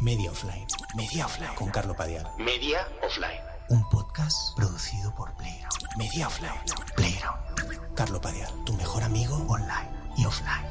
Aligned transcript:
Media 0.00 0.30
Offline. 0.30 0.66
Media 0.96 1.26
Offline. 1.26 1.54
Con 1.54 1.68
Carlo 1.70 1.94
Padial. 1.94 2.26
Media 2.38 2.88
Offline. 3.02 3.40
Un 3.68 3.86
podcast 3.90 4.56
producido 4.56 5.14
por 5.14 5.36
Playground. 5.36 5.98
Media 5.98 6.26
Offline. 6.26 6.52
Playground. 6.96 7.94
Carlo 7.94 8.18
Padial, 8.18 8.50
tu 8.64 8.72
mejor 8.72 9.02
amigo 9.02 9.36
online 9.46 9.90
y 10.16 10.24
offline. 10.24 10.64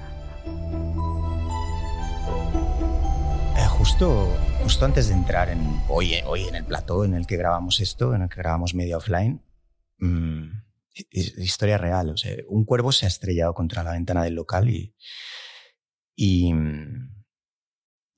Eh, 3.56 3.68
justo, 3.68 4.36
justo 4.64 4.86
antes 4.86 5.10
de 5.10 5.14
entrar 5.14 5.50
en, 5.50 5.80
hoy, 5.90 6.16
hoy 6.26 6.48
en 6.48 6.56
el 6.56 6.66
plató 6.66 7.06
en 7.06 7.14
el 7.14 7.28
que 7.28 7.38
grabamos 7.38 7.82
esto, 7.82 8.16
en 8.16 8.24
el 8.24 8.30
que 8.30 8.38
grabamos 8.38 8.74
Media 8.74 8.98
Offline, 8.98 9.44
mm, 10.00 10.44
historia 11.12 11.78
real. 11.78 12.10
O 12.10 12.18
sea, 12.18 12.36
un 12.48 12.66
cuervo 12.66 12.92
se 12.92 13.06
ha 13.06 13.10
estrellado 13.10 13.54
contra 13.54 13.84
la 13.84 13.92
ventana 13.92 14.24
del 14.24 14.34
local 14.34 14.70
y, 14.70 14.96
y, 16.16 16.52
mm, 16.52 17.19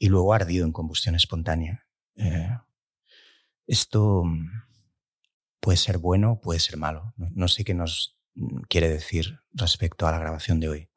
y 0.01 0.09
luego 0.09 0.33
ardido 0.33 0.65
en 0.65 0.71
combustión 0.71 1.13
espontánea. 1.13 1.87
Eh, 2.15 2.49
esto 3.67 4.23
mm, 4.25 4.49
puede 5.59 5.77
ser 5.77 5.99
bueno, 5.99 6.41
puede 6.41 6.59
ser 6.59 6.77
malo. 6.77 7.13
No, 7.17 7.47
sé 7.47 7.63
qué 7.63 7.75
nos 7.75 8.17
mm, 8.33 8.61
quiere 8.61 8.89
decir 8.89 9.41
respecto 9.53 10.07
a 10.07 10.11
la 10.11 10.17
grabación 10.17 10.59
de 10.59 10.69
hoy. 10.69 10.89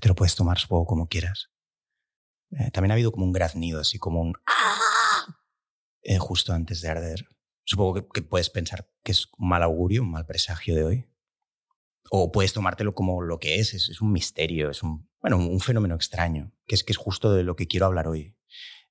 Te 0.00 0.08
lo 0.08 0.14
puedes 0.14 0.34
tomar 0.34 0.58
supongo 0.58 0.86
como 0.86 1.08
quieras. 1.08 1.50
Eh, 2.52 2.70
también 2.70 2.92
ha 2.92 2.94
habido 2.94 3.12
como 3.12 3.26
un 3.26 3.32
graznido, 3.32 3.80
así 3.80 3.98
como 3.98 4.22
un 4.22 4.32
¡ah! 4.46 5.26
eh, 6.00 6.16
justo 6.16 6.54
antes 6.54 6.80
de 6.80 6.88
arder. 6.88 7.28
Supongo 7.64 7.92
que, 7.96 8.08
que 8.14 8.22
puedes 8.22 8.48
pensar 8.48 8.88
que 9.02 9.12
es 9.12 9.28
un 9.36 9.46
mal 9.46 9.62
augurio, 9.62 10.00
un 10.00 10.12
mal 10.12 10.24
presagio 10.24 10.74
de 10.74 10.84
hoy. 10.84 11.10
O 12.10 12.32
puedes 12.32 12.54
tomártelo 12.54 12.94
como 12.94 13.20
lo 13.20 13.38
que 13.38 13.56
es, 13.56 13.74
es, 13.74 13.90
es 13.90 14.00
un 14.00 14.10
misterio, 14.10 14.70
es 14.70 14.82
un, 14.82 15.06
bueno, 15.20 15.36
un 15.36 15.60
fenómeno 15.60 15.94
extraño, 15.94 16.50
que 16.68 16.76
es, 16.76 16.84
que 16.84 16.92
es 16.92 16.98
justo 16.98 17.32
de 17.32 17.42
lo 17.42 17.56
que 17.56 17.66
quiero 17.66 17.86
hablar 17.86 18.06
hoy. 18.06 18.36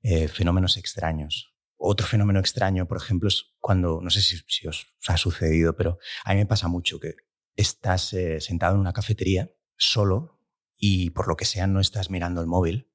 Eh, 0.01 0.27
fenómenos 0.27 0.75
extraños. 0.75 1.53
Otro 1.77 2.05
fenómeno 2.05 2.39
extraño, 2.39 2.87
por 2.87 2.97
ejemplo, 2.97 3.29
es 3.29 3.53
cuando, 3.59 4.01
no 4.01 4.09
sé 4.09 4.21
si, 4.21 4.37
si 4.47 4.67
os 4.67 4.93
ha 5.07 5.15
sucedido, 5.15 5.77
pero 5.77 5.99
a 6.25 6.33
mí 6.33 6.39
me 6.39 6.45
pasa 6.45 6.67
mucho 6.67 6.99
que 6.99 7.15
estás 7.55 8.13
eh, 8.13 8.41
sentado 8.41 8.75
en 8.75 8.81
una 8.81 8.93
cafetería 8.93 9.51
solo 9.77 10.41
y 10.75 11.11
por 11.11 11.27
lo 11.27 11.37
que 11.37 11.45
sea 11.45 11.67
no 11.67 11.79
estás 11.79 12.09
mirando 12.09 12.41
el 12.41 12.47
móvil 12.47 12.91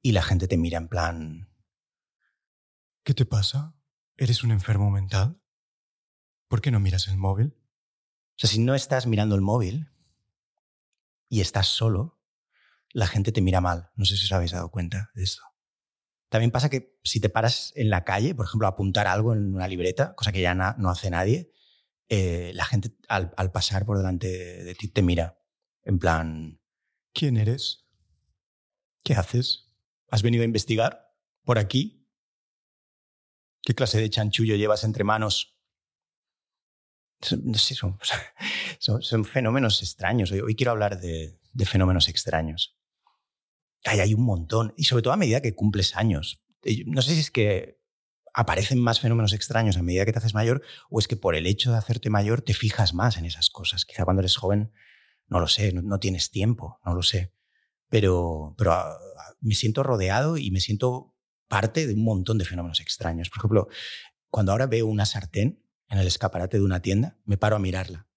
y 0.00 0.12
la 0.12 0.22
gente 0.22 0.48
te 0.48 0.56
mira 0.56 0.78
en 0.78 0.88
plan, 0.88 1.50
¿qué 3.02 3.12
te 3.12 3.26
pasa? 3.26 3.74
¿Eres 4.16 4.42
un 4.42 4.52
enfermo 4.52 4.90
mental? 4.90 5.42
¿Por 6.48 6.60
qué 6.60 6.70
no 6.70 6.80
miras 6.80 7.08
el 7.08 7.18
móvil? 7.18 7.56
O 8.36 8.38
sea, 8.38 8.48
si 8.48 8.58
no 8.58 8.74
estás 8.74 9.06
mirando 9.06 9.34
el 9.34 9.40
móvil 9.40 9.90
y 11.28 11.40
estás 11.40 11.66
solo, 11.66 12.15
la 12.92 13.06
gente 13.06 13.32
te 13.32 13.40
mira 13.40 13.60
mal. 13.60 13.90
No 13.94 14.04
sé 14.04 14.16
si 14.16 14.24
os 14.24 14.32
habéis 14.32 14.52
dado 14.52 14.70
cuenta 14.70 15.10
de 15.14 15.24
esto. 15.24 15.42
También 16.28 16.50
pasa 16.50 16.68
que 16.68 16.98
si 17.04 17.20
te 17.20 17.28
paras 17.28 17.72
en 17.76 17.88
la 17.88 18.04
calle, 18.04 18.34
por 18.34 18.46
ejemplo, 18.46 18.66
a 18.66 18.70
apuntar 18.70 19.06
algo 19.06 19.32
en 19.32 19.54
una 19.54 19.68
libreta, 19.68 20.14
cosa 20.14 20.32
que 20.32 20.40
ya 20.40 20.54
no 20.54 20.90
hace 20.90 21.10
nadie, 21.10 21.52
eh, 22.08 22.52
la 22.54 22.64
gente 22.64 22.92
al, 23.08 23.32
pasar 23.52 23.84
por 23.84 23.96
delante 23.96 24.28
de 24.28 24.74
ti 24.74 24.88
te 24.88 25.02
mira 25.02 25.40
en 25.82 25.98
plan, 25.98 26.60
¿quién 27.12 27.36
eres? 27.36 27.86
¿Qué 29.02 29.14
haces? 29.14 29.72
¿Has 30.10 30.22
venido 30.22 30.42
a 30.42 30.46
investigar? 30.46 31.12
¿Por 31.44 31.58
aquí? 31.58 32.08
¿Qué 33.62 33.74
clase 33.74 34.00
de 34.00 34.10
chanchullo 34.10 34.56
llevas 34.56 34.84
entre 34.84 35.04
manos? 35.04 35.56
No 37.42 37.58
sé, 37.58 37.74
son, 38.78 39.24
fenómenos 39.24 39.82
extraños. 39.82 40.30
Hoy, 40.32 40.54
quiero 40.54 40.72
hablar 40.72 41.00
de 41.00 41.38
fenómenos 41.64 42.08
extraños. 42.08 42.75
Hay, 43.86 44.00
hay 44.00 44.14
un 44.14 44.22
montón. 44.24 44.74
Y 44.76 44.84
sobre 44.84 45.02
todo 45.02 45.12
a 45.12 45.16
medida 45.16 45.40
que 45.40 45.54
cumples 45.54 45.96
años. 45.96 46.42
No 46.86 47.02
sé 47.02 47.14
si 47.14 47.20
es 47.20 47.30
que 47.30 47.80
aparecen 48.34 48.78
más 48.78 49.00
fenómenos 49.00 49.32
extraños 49.32 49.76
a 49.78 49.82
medida 49.82 50.04
que 50.04 50.12
te 50.12 50.18
haces 50.18 50.34
mayor 50.34 50.62
o 50.90 50.98
es 50.98 51.08
que 51.08 51.16
por 51.16 51.34
el 51.36 51.46
hecho 51.46 51.70
de 51.72 51.78
hacerte 51.78 52.10
mayor 52.10 52.42
te 52.42 52.52
fijas 52.54 52.92
más 52.92 53.16
en 53.16 53.24
esas 53.24 53.48
cosas. 53.50 53.84
Quizá 53.86 54.04
cuando 54.04 54.20
eres 54.20 54.36
joven, 54.36 54.72
no 55.28 55.40
lo 55.40 55.48
sé, 55.48 55.72
no, 55.72 55.98
tienes 55.98 56.30
tiempo, 56.30 56.78
no 56.84 56.94
lo 56.94 57.02
sé. 57.02 57.32
Pero, 57.88 58.54
pero 58.58 58.72
ah, 58.72 58.92
ah, 58.92 59.34
me 59.40 59.54
siento 59.54 59.82
rodeado 59.82 60.36
y 60.36 60.50
me 60.50 60.60
siento 60.60 61.14
parte 61.48 61.86
de 61.86 61.94
un 61.94 62.04
montón 62.04 62.36
de 62.38 62.44
fenómenos 62.44 62.80
extraños. 62.80 63.30
Por 63.30 63.38
ejemplo, 63.38 63.68
cuando 64.28 64.52
ahora 64.52 64.66
veo 64.66 64.86
una 64.86 65.06
sartén 65.06 65.62
en 65.88 65.98
el 65.98 66.06
escaparate 66.06 66.58
de 66.58 66.64
una 66.64 66.82
tienda, 66.82 67.16
me 67.24 67.36
paro 67.38 67.56
a 67.56 67.60
mirarla. 67.60 68.08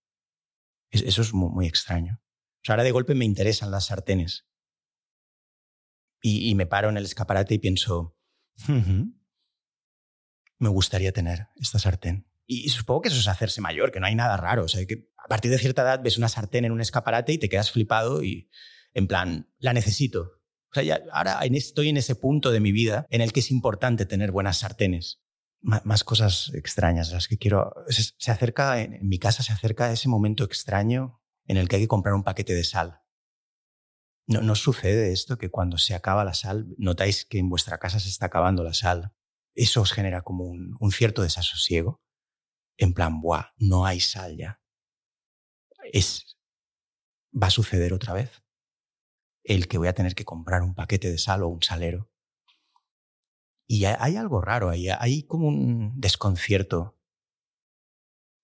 Es- 0.90 1.03
Eso 1.03 1.22
es 1.22 1.34
muy, 1.34 1.50
muy 1.50 1.68
extraño. 1.68 2.19
O 2.24 2.62
sea, 2.66 2.74
ahora 2.74 2.84
de 2.84 2.91
golpe 2.91 3.13
me 3.16 3.25
interesan 3.25 3.72
las 3.72 3.86
sartenes. 3.86 4.47
Y, 6.22 6.53
me 6.56 6.66
paro 6.66 6.90
en 6.90 6.97
el 6.97 7.06
escaparate 7.06 7.53
y 7.56 7.59
pienso, 7.59 8.18
"Ujú, 8.68 9.13
me 10.59 10.69
gustaría 10.69 11.12
tener 11.12 11.47
esta 11.56 11.80
sartén. 11.80 12.28
Y, 12.46 12.69
supongo 12.69 13.02
que 13.02 13.09
eso 13.09 13.19
es 13.19 13.28
hacerse 13.28 13.62
mayor, 13.62 13.91
que 13.91 14.00
no 14.00 14.07
hay 14.07 14.16
nada 14.16 14.38
raro. 14.38 14.63
O 14.66 14.68
sea, 14.68 14.85
que 14.85 15.09
a 15.18 15.28
partir 15.28 15.52
de 15.52 15.57
cierta 15.57 15.84
edad 15.84 16.02
ves 16.03 16.18
una 16.18 16.30
sartén 16.30 16.66
en 16.66 16.72
un 16.72 16.81
escaparate 16.81 17.34
y 17.34 17.38
te 17.38 17.50
quedas 17.50 17.72
flipado 17.72 18.24
y 18.24 18.50
en 18.94 19.07
plan, 19.07 19.50
la 19.59 19.74
necesito. 19.74 20.41
O 20.72 20.74
sea, 20.74 20.84
ya, 20.84 21.02
ahora 21.13 21.40
estoy 21.44 21.90
en 21.90 21.97
ese 21.97 22.16
punto 22.16 22.51
de 22.51 22.59
mi 22.59 22.72
vida 22.72 23.07
en 23.09 23.22
el 23.22 23.31
que 23.31 23.40
es 23.40 23.51
importante 23.51 24.06
tener 24.06 24.31
buenas 24.31 24.59
sartenes. 24.59 25.22
Más 25.62 26.03
cosas 26.03 26.51
extrañas, 26.53 27.12
las 27.12 27.28
que 27.28 27.38
quiero. 27.38 27.74
Se, 27.90 28.03
se 28.18 28.31
acerca, 28.31 28.81
en, 28.81 28.94
en 28.94 29.07
mi 29.07 29.19
casa 29.19 29.44
se 29.44 29.51
acerca 29.51 29.91
ese 29.91 30.07
momento 30.07 30.44
extraño 30.44 31.22
en 31.46 31.57
el 31.57 31.68
que 31.68 31.75
hay 31.78 31.81
que 31.84 31.88
comprar 31.88 32.16
un 32.16 32.24
paquete 32.24 32.53
de 32.53 32.63
sal. 32.63 33.01
¿No, 34.29 34.41
¿No 34.41 34.53
sucede 34.53 35.12
esto 35.12 35.40
que 35.40 35.50
cuando 35.50 35.79
se 35.79 35.95
acaba 35.95 36.23
la 36.23 36.35
sal 36.35 36.67
notáis 36.78 37.25
que 37.25 37.40
en 37.40 37.50
vuestra 37.50 37.79
casa 37.79 38.00
se 38.00 38.09
está 38.09 38.28
acabando 38.28 38.63
la 38.63 38.75
sal? 38.75 39.12
Eso 39.56 39.81
os 39.81 39.91
genera 39.91 40.22
como 40.22 40.44
un, 40.45 40.91
cierto 40.91 41.23
desasosiego. 41.23 42.00
En 42.78 42.94
plan, 42.94 43.22
¡buah! 43.22 43.53
No 43.57 43.88
hay 43.88 44.00
sal 44.00 44.38
ya. 44.38 44.62
Es. 45.91 46.38
Va 47.34 47.47
a 47.47 47.50
suceder 47.50 47.91
otra 47.91 48.13
vez. 48.13 48.44
El 49.44 49.68
que 49.68 49.79
voy 49.79 49.88
a 49.88 49.94
tener 49.94 50.13
que 50.13 50.25
comprar 50.25 50.62
un 50.62 50.75
paquete 50.75 51.09
de 51.09 51.18
sal 51.18 51.41
o 51.41 51.47
un 51.47 51.63
salero. 51.63 52.12
Y 53.68 53.85
hay- 53.85 53.95
hay 54.00 54.16
algo 54.16 54.41
raro 54.41 54.69
ahí, 54.69 54.89
hay 54.89 55.23
como 55.23 55.47
un 55.47 56.00
desconcierto 56.00 56.95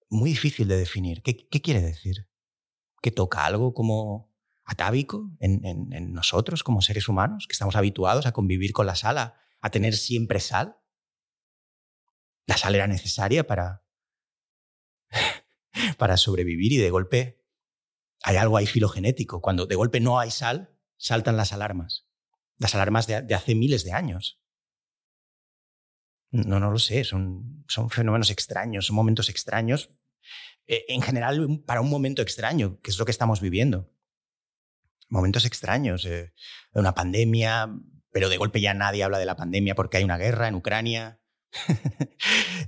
muy 0.10 0.32
difícil 0.32 0.68
de 0.68 0.78
definir. 0.78 1.22
¿Qué, 1.22 1.48
qué 1.48 1.62
quiere 1.62 1.82
decir? 1.82 2.28
¿Que 3.04 3.12
toca 3.12 3.46
algo 3.46 3.74
como 3.76 4.35
atávico 4.66 5.32
en, 5.40 6.14
nosotros 6.14 6.64
como 6.64 6.82
seres 6.82 7.08
humanos, 7.08 7.46
que 7.48 7.54
estamos 7.54 7.76
habituados 7.76 8.26
a 8.26 8.32
convivir 8.32 8.74
con 8.74 8.88
la 8.88 8.96
sal, 8.96 9.18
a, 9.18 9.70
tener 9.72 9.96
siempre 9.96 10.40
sal? 10.40 10.78
La 12.48 12.58
sal 12.58 12.76
era 12.76 12.88
necesaria 12.88 13.48
para, 13.48 13.84
para 15.98 16.18
sobrevivir 16.18 16.74
y 16.74 16.78
de 16.78 16.90
golpe 16.90 17.44
hay 18.24 18.38
algo 18.38 18.58
ahí 18.58 18.66
filogenético. 18.66 19.42
Cuando 19.42 19.66
de 19.66 19.76
golpe 19.76 20.00
no 20.00 20.20
hay 20.20 20.32
sal, 20.32 20.76
saltan 20.98 21.38
las 21.38 21.54
alarmas. 21.54 22.08
Las 22.58 22.74
alarmas 22.74 23.08
de, 23.08 23.36
hace 23.36 23.56
miles 23.56 23.84
de 23.84 23.94
años. 23.94 24.42
No, 26.32 26.60
no 26.60 26.72
lo 26.72 26.80
sé, 26.80 27.04
son, 27.04 27.64
son 27.68 27.90
fenómenos 27.90 28.30
extraños, 28.30 28.88
son 28.88 28.96
momentos 28.96 29.30
extraños. 29.30 29.96
Eh, 30.68 30.86
en 30.90 31.02
general, 31.02 31.64
para 31.66 31.82
un 31.82 31.90
momento 31.90 32.22
extraño, 32.22 32.80
que 32.82 32.92
es 32.92 32.98
lo 32.98 33.06
que 33.06 33.12
estamos 33.12 33.42
viviendo. 33.42 33.95
Momentos 35.10 35.46
extraños, 35.46 36.06
eh, 36.06 36.34
una 36.74 36.94
pandemia, 36.94 37.70
pero 38.12 38.30
de 38.30 38.38
golpe 38.38 38.62
ya 38.62 38.74
nadie 38.74 39.04
habla 39.04 39.20
de 39.20 39.26
la 39.26 39.36
pandemia 39.36 39.76
porque 39.76 39.98
hay 39.98 40.04
una 40.04 40.18
guerra 40.18 40.48
en 40.48 40.56
Ucrania. 40.56 41.20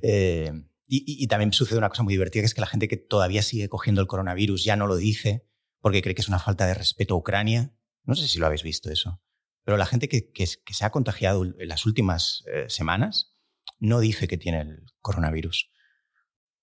Eh, 0.04 0.52
y, 0.86 1.26
también 1.28 1.52
sucede 1.52 1.80
una 1.80 1.90
cosa 1.90 2.04
muy 2.04 2.14
divertida, 2.14 2.42
que 2.42 2.46
es 2.46 2.54
que 2.54 2.62
la 2.62 2.68
gente 2.68 2.88
que 2.88 2.98
todavía 2.98 3.42
sigue 3.42 3.68
cogiendo 3.68 4.00
el 4.00 4.08
coronavirus 4.08 4.64
ya 4.64 4.76
no 4.76 4.86
lo 4.86 4.96
dice 4.96 5.48
porque 5.82 6.02
cree 6.02 6.14
que 6.14 6.22
es 6.22 6.28
una 6.28 6.40
falta 6.40 6.68
de 6.68 6.76
respeto 6.76 7.16
a 7.16 7.18
Ucrania. 7.18 7.74
No 8.04 8.16
sé 8.16 8.28
si 8.28 8.38
lo 8.38 8.46
habéis 8.46 8.64
visto 8.64 8.92
eso. 8.92 9.22
Pero 9.64 9.76
la 9.78 9.86
gente 9.86 10.08
que 10.08 10.48
se 10.48 10.86
ha 10.86 10.92
contagiado 10.92 11.44
en 11.44 11.68
las 11.68 11.86
últimas 11.86 12.44
eh, 12.54 12.66
semanas 12.70 13.36
no 13.80 14.00
dice 14.00 14.28
que 14.28 14.38
tiene 14.38 14.62
el 14.62 14.86
coronavirus. 15.02 15.70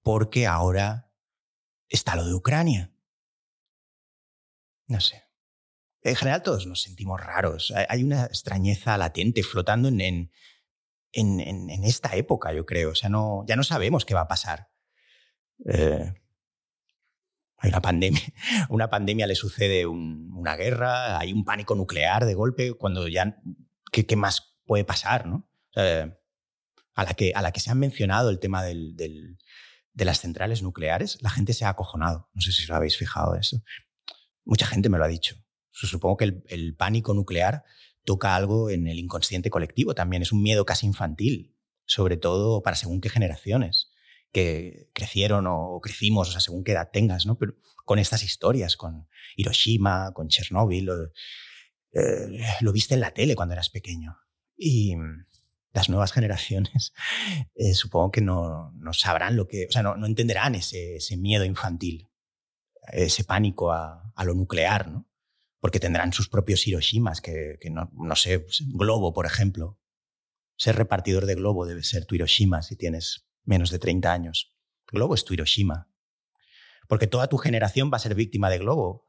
Porque 0.02 0.46
ahora 0.46 1.10
está 1.88 2.16
lo 2.16 2.24
de 2.24 2.34
Ucrania. 2.34 2.94
No 4.86 5.00
sé. 5.00 5.24
En 6.04 6.14
general 6.16 6.42
todos 6.42 6.66
nos 6.66 6.82
sentimos 6.82 7.20
raros. 7.20 7.72
Hay- 7.88 8.04
una 8.04 8.24
extrañeza 8.26 8.96
latente 8.98 9.42
flotando 9.42 9.88
en, 9.88 10.00
en, 10.00 10.30
en- 11.40 11.84
esta 11.84 12.14
época, 12.14 12.52
yo 12.52 12.66
creo. 12.66 12.90
O 12.90 12.94
sea, 12.94 13.08
no, 13.08 13.44
ya 13.48 13.56
no 13.56 13.64
sabemos 13.64 14.04
qué 14.04 14.14
va 14.14 14.20
a 14.22 14.28
pasar. 14.28 14.68
Eh, 15.66 16.12
hay 17.56 17.70
una 17.70 17.80
pandemia, 17.80 18.20
una 18.68 18.90
pandemia 18.90 19.26
le 19.26 19.34
sucede 19.34 19.86
un- 19.86 20.30
una 20.34 20.56
guerra, 20.56 21.18
hay 21.18 21.32
un 21.32 21.44
pánico 21.44 21.74
nuclear 21.74 22.26
de 22.26 22.34
golpe, 22.34 22.74
cuando 22.74 23.08
ya, 23.08 23.40
¿qué, 23.90 24.16
más 24.16 24.58
puede 24.66 24.84
pasar? 24.84 25.26
¿no? 25.26 25.48
A, 26.94 27.04
la 27.04 27.14
que, 27.14 27.32
a 27.34 27.40
la 27.42 27.50
que 27.52 27.60
se 27.60 27.70
han 27.70 27.78
mencionado 27.78 28.28
el 28.30 28.38
tema 28.38 28.62
del, 28.62 28.94
de 28.96 30.04
las 30.04 30.20
centrales 30.20 30.62
nucleares, 30.62 31.18
la 31.22 31.30
gente 31.30 31.54
se 31.54 31.64
ha 31.64 31.70
acojonado. 31.70 32.28
No 32.34 32.42
sé 32.42 32.52
si 32.52 32.64
os 32.64 32.70
habéis 32.70 32.98
fijado 32.98 33.34
eso. 33.36 33.62
Mucha 34.44 34.66
gente 34.66 34.90
me 34.90 34.98
lo 34.98 35.04
ha 35.04 35.08
dicho. 35.08 35.36
Supongo 35.74 36.16
que 36.16 36.42
el, 36.46 36.76
pánico 36.76 37.14
nuclear 37.14 37.64
toca 38.04 38.36
algo 38.36 38.70
en 38.70 38.86
el 38.86 38.98
inconsciente 38.98 39.50
colectivo 39.50 39.94
también. 39.94 40.22
Es 40.22 40.32
un 40.32 40.42
miedo 40.42 40.64
casi 40.64 40.86
infantil, 40.86 41.56
sobre 41.84 42.16
todo 42.16 42.62
para 42.62 42.76
según 42.76 43.00
qué 43.00 43.08
generaciones 43.08 43.90
que 44.32 44.90
crecieron 44.94 45.46
o 45.48 45.80
crecimos, 45.80 46.28
o 46.28 46.32
sea, 46.32 46.40
según 46.40 46.64
qué 46.64 46.72
edad 46.72 46.90
tengas, 46.92 47.26
¿no? 47.26 47.38
Pero 47.38 47.54
con 47.84 47.98
estas 47.98 48.22
historias, 48.22 48.76
con 48.76 49.08
Hiroshima, 49.36 50.12
con 50.12 50.28
Chernóbil, 50.28 50.88
eh, 51.92 52.44
lo 52.60 52.72
viste 52.72 52.94
en 52.94 53.00
la 53.00 53.12
tele 53.12 53.36
cuando 53.36 53.54
eras 53.54 53.70
pequeño. 53.70 54.16
Y 54.56 54.94
las 55.72 55.88
nuevas 55.88 56.12
generaciones 56.12 56.92
eh, 57.54 57.74
supongo 57.74 58.10
que 58.10 58.20
no, 58.20 58.72
no, 58.76 58.92
sabrán 58.92 59.36
lo 59.36 59.46
que, 59.46 59.66
o 59.68 59.72
sea, 59.72 59.82
no, 59.82 60.06
entenderán 60.06 60.54
ese, 60.54 60.96
ese, 60.96 61.16
miedo 61.16 61.44
infantil, 61.44 62.08
ese 62.92 63.24
pánico 63.24 63.72
a, 63.72 64.12
lo 64.24 64.34
nuclear, 64.34 64.88
¿no? 64.88 65.06
Porque 65.64 65.80
tendrán 65.80 66.12
sus 66.12 66.28
propios 66.28 66.66
Hiroshimas, 66.66 67.22
que, 67.22 67.58
no, 67.70 68.16
sé, 68.16 68.40
pues, 68.40 68.62
Globo, 68.66 69.14
por 69.14 69.24
ejemplo. 69.24 69.80
Ser 70.58 70.76
repartidor 70.76 71.24
de 71.24 71.36
Globo 71.36 71.64
debe 71.64 71.82
ser 71.82 72.04
tu 72.04 72.14
Hiroshima 72.14 72.62
si 72.62 72.76
tienes 72.76 73.30
menos 73.44 73.70
de 73.70 73.78
30 73.78 74.12
años. 74.12 74.54
Globo 74.88 75.14
es 75.14 75.24
tu 75.24 75.32
Hiroshima. 75.32 75.88
Porque 76.86 77.06
toda 77.06 77.28
tu 77.28 77.38
generación 77.38 77.90
va 77.90 77.96
a 77.96 78.00
ser 78.00 78.14
víctima 78.14 78.50
de 78.50 78.58
Globo. 78.58 79.06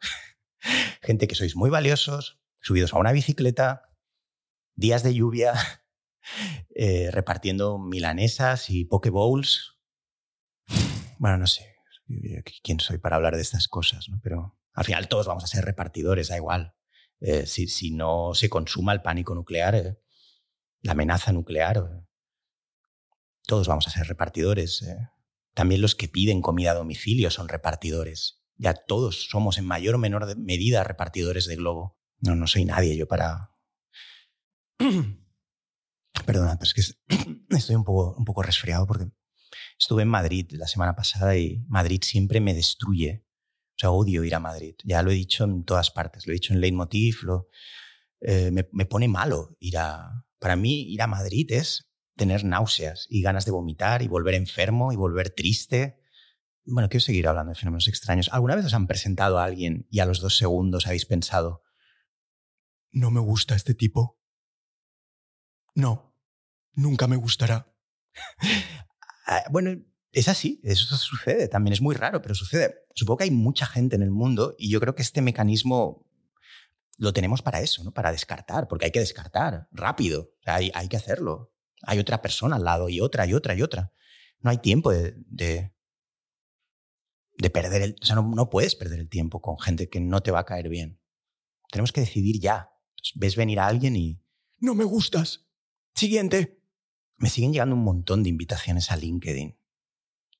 Gente 1.02 1.28
que 1.28 1.36
sois 1.36 1.57
muy 1.57 1.69
valiosos, 1.69 2.40
subidos 2.62 2.94
a 2.94 3.00
una 3.00 3.12
bicicleta, 3.12 3.94
días 4.75 5.04
de 5.04 5.13
lluvia, 5.13 5.56
eh, 6.74 7.12
repartiendo 7.12 7.80
milanesas 7.80 8.69
y 8.69 8.86
pokebowls. 8.86 9.78
Bueno, 11.19 11.38
no 11.38 11.48
sé 11.48 11.75
quién 12.63 12.80
soy 12.80 12.98
para 12.98 13.18
hablar 13.18 13.36
de 13.36 13.42
estas 13.42 13.68
cosas, 13.68 14.08
¿no? 14.08 14.22
pero 14.24 14.58
al 14.75 14.86
final 14.86 15.07
todos 15.07 15.25
vamos 15.25 15.44
a 15.44 15.48
ser 15.48 15.66
repartidores, 15.66 16.27
da 16.27 16.36
igual. 16.36 16.75
Eh, 17.22 17.45
si, 17.48 17.92
no 17.92 18.33
se 18.33 18.50
consuma 18.50 18.94
el 18.94 19.01
pánico 19.01 19.33
nuclear, 19.33 19.75
eh, 19.75 19.98
la 20.81 20.92
amenaza 20.92 21.31
nuclear, 21.31 22.06
todos 23.48 23.68
vamos 23.68 23.88
a 23.88 23.92
ser 23.92 24.07
repartidores. 24.07 24.86
También 25.54 25.81
los 25.81 25.95
que 25.95 26.10
piden 26.10 26.42
comida 26.42 26.72
a 26.72 26.75
domicilio 26.75 27.31
son 27.31 27.48
repartidores. 27.48 28.42
Ya 28.57 28.74
todos 28.74 29.27
somos 29.30 29.57
en 29.57 29.66
mayor 29.66 29.95
o 29.95 29.98
menor 29.98 30.38
medida 30.38 30.83
repartidores 30.83 31.45
de 31.45 31.56
globo. 31.56 31.98
No, 32.19 32.36
no 32.36 32.48
soy 32.48 32.66
nadie 32.66 32.95
yo 32.98 33.07
para... 33.07 33.51
Perdona, 36.25 36.57
pero 36.57 36.63
es 36.63 36.74
que 36.74 36.81
estoy 37.56 37.75
un 37.75 37.83
poco, 37.83 38.16
un 38.18 38.25
poco 38.25 38.42
resfriado 38.42 38.88
porque 38.88 39.07
estuve 39.77 40.04
en 40.04 40.10
Madrid 40.10 40.48
la 40.51 40.68
semana 40.68 40.95
pasada 40.95 41.38
y 41.38 41.63
Madrid 41.68 42.01
siempre 42.04 42.39
me 42.39 42.54
destruye. 42.54 43.25
O 43.75 43.77
sea, 43.77 43.92
odio 43.92 44.24
ir 44.24 44.36
a 44.36 44.39
Madrid. 44.39 44.75
Ya 44.83 45.04
lo 45.04 45.12
he 45.12 45.16
dicho 45.16 45.44
en 45.44 45.66
todas 45.66 45.92
partes. 45.92 46.25
Lo 46.25 46.31
he 46.31 46.36
dicho 46.36 46.54
en 46.54 46.62
Leitmotiv. 46.62 47.24
Lo, 47.24 47.50
eh, 48.22 48.51
me, 48.51 48.68
me, 48.72 48.86
pone 48.86 49.07
malo 49.07 49.56
ir 49.60 49.77
a... 49.77 50.25
Para 50.39 50.56
mí, 50.56 50.83
ir 50.92 51.01
a 51.01 51.07
Madrid 51.07 51.51
es 51.51 51.89
tener 52.16 52.44
náuseas 52.44 53.07
y 53.10 53.22
ganas 53.22 53.45
de 53.45 53.51
vomitar 53.51 54.01
y 54.01 54.07
volver 54.07 54.36
enfermo 54.36 54.94
y 54.94 54.95
volver 54.95 55.30
triste. 55.30 56.00
Bueno, 56.66 56.89
quiero 56.89 57.04
seguir 57.04 57.27
hablando 57.27 57.51
de 57.51 57.60
fenómenos 57.60 57.88
extraños. 57.88 58.30
¿Alguna 58.31 58.56
vez 58.56 58.66
os 58.66 58.74
han 58.74 58.88
presentado 58.88 59.39
a 59.39 59.44
alguien 59.44 59.88
y 59.89 60.00
a 60.00 60.06
los 60.06 60.22
dos 60.22 60.38
segundos 60.38 60.88
habéis 60.88 61.06
pensado, 61.06 61.63
no 62.92 63.12
me 63.12 63.19
gusta 63.19 63.56
este 63.56 63.74
tipo? 63.74 64.19
No, 65.74 66.16
nunca 66.74 67.07
me 67.07 67.18
gustará. 67.18 67.72
Ah, 69.27 69.42
bueno, 69.50 69.72
es 70.16 70.30
así, 70.30 70.62
eso 70.64 70.96
sucede, 70.96 71.50
también 71.50 71.74
es 71.74 71.82
muy 71.82 71.94
raro, 71.94 72.22
pero 72.22 72.34
sucede. 72.36 72.84
Supongo 72.94 73.18
que 73.18 73.24
hay 73.26 73.32
mucha 73.32 73.66
gente 73.66 73.98
en 73.98 74.02
el 74.02 74.12
mundo 74.12 74.56
y 74.58 74.70
yo 74.70 74.80
creo 74.80 74.96
que 74.96 75.02
este 75.02 75.22
mecanismo 75.22 76.10
lo 76.98 77.12
tenemos 77.12 77.42
para 77.42 77.60
eso, 77.60 77.84
¿no? 77.84 77.92
Para 77.92 78.14
descartar, 78.14 78.70
porque 78.70 78.86
hay 78.86 78.92
que 78.92 79.02
descartar 79.02 79.68
rápido, 79.74 80.32
hay, 80.46 80.72
que 80.88 80.96
hacerlo. 80.96 81.54
Hay 81.82 82.00
otra 82.00 82.22
persona 82.22 82.56
al 82.56 82.64
lado 82.64 82.88
y 82.88 83.02
otra 83.02 83.26
y 83.26 83.34
otra 83.34 83.56
y 83.56 83.62
otra. 83.62 83.92
No 84.40 84.52
hay 84.52 84.60
tiempo 84.60 84.90
de, 84.92 85.16
de, 85.28 85.74
perder 87.50 87.82
el... 87.82 87.96
O 88.02 88.06
sea, 88.06 88.16
no, 88.16 88.50
puedes 88.50 88.76
perder 88.76 89.02
el 89.02 89.10
tiempo 89.10 89.42
con 89.42 89.60
gente 89.60 89.90
que 89.90 90.00
no 90.00 90.24
te 90.24 90.32
va 90.32 90.40
a 90.40 90.46
caer 90.46 90.70
bien. 90.70 91.02
Tenemos 91.72 91.92
que 91.92 92.00
decidir 92.00 92.40
ya. 92.40 92.70
ves 93.16 93.36
venir 93.36 93.60
a 93.60 93.68
alguien 93.68 93.98
y... 93.98 94.22
No 94.60 94.76
me 94.76 94.86
gustas. 94.86 95.46
Siguiente. 95.94 96.62
Me 97.18 97.30
siguen 97.30 97.52
llegando 97.52 97.76
un 97.76 97.84
montón 97.84 98.24
de 98.24 98.30
invitaciones 98.30 98.92
a 98.92 98.96
LinkedIn. 98.96 99.58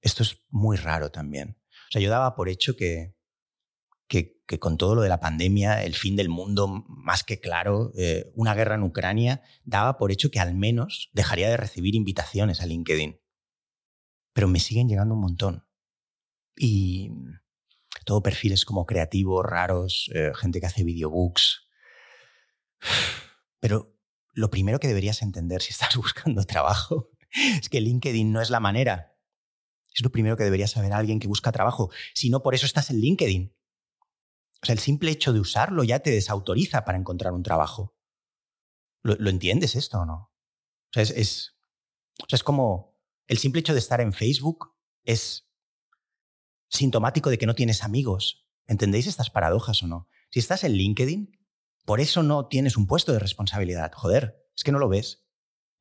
Esto 0.06 0.22
es 0.22 0.46
muy 0.52 0.78
raro 0.78 1.10
también. 1.10 1.58
O 1.90 1.92
sea, 1.92 2.00
yo 2.00 2.12
daba 2.12 2.36
por 2.36 2.48
hecho 2.48 2.76
que, 2.76 3.16
que, 4.08 4.60
con 4.60 4.78
todo 4.78 4.94
lo 4.94 5.02
de 5.02 5.10
la 5.10 5.20
pandemia, 5.20 5.84
el 5.84 5.96
fin 5.96 6.16
del 6.16 6.30
mundo 6.30 6.68
más 6.88 7.24
que 7.24 7.40
claro, 7.40 7.92
eh, 7.98 8.32
una 8.36 8.54
guerra 8.54 8.76
en 8.76 8.84
Ucrania, 8.84 9.42
daba 9.64 9.98
por 9.98 10.12
hecho 10.12 10.30
que 10.30 10.40
al 10.40 10.54
menos 10.54 11.10
dejaría 11.14 11.50
de 11.50 11.58
recibir 11.58 11.96
invitaciones 11.96 12.62
a 12.62 12.68
LinkedIn. 12.68 13.20
Pero 14.34 14.48
me 14.48 14.60
siguen 14.60 14.88
llegando 14.88 15.16
un 15.16 15.22
montón. 15.22 15.68
Y 16.56 17.10
todo 18.06 18.22
perfiles 18.22 18.64
como 18.64 18.86
creativos, 18.86 19.44
raros, 19.44 20.12
eh, 20.14 20.34
gente 20.36 20.60
que 20.60 20.68
hace 20.68 20.84
videobooks. 20.84 21.68
Pero 23.60 23.98
lo 24.34 24.52
primero 24.52 24.80
que 24.80 24.88
deberías 24.88 25.24
entender 25.24 25.64
si 25.64 25.72
estás 25.72 25.96
buscando 25.98 26.44
trabajo 26.44 27.10
es 27.60 27.70
que 27.70 27.82
LinkedIn 27.82 28.32
no 28.32 28.40
es 28.40 28.52
la 28.52 28.60
manera. 28.60 29.15
Es 29.96 30.04
lo 30.04 30.12
primero 30.12 30.36
que 30.36 30.44
debería 30.44 30.68
saber 30.68 30.94
alguien 30.94 31.20
que 31.20 31.28
busca 31.28 31.52
trabajo. 31.52 31.90
Si 32.14 32.30
no, 32.30 32.44
por 32.44 32.54
eso 32.54 32.66
estás 32.66 32.90
en 32.90 32.98
LinkedIn. 32.98 33.56
O 34.62 34.66
sea, 34.66 34.74
el 34.74 34.80
simple 34.80 35.10
hecho 35.10 35.32
de 35.32 35.40
usarlo 35.40 35.84
ya 35.84 36.00
te 36.00 36.12
desautoriza 36.12 36.84
para 36.84 36.98
encontrar 36.98 37.34
un 37.34 37.44
trabajo. 37.44 37.96
¿Lo, 39.04 39.30
entiendes 39.30 39.76
esto 39.76 40.00
o 40.00 40.06
no? 40.06 40.16
O 40.16 40.92
sea, 40.92 41.04
es, 41.04 41.12
es, 41.12 41.56
o 42.22 42.26
sea, 42.28 42.38
es 42.38 42.44
como 42.44 43.00
el 43.28 43.38
simple 43.38 43.60
hecho 43.60 43.74
de 43.74 43.80
estar 43.80 44.02
en 44.02 44.14
Facebook 44.14 44.74
es 45.04 45.48
sintomático 46.70 47.30
de 47.30 47.38
que 47.38 47.46
no 47.46 47.56
tienes 47.56 47.84
amigos. 47.84 48.48
¿Entendéis 48.68 49.08
estas 49.08 49.30
paradojas 49.30 49.82
o 49.84 49.88
no? 49.88 50.10
Si 50.32 50.40
estás 50.40 50.64
en 50.64 50.74
LinkedIn, 50.74 51.40
por 51.86 52.00
eso 52.02 52.24
no 52.24 52.48
tienes 52.48 52.78
un 52.78 52.88
puesto 52.88 53.14
de 53.14 53.20
responsabilidad. 53.20 53.92
Joder, 53.94 54.44
es 54.56 54.64
que 54.64 54.72
no 54.72 54.80
lo 54.80 54.90
ves. 54.90 55.25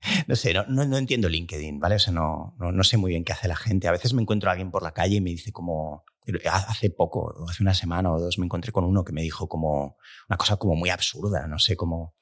No 0.29 0.37
sé, 0.37 0.55
no, 0.55 0.65
no, 0.69 0.97
entiendo 0.97 1.29
LinkedIn, 1.29 1.81
¿vale? 1.81 1.97
O 1.97 1.99
sea, 1.99 2.13
no, 2.13 2.55
no, 2.59 2.73
no, 2.73 2.85
sé 2.85 2.97
muy 2.97 3.11
bien 3.11 3.25
qué 3.25 3.33
hace 3.33 3.49
la 3.49 3.57
gente. 3.57 3.89
A 3.89 3.93
veces 3.93 4.13
me 4.13 4.23
encuentro 4.23 4.49
a 4.49 4.53
alguien 4.53 4.71
por 4.71 4.83
la 4.83 4.93
calle 4.93 5.17
y 5.17 5.21
me 5.21 5.31
dice 5.31 5.53
como... 5.53 6.05
Hace 6.51 6.89
poco, 6.89 7.35
hace 7.51 7.63
una 7.63 7.75
semana 7.75 8.11
o 8.11 8.19
dos, 8.19 8.39
me 8.39 8.47
encontré 8.47 8.73
con 8.73 8.85
uno 8.85 9.05
que 9.05 9.13
me 9.13 9.21
dijo 9.21 9.47
como 9.47 9.99
una 10.27 10.39
cosa 10.39 10.57
como 10.57 10.75
muy 10.75 10.89
absurda, 10.89 11.47
no 11.47 11.59
sé, 11.59 11.77
como... 11.77 12.15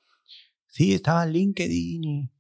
Sí, 0.67 0.95
estaba 0.95 1.23
en 1.23 1.33
LinkedIn 1.33 2.05
y 2.05 2.33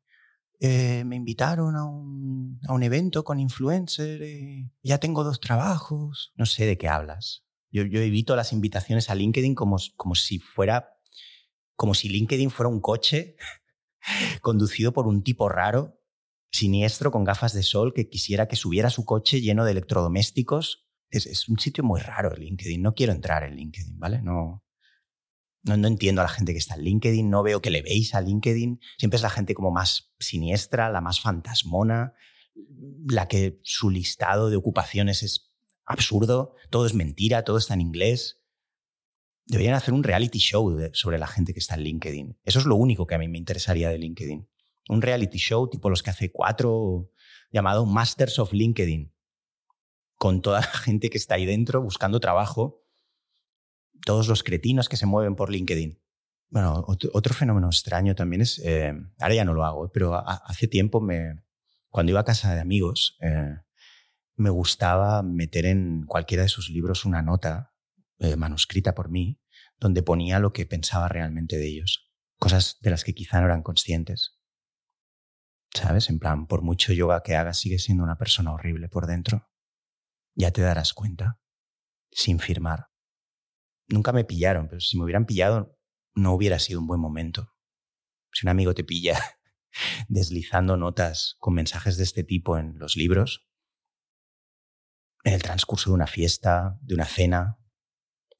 eh, 0.58 1.04
me 1.04 1.16
invitaron 1.16 1.76
a 1.76 1.84
un, 1.84 2.58
a 2.66 2.72
un 2.72 2.82
evento 2.82 3.22
con 3.22 3.38
influencer 3.38 4.22
y 4.22 4.72
ya 4.82 4.98
tengo 4.98 5.22
dos 5.22 5.38
trabajos. 5.38 6.32
No 6.34 6.46
sé 6.46 6.66
de 6.66 6.78
qué 6.78 6.88
hablas. 6.88 7.44
Yo, 7.70 7.84
yo 7.84 8.00
evito 8.00 8.34
las 8.34 8.52
invitaciones 8.52 9.08
a 9.10 9.14
LinkedIn 9.14 9.54
como, 9.54 9.76
como 9.96 10.14
si 10.14 10.38
fuera 10.38 10.88
como 11.76 11.94
si 11.94 12.08
LinkedIn 12.08 12.50
fuera 12.50 12.68
un 12.68 12.80
coche 12.80 13.36
conducido 14.40 14.92
por 14.92 15.06
un 15.06 15.22
tipo 15.22 15.48
raro, 15.48 16.00
siniestro, 16.50 17.10
con 17.10 17.24
gafas 17.24 17.52
de 17.52 17.62
sol, 17.62 17.92
que 17.94 18.08
quisiera 18.08 18.46
que 18.48 18.56
subiera 18.56 18.90
su 18.90 19.04
coche 19.04 19.40
lleno 19.40 19.64
de 19.64 19.72
electrodomésticos. 19.72 20.86
Es, 21.10 21.48
un 21.48 21.58
sitio 21.58 21.84
muy 21.84 22.00
raro 22.00 22.34
LinkedIn. 22.34 22.80
No 22.80 22.94
quiero 22.94 23.12
entrar 23.12 23.44
en 23.44 23.56
LinkedIn, 23.56 23.98
¿vale? 23.98 24.22
No, 24.22 24.64
no, 25.62 25.76
no, 25.76 25.88
entiendo 25.88 26.20
a 26.22 26.24
la 26.24 26.30
gente 26.30 26.52
que 26.52 26.58
está 26.58 26.74
en 26.74 26.82
LinkedIn, 26.82 27.28
no 27.28 27.42
veo 27.42 27.60
que 27.60 27.70
le 27.70 27.82
veis 27.82 28.14
a 28.14 28.20
LinkedIn. 28.20 28.80
Siempre 28.98 29.16
es 29.16 29.22
la 29.22 29.30
gente 29.30 29.54
como 29.54 29.70
más 29.70 30.12
siniestra, 30.18 30.90
la 30.90 31.00
más 31.00 31.20
fantasmona, 31.20 32.14
la 33.08 33.28
que 33.28 33.60
su 33.62 33.90
listado 33.90 34.50
de 34.50 34.56
ocupaciones 34.56 35.22
es 35.22 35.52
absurdo, 35.84 36.54
todo 36.70 36.86
es 36.86 36.94
mentira, 36.94 37.44
todo 37.44 37.58
está 37.58 37.74
en 37.74 37.82
inglés. 37.82 38.41
Deberían 39.52 39.74
hacer 39.74 39.92
un 39.92 40.02
reality 40.02 40.38
show 40.38 40.80
sobre 40.94 41.18
la 41.18 41.26
gente 41.26 41.52
que 41.52 41.58
está 41.58 41.74
en 41.74 41.82
LinkedIn. 41.82 42.38
Eso 42.42 42.58
es 42.58 42.64
lo 42.64 42.74
único 42.74 43.06
que 43.06 43.16
a 43.16 43.18
mí 43.18 43.28
me 43.28 43.36
interesaría 43.36 43.90
de 43.90 43.98
LinkedIn. 43.98 44.48
Un 44.88 45.02
reality 45.02 45.36
show 45.36 45.68
tipo 45.68 45.90
los 45.90 46.02
que 46.02 46.08
hace 46.08 46.32
cuatro, 46.32 47.10
llamado 47.50 47.84
Masters 47.84 48.38
of 48.38 48.54
LinkedIn, 48.54 49.12
con 50.16 50.40
toda 50.40 50.60
la 50.60 50.66
gente 50.66 51.10
que 51.10 51.18
está 51.18 51.34
ahí 51.34 51.44
dentro 51.44 51.82
buscando 51.82 52.18
trabajo, 52.18 52.82
todos 54.06 54.26
los 54.26 54.42
cretinos 54.42 54.88
que 54.88 54.96
se 54.96 55.04
mueven 55.04 55.36
por 55.36 55.50
LinkedIn. 55.50 56.00
Bueno, 56.48 56.82
otro, 56.86 57.34
fenómeno 57.34 57.66
extraño 57.66 58.14
también 58.14 58.40
es, 58.40 58.58
eh, 58.64 58.94
ahora 59.20 59.34
ya 59.34 59.44
no 59.44 59.52
lo 59.52 59.66
hago, 59.66 59.92
pero 59.92 60.14
hace 60.14 60.66
tiempo 60.66 61.02
me, 61.02 61.42
cuando 61.90 62.08
iba 62.08 62.20
a 62.20 62.24
casa 62.24 62.54
de 62.54 62.60
amigos, 62.62 63.18
eh, 63.20 63.58
me 64.36 64.48
gustaba 64.48 65.22
meter 65.22 65.66
en 65.66 66.06
cualquiera 66.06 66.42
de 66.42 66.48
sus 66.48 66.70
libros 66.70 67.04
una 67.04 67.20
nota 67.20 67.74
eh, 68.18 68.36
manuscrita 68.36 68.94
por 68.94 69.10
mí, 69.10 69.41
donde 69.82 70.04
ponía 70.04 70.38
lo 70.38 70.52
que 70.52 70.64
pensaba 70.64 71.08
realmente 71.08 71.56
de 71.56 71.66
ellos, 71.66 72.08
cosas 72.38 72.78
de 72.80 72.90
las 72.90 73.02
que 73.02 73.14
quizá 73.14 73.40
no 73.40 73.46
eran 73.46 73.64
conscientes. 73.64 74.38
¿Sabes? 75.74 76.08
En 76.08 76.20
plan, 76.20 76.46
por 76.46 76.62
mucho 76.62 76.92
yoga 76.92 77.22
que 77.24 77.34
hagas, 77.34 77.58
sigues 77.58 77.82
siendo 77.82 78.04
una 78.04 78.16
persona 78.16 78.52
horrible 78.52 78.88
por 78.88 79.06
dentro. 79.06 79.50
Ya 80.34 80.52
te 80.52 80.62
darás 80.62 80.92
cuenta, 80.92 81.40
sin 82.12 82.38
firmar. 82.38 82.90
Nunca 83.88 84.12
me 84.12 84.24
pillaron, 84.24 84.68
pero 84.68 84.80
si 84.80 84.96
me 84.96 85.04
hubieran 85.04 85.26
pillado, 85.26 85.76
no 86.14 86.32
hubiera 86.32 86.60
sido 86.60 86.78
un 86.78 86.86
buen 86.86 87.00
momento. 87.00 87.52
Si 88.30 88.46
un 88.46 88.50
amigo 88.50 88.74
te 88.74 88.84
pilla 88.84 89.18
deslizando 90.08 90.76
notas 90.76 91.36
con 91.40 91.54
mensajes 91.54 91.96
de 91.96 92.04
este 92.04 92.22
tipo 92.22 92.56
en 92.56 92.78
los 92.78 92.96
libros, 92.96 93.48
en 95.24 95.34
el 95.34 95.42
transcurso 95.42 95.90
de 95.90 95.94
una 95.94 96.06
fiesta, 96.06 96.78
de 96.82 96.94
una 96.94 97.04
cena, 97.04 97.58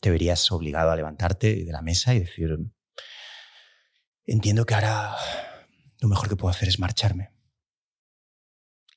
te 0.03 0.11
verías 0.11 0.51
obligado 0.51 0.91
a 0.91 0.97
levantarte 0.97 1.65
de 1.65 1.73
la 1.73 1.81
mesa 1.81 2.13
y 2.13 2.19
decir, 2.19 2.59
entiendo 4.25 4.67
que 4.67 4.75
ahora 4.75 5.15
lo 6.01 6.09
mejor 6.09 6.29
que 6.29 6.35
puedo 6.35 6.51
hacer 6.51 6.69
es 6.69 6.81
marcharme. 6.81 7.31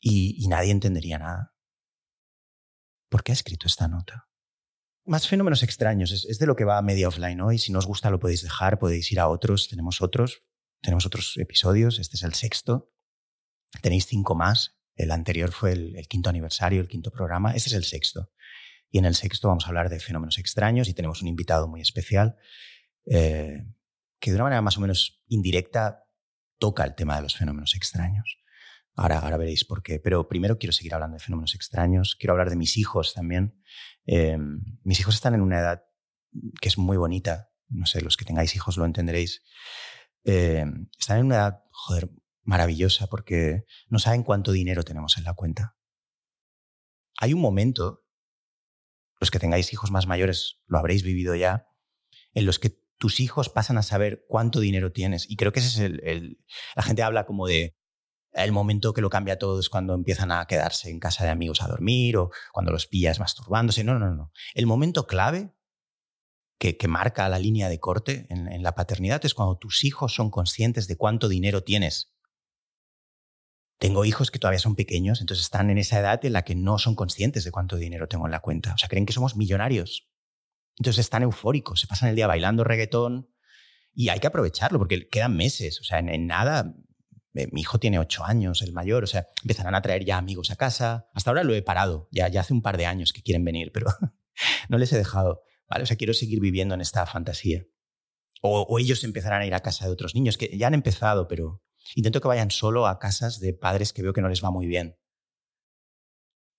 Y, 0.02 0.48
nadie 0.48 0.72
entendería 0.72 1.20
nada. 1.20 1.56
¿Por 3.10 3.24
qué 3.24 3.32
ha 3.32 3.34
escrito 3.34 3.68
esta 3.68 3.88
nota? 3.88 4.30
Más 5.06 5.28
fenómenos 5.28 5.62
extraños, 5.62 6.12
es, 6.12 6.40
de 6.40 6.46
lo 6.48 6.56
que 6.56 6.66
va 6.66 6.80
a 6.80 6.82
media 6.82 7.08
offline 7.08 7.40
hoy. 7.40 7.60
Si 7.60 7.72
no 7.72 7.78
os 7.78 7.86
gusta 7.86 8.10
lo 8.10 8.20
podéis 8.20 8.42
dejar, 8.42 8.80
podéis 8.80 9.12
ir 9.12 9.20
a 9.20 9.28
otros, 9.28 9.68
tenemos 9.68 10.02
otros, 10.02 10.44
tenemos 10.82 11.06
otros 11.06 11.38
episodios, 11.38 12.00
este 12.00 12.18
es 12.18 12.24
el 12.24 12.34
sexto. 12.34 12.92
Tenéis 13.82 14.08
cinco 14.08 14.34
más, 14.34 14.80
el 14.96 15.12
anterior 15.12 15.52
fue 15.52 15.74
el, 15.74 16.08
quinto 16.08 16.32
aniversario, 16.32 16.82
el 16.82 16.88
quinto 16.88 17.12
programa, 17.12 17.54
este 17.54 17.70
es 17.70 17.76
el 17.76 17.84
sexto. 17.84 18.32
Y 18.96 19.00
en 19.00 19.04
el 19.04 19.16
sexto 19.16 19.50
vamos 19.50 19.66
a 19.66 19.68
hablar 19.68 19.90
de 19.90 20.00
fenómenos 20.00 20.38
extraños 20.38 20.88
y 20.88 20.94
tenemos 20.94 21.22
un 21.22 21.28
invitado 21.28 21.68
muy 21.68 21.82
especial 21.82 22.38
eh, 23.06 23.66
que 24.22 24.32
de 24.32 24.38
una 24.38 24.46
manera 24.46 24.62
más 24.62 24.78
o 24.78 24.80
menos 24.80 25.22
indirecta 25.28 26.06
toca 26.60 26.86
el 26.86 26.96
tema 26.96 27.18
de 27.18 27.24
los 27.24 27.36
fenómenos 27.36 27.76
extraños. 27.76 28.38
Ahora, 28.94 29.20
veréis 29.36 29.66
por 29.66 29.84
qué. 29.84 30.00
Pero 30.00 30.30
primero 30.30 30.58
quiero 30.58 30.72
seguir 30.72 30.94
hablando 30.94 31.16
de 31.16 31.20
fenómenos 31.20 31.56
extraños. 31.56 32.16
Quiero 32.16 32.32
hablar 32.32 32.50
de 32.50 32.56
mis 32.56 32.78
hijos 32.78 33.14
también. 33.14 33.62
Em, 34.06 34.62
mis 34.86 35.02
hijos 35.02 35.16
están 35.16 35.34
en 35.34 35.42
una 35.42 35.60
edad 35.60 35.84
que 36.62 36.70
es 36.70 36.78
muy 36.78 36.96
bonita. 36.96 37.50
No 37.68 37.88
sé, 37.88 38.00
los 38.00 38.16
que 38.16 38.24
tengáis 38.24 38.56
hijos 38.56 38.78
lo 38.78 38.86
entenderéis. 38.86 39.44
Em, 40.24 40.88
están 40.98 41.18
en 41.18 41.26
una 41.26 41.36
edad, 41.36 41.64
joder, 41.70 42.12
maravillosa 42.44 43.08
porque 43.08 43.66
no 43.90 44.00
saben 44.00 44.24
cuánto 44.24 44.54
dinero 44.54 44.84
tenemos 44.84 45.18
en 45.18 45.26
la 45.26 45.34
cuenta. 45.34 45.76
Hay 47.20 47.34
un 47.34 47.42
momento, 47.42 48.05
los 49.20 49.32
que 49.32 49.40
tengáis 49.40 49.72
hijos 49.74 49.92
más 49.92 50.08
mayores 50.08 50.60
lo 50.68 50.78
habréis 50.78 51.04
vivido 51.04 51.36
ya, 51.36 51.68
en 52.34 52.46
los 52.46 52.60
que 52.60 52.78
tus 52.98 53.20
hijos 53.20 53.50
pasan 53.50 53.78
a 53.78 53.84
saber 53.84 54.26
cuánto 54.28 54.60
dinero 54.60 54.92
tienes. 54.92 55.30
Y 55.30 55.36
creo 55.36 55.52
que 55.52 55.60
ese 55.60 55.70
es 55.70 56.00
el, 56.04 56.40
La 56.76 56.84
gente 56.84 57.04
habla 57.04 57.26
como 57.26 57.48
de 57.48 57.76
el 58.32 58.52
momento 58.52 58.94
que 58.94 59.02
lo 59.02 59.10
cambia 59.10 59.40
todo 59.40 59.60
es 59.60 59.70
cuando 59.70 59.94
empiezan 59.94 60.32
a 60.32 60.46
quedarse 60.46 60.90
en 60.90 61.00
casa 61.00 61.24
de 61.24 61.30
amigos 61.30 61.62
a 61.62 61.68
dormir 61.68 62.18
o 62.18 62.32
cuando 62.52 62.72
los 62.72 62.86
pillas 62.86 63.20
masturbándose. 63.20 63.84
No, 63.84 63.98
no, 63.98 64.14
no. 64.14 64.32
El 64.54 64.66
momento 64.66 65.08
clave 65.08 65.56
que, 66.58 66.78
marca 66.88 67.30
la 67.30 67.40
línea 67.40 67.70
de 67.70 67.80
corte 67.80 68.28
en, 68.30 68.48
en, 68.52 68.64
la 68.64 68.76
paternidad 68.76 69.24
es 69.26 69.34
cuando 69.34 69.58
tus 69.58 69.84
hijos 69.84 70.14
son 70.14 70.32
conscientes 70.32 70.88
de 70.88 70.98
cuánto 70.98 71.30
dinero 71.30 71.64
tienes. 71.64 72.15
Tengo 73.78 74.06
hijos 74.06 74.32
que 74.32 74.40
todavía 74.40 74.60
son 74.60 74.76
pequeños, 74.76 75.22
entonces 75.22 75.46
están 75.46 75.70
en 75.70 75.78
esa 75.78 76.00
edad 76.00 76.24
en 76.24 76.34
la 76.34 76.44
que 76.44 76.56
no 76.56 76.78
son 76.80 76.96
conscientes 76.96 77.44
de 77.44 77.52
cuánto 77.52 77.76
dinero 77.76 78.08
tengo 78.08 78.26
en 78.26 78.32
la 78.32 78.40
cuenta. 78.40 78.74
O 78.74 78.78
sea, 78.78 78.88
creen 78.90 79.06
que 79.06 79.14
somos 79.14 79.36
millonarios. 79.36 80.10
Entonces 80.78 81.02
están 81.06 81.24
eufóricos, 81.24 81.82
se 81.82 81.88
pasan 81.88 82.10
el 82.10 82.16
día 82.16 82.28
bailando 82.28 82.64
reggaetón 82.64 83.30
y 83.94 84.10
hay 84.10 84.20
que 84.20 84.28
aprovecharlo 84.28 84.78
porque 84.78 85.08
quedan 85.10 85.36
meses. 85.36 85.80
O 85.82 85.84
sea, 85.84 86.00
en, 86.00 86.28
nada, 86.28 86.74
eh, 87.34 87.48
mi 87.52 87.62
hijo 87.62 87.80
tiene 87.80 88.00
ocho 88.00 88.24
años, 88.24 88.62
el 88.62 88.74
mayor, 88.74 89.04
o 89.04 89.08
sea, 89.08 89.28
empezarán 89.44 89.76
a 89.76 89.82
traer 89.82 90.06
ya 90.06 90.18
amigos 90.18 90.52
a 90.52 90.56
casa. 90.56 91.10
Hasta 91.14 91.30
ahora 91.30 91.44
lo 91.44 91.54
he 91.54 91.62
parado, 91.62 92.08
ya, 92.12 92.28
hace 92.40 92.54
un 92.54 92.62
par 92.62 92.78
de 92.78 92.86
años 92.86 93.14
que 93.14 93.22
quieren 93.22 93.44
venir, 93.44 93.72
pero 93.74 93.88
no 94.70 94.78
les 94.78 94.92
he 94.94 94.98
dejado. 94.98 95.44
¿vale? 95.68 95.84
O 95.84 95.86
sea, 95.86 95.98
quiero 95.98 96.14
seguir 96.14 96.40
viviendo 96.40 96.76
en 96.76 96.82
esta 96.82 97.06
fantasía. 97.06 97.66
O, 98.42 98.78
ellos 98.80 99.04
empezarán 99.04 99.42
a 99.42 99.46
ir 99.46 99.54
a 99.54 99.62
casa 99.62 99.86
de 99.86 99.92
otros 99.92 100.14
niños, 100.14 100.38
que 100.38 100.56
ya 100.58 100.68
han 100.68 100.74
empezado, 100.74 101.28
pero 101.28 101.64
intento 101.94 102.22
que 102.22 102.28
vayan 102.28 102.52
solo 102.52 102.88
a 102.88 103.00
casas 103.00 103.40
de 103.40 103.54
padres 103.54 103.94
que 103.94 104.02
veo 104.02 104.14
que 104.14 104.22
no 104.22 104.30
les 104.30 104.44
va 104.44 104.52
muy 104.52 104.66
bien. 104.66 104.98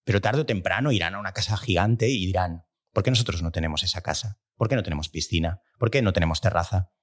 Pero 0.05 0.21
tarde 0.21 0.43
o 0.43 0.47
temprano 0.47 0.93
irán 0.93 1.15
a 1.17 1.19
una 1.19 1.33
casa 1.33 1.57
gigante 1.57 2.09
y 2.09 2.27
dirán, 2.27 2.67
¿Por 2.97 3.03
qué 3.03 3.11
nosotros 3.11 3.43
no 3.43 3.53
tenemos 3.53 3.83
esa 3.83 4.01
casa? 4.01 4.41
¿Por 4.57 4.71
qué 4.71 4.75
no 4.75 4.83
tenemos 4.83 5.11
piscina? 5.11 5.61
¿Por 5.79 5.91
qué 5.91 6.01
no 6.01 6.15
tenemos 6.15 6.41
terraza? 6.41 6.95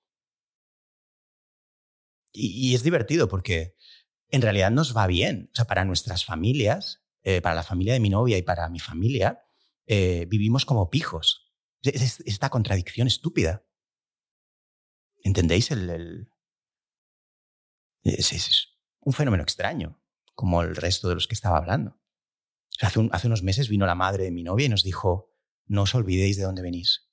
Y, 2.32 2.74
es 2.74 2.82
divertido 2.82 3.28
porque 3.28 3.76
en 4.30 4.42
realidad 4.42 4.72
nos 4.72 4.98
va 4.98 5.06
bien. 5.06 5.52
O 5.54 5.56
sea, 5.56 5.66
para 5.66 5.86
nuestras 5.86 6.26
familias, 6.26 7.04
eh, 7.22 7.42
para 7.42 7.54
la 7.54 7.62
familia 7.62 7.94
de 7.94 8.00
mi 8.00 8.10
novia 8.10 8.40
y 8.40 8.42
para 8.42 8.70
mi 8.70 8.80
familia, 8.80 9.44
eh, 9.86 10.26
vivimos 10.28 10.66
como 10.66 10.90
pijos. 10.90 11.54
Es, 11.84 12.22
esta 12.22 12.50
contradicción 12.50 13.06
estúpida. 13.06 13.64
¿Entendéis? 15.22 15.70
El, 15.70 16.28
Es, 18.04 18.70
un 19.00 19.14
fenómeno 19.14 19.44
extraño, 19.44 20.02
como 20.34 20.62
el 20.62 20.76
resto 20.76 21.10
de 21.10 21.16
los 21.16 21.28
que 21.28 21.36
estaba 21.36 21.58
hablando. 21.58 22.00
hace, 22.82 23.08
hace 23.12 23.28
unos 23.28 23.44
meses 23.44 23.70
vino 23.70 23.86
la 23.86 23.96
madre 23.96 24.26
de 24.26 24.32
mi 24.32 24.44
novia 24.44 24.66
y 24.66 24.70
nos 24.70 24.84
dijo, 24.84 25.34
no 25.66 25.84
os 25.84 25.96
olvidéis 25.96 26.38
de 26.38 26.44
dónde 26.44 26.62
venís. 26.62 27.10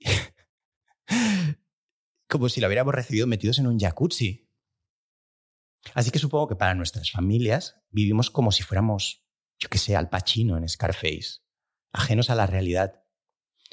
Como 2.28 2.48
si 2.48 2.60
lo 2.60 2.66
hubiéramos 2.66 2.94
recibido 2.94 3.26
metidos 3.26 3.58
en 3.58 3.66
un 3.66 3.78
jacuzzi. 3.78 4.50
Así 5.92 6.10
que 6.10 6.18
supongo 6.18 6.48
que 6.48 6.56
para 6.56 6.74
nuestras 6.74 7.10
familias 7.10 7.76
vivimos 7.90 8.30
como 8.30 8.50
si 8.50 8.62
fuéramos, 8.62 9.24
yo 9.58 9.68
que 9.68 9.76
sé, 9.78 9.94
al 9.94 10.08
Pacino 10.08 10.56
en 10.56 10.66
Scarface, 10.68 11.42
ajenos 11.92 12.30
a 12.30 12.34
la 12.34 12.46
realidad. 12.46 13.04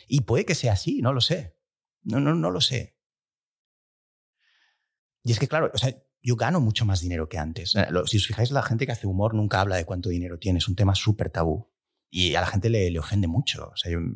Y 0.08 0.22
puede 0.22 0.46
que 0.46 0.56
sea 0.56 0.74
así, 0.74 1.01
no 1.01 1.13
lo 1.13 1.22
sé. 1.22 1.58
No, 2.04 2.20
no, 2.20 2.36
no 2.36 2.51
lo 2.51 2.60
sé. 2.60 2.98
Y 5.24 5.32
es 5.32 5.40
que, 5.40 5.48
claro, 5.48 5.72
o 5.74 5.78
sea, 5.78 5.96
yo 6.22 6.36
gano 6.36 6.60
mucho 6.60 6.86
más 6.86 7.01
dinero 7.01 7.28
que 7.30 7.38
antes. 7.38 7.74
Si 8.06 8.18
os 8.18 8.28
fijáis, 8.28 8.51
la 8.51 8.63
gente 8.63 8.86
que 8.86 8.92
hace 8.92 9.08
humor 9.08 9.34
nunca 9.34 9.62
habla 9.62 9.75
de 9.75 9.86
cuánto 9.86 10.10
dinero 10.10 10.38
tiene. 10.38 10.60
Es 10.60 10.68
un 10.68 10.75
tema 10.75 10.96
súper 10.96 11.30
tabú 11.30 11.72
y 12.13 12.36
a 12.36 12.42
la 12.42 12.48
gente 12.48 12.70
le, 12.70 13.00
ofende 13.00 13.28
mucho. 13.28 13.72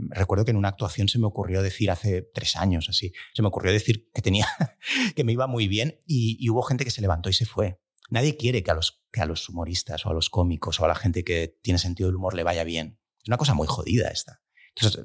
Recuerdo 0.09 0.43
que 0.43 0.51
en 0.51 0.57
una 0.57 0.67
actuación 0.67 1.07
se 1.07 1.17
me 1.17 1.25
ocurrió 1.25 1.61
decir 1.61 1.89
hace 1.89 2.21
tres 2.21 2.57
años 2.57 2.87
así, 2.89 3.13
se 3.33 3.41
me 3.41 3.47
ocurrió 3.47 3.71
decir 3.71 4.11
que 4.13 4.21
tenía, 4.21 4.47
que 5.15 5.23
me 5.23 5.31
iba 5.31 5.47
muy 5.47 5.67
bien 5.67 6.01
y, 6.05 6.37
y, 6.39 6.49
hubo 6.49 6.61
gente 6.61 6.83
que 6.83 6.91
se 6.91 7.01
levantó 7.01 7.29
y 7.29 7.33
se 7.33 7.45
fue. 7.45 7.79
Nadie 8.09 8.37
quiere 8.37 8.61
que 8.63 8.69
a, 8.69 8.75
los, 8.75 9.01
que 9.11 9.21
a 9.21 9.25
los 9.25 9.47
humoristas 9.49 10.05
o 10.05 10.09
a 10.09 10.13
los 10.13 10.29
cómicos 10.29 10.79
o 10.79 10.85
a 10.85 10.87
la 10.89 10.95
gente 10.95 11.23
que 11.23 11.57
tiene 11.63 11.79
sentido 11.79 12.09
del 12.09 12.17
humor 12.17 12.35
le 12.35 12.43
vaya 12.43 12.63
bien. 12.63 12.99
Es 13.23 13.29
una 13.29 13.37
cosa 13.37 13.53
muy 13.53 13.65
jodida 13.65 14.09
esta. 14.09 14.41
Entonces, 14.75 15.03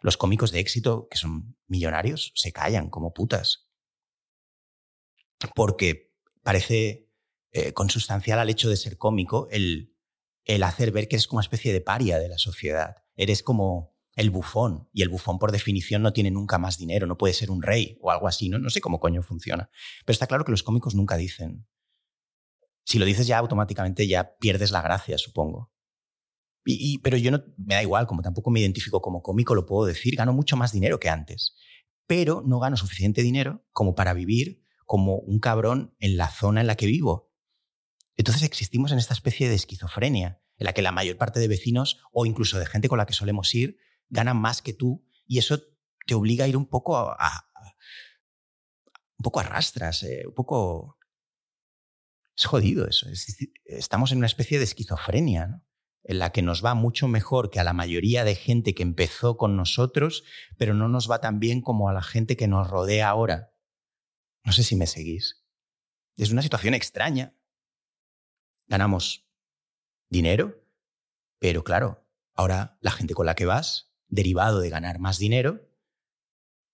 los 0.00 0.16
cómicos 0.16 0.52
de 0.52 0.60
éxito, 0.60 1.08
que 1.10 1.18
son 1.18 1.56
millonarios, 1.66 2.32
se 2.36 2.52
callan 2.52 2.88
como 2.88 3.12
putas. 3.12 3.68
Porque 5.54 6.05
parece 6.46 7.10
eh, 7.50 7.72
consustancial 7.72 8.38
al 8.38 8.50
hecho 8.50 8.68
de 8.68 8.76
ser 8.76 8.98
cómico 8.98 9.48
el 9.50 9.96
el 10.46 10.62
hacer 10.62 10.92
ver 10.92 11.08
que 11.08 11.16
eres 11.16 11.26
como 11.26 11.38
una 11.38 11.44
especie 11.44 11.72
de 11.72 11.80
paria 11.80 12.18
de 12.18 12.28
la 12.28 12.38
sociedad. 12.38 13.02
Eres 13.16 13.42
como 13.42 13.96
el 14.14 14.30
bufón, 14.30 14.88
y 14.92 15.02
el 15.02 15.08
bufón 15.08 15.38
por 15.38 15.50
definición 15.50 16.02
no 16.02 16.12
tiene 16.12 16.30
nunca 16.30 16.56
más 16.56 16.78
dinero, 16.78 17.08
no 17.08 17.18
puede 17.18 17.34
ser 17.34 17.50
un 17.50 17.62
rey 17.62 17.98
o 18.00 18.12
algo 18.12 18.28
así, 18.28 18.48
no, 18.48 18.58
no 18.58 18.70
sé 18.70 18.80
cómo 18.80 19.00
coño 19.00 19.22
funciona. 19.22 19.68
Pero 20.04 20.12
está 20.14 20.28
claro 20.28 20.44
que 20.44 20.52
los 20.52 20.62
cómicos 20.62 20.94
nunca 20.94 21.16
dicen. 21.16 21.66
Si 22.84 23.00
lo 23.00 23.04
dices 23.04 23.26
ya 23.26 23.38
automáticamente 23.38 24.06
ya 24.06 24.36
pierdes 24.38 24.70
la 24.70 24.82
gracia, 24.82 25.18
supongo. 25.18 25.72
Y, 26.64 26.98
pero 26.98 27.16
yo 27.16 27.32
no, 27.32 27.42
me 27.56 27.74
da 27.74 27.82
igual, 27.82 28.06
como 28.06 28.22
tampoco 28.22 28.50
me 28.50 28.60
identifico 28.60 29.02
como 29.02 29.22
cómico, 29.22 29.54
lo 29.54 29.66
puedo 29.66 29.86
decir, 29.86 30.14
gano 30.14 30.32
mucho 30.32 30.56
más 30.56 30.72
dinero 30.72 31.00
que 31.00 31.08
antes. 31.08 31.56
Pero 32.06 32.42
no 32.46 32.60
gano 32.60 32.76
suficiente 32.76 33.22
dinero 33.22 33.66
como 33.72 33.96
para 33.96 34.14
vivir 34.14 34.64
como 34.86 35.16
un 35.16 35.38
cabrón 35.38 35.94
en 35.98 36.16
la 36.16 36.28
zona 36.28 36.62
en 36.62 36.66
la 36.66 36.76
que 36.76 36.86
vivo. 36.86 37.32
Entonces 38.16 38.42
existimos 38.42 38.92
en 38.92 38.98
esta 38.98 39.12
especie 39.12 39.48
de 39.48 39.54
esquizofrenia, 39.54 40.40
en 40.56 40.64
la 40.64 40.72
que 40.72 40.82
la 40.82 40.92
mayor 40.92 41.18
parte 41.18 41.38
de 41.38 41.48
vecinos 41.48 42.00
o 42.12 42.24
incluso 42.24 42.58
de 42.58 42.66
gente 42.66 42.88
con 42.88 42.98
la 42.98 43.06
que 43.06 43.12
solemos 43.12 43.54
ir 43.54 43.76
ganan 44.08 44.38
más 44.38 44.62
que 44.62 44.72
tú 44.72 45.06
y 45.26 45.38
eso 45.38 45.60
te 46.06 46.14
obliga 46.14 46.44
a 46.44 46.48
ir 46.48 46.56
un 46.56 46.66
poco 46.66 46.96
a, 46.96 47.46
un 49.18 49.22
poco 49.22 49.40
a 49.40 49.42
rastras, 49.42 50.02
eh, 50.02 50.24
un 50.26 50.34
poco... 50.34 50.98
Es 52.36 52.44
jodido 52.44 52.86
eso. 52.86 53.06
estamos 53.64 54.12
en 54.12 54.18
una 54.18 54.26
especie 54.26 54.58
de 54.58 54.64
esquizofrenia, 54.64 55.62
en 56.04 56.18
la 56.18 56.32
que 56.32 56.42
nos 56.42 56.64
va 56.64 56.74
mucho 56.74 57.08
mejor 57.08 57.50
que 57.50 57.58
a 57.58 57.64
la 57.64 57.72
mayoría 57.72 58.24
de 58.24 58.34
gente 58.34 58.74
que 58.74 58.82
empezó 58.82 59.38
con 59.38 59.56
nosotros, 59.56 60.22
pero 60.58 60.74
no 60.74 60.88
nos 60.88 61.10
va 61.10 61.20
tan 61.20 61.40
bien 61.40 61.62
como 61.62 61.88
a 61.88 61.94
la 61.94 62.02
gente 62.02 62.36
que 62.36 62.46
nos 62.46 62.68
rodea 62.68 63.08
ahora. 63.08 63.55
No 64.46 64.52
sé 64.52 64.62
si 64.62 64.76
me 64.76 64.86
seguís. 64.86 65.44
Es 66.16 66.30
una 66.30 66.40
situación 66.40 66.72
extraña, 66.72 67.34
ganamos 68.68 69.26
dinero, 70.08 70.64
pero 71.40 71.64
claro, 71.64 72.06
ahora 72.32 72.78
la 72.80 72.92
gente 72.92 73.12
con 73.12 73.26
la 73.26 73.34
que 73.34 73.44
vas, 73.44 73.92
derivado 74.06 74.60
de 74.60 74.70
ganar 74.70 75.00
más 75.00 75.18
dinero, 75.18 75.68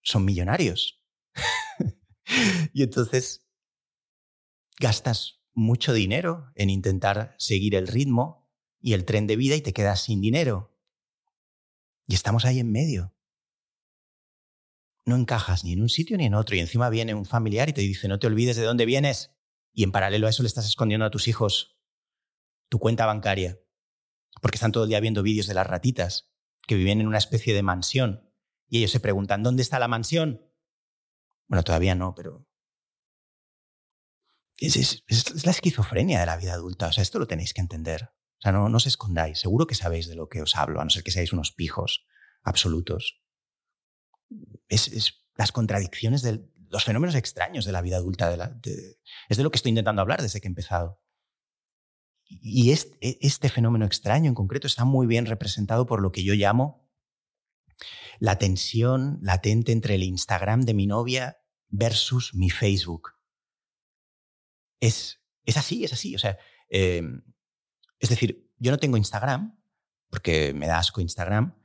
son 0.03 0.27
millonarios. 0.27 1.03
y 2.75 2.83
entonces 2.83 3.49
gastas 4.79 5.41
mucho 5.55 5.95
dinero 5.95 6.53
en 6.55 6.69
intentar 6.69 7.35
seguir 7.39 7.75
el 7.75 7.89
ritmo 7.89 8.53
y 8.81 8.93
el 8.93 9.07
tren 9.07 9.27
de 9.27 9.37
vida 9.37 9.57
y 9.57 9.63
te 9.63 9.73
quedas 9.73 10.03
sin 10.03 10.21
dinero. 10.21 10.77
Y 12.07 12.15
estamos 12.15 12.45
ahí 12.45 12.59
en 12.59 12.71
medio. 12.71 13.15
No 15.05 15.17
encajas 15.17 15.65
ni 15.65 15.73
en 15.73 15.83
un 15.83 15.89
sitio 15.89 16.17
ni 16.17 16.27
en 16.27 16.35
otro 16.35 16.57
y 16.57 16.61
encima 16.61 16.89
viene 16.91 17.15
un 17.15 17.27
familiar 17.27 17.69
y 17.69 17.73
te 17.73 17.81
dice 17.81 18.09
no 18.09 18.19
te 18.19 18.27
olvides 18.27 18.57
de 18.57 18.63
dónde 18.63 18.87
vienes 18.87 19.33
y 19.73 19.85
en 19.85 19.93
paralelo 19.93 20.27
a 20.27 20.31
eso 20.31 20.43
le 20.43 20.47
estás 20.47 20.67
escondiendo 20.67 21.07
a 21.07 21.11
tus 21.11 21.29
hijos 21.29 21.79
tu 22.69 22.79
cuenta 22.79 23.07
bancaria 23.07 23.59
porque 24.41 24.57
están 24.57 24.73
todo 24.73 24.85
el 24.85 24.91
día 24.91 25.01
viendo 25.01 25.23
vídeos 25.23 25.47
de 25.47 25.55
las 25.55 25.67
ratitas 25.67 26.31
que 26.67 26.75
viven 26.75 27.01
en 27.01 27.07
una 27.07 27.19
especie 27.19 27.55
de 27.55 27.63
mansión 27.63 28.33
y 28.69 28.79
ellos 28.79 28.91
se 28.91 29.01
preguntan 29.01 29.43
¿dónde 29.43 29.63
está 29.63 29.79
la 29.79 29.89
mansión? 29.89 30.49
Bueno, 31.49 31.65
todavía 31.65 31.95
no, 31.95 32.15
pero 32.15 32.47
es, 34.63 35.45
la 35.45 35.51
esquizofrenia 35.51 36.21
de 36.21 36.27
la 36.27 36.37
vida 36.37 36.55
adulta. 36.55 36.89
O 36.89 36.93
sea, 36.93 37.03
esto 37.03 37.19
lo 37.19 37.27
tenéis 37.27 37.53
que 37.53 37.61
entender. 37.61 38.11
O 38.39 38.41
sea, 38.41 38.53
no, 38.53 38.69
no 38.69 38.77
os 38.77 38.87
escondáis. 38.87 39.41
Seguro 39.41 39.67
que 39.67 39.75
sabéis 39.75 40.09
de 40.09 40.15
lo 40.15 40.29
que 40.29 40.43
os 40.43 40.57
hablo, 40.57 40.81
a 40.81 40.85
no 40.85 40.91
ser 40.91 41.03
que 41.03 41.11
seáis 41.11 41.33
unos 41.33 41.53
pijos 41.53 42.07
absolutos 42.43 43.22
es, 44.69 45.25
las 45.37 45.53
contradicciones 45.53 46.23
de 46.23 46.45
los 46.69 46.85
fenómenos 46.85 47.15
extraños 47.15 47.65
de 47.65 47.73
la 47.73 47.83
vida 47.83 47.97
adulta. 47.97 48.31
De 48.31 48.97
es 49.29 49.37
de 49.37 49.43
lo 49.43 49.51
que 49.51 49.57
estoy 49.57 49.71
intentando 49.71 50.03
hablar 50.03 50.23
desde 50.23 50.41
que 50.41 50.49
he 50.49 50.51
empezado. 50.51 51.01
Y 52.27 52.71
este, 52.71 53.19
este 53.21 53.49
fenómeno 53.51 53.85
extraño 53.85 54.29
en 54.29 54.35
concreto 54.35 54.67
está 54.67 54.85
muy 54.85 55.07
bien 55.07 55.27
representado 55.27 55.85
por 55.87 56.01
lo 56.01 56.13
que 56.13 56.25
yo 56.25 56.35
llamo 56.35 56.91
la 58.19 58.39
tensión 58.39 59.19
latente 59.21 59.73
entre 59.73 59.97
el 59.97 60.03
Instagram 60.03 60.63
de 60.63 60.75
mi 60.75 60.87
novia 60.87 61.39
versus 61.69 62.35
mi 62.35 62.51
Facebook. 62.51 63.11
Es, 64.81 65.21
es 65.45 65.57
así, 65.57 65.85
es 65.85 65.93
así. 65.93 66.15
O 66.15 66.19
sea, 66.19 66.39
em, 66.69 67.23
es 67.99 68.09
decir, 68.09 68.49
yo 68.59 68.71
no 68.71 68.79
tengo 68.79 68.97
Instagram 68.97 69.61
porque 70.09 70.53
me 70.55 70.67
da 70.67 70.79
asco 70.79 71.01
Instagram, 71.01 71.59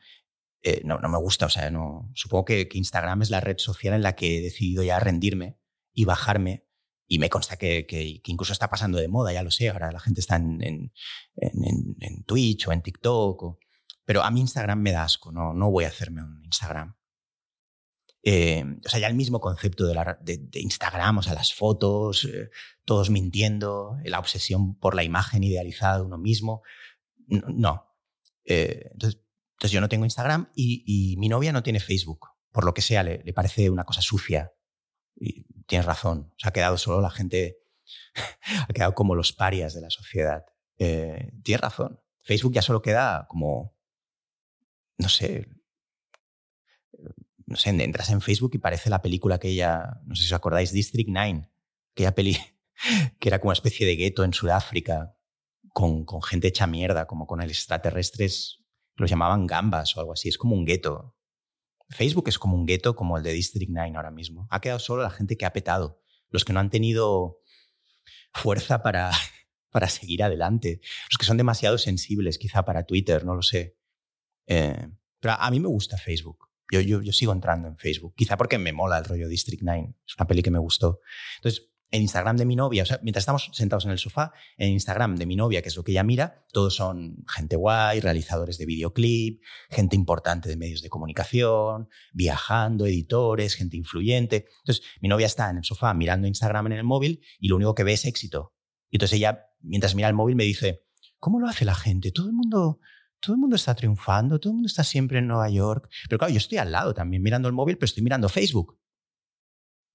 eh, 0.68 0.82
no, 0.84 1.00
no, 1.00 1.08
me 1.08 1.18
gusta. 1.18 1.46
O 1.46 1.50
sea, 1.50 1.72
no, 1.72 2.12
supongo 2.14 2.44
que, 2.44 2.68
Instagram 2.70 3.22
es 3.22 3.30
la 3.30 3.40
red 3.40 3.58
social 3.58 3.94
en 3.94 4.02
la 4.02 4.16
que 4.16 4.38
he 4.38 4.42
decidido 4.42 4.84
ya 4.84 5.00
rendirme 5.00 5.58
y 5.94 6.04
bajarme. 6.04 6.66
Y 7.08 7.20
me 7.20 7.30
consta 7.30 7.56
que, 7.56 7.86
que, 7.88 8.22
incluso 8.26 8.52
está 8.52 8.70
pasando 8.70 8.98
de 8.98 9.08
moda, 9.08 9.32
ya 9.32 9.44
lo 9.44 9.52
sé. 9.52 9.70
Ahora 9.70 9.94
la 9.94 10.02
gente 10.02 10.20
está 10.20 10.36
en, 10.36 10.62
en, 10.62 10.92
en, 11.38 12.24
Twitch 12.26 12.68
o 12.68 12.74
en 12.74 12.82
TikTok. 12.82 13.60
pero 14.04 14.24
a 14.24 14.32
mí 14.32 14.42
Instagram 14.42 14.82
me 14.82 14.92
da 14.92 15.04
asco. 15.04 15.32
No, 15.32 15.54
no 15.54 15.72
voy 15.72 15.86
a 15.86 15.88
hacerme 15.88 16.22
un 16.22 16.44
Instagram. 16.44 16.98
Eh, 18.24 18.66
o 18.86 18.90
sea, 18.90 19.00
ya 19.00 19.08
el 19.08 19.16
mismo 19.16 19.40
concepto 19.40 19.88
de, 19.88 19.96
de, 20.22 20.60
Instagram, 20.60 21.20
o 21.20 21.24
sea, 21.24 21.34
las 21.34 21.54
fotos, 21.54 22.26
eh, 22.26 22.50
todos 22.84 23.10
mintiendo, 23.10 23.98
la 24.04 24.20
obsesión 24.20 24.78
por 24.78 24.96
la 24.96 25.06
imagen 25.06 25.46
idealizada 25.46 26.00
de 26.00 26.04
uno 26.04 26.18
mismo. 26.18 26.62
No. 27.28 27.86
entonces, 28.44 29.22
entonces 29.58 29.72
yo 29.72 29.82
no 29.82 29.90
tengo 29.90 30.06
Instagram 30.06 30.52
y, 30.54 31.16
mi 31.18 31.30
novia 31.30 31.52
no 31.52 31.64
tiene 31.64 31.80
Facebook. 31.80 32.28
Por 32.52 32.64
lo 32.64 32.76
que 32.76 32.84
sea, 32.84 33.02
le, 33.02 33.34
parece 33.34 33.72
una 33.72 33.86
cosa 33.86 34.02
sucia. 34.02 34.54
Y 35.16 35.46
tienes 35.66 35.88
razón. 35.88 36.32
Se 36.38 36.48
ha 36.48 36.54
quedado 36.54 36.78
solo 36.78 37.02
la 37.02 37.10
gente, 37.10 37.58
ha 38.70 38.72
quedado 38.72 38.94
como 38.94 39.16
los 39.16 39.34
parias 39.34 39.74
de 39.74 39.82
la 39.82 39.90
sociedad. 39.90 40.46
Eh, 40.78 41.32
tienes 41.44 41.62
razón. 41.62 42.00
Facebook 42.22 42.54
ya 42.54 42.62
solo 42.62 42.84
queda 42.84 43.26
como, 43.28 43.76
no 45.00 45.10
sé, 45.10 45.50
no 47.48 47.56
sé, 47.56 47.72
entras 47.72 48.12
en 48.12 48.22
Facebook 48.22 48.52
y 48.54 48.60
parece 48.60 48.92
la 48.92 49.02
película 49.02 49.40
que 49.40 49.48
ella, 49.48 50.02
no 50.06 50.14
sé 50.16 50.22
si 50.22 50.28
os 50.28 50.34
acordáis, 50.34 50.72
District 50.72 51.10
9, 51.10 51.50
aquella 51.94 52.14
peli 52.14 52.38
que 53.20 53.30
era 53.30 53.40
como 53.40 53.50
una 53.50 53.54
especie 53.54 53.88
de 53.88 53.96
gueto 53.96 54.24
en 54.24 54.34
Sudáfrica, 54.34 55.16
con, 55.74 56.06
con 56.06 56.22
gente 56.22 56.48
hecha 56.48 56.68
mierda, 56.68 57.08
como 57.08 57.26
con 57.26 57.42
extraterrestres 57.42 58.67
los 58.98 59.10
llamaban 59.10 59.48
gambas 59.48 59.96
o 59.96 60.00
algo 60.00 60.14
así, 60.14 60.30
es 60.30 60.38
como 60.38 60.56
un 60.56 60.66
gueto. 60.66 61.16
Facebook 61.90 62.28
es 62.28 62.38
como 62.38 62.56
un 62.56 62.66
gueto 62.66 62.96
como 62.96 63.18
el 63.18 63.24
de 63.24 63.32
District 63.32 63.72
9 63.72 63.94
ahora 63.96 64.12
mismo. 64.12 64.48
Ha 64.50 64.60
quedado 64.60 64.80
solo 64.80 65.04
la 65.04 65.10
gente 65.10 65.38
que 65.38 65.46
ha 65.46 65.54
petado, 65.54 66.02
los 66.30 66.44
que 66.44 66.52
no 66.52 66.60
han 66.60 66.70
tenido 66.70 67.40
fuerza 68.34 68.82
para, 68.82 69.12
para 69.72 69.88
seguir 69.88 70.24
adelante, 70.24 70.82
los 71.10 71.18
que 71.18 71.26
son 71.26 71.38
demasiado 71.38 71.78
sensibles 71.78 72.38
quizá 72.38 72.66
para 72.66 72.84
Twitter, 72.84 73.24
no 73.24 73.36
lo 73.36 73.42
sé. 73.42 73.78
Eh, 74.48 74.90
pero 75.20 75.36
a 75.40 75.50
mí 75.52 75.60
me 75.60 75.68
gusta 75.68 75.98
Facebook. 75.98 76.48
Yo, 76.70 76.82
yo, 76.82 77.14
sigo 77.14 77.32
entrando 77.32 77.70
en 77.70 77.78
Facebook, 77.78 78.14
quizá 78.18 78.36
porque 78.36 78.58
me 78.58 78.74
mola 78.74 78.98
el 78.98 79.06
rollo 79.06 79.30
District 79.30 79.64
9, 79.64 79.96
es 80.06 80.16
una 80.18 80.28
peli 80.28 80.44
que 80.44 80.52
me 80.52 80.60
gustó. 80.60 81.00
Entonces, 81.38 81.70
en 81.90 82.02
Instagram 82.02 82.36
de 82.36 82.46
mi 82.46 82.56
novia, 82.56 82.84
o 82.84 82.86
sea, 82.86 83.00
mientras 83.02 83.22
estamos 83.22 83.50
sentados 83.54 83.86
en 83.86 83.92
el 83.92 83.98
sofá, 83.98 84.34
en 84.58 84.72
Instagram 84.74 85.16
de 85.16 85.26
mi 85.26 85.36
novia, 85.36 85.62
que 85.62 85.70
es 85.70 85.76
lo 85.76 85.84
que 85.84 85.92
ella 85.92 86.04
mira, 86.04 86.46
todos 86.52 86.76
son 86.76 87.24
gente 87.28 87.56
guay, 87.56 88.02
realizadores 88.02 88.58
de 88.58 88.66
videoclip, 88.66 89.42
gente 89.70 89.96
importante 89.96 90.50
de 90.50 90.58
medios 90.58 90.82
de 90.82 90.90
comunicación, 90.90 91.88
viajando, 92.14 92.86
editores, 92.86 93.56
gente 93.56 93.78
influyente. 93.78 94.48
Entonces, 94.60 94.86
mi 95.02 95.08
novia 95.08 95.28
está 95.28 95.50
en 95.50 95.58
el 95.58 95.64
sofá 95.64 95.94
mirando 95.94 96.28
Instagram 96.28 96.68
en 96.68 96.74
el 96.74 96.84
móvil 96.84 97.22
y 97.40 97.48
lo 97.48 97.56
único 97.56 97.74
que 97.74 97.84
ve 97.84 97.94
es 97.94 98.06
éxito. 98.06 98.54
Y 98.90 98.98
entonces 98.98 99.18
ella, 99.18 99.46
mientras 99.62 99.96
mira 99.96 100.10
el 100.10 100.14
móvil, 100.14 100.36
me 100.36 100.44
dice, 100.44 100.84
¿cómo 101.20 101.40
lo 101.40 101.48
hace 101.48 101.66
la 101.66 101.76
gente? 101.76 102.12
Todo 102.12 102.28
el 102.28 102.34
mundo... 102.34 102.80
Todo 103.20 103.34
el 103.34 103.40
mundo 103.40 103.56
está 103.56 103.74
triunfando, 103.74 104.40
todo 104.40 104.52
el 104.52 104.58
mundo 104.58 104.68
está 104.68 104.84
siempre 104.84 105.18
en 105.18 105.28
Nueva 105.28 105.50
York. 105.50 105.90
Pero 106.08 106.20
claro, 106.20 106.32
yo 106.32 106.38
estoy 106.38 106.60
al 106.60 106.72
lado 106.72 106.94
también 106.94 107.24
mirando 107.24 107.48
el 107.48 107.54
móvil, 107.56 107.76
pero 107.76 107.86
estoy 107.86 108.04
mirando 108.04 108.30
Facebook. 108.30 108.78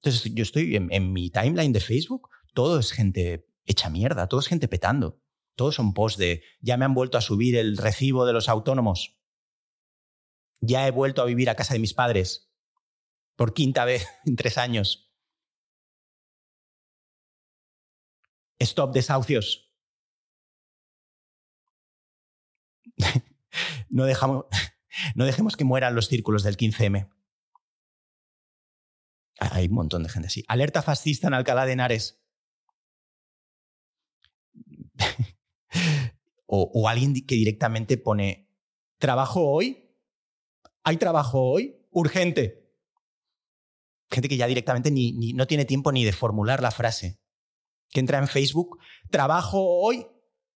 Entonces 0.02 0.34
yo 0.34 0.42
estoy 0.42 0.74
en, 0.74 1.12
mi 1.12 1.30
timeline 1.30 1.72
de 1.72 1.78
Facebook, 1.78 2.28
todo 2.54 2.80
es 2.80 2.90
gente 2.90 3.46
hecha 3.64 3.88
mierda, 3.88 4.26
todo 4.26 4.40
es 4.40 4.48
gente 4.48 4.66
petando. 4.66 5.22
Todos 5.54 5.76
son 5.76 5.94
posts 5.94 6.18
de 6.18 6.42
ya 6.60 6.76
me 6.76 6.84
han 6.84 6.94
vuelto 6.94 7.18
a 7.18 7.20
subir 7.20 7.54
el 7.56 7.76
recibo 7.76 8.26
de 8.26 8.32
los 8.32 8.48
autónomos. 8.48 9.16
Ya 10.60 10.88
he 10.88 10.90
vuelto 10.90 11.22
a 11.22 11.26
vivir 11.26 11.48
a 11.50 11.54
casa 11.54 11.74
de 11.74 11.78
mis 11.78 11.94
padres 11.94 12.52
por 13.36 13.54
quinta 13.54 13.84
vez 13.84 14.08
en 14.26 14.34
tres 14.34 14.58
años. 14.58 15.12
Stop 18.58 18.92
desahucios. 18.92 19.72
no, 23.88 24.04
dejamos, 24.04 24.46
no 25.14 25.26
dejemos 25.26 25.56
que 25.56 25.62
mueran 25.62 25.94
los 25.94 26.08
círculos 26.08 26.42
del 26.42 26.56
15M. 26.56 27.08
Hay 29.50 29.66
un 29.66 29.74
montón 29.74 30.02
de 30.02 30.08
gente 30.08 30.28
así. 30.28 30.44
Alerta 30.46 30.82
fascista 30.82 31.26
en 31.26 31.34
Alcalá 31.34 31.66
de 31.66 31.72
Henares. 31.72 32.22
o, 36.46 36.88
alguien 36.88 37.14
que 37.26 37.34
directamente 37.34 37.96
pone, 37.96 38.48
¿trabajo 38.98 39.50
hoy? 39.50 39.96
¿Hay 40.84 40.96
trabajo 40.96 41.40
hoy? 41.42 41.76
Urgente. 41.90 42.70
Gente 44.10 44.28
que 44.28 44.36
ya 44.36 44.46
directamente 44.46 44.90
ni, 44.90 45.32
no 45.32 45.46
tiene 45.46 45.64
tiempo 45.64 45.90
ni 45.90 46.04
de 46.04 46.12
formular 46.12 46.62
la 46.62 46.70
frase. 46.70 47.20
Que 47.90 48.00
entra 48.00 48.18
en 48.18 48.28
Facebook, 48.28 48.78
trabajo 49.10 49.60
hoy, 49.60 50.06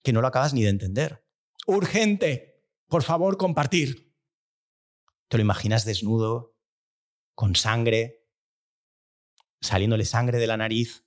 que 0.02 0.12
no 0.12 0.20
lo 0.20 0.28
acabas 0.28 0.54
ni 0.54 0.62
de 0.62 0.68
entender. 0.68 1.26
Urgente. 1.66 2.62
Por 2.88 3.02
favor, 3.02 3.36
compartir. 3.36 4.14
Te 5.28 5.38
lo 5.38 5.42
imaginas 5.42 5.84
desnudo, 5.84 6.56
con 7.34 7.56
sangre, 7.56 8.15
saliéndole 9.66 10.04
sangre 10.04 10.38
de 10.38 10.46
la 10.46 10.56
nariz 10.56 11.04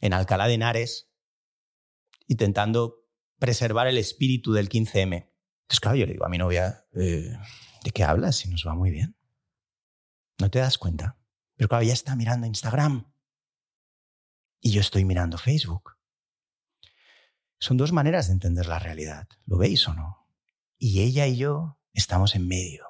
en 0.00 0.12
Alcalá 0.12 0.46
de 0.46 0.54
Henares, 0.54 1.10
intentando 2.26 3.06
preservar 3.38 3.86
el 3.86 3.98
espíritu 3.98 4.52
del 4.52 4.68
15M. 4.68 5.30
Entonces, 5.64 5.80
claro, 5.80 5.96
yo 5.96 6.06
le 6.06 6.12
digo 6.12 6.26
a 6.26 6.28
mi 6.28 6.38
novia, 6.38 6.86
eh, 6.92 7.36
¿de 7.84 7.90
qué 7.90 8.04
hablas 8.04 8.36
si 8.36 8.48
nos 8.48 8.64
va 8.66 8.74
muy 8.74 8.90
bien? 8.90 9.16
No 10.38 10.50
te 10.50 10.58
das 10.58 10.78
cuenta. 10.78 11.18
Pero 11.56 11.68
claro, 11.68 11.84
ella 11.84 11.92
está 11.92 12.16
mirando 12.16 12.46
Instagram 12.46 13.12
y 14.60 14.72
yo 14.72 14.80
estoy 14.80 15.04
mirando 15.04 15.38
Facebook. 15.38 15.96
Son 17.58 17.76
dos 17.76 17.92
maneras 17.92 18.26
de 18.26 18.34
entender 18.34 18.66
la 18.66 18.78
realidad. 18.78 19.28
¿Lo 19.46 19.56
veis 19.56 19.86
o 19.88 19.94
no? 19.94 20.28
Y 20.76 21.02
ella 21.02 21.26
y 21.26 21.36
yo 21.36 21.78
estamos 21.92 22.34
en 22.34 22.46
medio. 22.46 22.86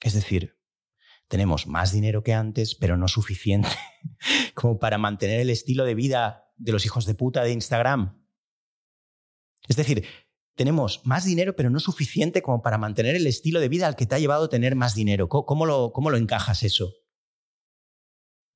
Es 0.00 0.14
decir, 0.14 0.55
tenemos 1.28 1.66
más 1.66 1.92
dinero 1.92 2.22
que 2.22 2.34
antes, 2.34 2.74
pero 2.74 2.96
no 2.96 3.08
suficiente 3.08 3.68
como 4.54 4.78
para 4.78 4.98
mantener 4.98 5.40
el 5.40 5.50
estilo 5.50 5.84
de 5.84 5.94
vida 5.94 6.52
de 6.56 6.72
los 6.72 6.84
hijos 6.86 7.06
de 7.06 7.14
puta 7.14 7.42
de 7.42 7.52
Instagram. 7.52 8.22
Es 9.68 9.76
decir, 9.76 10.06
tenemos 10.54 11.02
más 11.04 11.24
dinero, 11.24 11.54
pero 11.56 11.70
no 11.70 11.80
suficiente 11.80 12.42
como 12.42 12.62
para 12.62 12.78
mantener 12.78 13.14
el 13.14 13.26
estilo 13.26 13.60
de 13.60 13.68
vida 13.68 13.86
al 13.86 13.96
que 13.96 14.06
te 14.06 14.14
ha 14.14 14.18
llevado 14.18 14.48
tener 14.48 14.74
más 14.74 14.94
dinero. 14.94 15.28
¿Cómo, 15.28 15.66
lo, 15.66 15.92
cómo 15.92 16.10
lo, 16.10 16.16
encajas 16.16 16.62
eso? 16.62 16.94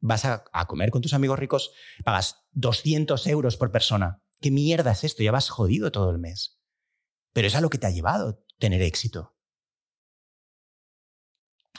Vas 0.01 0.25
a, 0.25 0.45
a, 0.53 0.67
comer 0.67 0.91
con 0.91 1.03
tus 1.03 1.13
amigos 1.13 1.39
ricos, 1.39 1.73
pagas 2.05 2.47
200 2.53 3.27
euros 3.27 3.57
por 3.59 3.71
persona. 3.71 4.23
¿Qué 4.41 4.51
mierda 4.51 4.93
es 4.93 5.05
esto? 5.05 5.23
Ya 5.23 5.33
vas 5.33 5.51
jodido 5.51 5.93
todo 5.93 6.11
el 6.11 6.19
mes. 6.19 6.59
Pero 7.35 7.49
es 7.49 7.55
a 7.55 7.61
lo 7.61 7.69
que 7.69 7.77
te 7.77 7.87
ha 7.87 7.91
llevado 7.91 8.43
tener 8.59 8.81
éxito. 8.81 9.37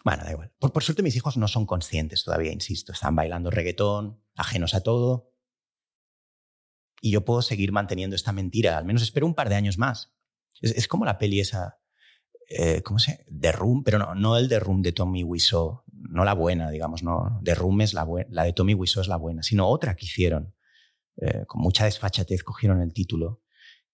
Bueno, 0.03 0.23
da 0.23 0.31
igual. 0.31 0.51
Por, 0.59 0.83
suerte 0.83 1.03
mis 1.03 1.15
hijos 1.15 1.37
no 1.37 1.47
son 1.47 1.65
conscientes 1.65 2.23
todavía, 2.23 2.51
insisto. 2.51 2.91
Están 2.91 3.15
bailando 3.15 3.51
reggaetón, 3.51 4.21
ajenos 4.35 4.73
a 4.73 4.81
todo. 4.81 5.31
Y 7.01 7.11
yo 7.11 7.25
puedo 7.25 7.41
seguir 7.41 7.71
manteniendo 7.71 8.15
esta 8.15 8.31
mentira. 8.31 8.77
Al 8.77 8.85
menos 8.85 9.01
espero 9.01 9.25
un 9.25 9.35
par 9.35 9.49
de 9.49 9.55
años 9.55 9.77
más. 9.77 10.13
Es, 10.61 10.87
como 10.87 11.05
la 11.05 11.17
peli 11.17 11.39
esa 11.39 11.79
eh, 12.47 12.81
¿cómo 12.83 12.99
se 12.99 13.25
The 13.39 13.51
Room, 13.51 13.83
pero 13.83 13.97
no, 13.97 14.13
no 14.13 14.37
el 14.37 14.49
The 14.49 14.59
Room 14.59 14.81
de 14.81 14.91
Tommy 14.91 15.23
Wiseau, 15.23 15.83
no 15.87 16.25
la 16.25 16.33
buena, 16.33 16.69
digamos, 16.69 17.01
no. 17.01 17.39
The 17.43 17.55
Room 17.55 17.81
es 17.81 17.93
la 17.93 18.03
buena, 18.03 18.29
la 18.31 18.43
de 18.43 18.53
Tommy 18.53 18.73
Wiseau 18.73 19.01
es 19.01 19.07
la 19.07 19.15
buena, 19.15 19.41
sino 19.41 19.67
otra 19.67 19.95
que 19.95 20.05
hicieron. 20.05 20.53
Eh, 21.17 21.45
con 21.47 21.61
mucha 21.61 21.85
desfachatez 21.85 22.43
cogieron 22.43 22.81
el 22.81 22.93
título. 22.93 23.41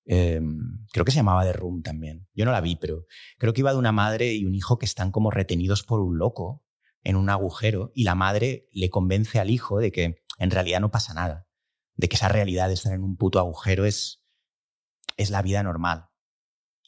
Em, 0.09 0.85
creo 0.93 1.03
que 1.03 1.11
se 1.11 1.17
llamaba 1.17 1.43
The 1.43 1.51
Room 1.51 1.83
también. 1.83 2.29
Yo 2.33 2.45
no 2.45 2.51
la 2.51 2.61
vi, 2.61 2.77
pero 2.77 3.05
creo 3.37 3.53
que 3.53 3.59
iba 3.59 3.73
de 3.73 3.77
una 3.77 3.91
madre 3.91 4.33
y 4.33 4.45
un 4.45 4.55
hijo 4.55 4.77
que 4.77 4.85
están 4.85 5.11
como 5.11 5.31
retenidos 5.31 5.83
por 5.83 5.99
un 5.99 6.17
loco 6.17 6.63
en 7.03 7.17
un 7.17 7.29
agujero 7.29 7.91
y 7.93 8.05
la 8.05 8.15
madre 8.15 8.69
le 8.71 8.89
convence 8.89 9.37
al 9.37 9.49
hijo 9.49 9.79
de 9.79 9.91
que 9.91 10.23
en 10.39 10.51
realidad 10.51 10.79
no 10.79 10.91
pasa 10.91 11.13
nada, 11.13 11.47
de 11.95 12.07
que 12.07 12.15
esa 12.15 12.29
realidad 12.29 12.69
de 12.69 12.75
estar 12.75 12.93
en 12.93 13.03
un 13.03 13.17
puto 13.17 13.37
agujero 13.37 13.85
es, 13.85 14.23
es 15.17 15.29
la 15.29 15.41
vida 15.41 15.61
normal. 15.61 16.07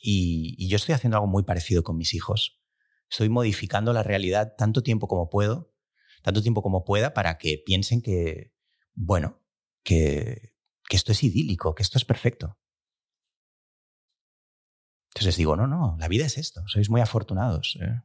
Y, 0.02 0.70
yo 0.70 0.78
estoy 0.78 0.96
haciendo 0.96 1.18
algo 1.18 1.28
muy 1.28 1.44
parecido 1.44 1.84
con 1.84 1.98
mis 1.98 2.14
hijos. 2.14 2.62
Estoy 3.10 3.28
modificando 3.28 3.92
la 3.92 4.04
realidad 4.04 4.54
tanto 4.58 4.82
tiempo 4.82 5.10
como 5.10 5.30
puedo, 5.30 5.74
tanto 6.22 6.42
tiempo 6.42 6.62
como 6.62 6.86
pueda 6.86 7.14
para 7.14 7.38
que 7.38 7.62
piensen 7.66 8.02
que, 8.02 8.54
bueno, 8.94 9.42
que, 9.84 10.54
que 10.88 10.96
esto 10.96 11.12
es 11.12 11.22
idílico, 11.24 11.76
que 11.76 11.84
esto 11.84 11.98
es 11.98 12.06
perfecto. 12.06 12.59
Entonces 15.10 15.26
les 15.26 15.38
digo, 15.38 15.56
no, 15.56 15.68
no, 15.68 15.96
la 16.00 16.08
vida 16.08 16.26
es 16.26 16.38
esto, 16.38 16.62
sois 16.68 16.90
muy 16.90 17.02
afortunados. 17.02 17.78
¿eh? 17.82 18.02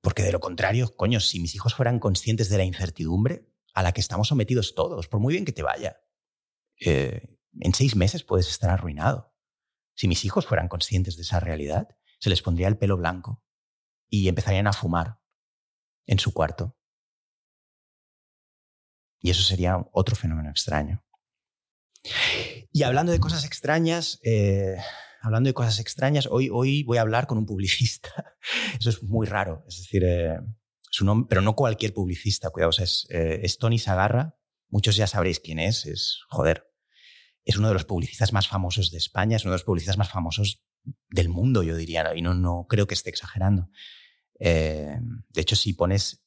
Porque 0.00 0.22
de 0.22 0.32
lo 0.32 0.40
contrario, 0.40 0.96
coño, 0.96 1.20
si 1.20 1.40
mis 1.40 1.54
hijos 1.54 1.74
fueran 1.74 1.98
conscientes 1.98 2.48
de 2.48 2.58
la 2.58 2.64
incertidumbre 2.64 3.50
a 3.74 3.82
la 3.82 3.92
que 3.92 4.00
estamos 4.00 4.28
sometidos 4.28 4.74
todos, 4.74 5.08
por 5.08 5.20
muy 5.20 5.34
bien 5.34 5.44
que 5.44 5.52
te 5.52 5.62
vaya, 5.62 6.00
eh, 6.80 7.38
en 7.60 7.74
seis 7.74 7.94
meses 7.96 8.24
puedes 8.24 8.48
estar 8.48 8.70
arruinado. 8.70 9.34
Si 9.94 10.08
mis 10.08 10.24
hijos 10.24 10.46
fueran 10.46 10.68
conscientes 10.68 11.16
de 11.16 11.22
esa 11.22 11.40
realidad, 11.40 11.88
se 12.18 12.30
les 12.30 12.42
pondría 12.42 12.68
el 12.68 12.78
pelo 12.78 12.96
blanco 12.96 13.44
y 14.08 14.28
empezarían 14.28 14.66
a 14.66 14.72
fumar 14.72 15.20
en 16.06 16.18
su 16.18 16.32
cuarto. 16.32 16.76
Y 19.20 19.30
eso 19.30 19.42
sería 19.42 19.86
otro 19.92 20.16
fenómeno 20.16 20.50
extraño. 20.50 21.04
Y 22.72 22.82
hablando 22.82 23.12
de 23.12 23.20
cosas 23.20 23.44
extrañas, 23.44 24.18
eh, 24.22 24.76
hablando 25.24 25.48
de 25.48 25.54
cosas 25.54 25.80
extrañas, 25.80 26.28
hoy, 26.30 26.50
hoy 26.52 26.82
voy 26.82 26.98
a 26.98 27.00
hablar 27.00 27.26
con 27.26 27.38
un 27.38 27.46
publicista. 27.46 28.36
Eso 28.78 28.90
es 28.90 29.02
muy 29.02 29.26
raro. 29.26 29.64
Es 29.66 29.78
decir, 29.78 30.04
eh, 30.04 30.38
nombre, 31.00 31.26
pero 31.28 31.40
no 31.40 31.56
cualquier 31.56 31.94
publicista, 31.94 32.50
cuidado, 32.50 32.70
es, 32.78 33.06
eh, 33.10 33.40
es 33.42 33.58
Tony 33.58 33.78
Sagarra. 33.78 34.36
Muchos 34.68 34.96
ya 34.96 35.06
sabréis 35.06 35.40
quién 35.40 35.58
es. 35.58 35.86
Es, 35.86 36.20
joder, 36.28 36.70
es 37.44 37.56
uno 37.56 37.68
de 37.68 37.74
los 37.74 37.84
publicistas 37.84 38.32
más 38.32 38.48
famosos 38.48 38.90
de 38.90 38.98
España, 38.98 39.36
es 39.36 39.44
uno 39.44 39.52
de 39.52 39.56
los 39.58 39.64
publicistas 39.64 39.96
más 39.96 40.10
famosos 40.10 40.62
del 41.08 41.30
mundo, 41.30 41.62
yo 41.62 41.76
diría, 41.76 42.14
y 42.14 42.20
no, 42.20 42.34
no 42.34 42.66
creo 42.68 42.86
que 42.86 42.94
esté 42.94 43.08
exagerando. 43.08 43.70
Eh, 44.38 44.98
de 45.28 45.40
hecho, 45.40 45.56
si 45.56 45.72
pones, 45.72 46.22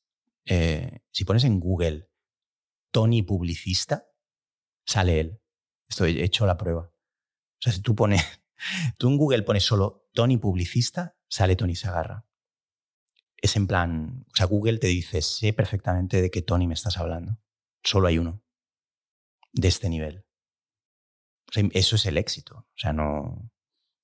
eh, 0.46 1.02
si 1.12 1.24
pones 1.24 1.44
en 1.44 1.60
Google 1.60 2.10
Tony 2.92 3.22
publicista, 3.22 4.08
sale 4.86 5.20
él. 5.20 5.42
Estoy 5.88 6.20
hecho 6.22 6.46
la 6.48 6.58
prueba. 6.58 6.82
O 6.82 7.62
sea, 7.62 7.74
si 7.74 7.82
tú 7.82 7.96
pones, 7.96 8.24
tú 8.98 9.10
en 9.10 9.18
Google 9.18 9.44
pones 9.44 9.64
solo 9.64 10.10
Tony 10.14 10.38
publicista, 10.38 11.18
sale 11.28 11.56
Tony 11.56 11.76
Sagarra. 11.76 12.26
Es 13.38 13.56
en 13.56 13.68
plan, 13.68 14.26
o 14.32 14.36
sea, 14.36 14.48
Google 14.48 14.80
te 14.80 14.88
dice, 14.88 15.22
sé 15.22 15.54
perfectamente 15.54 16.22
de 16.22 16.32
qué 16.32 16.42
Tony 16.42 16.68
me 16.68 16.74
estás 16.74 16.98
hablando. 16.98 17.40
Solo 17.84 18.08
hay 18.08 18.18
uno 18.18 18.44
de 19.54 19.68
este 19.68 19.90
nivel 19.90 20.28
eso 21.74 21.96
es 21.96 22.06
el 22.06 22.18
éxito. 22.18 22.58
O 22.58 22.78
sea, 22.78 22.94
no. 22.94 23.52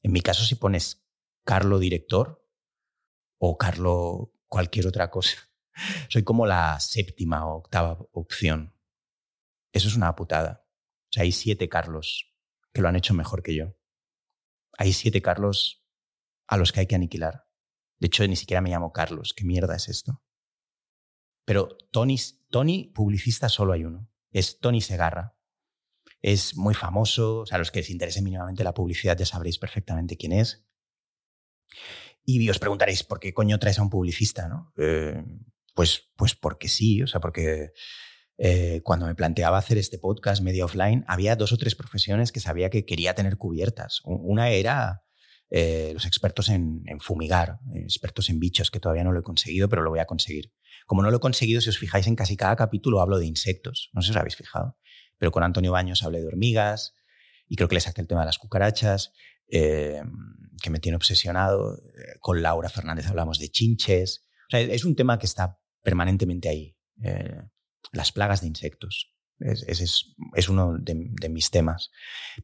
En 0.01 0.11
mi 0.11 0.21
caso, 0.21 0.43
si 0.43 0.55
pones 0.55 1.05
Carlo 1.45 1.79
director 1.79 2.45
o 3.37 3.57
Carlo 3.57 4.33
cualquier 4.47 4.87
otra 4.87 5.09
cosa, 5.09 5.37
soy 6.09 6.23
como 6.23 6.45
la 6.45 6.79
séptima 6.79 7.45
o 7.47 7.57
octava 7.57 7.97
opción. 8.11 8.75
Eso 9.71 9.87
es 9.87 9.95
una 9.95 10.15
putada. 10.15 10.65
O 10.65 11.13
sea, 11.13 11.23
hay 11.23 11.31
siete 11.31 11.69
Carlos 11.69 12.33
que 12.73 12.81
lo 12.81 12.87
han 12.87 12.95
hecho 12.95 13.13
mejor 13.13 13.43
que 13.43 13.55
yo. 13.55 13.75
Hay 14.77 14.93
siete 14.93 15.21
Carlos 15.21 15.85
a 16.47 16.57
los 16.57 16.71
que 16.71 16.81
hay 16.81 16.87
que 16.87 16.95
aniquilar. 16.95 17.47
De 17.99 18.07
hecho, 18.07 18.27
ni 18.27 18.35
siquiera 18.35 18.61
me 18.61 18.69
llamo 18.69 18.91
Carlos. 18.91 19.33
¿Qué 19.33 19.45
mierda 19.45 19.75
es 19.75 19.87
esto? 19.87 20.23
Pero 21.45 21.77
Tony, 21.91 22.17
Tony 22.49 22.91
publicista 22.93 23.49
solo 23.49 23.73
hay 23.73 23.85
uno. 23.85 24.09
Es 24.31 24.59
Tony 24.59 24.81
Segarra 24.81 25.37
es 26.23 26.55
muy 26.55 26.73
famoso, 26.73 27.39
o 27.39 27.45
sea, 27.45 27.57
los 27.57 27.69
que 27.69 27.79
les 27.79 27.89
interese 27.89 28.21
mínimamente 28.21 28.63
la 28.63 28.73
publicidad 28.73 29.17
ya 29.17 29.25
sabréis 29.25 29.59
perfectamente 29.59 30.15
quién 30.15 30.31
es. 30.31 30.65
Y 32.23 32.49
os 32.49 32.59
preguntaréis, 32.59 33.03
¿por 33.03 33.19
qué 33.19 33.33
coño 33.33 33.59
traes 33.59 33.77
a 33.77 33.81
un 33.81 33.89
publicista? 33.89 34.47
¿no? 34.47 34.73
Eh, 34.77 35.21
pues, 35.75 36.11
pues 36.15 36.33
porque 36.33 36.69
sí, 36.69 37.03
o 37.03 37.07
sea, 37.07 37.19
porque 37.19 37.73
eh, 38.45 38.81
cuando 38.83 39.05
me 39.05 39.15
planteaba 39.15 39.57
hacer 39.57 39.77
este 39.77 39.97
podcast 39.97 40.41
media 40.41 40.65
offline, 40.65 41.05
había 41.07 41.35
dos 41.37 41.53
o 41.53 41.57
tres 41.57 41.75
profesiones 41.75 42.31
que 42.33 42.41
sabía 42.41 42.69
que 42.69 42.85
quería 42.85 43.15
tener 43.15 43.37
cubiertas. 43.37 44.01
Una 44.03 44.49
era 44.49 45.03
eh, 45.49 45.91
los 45.93 46.05
expertos 46.05 46.49
en, 46.49 46.83
en 46.87 46.99
fumigar, 46.99 47.59
expertos 47.73 48.29
en 48.29 48.39
bichos, 48.39 48.69
que 48.69 48.79
todavía 48.79 49.03
no 49.05 49.13
lo 49.13 49.21
he 49.21 49.23
conseguido, 49.23 49.69
pero 49.69 49.81
lo 49.81 49.91
voy 49.91 49.99
a 49.99 50.05
conseguir. 50.05 50.51
Como 50.85 51.01
no 51.03 51.11
lo 51.11 51.17
he 51.17 51.21
conseguido, 51.21 51.61
si 51.61 51.69
os 51.69 51.77
fijáis 51.77 52.07
en 52.07 52.15
casi 52.15 52.35
cada 52.35 52.57
capítulo 52.57 52.99
hablo 52.99 53.17
de 53.17 53.27
insectos, 53.27 53.89
no 53.93 54.01
sé 54.01 54.07
si 54.07 54.11
os 54.11 54.17
habéis 54.17 54.35
fijado 54.35 54.77
pero 55.23 55.31
con 55.31 55.43
Antonio 55.43 55.71
Baños 55.71 56.03
hablé 56.03 56.19
de 56.19 56.27
hormigas 56.27 56.95
y 57.47 57.55
creo 57.55 57.69
que 57.69 57.75
le 57.75 57.79
saqué 57.79 58.01
el 58.01 58.07
tema 58.07 58.19
de 58.19 58.25
las 58.25 58.37
cucarachas, 58.37 59.13
eh, 59.47 60.01
que 60.61 60.69
me 60.69 60.79
tiene 60.79 60.97
obsesionado. 60.97 61.77
Eh, 61.77 62.17
con 62.19 62.41
Laura 62.41 62.67
Fernández 62.67 63.07
hablamos 63.07 63.39
de 63.39 63.47
chinches. 63.47 64.27
es 64.49 64.83
un 64.83 64.97
tema 64.97 65.17
que 65.17 65.25
está 65.25 65.59
permanentemente 65.81 66.49
ahí. 66.49 66.75
Eh, 67.01 67.41
las 67.91 68.11
plagas 68.11 68.41
de 68.41 68.47
insectos. 68.47 69.13
Ese 69.39 69.83
es, 69.83 70.15
es, 70.35 70.49
uno 70.49 70.77
de, 70.77 70.95
mis 71.29 71.51
temas. 71.51 71.91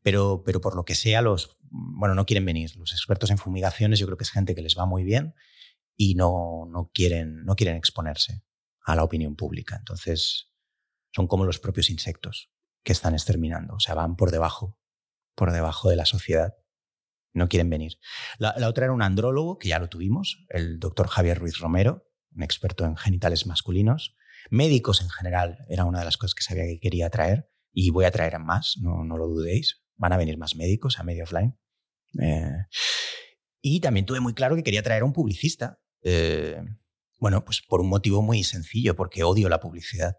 Pero, 0.04 0.44
pero 0.46 0.60
por 0.60 0.76
lo 0.76 0.84
que 0.84 0.96
sea, 0.96 1.22
los, 1.22 1.58
bueno, 1.70 2.16
no 2.16 2.26
quieren 2.26 2.46
venir. 2.46 2.76
Los 2.76 2.92
expertos 2.92 3.30
en 3.32 3.38
fumigaciones 3.38 4.00
yo 4.00 4.06
creo 4.06 4.18
que 4.18 4.24
es 4.24 4.32
gente 4.32 4.56
que 4.56 4.62
les 4.62 4.78
va 4.78 4.86
muy 4.86 5.04
bien 5.04 5.34
y 5.96 6.16
no, 6.16 6.66
no, 6.70 6.92
quieren, 6.94 7.44
no 7.46 7.56
quieren 7.56 7.78
exponerse 7.78 8.44
a 8.86 8.96
la 8.96 9.04
opinión 9.04 9.36
pública. 9.36 9.76
Entonces, 9.78 10.52
son 11.12 11.28
como 11.28 11.46
los 11.46 11.60
propios 11.60 11.90
insectos 11.90 12.52
que 12.84 12.92
están 12.92 13.14
exterminando. 13.14 13.76
O 13.76 13.80
sea, 13.80 13.96
van 13.96 14.16
por 14.16 14.32
debajo, 14.32 14.78
por 15.36 15.52
debajo 15.52 15.90
de 15.90 15.96
la 15.96 16.06
sociedad. 16.06 16.56
No 17.34 17.48
quieren 17.48 17.70
venir. 17.70 18.00
La, 18.38 18.56
otra 18.68 18.86
era 18.86 18.94
un 18.94 19.02
andrólogo, 19.02 19.60
que 19.60 19.70
ya 19.70 19.80
lo 19.80 19.90
tuvimos, 19.90 20.46
el 20.50 20.80
doctor 20.80 21.08
Javier 21.08 21.38
Ruiz 21.38 21.60
Romero, 21.60 22.08
un 22.32 22.44
experto 22.44 22.86
en 22.86 22.98
genitales 22.98 23.46
masculinos. 23.46 24.16
Médicos 24.50 25.02
en 25.02 25.10
general 25.10 25.66
era 25.70 25.86
una 25.86 26.00
de 26.00 26.06
las 26.06 26.18
cosas 26.18 26.36
que 26.36 26.44
sabía 26.44 26.66
que 26.66 26.80
quería 26.80 27.10
traer 27.10 27.50
y 27.72 27.92
voy 27.92 28.06
a 28.06 28.12
traer 28.12 28.40
más, 28.40 28.78
no, 28.82 29.04
no 29.04 29.18
lo 29.18 29.28
dudéis. 29.28 29.84
Van 29.96 30.14
a 30.14 30.18
venir 30.18 30.38
más 30.38 30.56
médicos 30.56 31.00
a 31.00 31.04
medio 31.04 31.24
offline. 31.24 31.58
Eh, 32.22 32.66
y 33.62 33.80
también 33.82 34.06
tuve 34.06 34.20
muy 34.20 34.34
claro 34.34 34.56
que 34.56 34.64
quería 34.64 34.84
traer 34.84 35.02
a 35.02 35.06
un 35.06 35.14
publicista. 35.14 35.80
Eh, 36.02 36.62
bueno, 37.20 37.44
pues 37.44 37.62
por 37.62 37.82
un 37.82 37.90
motivo 37.90 38.22
muy 38.22 38.44
sencillo, 38.44 38.96
porque 38.96 39.24
odio 39.24 39.50
la 39.50 39.60
publicidad. 39.60 40.16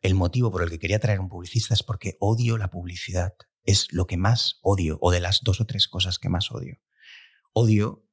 El 0.00 0.14
motivo 0.14 0.50
por 0.50 0.62
el 0.62 0.70
que 0.70 0.80
quería 0.80 0.98
traer 0.98 1.20
un 1.20 1.28
publicista 1.28 1.74
es 1.74 1.84
porque 1.84 2.16
odio 2.18 2.58
la 2.58 2.68
publicidad. 2.68 3.34
Es 3.62 3.92
lo 3.92 4.06
que 4.06 4.16
más 4.16 4.58
odio, 4.62 4.98
o 5.00 5.12
de 5.12 5.20
las 5.20 5.42
dos 5.42 5.60
o 5.60 5.66
tres 5.66 5.86
cosas 5.86 6.18
que 6.18 6.28
más 6.28 6.50
odio. 6.50 6.78
Odio 7.52 8.04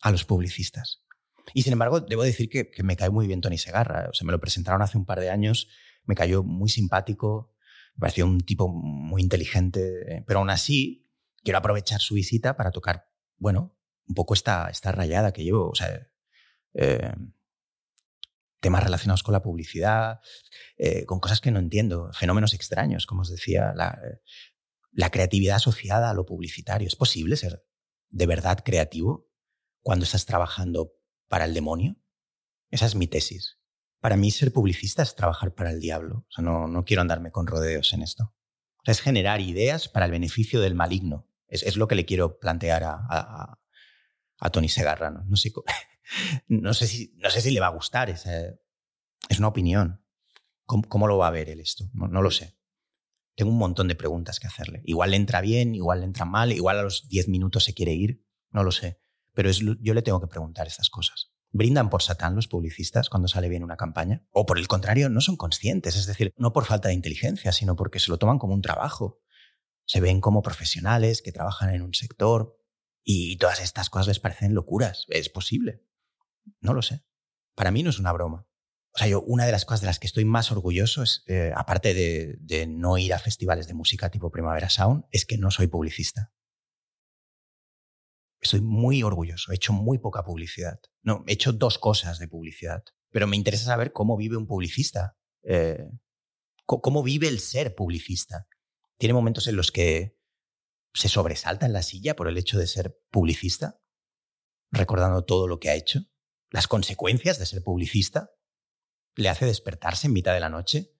a 0.00 0.10
los 0.10 0.24
publicistas. 0.24 1.03
Y 1.52 1.62
sin 1.62 1.72
embargo, 1.72 2.00
debo 2.00 2.22
decir 2.22 2.48
que, 2.48 2.70
me 2.82 2.96
cae 2.96 3.10
muy 3.10 3.26
bien 3.26 3.40
Tony 3.40 3.58
Segarra. 3.58 4.08
O 4.10 4.14
sea, 4.14 4.24
me 4.24 4.32
lo 4.32 4.40
presentaron 4.40 4.82
hace 4.82 4.96
un 4.96 5.04
par 5.04 5.20
de 5.20 5.30
años, 5.30 5.68
me 6.04 6.14
cayó 6.14 6.42
muy 6.42 6.68
simpático, 6.68 7.54
me 7.96 8.00
pareció 8.00 8.26
un 8.26 8.40
tipo 8.40 8.68
muy 8.68 9.22
inteligente, 9.22 10.24
pero 10.26 10.40
aún 10.40 10.50
así 10.50 11.10
quiero 11.42 11.58
aprovechar 11.58 12.00
su 12.00 12.14
visita 12.14 12.56
para 12.56 12.70
tocar, 12.70 13.08
bueno, 13.36 13.76
un 14.06 14.14
poco 14.14 14.34
esta, 14.34 14.68
esta 14.70 14.92
rayada 14.92 15.32
que 15.32 15.44
llevo. 15.44 15.68
O 15.68 15.74
sea, 15.74 16.08
eh, 16.74 17.12
temas 18.60 18.82
relacionados 18.82 19.22
con 19.22 19.32
la 19.32 19.42
publicidad, 19.42 20.20
eh, 20.78 21.04
con 21.04 21.20
cosas 21.20 21.40
que 21.40 21.50
no 21.50 21.58
entiendo, 21.58 22.10
fenómenos 22.14 22.54
extraños, 22.54 23.04
como 23.06 23.22
os 23.22 23.30
decía, 23.30 23.74
la, 23.76 23.98
la 24.92 25.10
creatividad 25.10 25.56
asociada 25.56 26.10
a 26.10 26.14
lo 26.14 26.24
publicitario. 26.24 26.88
¿Es 26.88 26.96
posible 26.96 27.36
ser 27.36 27.64
de 28.08 28.26
verdad 28.26 28.60
creativo 28.64 29.28
cuando 29.82 30.04
estás 30.04 30.24
trabajando 30.24 30.92
para 31.34 31.46
el 31.46 31.54
demonio? 31.54 31.96
Esa 32.70 32.86
es 32.86 32.94
mi 32.94 33.08
tesis. 33.08 33.58
Para 33.98 34.16
mí 34.16 34.30
ser 34.30 34.52
publicista 34.52 35.02
es 35.02 35.16
trabajar 35.16 35.52
para 35.52 35.72
el 35.72 35.80
diablo. 35.80 36.26
O 36.28 36.30
sea, 36.30 36.44
no, 36.44 36.68
no 36.68 36.84
quiero 36.84 37.02
andarme 37.02 37.32
con 37.32 37.48
rodeos 37.48 37.92
en 37.92 38.02
esto. 38.02 38.32
Es 38.84 39.00
generar 39.00 39.40
ideas 39.40 39.88
para 39.88 40.06
el 40.06 40.12
beneficio 40.12 40.60
del 40.60 40.76
maligno. 40.76 41.28
Es, 41.48 41.64
es 41.64 41.76
lo 41.76 41.88
que 41.88 41.96
le 41.96 42.04
quiero 42.04 42.38
plantear 42.38 42.84
a, 42.84 43.00
a, 43.10 43.58
a 44.38 44.50
Tony 44.50 44.68
Segarra. 44.68 45.10
No, 45.10 45.24
no 45.24 45.34
sé, 45.34 45.52
no 46.46 46.72
sé, 46.72 46.86
si, 46.86 47.12
no 47.16 47.28
sé 47.30 47.40
si 47.40 47.50
le 47.50 47.58
va 47.58 47.66
a 47.66 47.70
gustar. 47.70 48.10
Es, 48.10 48.26
es 48.26 49.38
una 49.40 49.48
opinión. 49.48 50.06
¿Cómo, 50.66 51.08
lo 51.08 51.18
va 51.18 51.26
a 51.26 51.32
ver 51.32 51.48
él 51.48 51.58
esto? 51.58 51.90
No, 51.94 52.22
lo 52.22 52.30
sé. 52.30 52.56
Tengo 53.34 53.50
un 53.50 53.58
montón 53.58 53.88
de 53.88 53.96
preguntas 53.96 54.38
que 54.38 54.46
hacerle. 54.46 54.82
Igual 54.84 55.10
le 55.10 55.16
entra 55.16 55.40
bien, 55.40 55.74
igual 55.74 55.98
le 55.98 56.06
entra 56.06 56.26
mal, 56.26 56.52
igual 56.52 56.78
a 56.78 56.84
los 56.84 57.08
10 57.08 57.26
minutos 57.26 57.64
se 57.64 57.74
quiere 57.74 57.92
ir. 57.92 58.24
no 58.50 58.62
lo 58.62 58.70
sé. 58.70 59.00
Pero 59.34 59.50
es, 59.50 59.58
yo 59.58 59.94
le 59.94 60.02
tengo 60.02 60.20
que 60.20 60.26
preguntar 60.26 60.66
estas 60.66 60.88
cosas. 60.88 61.32
¿Brindan 61.50 61.90
por 61.90 62.02
Satán 62.02 62.34
los 62.34 62.48
publicistas 62.48 63.08
cuando 63.08 63.28
sale 63.28 63.48
bien 63.48 63.62
una 63.62 63.76
campaña? 63.76 64.26
O 64.32 64.44
por 64.44 64.58
el 64.58 64.66
contrario, 64.66 65.08
no 65.08 65.20
son 65.20 65.36
conscientes, 65.36 65.94
es 65.94 66.06
decir, 66.06 66.32
no 66.36 66.52
por 66.52 66.64
falta 66.64 66.88
de 66.88 66.94
inteligencia, 66.94 67.52
sino 67.52 67.76
porque 67.76 68.00
se 68.00 68.10
lo 68.10 68.18
toman 68.18 68.38
como 68.38 68.54
un 68.54 68.62
trabajo. 68.62 69.20
Se 69.84 70.00
ven 70.00 70.20
como 70.20 70.42
profesionales 70.42 71.22
que 71.22 71.30
trabajan 71.30 71.70
en 71.70 71.82
un 71.82 71.94
sector 71.94 72.58
y 73.04 73.36
todas 73.36 73.60
estas 73.60 73.90
cosas 73.90 74.08
les 74.08 74.18
parecen 74.18 74.54
locuras. 74.54 75.04
¿Es 75.08 75.28
posible? 75.28 75.84
No 76.60 76.74
lo 76.74 76.82
sé. 76.82 77.04
Para 77.54 77.70
mí 77.70 77.82
no 77.82 77.90
es 77.90 78.00
una 78.00 78.12
broma. 78.12 78.48
O 78.92 78.98
sea, 78.98 79.06
yo 79.08 79.22
una 79.22 79.44
de 79.44 79.52
las 79.52 79.64
cosas 79.64 79.80
de 79.80 79.86
las 79.86 79.98
que 79.98 80.06
estoy 80.06 80.24
más 80.24 80.50
orgulloso 80.50 81.02
es, 81.02 81.22
eh, 81.26 81.52
aparte 81.54 81.94
de, 81.94 82.36
de, 82.40 82.66
no 82.66 82.96
ir 82.96 83.12
a 83.12 83.18
festivales 83.18 83.66
de 83.66 83.74
música 83.74 84.10
tipo 84.10 84.30
Primavera 84.30 84.70
Sound, 84.70 85.04
es 85.10 85.24
que 85.24 85.36
no 85.36 85.50
soy 85.50 85.66
publicista. 85.66 86.32
Estoy 88.44 88.60
muy 88.60 89.02
orgulloso. 89.02 89.50
He 89.50 89.54
hecho 89.54 89.72
muy 89.72 89.96
poca 89.98 90.22
publicidad. 90.22 90.78
No, 91.02 91.24
he 91.26 91.32
hecho 91.32 91.54
dos 91.54 91.78
cosas 91.78 92.18
de 92.18 92.28
publicidad. 92.28 92.84
Pero 93.10 93.26
me 93.26 93.38
interesa 93.38 93.64
saber 93.64 93.92
cómo 93.92 94.18
vive 94.18 94.36
un 94.36 94.46
publicista. 94.46 95.16
Eh, 95.44 95.88
cómo 96.66 97.02
vive 97.02 97.28
el 97.28 97.40
ser 97.40 97.74
publicista. 97.74 98.46
Tiene 98.98 99.14
momentos 99.14 99.46
en 99.46 99.56
los 99.56 99.72
que 99.72 100.18
se 100.92 101.08
sobresalta 101.08 101.64
en 101.64 101.72
la 101.72 101.82
silla 101.82 102.16
por 102.16 102.28
el 102.28 102.36
hecho 102.36 102.58
de 102.58 102.66
ser 102.66 103.00
publicista, 103.10 103.80
recordando 104.70 105.24
todo 105.24 105.48
lo 105.48 105.58
que 105.58 105.70
ha 105.70 105.74
hecho, 105.74 106.00
las 106.50 106.68
consecuencias 106.68 107.38
de 107.38 107.46
ser 107.46 107.62
publicista 107.62 108.30
le 109.16 109.30
hace 109.30 109.46
despertarse 109.46 110.06
en 110.06 110.12
mitad 110.12 110.34
de 110.34 110.40
la 110.40 110.50
noche, 110.50 110.92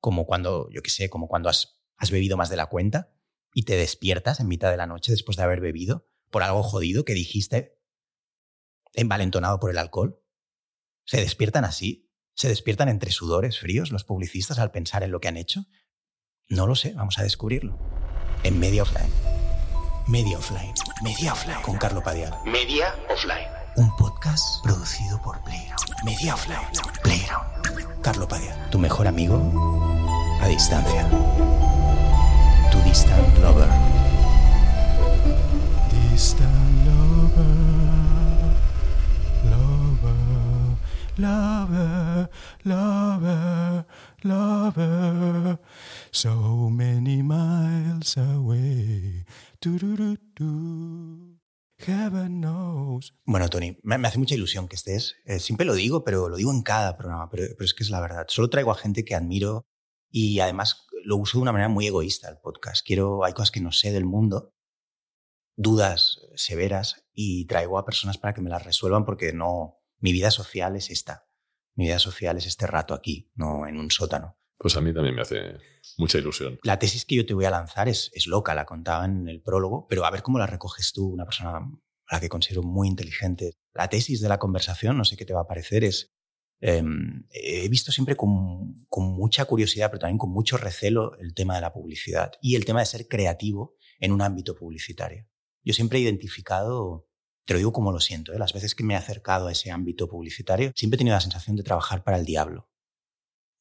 como 0.00 0.26
cuando, 0.26 0.68
yo 0.70 0.82
qué 0.82 0.90
sé, 0.90 1.08
como 1.08 1.28
cuando 1.28 1.48
has, 1.48 1.80
has 1.96 2.10
bebido 2.10 2.36
más 2.36 2.50
de 2.50 2.56
la 2.56 2.66
cuenta 2.66 3.14
y 3.54 3.62
te 3.62 3.76
despiertas 3.76 4.40
en 4.40 4.48
mitad 4.48 4.72
de 4.72 4.76
la 4.76 4.88
noche 4.88 5.12
después 5.12 5.36
de 5.36 5.44
haber 5.44 5.60
bebido 5.60 6.11
por 6.32 6.42
algo 6.42 6.64
jodido 6.64 7.04
que 7.04 7.14
dijiste, 7.14 7.78
envalentonado 8.94 9.60
por 9.60 9.70
el 9.70 9.78
alcohol. 9.78 10.20
Se 11.04 11.20
despiertan 11.20 11.64
así, 11.64 12.10
se 12.34 12.48
despiertan 12.48 12.88
entre 12.88 13.12
sudores 13.12 13.60
fríos 13.60 13.92
los 13.92 14.02
publicistas 14.02 14.58
al 14.58 14.72
pensar 14.72 15.04
en 15.04 15.12
lo 15.12 15.20
que 15.20 15.28
han 15.28 15.36
hecho. 15.36 15.66
No 16.48 16.66
lo 16.66 16.74
sé, 16.74 16.94
vamos 16.94 17.18
a 17.20 17.22
descubrirlo. 17.22 17.78
En 18.42 18.58
Media 18.58 18.82
Offline. 18.82 19.12
Media 20.08 20.38
Offline. 20.38 20.74
Media 21.04 21.32
Offline. 21.32 21.62
Con 21.62 21.78
Carlo 21.78 22.02
Padial. 22.02 22.34
Media 22.44 22.96
Offline 23.08 23.62
un 23.76 23.94
podcast 23.96 24.62
producido 24.62 25.20
por 25.22 25.42
Playground. 25.44 26.04
Media 26.04 26.34
Offline. 26.34 26.58
Playground. 27.02 28.02
Carlo 28.02 28.28
Padilla, 28.28 28.68
tu 28.70 28.78
mejor 28.78 29.06
amigo 29.06 29.40
a 30.40 30.48
distancia. 30.48 31.08
Tu 32.70 32.78
distant 32.82 33.38
lover. 33.38 33.91
Lover. 36.86 37.46
Lover. 39.50 40.78
Lover. 41.18 42.30
Lover. 42.64 43.86
Lover. 44.22 45.58
So 46.12 46.70
many 46.70 47.22
miles 47.22 48.16
away. 48.16 49.24
Do, 49.60 49.78
do, 49.78 49.96
do, 49.96 50.16
do. 50.36 51.42
Bueno, 53.24 53.48
Tony, 53.48 53.76
me, 53.82 53.96
hace 54.06 54.18
mucha 54.18 54.36
ilusión 54.36 54.68
que 54.68 54.76
estés. 54.76 55.16
Eh, 55.24 55.40
siempre 55.40 55.66
lo 55.66 55.74
digo, 55.74 56.04
pero 56.04 56.28
lo 56.28 56.36
digo 56.36 56.52
en 56.52 56.62
cada 56.62 56.96
programa, 56.96 57.28
pero, 57.28 57.44
es 57.58 57.74
que 57.74 57.82
es 57.82 57.90
la 57.90 58.00
verdad. 58.00 58.26
Solo 58.28 58.48
traigo 58.48 58.70
a 58.70 58.76
gente 58.76 59.04
que 59.04 59.16
admiro 59.16 59.66
y 60.08 60.38
además 60.38 60.86
lo 61.04 61.16
uso 61.16 61.38
de 61.38 61.42
una 61.42 61.50
manera 61.50 61.68
muy 61.68 61.88
egoísta 61.88 62.28
el 62.28 62.38
podcast. 62.38 62.86
Quiero, 62.86 63.24
hay 63.24 63.32
cosas 63.32 63.50
que 63.50 63.60
no 63.60 63.72
sé 63.72 63.90
del 63.90 64.04
mundo, 64.04 64.52
dudas 65.56 66.20
severas 66.34 67.06
y 67.12 67.46
traigo 67.46 67.78
a 67.78 67.84
personas 67.84 68.18
para 68.18 68.34
que 68.34 68.40
me 68.40 68.50
las 68.50 68.64
resuelvan 68.64 69.04
porque 69.04 69.32
no, 69.32 69.80
mi 69.98 70.12
vida 70.12 70.30
social 70.30 70.76
es 70.76 70.90
esta. 70.90 71.26
Mi 71.74 71.84
vida 71.84 71.98
social 71.98 72.36
es 72.36 72.46
este 72.46 72.66
rato 72.66 72.94
aquí, 72.94 73.30
no 73.34 73.66
en 73.66 73.78
un 73.78 73.90
sótano. 73.90 74.38
Pues 74.58 74.76
a 74.76 74.80
mí 74.80 74.92
también 74.92 75.14
me 75.14 75.22
hace 75.22 75.56
mucha 75.98 76.18
ilusión. 76.18 76.58
La 76.62 76.78
tesis 76.78 77.04
que 77.04 77.16
yo 77.16 77.26
te 77.26 77.34
voy 77.34 77.46
a 77.46 77.50
lanzar 77.50 77.88
es, 77.88 78.10
es 78.14 78.26
loca, 78.26 78.54
la 78.54 78.64
contaba 78.64 79.04
en 79.04 79.28
el 79.28 79.42
prólogo, 79.42 79.86
pero 79.88 80.04
a 80.04 80.10
ver 80.10 80.22
cómo 80.22 80.38
la 80.38 80.46
recoges 80.46 80.92
tú, 80.92 81.08
una 81.08 81.24
persona 81.24 81.56
a 81.56 82.14
la 82.14 82.20
que 82.20 82.28
considero 82.28 82.62
muy 82.62 82.88
inteligente. 82.88 83.54
La 83.74 83.88
tesis 83.88 84.20
de 84.20 84.28
la 84.28 84.38
conversación, 84.38 84.96
no 84.96 85.04
sé 85.04 85.16
qué 85.16 85.24
te 85.24 85.34
va 85.34 85.42
a 85.42 85.46
parecer, 85.46 85.84
es... 85.84 86.12
Em, 86.64 87.26
he 87.30 87.68
visto 87.68 87.90
siempre 87.90 88.14
con, 88.14 88.86
con 88.88 89.16
mucha 89.16 89.44
curiosidad, 89.46 89.90
pero 89.90 89.98
también 89.98 90.18
con 90.18 90.30
mucho 90.30 90.56
recelo 90.56 91.16
el 91.18 91.34
tema 91.34 91.56
de 91.56 91.60
la 91.60 91.72
publicidad 91.72 92.30
y 92.40 92.54
el 92.54 92.64
tema 92.64 92.78
de 92.78 92.86
ser 92.86 93.08
creativo 93.08 93.74
en 93.98 94.12
un 94.12 94.22
ámbito 94.22 94.54
publicitario. 94.54 95.26
Yo 95.64 95.74
siempre 95.74 95.98
he 95.98 96.02
identificado, 96.02 97.08
te 97.44 97.54
lo 97.54 97.58
digo 97.58 97.72
como 97.72 97.92
lo 97.92 98.00
siento, 98.00 98.32
¿eh? 98.32 98.38
las 98.38 98.52
veces 98.52 98.74
que 98.74 98.84
me 98.84 98.94
he 98.94 98.96
acercado 98.96 99.48
a 99.48 99.52
ese 99.52 99.70
ámbito 99.70 100.08
publicitario, 100.08 100.72
siempre 100.74 100.96
he 100.96 100.98
tenido 100.98 101.16
la 101.16 101.20
sensación 101.20 101.56
de 101.56 101.62
trabajar 101.62 102.04
para 102.04 102.18
el 102.18 102.24
diablo. 102.24 102.68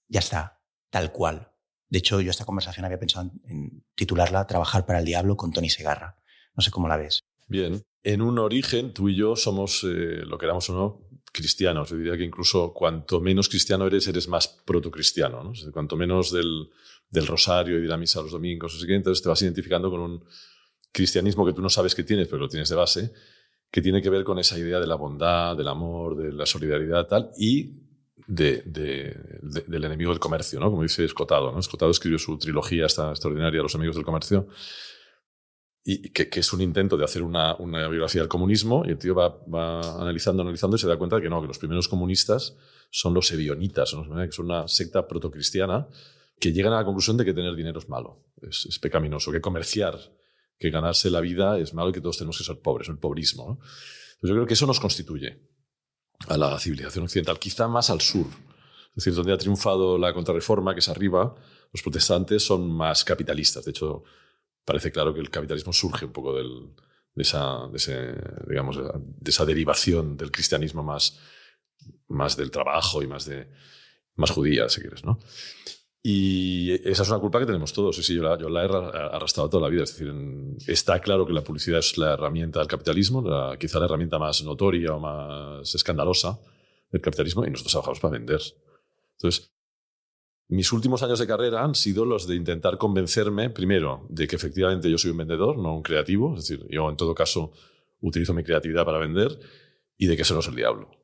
Ya 0.07 0.19
está, 0.19 0.61
tal 0.89 1.11
cual. 1.11 1.51
De 1.91 1.99
hecho, 1.99 2.21
yo 2.21 2.31
esta 2.31 2.45
conversación 2.45 2.85
había 2.85 2.99
pensado 2.99 3.31
en 3.45 3.83
titularla 3.95 4.47
Trabajar 4.47 4.85
para 4.85 4.99
el 4.99 5.05
Diablo 5.05 5.35
con 5.35 5.51
Tony 5.51 5.69
Segarra. 5.69 6.17
No 6.55 6.61
sé 6.61 6.71
cómo 6.71 6.87
la 6.87 6.95
ves. 6.95 7.19
Bien. 7.47 7.83
En 8.01 8.21
un 8.21 8.39
origen, 8.39 8.93
tú 8.93 9.09
y 9.09 9.15
yo 9.15 9.35
somos, 9.35 9.83
eh, 9.83 10.23
lo 10.25 10.37
queramos 10.37 10.69
o 10.69 10.73
no, 10.73 11.09
cristianos. 11.33 11.89
Yo 11.89 11.97
diría 11.97 12.17
que 12.17 12.23
incluso 12.23 12.73
cuanto 12.73 13.19
menos 13.19 13.49
cristiano 13.49 13.85
eres, 13.87 14.07
eres 14.07 14.29
más 14.29 14.47
protocristiano. 14.47 15.43
¿no? 15.43 15.53
cuanto 15.73 15.97
menos 15.97 16.31
del, 16.31 16.69
del, 17.09 17.27
rosario 17.27 17.77
y 17.77 17.81
de 17.81 17.87
la 17.87 17.97
misa 17.97 18.21
los 18.21 18.31
domingos, 18.31 18.81
o 18.81 18.85
entonces 18.85 19.21
te 19.21 19.29
vas 19.29 19.41
identificando 19.41 19.91
con 19.91 19.99
un 19.99 20.25
cristianismo 20.91 21.45
que 21.45 21.53
tú 21.53 21.61
no 21.61 21.69
sabes 21.69 21.95
que 21.95 22.03
tienes, 22.03 22.27
pero 22.27 22.39
lo 22.39 22.47
tienes 22.49 22.69
de 22.69 22.75
base, 22.75 23.13
que 23.71 23.81
tiene 23.81 24.01
que 24.01 24.09
ver 24.09 24.23
con 24.23 24.37
esa 24.39 24.57
idea 24.57 24.79
de 24.79 24.87
la 24.87 24.95
bondad, 24.95 25.55
del 25.55 25.67
amor, 25.67 26.17
de 26.17 26.33
la 26.33 26.45
solidaridad, 26.45 27.07
tal, 27.07 27.31
y 27.37 27.81
de, 28.27 28.63
del 29.67 29.83
enemigo 29.83 30.11
del 30.11 30.19
comercio, 30.19 30.59
¿no? 30.59 30.69
como 30.69 30.83
dice 30.83 31.05
Escotado. 31.05 31.51
¿no? 31.51 31.59
Escotado 31.59 31.91
escribió 31.91 32.19
su 32.19 32.37
trilogía 32.37 32.85
esta 32.85 33.09
extraordinaria, 33.09 33.61
Los 33.61 33.75
enemigos 33.75 33.95
del 33.95 34.05
comercio, 34.05 34.47
y 35.83 36.09
que, 36.09 36.29
que 36.29 36.41
es 36.41 36.53
un 36.53 36.61
intento 36.61 36.95
de 36.95 37.05
hacer 37.05 37.23
una, 37.23 37.55
una, 37.55 37.87
biografía 37.87 38.21
del 38.21 38.29
comunismo, 38.29 38.83
y 38.85 38.89
el 38.89 38.97
tío 38.97 39.15
va, 39.15 39.29
va, 39.47 40.01
analizando, 40.01 40.43
analizando 40.43 40.75
y 40.75 40.79
se 40.79 40.87
da 40.87 40.97
cuenta 40.97 41.15
de 41.15 41.23
que 41.23 41.29
no, 41.29 41.41
que 41.41 41.47
los 41.47 41.57
primeros 41.57 41.87
comunistas 41.87 42.55
son 42.91 43.13
los 43.13 43.31
ebionitas, 43.31 43.91
que 43.91 44.31
son 44.31 44.45
una 44.45 44.67
secta 44.67 45.07
protocristiana 45.07 45.87
que 46.39 46.51
llegan 46.51 46.73
a 46.73 46.77
la 46.77 46.85
conclusión 46.85 47.17
de 47.17 47.25
que 47.25 47.33
tener 47.33 47.55
dinero 47.55 47.79
es 47.79 47.87
malo, 47.87 48.25
es, 48.41 48.65
es 48.65 48.79
pecaminoso, 48.79 49.31
que 49.31 49.41
comerciar, 49.41 49.97
que 50.61 50.69
ganarse 50.69 51.09
la 51.09 51.19
vida 51.21 51.57
es 51.57 51.73
malo 51.73 51.89
y 51.89 51.93
que 51.93 52.01
todos 52.01 52.19
tenemos 52.19 52.37
que 52.37 52.43
ser 52.43 52.61
pobres, 52.61 52.87
el 52.87 52.99
pobrismo. 52.99 53.59
yo 54.21 54.29
creo 54.29 54.45
que 54.45 54.53
eso 54.53 54.67
nos 54.67 54.79
constituye 54.79 55.41
a 56.27 56.37
la 56.37 56.59
civilización 56.59 57.05
occidental, 57.05 57.39
quizá 57.39 57.67
más 57.67 57.89
al 57.89 57.99
sur. 57.99 58.27
Es 58.89 59.03
decir, 59.03 59.15
donde 59.15 59.33
ha 59.33 59.37
triunfado 59.37 59.97
la 59.97 60.13
contrarreforma, 60.13 60.73
que 60.75 60.81
es 60.81 60.89
arriba, 60.89 61.33
los 61.73 61.81
protestantes 61.81 62.43
son 62.43 62.69
más 62.71 63.03
capitalistas. 63.03 63.65
De 63.65 63.71
hecho, 63.71 64.03
parece 64.63 64.91
claro 64.91 65.13
que 65.13 65.19
el 65.19 65.31
capitalismo 65.31 65.73
surge 65.73 66.05
un 66.05 66.11
poco 66.11 66.35
de, 66.35 66.43
esa, 67.15 67.67
digamos, 68.47 68.77
de 68.77 69.31
esa 69.31 69.45
derivación 69.45 70.15
del 70.15 70.29
cristianismo 70.29 70.83
más, 70.83 71.17
más 72.07 72.37
del 72.37 72.51
trabajo 72.51 73.01
y 73.01 73.07
más, 73.07 73.25
de, 73.25 73.49
más 74.15 74.29
judía, 74.29 74.69
si 74.69 74.81
quieres. 74.81 75.03
¿no? 75.03 75.17
Y 76.03 76.71
esa 76.89 77.03
es 77.03 77.09
una 77.09 77.19
culpa 77.19 77.39
que 77.39 77.45
tenemos 77.45 77.73
todos. 77.73 77.95
Sí, 77.95 78.01
sí, 78.01 78.15
yo, 78.15 78.23
la, 78.23 78.37
yo 78.37 78.49
la 78.49 78.63
he 78.63 78.67
arrastrado 79.15 79.49
toda 79.49 79.63
la 79.63 79.69
vida. 79.69 79.83
Es 79.83 79.95
decir, 79.95 80.11
está 80.67 80.99
claro 80.99 81.27
que 81.27 81.33
la 81.33 81.43
publicidad 81.43 81.79
es 81.79 81.97
la 81.97 82.13
herramienta 82.13 82.59
del 82.59 82.67
capitalismo, 82.67 83.23
quizá 83.59 83.79
la 83.79 83.85
herramienta 83.85 84.17
más 84.17 84.43
notoria 84.43 84.95
o 84.95 84.99
más 84.99 85.75
escandalosa 85.75 86.39
del 86.91 87.01
capitalismo, 87.01 87.45
y 87.45 87.51
nosotros 87.51 87.71
trabajamos 87.71 87.99
para 87.99 88.13
vender. 88.13 88.41
Entonces, 89.13 89.51
mis 90.49 90.71
últimos 90.73 91.03
años 91.03 91.19
de 91.19 91.27
carrera 91.27 91.63
han 91.63 91.75
sido 91.75 92.03
los 92.03 92.27
de 92.27 92.35
intentar 92.35 92.77
convencerme, 92.77 93.51
primero, 93.51 94.07
de 94.09 94.27
que 94.27 94.35
efectivamente 94.35 94.89
yo 94.89 94.97
soy 94.97 95.11
un 95.11 95.17
vendedor, 95.17 95.57
no 95.57 95.75
un 95.75 95.83
creativo. 95.83 96.33
Es 96.35 96.47
decir, 96.47 96.65
yo 96.69 96.89
en 96.89 96.97
todo 96.97 97.13
caso 97.13 97.51
utilizo 98.01 98.33
mi 98.33 98.43
creatividad 98.43 98.85
para 98.85 98.97
vender, 98.97 99.39
y 99.97 100.07
de 100.07 100.15
que 100.15 100.23
eso 100.23 100.33
no 100.33 100.39
es 100.39 100.47
el 100.47 100.55
diablo 100.55 101.00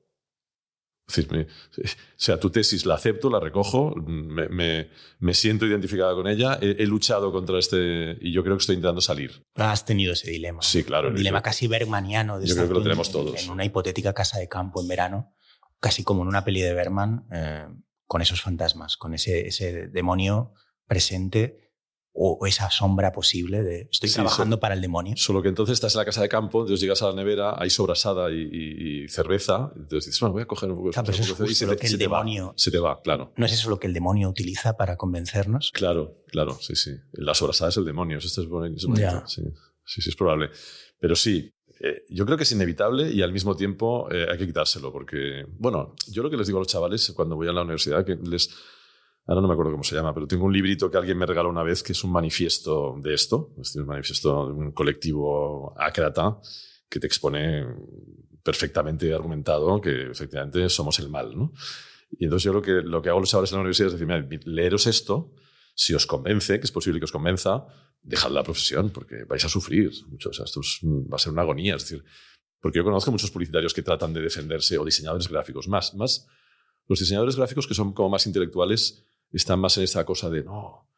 o 1.08 1.46
sea, 2.17 2.38
tu 2.38 2.50
tesis 2.50 2.86
la 2.86 2.96
acepto, 2.96 3.30
la 3.30 3.39
recojo, 3.39 3.96
me, 3.96 4.89
me, 5.20 5.34
siento 5.34 5.65
identificada 5.65 6.13
con 6.13 6.28
ella, 6.28 6.60
he, 6.62 6.86
luchado 6.86 7.32
contra 7.32 7.58
este 7.60 8.17
y 8.20 8.34
yo 8.34 8.43
creo 8.43 8.58
que 8.58 8.62
estoy 8.62 8.76
intentando 8.76 9.00
salir. 9.00 9.46
Has 9.56 9.86
tenido 9.86 10.13
ese 10.13 10.30
dilema. 10.30 10.62
Sí, 10.62 10.84
claro. 10.84 11.08
Un 11.08 11.15
dilema 11.15 11.41
casi 11.41 11.67
bergmaniano. 11.67 12.39
De 12.39 12.48
yo 12.48 12.56
creo 12.56 12.67
que 12.67 12.74
lo 12.74 12.84
tenemos 12.84 13.10
todos. 13.10 13.41
En 13.41 13.50
una 13.50 13.63
hipotética 13.63 14.13
casa 14.13 14.38
de 14.38 14.50
campo 14.50 14.82
en 14.82 14.89
verano, 14.89 15.34
casi 15.80 16.04
como 16.04 16.24
en 16.24 16.28
una 16.28 16.43
peli 16.43 16.62
de 16.62 16.74
Berman, 16.74 17.26
eh, 17.32 17.67
con 18.06 18.22
esos 18.22 18.41
fantasmas, 18.41 18.98
con 18.98 19.13
ese, 19.13 19.48
ese 19.48 19.88
demonio 19.88 20.54
presente 20.88 21.66
o 22.19 22.45
esa 22.47 22.71
sombra 22.71 23.12
posible 23.12 23.62
de 23.62 23.88
estoy 23.91 24.10
trabajando 24.10 24.60
para 24.60 24.73
el 24.73 24.82
demonio. 24.82 25.15
Solo 25.17 25.43
que 25.43 25.49
entonces 25.49 25.73
estás 25.73 25.93
en 25.93 25.99
la 25.99 26.06
casa 26.06 26.21
de 26.21 26.30
campo, 26.30 26.62
entonces 26.62 26.82
llegas 26.82 27.03
a 27.03 27.10
la 27.10 27.13
nevera, 27.13 27.53
hay 27.58 27.69
sobrasada 27.69 28.32
y, 28.32 29.03
y, 29.03 29.08
cerveza, 29.08 29.71
entonces 29.75 30.08
dices, 30.08 30.19
bueno, 30.19 30.34
voy 30.34 30.41
a 30.41 30.45
coger 30.47 30.71
un 30.71 30.77
poco 30.77 30.88
de 30.88 30.93
claro, 30.93 31.13
cerveza. 31.13 31.45
y 31.45 31.53
se, 31.53 31.75
te, 31.75 31.88
el 31.88 31.97
demonio, 31.99 32.47
va, 32.47 32.53
se 32.56 32.71
te 32.71 32.80
va, 32.80 33.01
claro. 33.01 33.34
¿No 33.38 33.45
es 33.45 33.53
eso 33.53 33.69
lo 33.69 33.80
que 33.80 33.86
el 33.86 33.93
demonio 33.93 34.30
utiliza 34.30 34.75
para 34.75 34.97
convencernos? 34.97 35.71
Claro, 35.71 36.23
claro, 36.27 36.58
sí, 36.60 36.75
sí. 36.75 36.91
La 37.12 37.36
sobrasada 37.36 37.69
es 37.69 37.77
el 37.77 37.86
demonio, 37.86 38.17
esto 38.17 38.41
es 38.41 38.47
bonito. 38.47 38.80
Sí, 39.27 39.43
sí, 39.86 40.01
sí, 40.01 40.10
es 40.10 40.15
probable. 40.15 40.49
Pero 40.99 41.15
sí, 41.15 41.53
eh, 41.80 42.03
yo 42.10 42.25
creo 42.25 42.36
que 42.36 42.43
es 42.43 42.51
inevitable 42.51 43.12
y 43.12 43.21
al 43.21 43.32
mismo 43.32 43.56
tiempo 43.56 44.12
eh, 44.12 44.25
hay 44.30 44.39
que 44.39 44.47
quitárselo, 44.47 44.91
porque, 44.91 45.45
bueno, 45.60 45.93
yo 46.10 46.23
lo 46.23 46.32
que 46.32 46.38
les 46.38 46.47
digo 46.47 46.58
a 46.58 46.62
los 46.62 46.67
chavales 46.67 47.13
cuando 47.15 47.36
voy 47.36 47.47
a 47.47 47.53
la 47.53 47.62
universidad, 47.62 48.03
que 48.03 48.15
les, 48.15 48.49
ahora 49.28 49.42
no 49.42 49.48
me 49.48 49.54
acuerdo 49.54 49.72
cómo 49.72 49.84
se 49.84 49.96
llama, 49.96 50.13
pero 50.13 50.28
tengo 50.28 50.46
un 50.46 50.54
librito 50.54 50.90
que 50.90 50.98
alguien 50.98 51.18
me 51.18 51.26
regaló 51.26 51.50
una 51.50 51.63
vez 51.63 51.84
que 51.84 51.92
es 51.92 52.04
un 52.04 52.12
manifiesto 52.12 52.96
de 53.02 53.13
esto, 53.13 53.54
es 53.60 53.76
un 53.76 53.86
manifiesto 53.86 54.48
de 54.48 54.54
un 54.54 54.72
colectivo 54.72 55.74
ácrata 55.78 56.40
que 56.90 57.00
te 57.00 57.08
expone 57.08 57.66
perfectamente 58.44 59.13
argumentado 59.13 59.82
que 59.82 60.10
efectivamente 60.10 60.70
somos 60.70 61.00
el 61.00 61.10
mal, 61.10 61.38
¿no? 61.38 61.52
Y 62.18 62.24
entonces 62.24 62.46
yo 62.46 62.54
lo 62.54 62.62
que, 62.62 62.82
lo 62.82 63.02
que 63.02 63.10
hago 63.10 63.20
los 63.20 63.30
chavales 63.30 63.52
en 63.52 63.58
la 63.58 63.62
universidad 63.62 63.88
es 63.88 64.00
decir, 64.00 64.08
mira, 64.08 64.26
leeros 64.46 64.88
esto, 64.88 65.34
si 65.76 65.94
os 65.94 66.08
convence, 66.08 66.58
que 66.60 66.66
es 66.66 66.72
posible 66.72 67.00
que 67.00 67.06
os 67.06 67.12
convenza, 67.12 67.66
dejad 68.02 68.32
la 68.32 68.44
profesión, 68.44 68.90
porque 68.90 69.26
vais 69.26 69.44
a 69.44 69.50
sufrir 69.50 69.92
mucho. 70.08 70.30
O 70.30 70.34
sea, 70.34 70.46
esto 70.46 70.62
va 70.84 71.18
a 71.18 71.20
ser 71.20 71.34
una 71.34 71.42
agonía. 71.42 71.76
Es 71.76 71.84
decir, 71.84 72.04
porque 72.62 72.78
yo 72.78 72.84
conozco 72.84 73.12
muchos 73.12 73.30
publicitarios 73.30 73.74
que 73.74 73.84
tratan 73.84 74.13
de 74.13 74.22
defenderse 74.22 74.78
o 74.78 74.86
diseñadores 74.86 75.28
gráficos. 75.28 75.68
Más, 75.68 75.94
más 75.94 76.28
los 76.88 77.00
diseñadores 77.00 77.36
gráficos 77.36 77.68
que 77.68 77.74
son 77.74 77.94
como 77.94 78.10
más 78.10 78.26
intelectuales 78.26 79.06
están 79.32 79.60
más 79.60 79.78
en 79.78 79.84
esta 79.84 80.06
cosa 80.06 80.30
de 80.30 80.44
no, 80.44 80.90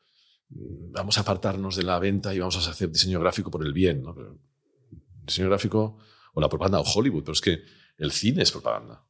vamos 0.49 1.17
a 1.17 1.21
apartarnos 1.21 1.75
de 1.75 1.83
la 1.83 1.99
venta 1.99 2.33
y 2.33 2.39
vamos 2.39 2.55
a 2.55 2.69
hacer 2.69 2.91
diseño 2.91 3.19
gráfico 3.19 3.51
por 3.51 3.65
el 3.65 3.73
bien. 3.73 4.03
¿no? 4.03 4.15
diseño 5.23 5.49
gráfico 5.49 5.97
o 6.33 6.41
la 6.41 6.49
propaganda 6.49 6.79
o 6.79 6.83
Hollywood, 6.83 7.23
pero 7.23 7.33
es 7.33 7.41
que 7.41 7.61
el 7.97 8.11
cine 8.11 8.43
es 8.43 8.51
propaganda. 8.51 9.05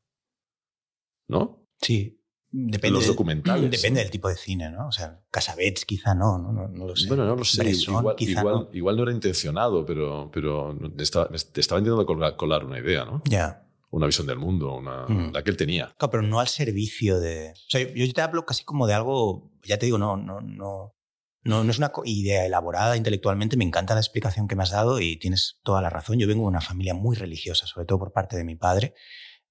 ¿No? 1.28 1.68
Sí, 1.82 2.20
Depende, 2.52 2.98
los 2.98 3.08
documentales. 3.08 3.70
Depende 3.82 4.02
del 4.02 4.10
tipo 4.10 4.28
de 4.28 4.36
cine, 4.36 4.72
¿no? 4.72 4.88
O 4.88 4.92
sea, 4.92 5.22
Casabets 5.30 5.86
quizá 5.86 6.16
no, 6.16 6.38
no, 6.40 6.68
no, 6.68 6.88
lo 6.88 6.96
sé. 6.96 7.08
Bueno, 7.08 7.26
no 7.26 7.36
lo 7.36 7.44
sé. 7.44 7.70
igual, 7.70 8.16
igual, 8.18 8.56
no. 8.56 8.70
igual, 8.74 8.98
no. 8.98 9.04
era 9.04 9.12
intencionado, 9.12 9.86
pero, 9.86 10.30
pero 10.34 10.76
te, 10.96 11.04
estaba, 11.04 11.30
te 11.30 11.62
estaba 11.62 11.80
intentando 11.80 12.36
colar, 12.36 12.66
una 12.66 12.80
idea, 12.80 13.06
¿no? 13.06 13.22
Ya. 13.26 13.69
Una 13.92 14.06
visión 14.06 14.28
del 14.28 14.38
mundo, 14.38 14.76
una, 14.76 15.08
mm. 15.08 15.34
la 15.34 15.44
que 15.44 15.50
él 15.50 15.58
tenía. 15.58 15.96
Claro, 15.98 16.12
pero 16.12 16.24
no 16.24 16.40
al 16.40 16.48
servicio 16.48 17.20
de... 17.20 17.52
O 17.52 17.70
sea, 17.70 17.82
yo 17.82 18.14
te 18.14 18.22
hablo 18.22 18.46
casi 18.46 18.64
como 18.64 18.86
de 18.86 18.94
algo, 18.94 19.52
ya 19.64 19.80
te 19.80 19.88
digo, 19.88 19.98
no, 19.98 20.16
no, 20.16 20.42
no, 20.42 20.96
no, 21.44 21.64
no 21.64 21.72
es 21.72 21.78
una 21.80 21.92
idea 22.06 22.46
elaborada 22.46 22.98
intelectualmente, 22.98 23.58
me 23.58 23.66
encanta 23.66 23.96
la 23.96 24.02
explicación 24.02 24.48
que 24.48 24.56
me 24.56 24.64
has 24.64 24.72
dado 24.72 25.00
y 25.00 25.18
tienes 25.18 25.60
toda 25.64 25.82
la 25.82 25.90
razón. 25.90 26.20
Yo 26.20 26.28
vengo 26.28 26.44
de 26.44 26.50
una 26.50 26.62
familia 26.62 26.94
muy 26.94 27.16
religiosa, 27.16 27.66
sobre 27.66 27.88
todo 27.88 28.00
por 28.00 28.14
parte 28.14 28.38
de 28.38 28.44
mi 28.44 28.56
padre. 28.56 28.94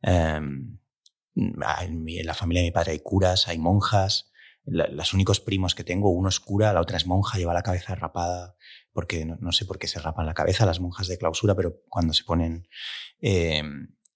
Eh, 0.03 0.41
en 1.39 2.27
la 2.27 2.35
familia 2.35 2.63
de 2.63 2.69
mi 2.69 2.73
padre 2.73 2.93
hay 2.93 3.01
curas, 3.01 3.49
hay 3.49 3.59
monjas. 3.59 4.31
los 4.65 5.15
únicos 5.15 5.41
primos 5.41 5.75
que 5.75 5.85
tengo, 5.85 6.11
uno 6.11 6.29
es 6.29 6.41
cura, 6.41 6.73
la 6.73 6.81
otra 6.81 6.97
es 6.97 7.07
monja, 7.07 7.39
lleva 7.39 7.55
la 7.55 7.63
cabeza 7.63 7.95
rapada, 7.95 8.57
porque 8.93 9.25
no, 9.25 9.53
sé 9.53 9.65
por 9.65 9.79
qué 9.79 9.89
se 9.89 10.01
rapan 10.01 10.27
la 10.27 10.35
cabeza 10.35 10.67
las 10.67 10.81
monjas 10.81 11.09
de 11.09 11.19
clausura, 11.19 11.55
pero 11.55 11.81
cuando 11.89 12.13
se 12.13 12.25
ponen... 12.25 12.69
Eh, 13.21 13.63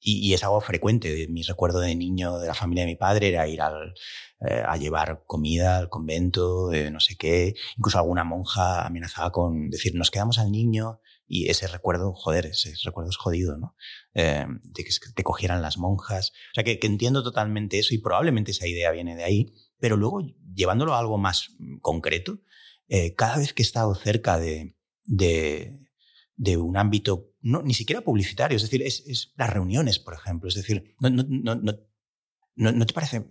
y, 0.02 0.34
es 0.34 0.42
algo 0.42 0.60
frecuente. 0.60 1.26
Mi 1.28 1.42
recuerdo 1.42 1.80
de 1.80 1.94
niño 1.94 2.38
de 2.38 2.48
la 2.48 2.54
familia 2.54 2.84
de 2.84 2.90
mi 2.90 2.96
padre 2.96 3.28
era 3.28 3.46
ir 3.46 3.62
al, 3.62 3.94
eh, 4.40 4.62
a 4.66 4.76
llevar 4.76 5.22
comida 5.26 5.78
al 5.78 5.88
convento, 5.88 6.70
no 6.90 7.00
sé 7.00 7.16
qué. 7.16 7.54
Incluso 7.78 7.98
alguna 7.98 8.24
monja 8.24 8.86
amenazaba 8.86 9.30
con 9.30 9.70
decir, 9.70 9.94
nos 9.94 10.10
quedamos 10.10 10.38
al 10.38 10.50
niño 10.50 11.00
y 11.34 11.48
ese 11.48 11.66
recuerdo, 11.66 12.12
joder, 12.12 12.44
ese 12.44 12.74
recuerdo 12.84 13.08
es 13.08 13.16
jodido, 13.16 13.56
¿no? 13.56 13.74
Eh, 14.12 14.44
de 14.64 14.84
que 14.84 14.90
te 15.14 15.22
cogieran 15.22 15.62
las 15.62 15.78
monjas. 15.78 16.32
O 16.50 16.54
sea, 16.54 16.62
que, 16.62 16.78
entiendo 16.82 17.22
totalmente 17.22 17.78
eso 17.78 17.94
y 17.94 17.98
probablemente 17.98 18.50
esa 18.50 18.66
idea 18.66 18.90
viene 18.90 19.16
de 19.16 19.24
ahí, 19.24 19.54
pero 19.78 19.96
luego 19.96 20.20
llevándolo 20.54 20.94
a 20.94 20.98
algo 20.98 21.16
más 21.16 21.56
concreto, 21.80 22.42
eh, 22.88 23.14
cada 23.14 23.38
vez 23.38 23.54
que 23.54 23.62
he 23.62 23.64
estado 23.64 23.94
cerca 23.94 24.38
de, 24.38 24.76
de, 25.06 25.81
de 26.42 26.56
un 26.56 26.76
ámbito, 26.76 27.30
no, 27.40 27.62
ni 27.62 27.72
siquiera 27.72 28.02
publicitario, 28.02 28.56
es 28.56 28.62
decir, 28.62 28.82
es, 28.82 29.04
es 29.06 29.32
las 29.36 29.50
reuniones, 29.50 30.00
por 30.00 30.14
ejemplo, 30.14 30.48
es 30.48 30.56
decir, 30.56 30.96
no, 30.98 31.08
no, 31.08 31.24
no, 31.28 31.54
no, 31.54 32.72
no 32.72 32.86
te 32.86 32.92
parece 32.92 33.26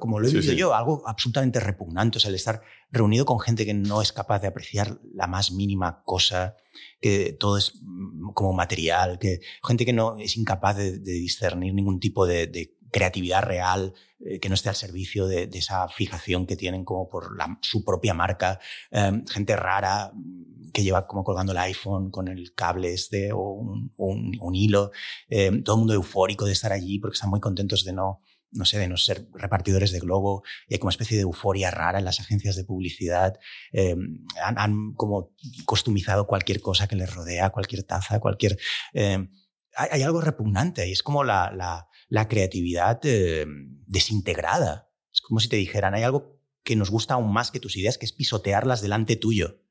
como 0.00 0.18
lo 0.18 0.28
he 0.28 0.32
visto 0.32 0.52
yo, 0.52 0.74
algo 0.74 1.02
absolutamente 1.06 1.60
repugnante, 1.60 2.18
o 2.18 2.20
sea, 2.20 2.30
el 2.30 2.36
estar 2.36 2.62
reunido 2.90 3.26
con 3.26 3.40
gente 3.40 3.66
que 3.66 3.74
no 3.74 4.00
es 4.00 4.12
capaz 4.12 4.38
de 4.40 4.48
apreciar 4.48 5.00
la 5.12 5.26
más 5.26 5.52
mínima 5.52 6.02
cosa, 6.04 6.56
que 7.00 7.36
todo 7.38 7.58
es 7.58 7.74
mm, 7.82 8.32
como 8.32 8.52
material, 8.52 9.18
que 9.18 9.40
gente 9.62 9.84
que 9.84 9.92
no 9.92 10.16
es 10.18 10.36
incapaz 10.36 10.76
de, 10.76 10.98
discernir 11.00 11.74
ningún 11.74 12.00
tipo 12.00 12.24
de, 12.24 12.76
creatividad 12.92 13.42
real, 13.42 13.94
eh, 14.20 14.38
que 14.38 14.48
no 14.48 14.54
esté 14.54 14.68
al 14.68 14.76
servicio 14.76 15.26
de, 15.26 15.48
esa 15.52 15.88
fijación 15.88 16.46
que 16.46 16.56
tienen 16.56 16.84
como 16.84 17.08
por 17.08 17.36
la, 17.36 17.58
su 17.62 17.84
propia 17.84 18.14
marca, 18.14 18.60
em, 18.90 19.26
gente 19.26 19.56
rara 19.56 20.12
mm, 20.14 20.70
que 20.72 20.84
lleva 20.84 21.06
como 21.06 21.24
colgando 21.24 21.52
el 21.52 21.58
iPhone 21.58 22.10
con 22.10 22.28
el 22.28 22.54
cable 22.54 22.92
este 22.94 23.32
o 23.32 23.40
un, 23.40 23.92
un 23.96 24.54
hilo, 24.54 24.92
em, 25.28 25.64
todo 25.64 25.76
el 25.76 25.80
mundo 25.80 25.94
eufórico 25.94 26.44
de 26.44 26.52
estar 26.52 26.72
allí 26.72 26.98
porque 27.00 27.14
están 27.14 27.30
muy 27.30 27.40
contentos 27.40 27.84
de 27.84 27.92
no 27.92 28.20
no 28.52 28.66
sé, 28.66 28.78
de 28.78 28.86
no 28.86 28.96
ser 28.96 29.26
repartidores 29.32 29.92
de 29.92 30.00
globo, 30.00 30.42
y 30.68 30.74
hay 30.74 30.78
como 30.78 30.90
especie 30.90 31.16
de 31.16 31.22
euforia 31.22 31.70
rara 31.70 31.98
en 31.98 32.04
las 32.04 32.20
agencias 32.20 32.54
de 32.54 32.64
publicidad. 32.64 33.38
Eh, 33.72 33.96
han, 34.44 34.92
como 34.94 35.30
costumizado 35.64 36.26
cualquier 36.26 36.60
cosa 36.60 36.86
que 36.86 36.96
les 36.96 37.12
rodea, 37.12 37.50
cualquier 37.50 37.82
taza, 37.84 38.20
cualquier... 38.20 38.58
Eh, 38.92 39.26
hay, 39.74 40.02
algo 40.02 40.20
repugnante 40.20 40.86
y 40.86 40.92
es 40.92 41.02
como 41.02 41.24
la, 41.24 41.50
la, 41.50 41.88
la 42.12 42.28
creatividad 42.28 43.00
eh, 43.04 43.46
desintegrada. 43.86 44.92
Es 45.10 45.22
como 45.22 45.40
si 45.40 45.48
te 45.48 45.56
dijeran, 45.56 45.94
hay 45.94 46.02
algo 46.02 46.38
que 46.62 46.76
nos 46.76 46.90
gusta 46.90 47.14
aún 47.14 47.32
más 47.32 47.50
que 47.50 47.58
tus 47.58 47.74
ideas, 47.78 47.96
que 47.96 48.04
es 48.04 48.12
pisotearlas 48.12 48.82
delante 48.82 49.16
tuyo. 49.16 49.62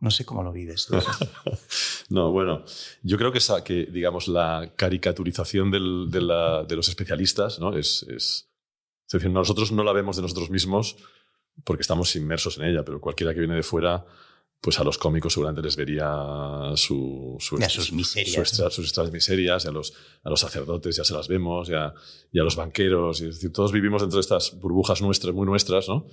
No 0.00 0.10
sé 0.10 0.24
cómo 0.24 0.42
lo 0.42 0.50
vives 0.50 0.88
no, 2.08 2.32
bueno, 2.32 2.64
yo 3.02 3.18
creo 3.18 3.32
que, 3.32 3.38
esa, 3.38 3.62
que 3.62 3.84
digamos, 3.84 4.28
la 4.28 4.72
caricaturización 4.74 5.70
de, 5.70 5.78
los 5.78 6.88
especialistas 6.88 7.58
¿no? 7.58 7.76
es, 7.76 8.02
es, 8.04 8.48
es, 9.06 9.12
decir, 9.12 9.28
nosotros 9.28 9.70
no 9.70 9.84
la 9.84 9.92
vemos 9.92 10.16
de 10.16 10.22
nosotros 10.22 10.48
mismos 10.48 10.96
porque 11.64 11.82
estamos 11.82 12.16
inmersos 12.16 12.56
en 12.56 12.64
ella, 12.64 12.82
pero 12.82 12.98
cualquiera 12.98 13.34
que 13.34 13.40
viene 13.40 13.56
de 13.56 13.62
fuera, 13.62 14.06
pues 14.64 14.80
a 14.80 14.84
los 14.84 14.96
cómicos 14.96 15.34
seguramente 15.34 15.60
les 15.60 15.76
vería 15.76 16.72
su, 16.74 17.36
su, 17.38 17.58
sus 17.68 17.92
miserias. 17.92 18.48
sus 18.48 18.86
extras 18.86 19.12
miserias, 19.12 19.66
y 19.66 19.68
a 19.68 19.70
los, 19.70 19.92
a 20.22 20.30
los 20.30 20.40
sacerdotes 20.40 20.96
ya 20.96 21.04
se 21.04 21.12
las 21.12 21.28
vemos, 21.28 21.68
y 21.68 21.74
a, 21.74 21.92
y 22.32 22.40
a 22.40 22.42
los 22.42 22.56
banqueros, 22.56 23.20
y 23.20 23.26
es 23.26 23.34
decir, 23.34 23.52
todos 23.52 23.72
vivimos 23.72 24.00
dentro 24.00 24.16
de 24.16 24.22
estas 24.22 24.58
burbujas 24.58 25.02
nuestras, 25.02 25.34
muy 25.34 25.44
nuestras, 25.44 25.86
¿no? 25.86 26.06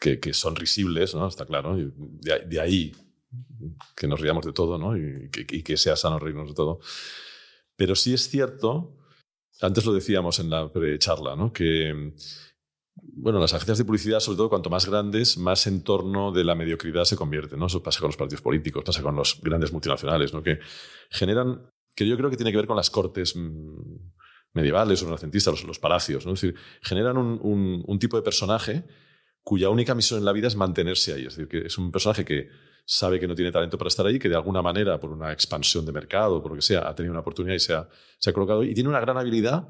que, 0.00 0.32
son 0.32 0.54
risibles, 0.54 1.16
¿no? 1.16 1.26
Está 1.26 1.46
claro. 1.46 1.76
de, 1.76 2.60
ahí 2.60 2.92
que 3.96 4.06
nos 4.06 4.20
riamos 4.20 4.46
de 4.46 4.52
todo, 4.52 4.78
¿no? 4.78 4.96
Y 4.96 5.30
que, 5.30 5.76
sea 5.76 5.96
sano 5.96 6.20
reírnos 6.20 6.46
de 6.46 6.54
todo. 6.54 6.78
Pero 7.74 7.96
sí 7.96 8.14
es 8.14 8.28
cierto, 8.28 8.96
antes 9.60 9.84
lo 9.84 9.92
decíamos 9.92 10.38
en 10.38 10.48
la 10.48 10.70
charla, 11.00 11.34
¿no? 11.34 11.52
Que, 11.52 12.14
bueno, 13.02 13.38
las 13.38 13.54
agencias 13.54 13.78
de 13.78 13.84
publicidad, 13.84 14.20
sobre 14.20 14.36
todo 14.36 14.48
cuanto 14.48 14.70
más 14.70 14.86
grandes, 14.86 15.38
más 15.38 15.66
en 15.66 15.82
torno 15.82 16.32
de 16.32 16.44
la 16.44 16.54
mediocridad 16.54 17.04
se 17.04 17.16
convierten, 17.16 17.58
¿no? 17.58 17.66
Eso 17.66 17.82
pasa 17.82 18.00
con 18.00 18.08
los 18.08 18.16
partidos 18.16 18.42
políticos, 18.42 18.84
pasa 18.84 19.02
con 19.02 19.14
los 19.16 19.40
grandes 19.42 19.72
multinacionales, 19.72 20.32
¿no? 20.32 20.42
Que 20.42 20.58
generan, 21.10 21.70
que 21.94 22.06
yo 22.06 22.16
creo 22.16 22.30
que 22.30 22.36
tiene 22.36 22.50
que 22.50 22.56
ver 22.56 22.66
con 22.66 22.76
las 22.76 22.90
cortes 22.90 23.36
mm, 23.36 23.74
medievales 24.54 25.02
o 25.02 25.06
renacentistas, 25.06 25.52
los, 25.52 25.64
los 25.64 25.78
palacios, 25.78 26.26
¿no? 26.26 26.32
Es 26.34 26.40
decir, 26.40 26.58
generan 26.82 27.16
un, 27.16 27.84
un 27.86 27.98
tipo 27.98 28.16
de 28.16 28.22
personaje 28.22 28.84
cuya 29.42 29.70
única 29.70 29.94
misión 29.94 30.18
en 30.18 30.26
la 30.26 30.32
vida 30.32 30.46
es 30.46 30.56
mantenerse 30.56 31.14
ahí. 31.14 31.24
Es 31.24 31.36
decir, 31.36 31.48
que 31.48 31.66
es 31.66 31.78
un 31.78 31.90
personaje 31.90 32.24
que 32.24 32.48
sabe 32.84 33.18
que 33.18 33.26
no 33.26 33.34
tiene 33.34 33.50
talento 33.50 33.78
para 33.78 33.88
estar 33.88 34.06
ahí, 34.06 34.18
que 34.18 34.28
de 34.28 34.34
alguna 34.34 34.60
manera, 34.62 35.00
por 35.00 35.10
una 35.10 35.32
expansión 35.32 35.86
de 35.86 35.92
mercado, 35.92 36.42
por 36.42 36.52
lo 36.52 36.56
que 36.56 36.62
sea, 36.62 36.88
ha 36.88 36.94
tenido 36.94 37.12
una 37.12 37.20
oportunidad 37.20 37.54
y 37.54 37.58
se 37.58 37.74
ha, 37.74 37.88
se 38.18 38.30
ha 38.30 38.32
colocado 38.32 38.60
ahí. 38.60 38.70
Y 38.70 38.74
tiene 38.74 38.90
una 38.90 39.00
gran 39.00 39.16
habilidad 39.16 39.68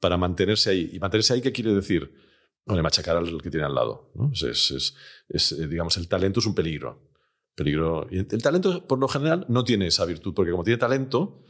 para 0.00 0.16
mantenerse 0.16 0.70
ahí. 0.70 0.90
¿Y 0.92 0.98
mantenerse 0.98 1.34
ahí 1.34 1.40
qué 1.40 1.52
quiere 1.52 1.74
decir? 1.74 2.25
Bueno, 2.66 2.82
machacar 2.82 3.16
al 3.16 3.40
que 3.40 3.50
tiene 3.50 3.64
al 3.64 3.74
lado. 3.74 4.12
Eh, 4.42 5.66
digamos, 5.68 5.96
el 5.96 6.08
talento 6.08 6.40
es 6.40 6.46
un 6.46 6.54
peligro. 6.54 7.10
peligro. 7.54 8.06
Y 8.10 8.18
el 8.18 8.42
talento, 8.42 8.86
por 8.86 8.98
lo 8.98 9.08
general, 9.08 9.46
no 9.48 9.64
tiene 9.64 9.86
esa 9.86 10.04
virtud, 10.04 10.34
porque 10.34 10.50
como 10.50 10.64
tiene 10.64 10.78
talento, 10.78 11.44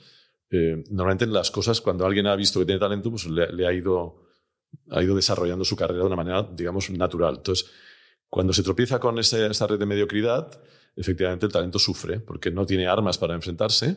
eh, 0.50 0.84
normalmente 0.90 1.24
en 1.24 1.32
las 1.32 1.50
cosas, 1.50 1.80
cuando 1.80 2.06
alguien 2.06 2.26
ha 2.26 2.36
visto 2.36 2.60
que 2.60 2.66
tiene 2.66 2.78
talento, 2.78 3.10
pues 3.10 3.26
le 3.26 3.66
ha 3.66 3.72
ido 3.72 4.26
ha 4.90 5.02
ido 5.02 5.14
desarrollando 5.14 5.64
su 5.64 5.76
carrera 5.76 6.00
de 6.00 6.06
una 6.06 6.16
manera, 6.16 6.48
digamos, 6.52 6.90
natural. 6.90 7.36
Entonces, 7.36 7.70
cuando 8.28 8.52
se 8.52 8.62
tropieza 8.62 8.98
con 8.98 9.18
esa 9.18 9.66
red 9.66 9.78
de 9.78 9.86
mediocridad, 9.86 10.60
efectivamente 10.94 11.46
el 11.46 11.52
talento 11.52 11.78
sufre, 11.78 12.20
porque 12.20 12.50
no 12.50 12.66
tiene 12.66 12.86
armas 12.86 13.18
para 13.18 13.34
enfrentarse, 13.34 13.96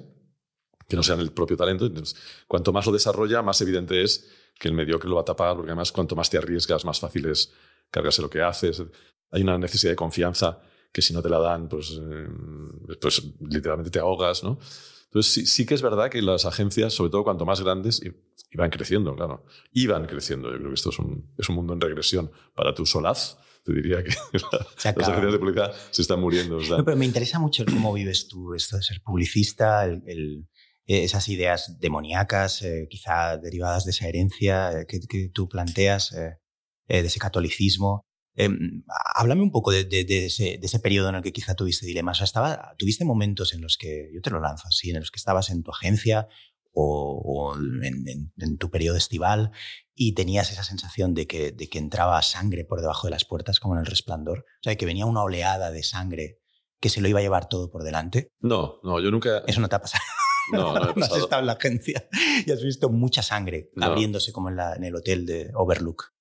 que 0.89 0.95
no 0.97 1.03
sean 1.03 1.19
el 1.21 1.31
propio 1.31 1.55
talento. 1.55 1.85
Entonces, 1.85 2.19
cuanto 2.47 2.73
más 2.73 2.85
lo 2.85 2.91
desarrolla, 2.91 3.41
más 3.41 3.61
evidente 3.61 4.01
es 4.03 4.27
que 4.59 4.67
el 4.67 4.73
mediocre 4.73 5.07
lo 5.07 5.15
va 5.15 5.21
a 5.21 5.25
tapar, 5.25 5.55
porque 5.55 5.69
además 5.71 5.91
cuanto 5.91 6.15
más 6.15 6.29
te 6.29 6.37
arriesgas, 6.37 6.83
más 6.83 6.99
fácil 6.99 7.27
es 7.27 7.53
cargarse 7.91 8.21
lo 8.21 8.29
que 8.29 8.41
haces. 8.41 8.83
Hay 9.31 9.41
una 9.43 9.57
necesidad 9.57 9.91
de 9.93 9.95
confianza 9.95 10.59
que 10.91 11.01
si 11.01 11.13
no 11.13 11.21
te 11.21 11.29
la 11.29 11.39
dan, 11.39 11.69
pues, 11.69 11.91
eh, 12.01 12.27
pues 12.99 13.21
literalmente 13.39 13.91
te 13.91 13.99
ahogas, 13.99 14.43
¿no? 14.43 14.59
Entonces 15.05 15.31
sí, 15.31 15.45
sí, 15.45 15.65
que 15.65 15.73
es 15.75 15.81
verdad 15.81 16.09
que 16.09 16.21
las 16.21 16.45
agencias, 16.45 16.93
sobre 16.93 17.09
todo 17.11 17.23
cuanto 17.23 17.45
más 17.45 17.61
grandes, 17.61 18.01
iban 18.51 18.69
creciendo, 18.69 19.15
claro. 19.15 19.45
Iban 19.71 20.05
creciendo. 20.05 20.51
Yo 20.51 20.57
creo 20.57 20.69
que 20.69 20.75
esto 20.75 20.89
es 20.89 20.99
un, 20.99 21.33
es 21.37 21.49
un 21.49 21.55
mundo 21.55 21.73
en 21.73 21.81
regresión 21.81 22.31
para 22.55 22.73
tu 22.75 22.85
solaz. 22.85 23.37
te 23.63 23.73
diría 23.73 24.03
que 24.03 24.09
las 24.33 24.85
agencias 24.85 25.31
de 25.31 25.39
publicidad 25.39 25.73
se 25.91 26.01
están 26.03 26.19
muriendo. 26.19 26.57
o 26.57 26.63
sea, 26.63 26.77
No, 26.77 26.85
pero 26.85 26.97
me 26.97 27.05
interesa 27.05 27.39
mucho 27.39 27.63
el 27.63 27.69
cómo 27.71 27.91
vives 27.93 28.27
tú 28.27 28.53
esto 28.53 28.77
de 28.77 28.83
ser 28.83 29.01
publicista, 29.01 29.85
el- 29.85 30.01
el- 30.05 30.47
eh, 30.89 31.03
esas 31.05 31.27
ideas 31.29 31.77
demoníacas, 31.79 32.61
eh, 32.63 32.87
quizá 32.89 33.37
derivadas 33.37 33.85
de 33.85 33.91
esa 33.91 34.07
herencia 34.09 34.71
eh, 34.71 34.85
que, 34.87 34.99
que 35.07 35.29
tú 35.29 35.47
planteas, 35.47 36.11
de 36.11 36.99
ese 37.05 37.19
catolicismo. 37.19 38.01
Eh, 38.35 38.49
háblame 39.15 39.43
un 39.43 39.51
poco 39.51 39.69
de, 39.71 39.83
de- 39.83 40.03
de 40.05 40.25
ese, 40.25 40.57
de 40.59 40.65
ese 40.65 40.79
periodo 40.79 41.09
en 41.09 41.15
el 41.15 41.21
que 41.21 41.31
quizá 41.31 41.53
tuviste 41.55 41.85
dilemas. 41.85 42.17
O 42.17 42.19
sea, 42.19 42.25
estaba, 42.25 42.73
tuviste 42.79 43.05
momentos 43.05 43.53
en 43.53 43.61
los 43.61 43.77
que, 43.77 44.09
yo 44.13 44.21
te 44.21 44.31
lo 44.31 44.39
lanzo 44.39 44.67
así, 44.67 44.89
en 44.89 44.99
los 44.99 45.11
que 45.11 45.17
estabas 45.17 45.49
en 45.51 45.61
tu 45.61 45.71
agencia 45.71 46.27
o, 46.71 47.21
o 47.23 47.55
en, 47.55 48.07
en- 48.07 48.33
en 48.37 48.57
tu 48.57 48.69
periodo 48.71 48.97
estival 48.97 49.51
y 49.93 50.13
tenías 50.15 50.51
esa 50.51 50.63
sensación 50.63 51.13
de 51.13 51.27
que, 51.27 51.51
de 51.51 51.67
que 51.69 51.77
entraba 51.77 52.19
sangre 52.23 52.65
por 52.65 52.81
debajo 52.81 53.05
de 53.07 53.11
las 53.11 53.25
puertas, 53.25 53.59
como 53.59 53.75
en 53.75 53.81
el 53.81 53.85
resplandor. 53.85 54.39
O 54.39 54.63
sea, 54.63 54.75
que 54.75 54.85
venía 54.87 55.05
una 55.05 55.21
oleada 55.21 55.69
de 55.71 55.83
sangre 55.83 56.39
que 56.81 56.89
se 56.89 57.01
lo 57.01 57.07
iba 57.09 57.19
a 57.19 57.21
llevar 57.23 57.49
todo 57.49 57.69
por 57.69 57.83
delante. 57.83 58.29
no, 58.39 58.79
no, 58.83 58.99
yo 59.01 59.11
nunca. 59.11 59.43
Eso 59.45 59.59
no 59.61 59.67
te 59.69 59.75
ha 59.75 59.81
pasado. 59.81 60.03
No, 60.51 60.73
no 60.73 60.91
he 60.91 60.93
No 60.95 61.05
has 61.05 61.15
estado 61.17 61.41
en 61.41 61.47
la 61.47 61.53
agencia 61.53 62.07
y 62.45 62.51
has 62.51 62.63
visto 62.63 62.89
mucha 62.89 63.21
sangre 63.21 63.69
No. 63.75 63.85
abriéndose 63.85 64.31
como 64.33 64.49
en, 64.49 64.55
la- 64.57 64.75
en 64.75 64.83
el 64.83 64.95
hotel 64.95 65.25
de 65.25 65.51
Overlook. 65.53 66.11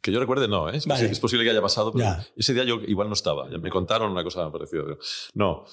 Que 0.00 0.12
yo 0.12 0.20
recuerde, 0.20 0.46
no, 0.48 0.70
¿eh? 0.70 0.76
es, 0.76 0.86
Vale. 0.86 1.08
posi- 1.08 1.10
es 1.12 1.20
posible 1.20 1.44
que 1.44 1.50
haya 1.50 1.60
pasado, 1.62 1.92
pero 1.92 2.04
Ya. 2.04 2.26
ese 2.36 2.54
día 2.54 2.64
yo 2.64 2.76
igual 2.86 3.08
no 3.08 3.14
estaba. 3.14 3.48
Me 3.48 3.68
contaron 3.70 4.12
una 4.12 4.22
cosa 4.22 4.50
parecida. 4.52 4.82
pero 4.84 4.98
No. 5.34 5.64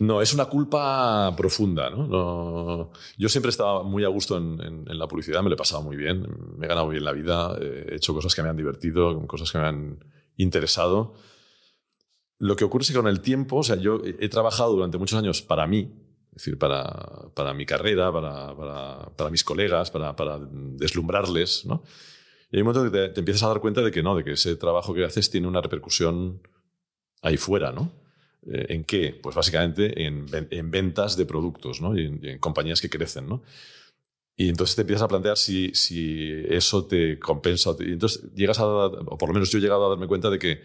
No, 0.00 0.20
es 0.22 0.34
una 0.34 0.46
culpa 0.46 1.32
profunda. 1.36 1.90
¿no? 1.90 2.06
No- 2.08 2.90
yo 3.16 3.28
siempre 3.28 3.50
estaba 3.50 3.82
muy 3.84 4.04
a 4.04 4.08
gusto 4.08 4.36
en, 4.38 4.60
en- 4.60 4.84
en 4.90 4.98
la 4.98 5.06
publicidad, 5.06 5.42
me 5.42 5.50
lo 5.50 5.54
he 5.54 5.58
pasado 5.58 5.82
muy 5.82 5.96
bien, 5.96 6.26
me 6.56 6.66
he 6.66 6.68
ganado 6.68 6.88
bien 6.88 7.04
la 7.04 7.12
vida, 7.12 7.56
eh, 7.60 7.88
he 7.92 7.94
hecho 7.96 8.12
cosas 8.14 8.34
que 8.34 8.42
me 8.42 8.48
han 8.48 8.56
divertido, 8.56 9.24
cosas 9.26 9.52
que 9.52 9.58
me 9.58 9.66
han 9.66 9.98
interesado. 10.36 11.14
Lo 12.38 12.56
que 12.56 12.64
ocurre 12.64 12.82
es 12.82 12.88
que 12.90 12.96
con 12.96 13.06
el 13.06 13.20
tiempo, 13.20 13.56
o 13.58 13.62
sea, 13.62 13.76
yo 13.76 14.00
he, 14.04 14.16
he 14.24 14.28
trabajado 14.28 14.72
durante 14.72 14.98
muchos 14.98 15.16
años 15.18 15.42
para 15.42 15.66
mí, 15.68 15.92
es 16.34 16.42
decir, 16.42 16.58
para, 16.58 17.30
para 17.34 17.54
mi 17.54 17.64
carrera, 17.64 18.12
para, 18.12 18.56
para, 18.56 19.10
para 19.16 19.30
mis 19.30 19.44
colegas, 19.44 19.90
para, 19.90 20.16
para 20.16 20.40
deslumbrarles, 20.40 21.64
¿no? 21.64 21.84
Y 22.50 22.56
hay 22.56 22.62
un 22.62 22.68
momento 22.68 22.90
que 22.90 22.98
te, 22.98 23.08
te 23.10 23.20
empiezas 23.20 23.44
a 23.44 23.48
dar 23.48 23.60
cuenta 23.60 23.82
de 23.82 23.90
que 23.90 24.02
no, 24.02 24.16
de 24.16 24.24
que 24.24 24.32
ese 24.32 24.56
trabajo 24.56 24.92
que 24.92 25.04
haces 25.04 25.30
tiene 25.30 25.46
una 25.46 25.60
repercusión 25.60 26.40
ahí 27.22 27.36
fuera, 27.36 27.70
¿no? 27.70 27.92
Eh, 28.46 28.66
¿En 28.70 28.84
qué? 28.84 29.18
Pues 29.22 29.36
básicamente 29.36 30.04
en, 30.04 30.26
en 30.32 30.70
ventas 30.70 31.16
de 31.16 31.24
productos, 31.24 31.80
¿no? 31.80 31.96
Y 31.96 32.06
en, 32.06 32.20
y 32.22 32.28
en 32.30 32.38
compañías 32.38 32.80
que 32.80 32.90
crecen, 32.90 33.28
¿no? 33.28 33.42
Y 34.36 34.48
entonces 34.48 34.74
te 34.74 34.82
empiezas 34.82 35.04
a 35.04 35.08
plantear 35.08 35.36
si, 35.36 35.70
si 35.74 36.28
eso 36.48 36.86
te 36.86 37.18
compensa. 37.20 37.70
Y 37.78 37.92
entonces 37.92 38.32
llegas 38.34 38.58
a, 38.58 38.66
o 38.66 39.16
por 39.18 39.28
lo 39.28 39.34
menos 39.34 39.50
yo 39.50 39.58
he 39.58 39.60
llegado 39.60 39.86
a 39.86 39.90
darme 39.90 40.08
cuenta 40.08 40.28
de 40.28 40.38
que, 40.40 40.62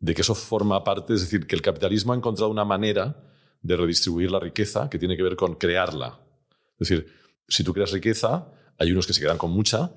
de 0.00 0.14
que 0.14 0.22
eso 0.22 0.34
forma 0.34 0.82
parte, 0.84 1.12
es 1.12 1.20
decir, 1.20 1.46
que 1.46 1.54
el 1.54 1.62
capitalismo 1.62 2.12
ha 2.12 2.16
encontrado 2.16 2.50
una 2.50 2.64
manera 2.64 3.28
de 3.60 3.76
redistribuir 3.76 4.30
la 4.30 4.40
riqueza 4.40 4.88
que 4.90 4.98
tiene 4.98 5.16
que 5.16 5.22
ver 5.22 5.36
con 5.36 5.54
crearla. 5.56 6.20
Es 6.78 6.88
decir, 6.88 7.12
si 7.48 7.64
tú 7.64 7.72
creas 7.72 7.90
riqueza, 7.92 8.52
hay 8.78 8.92
unos 8.92 9.06
que 9.06 9.12
se 9.12 9.20
quedan 9.20 9.38
con 9.38 9.50
mucha, 9.50 9.92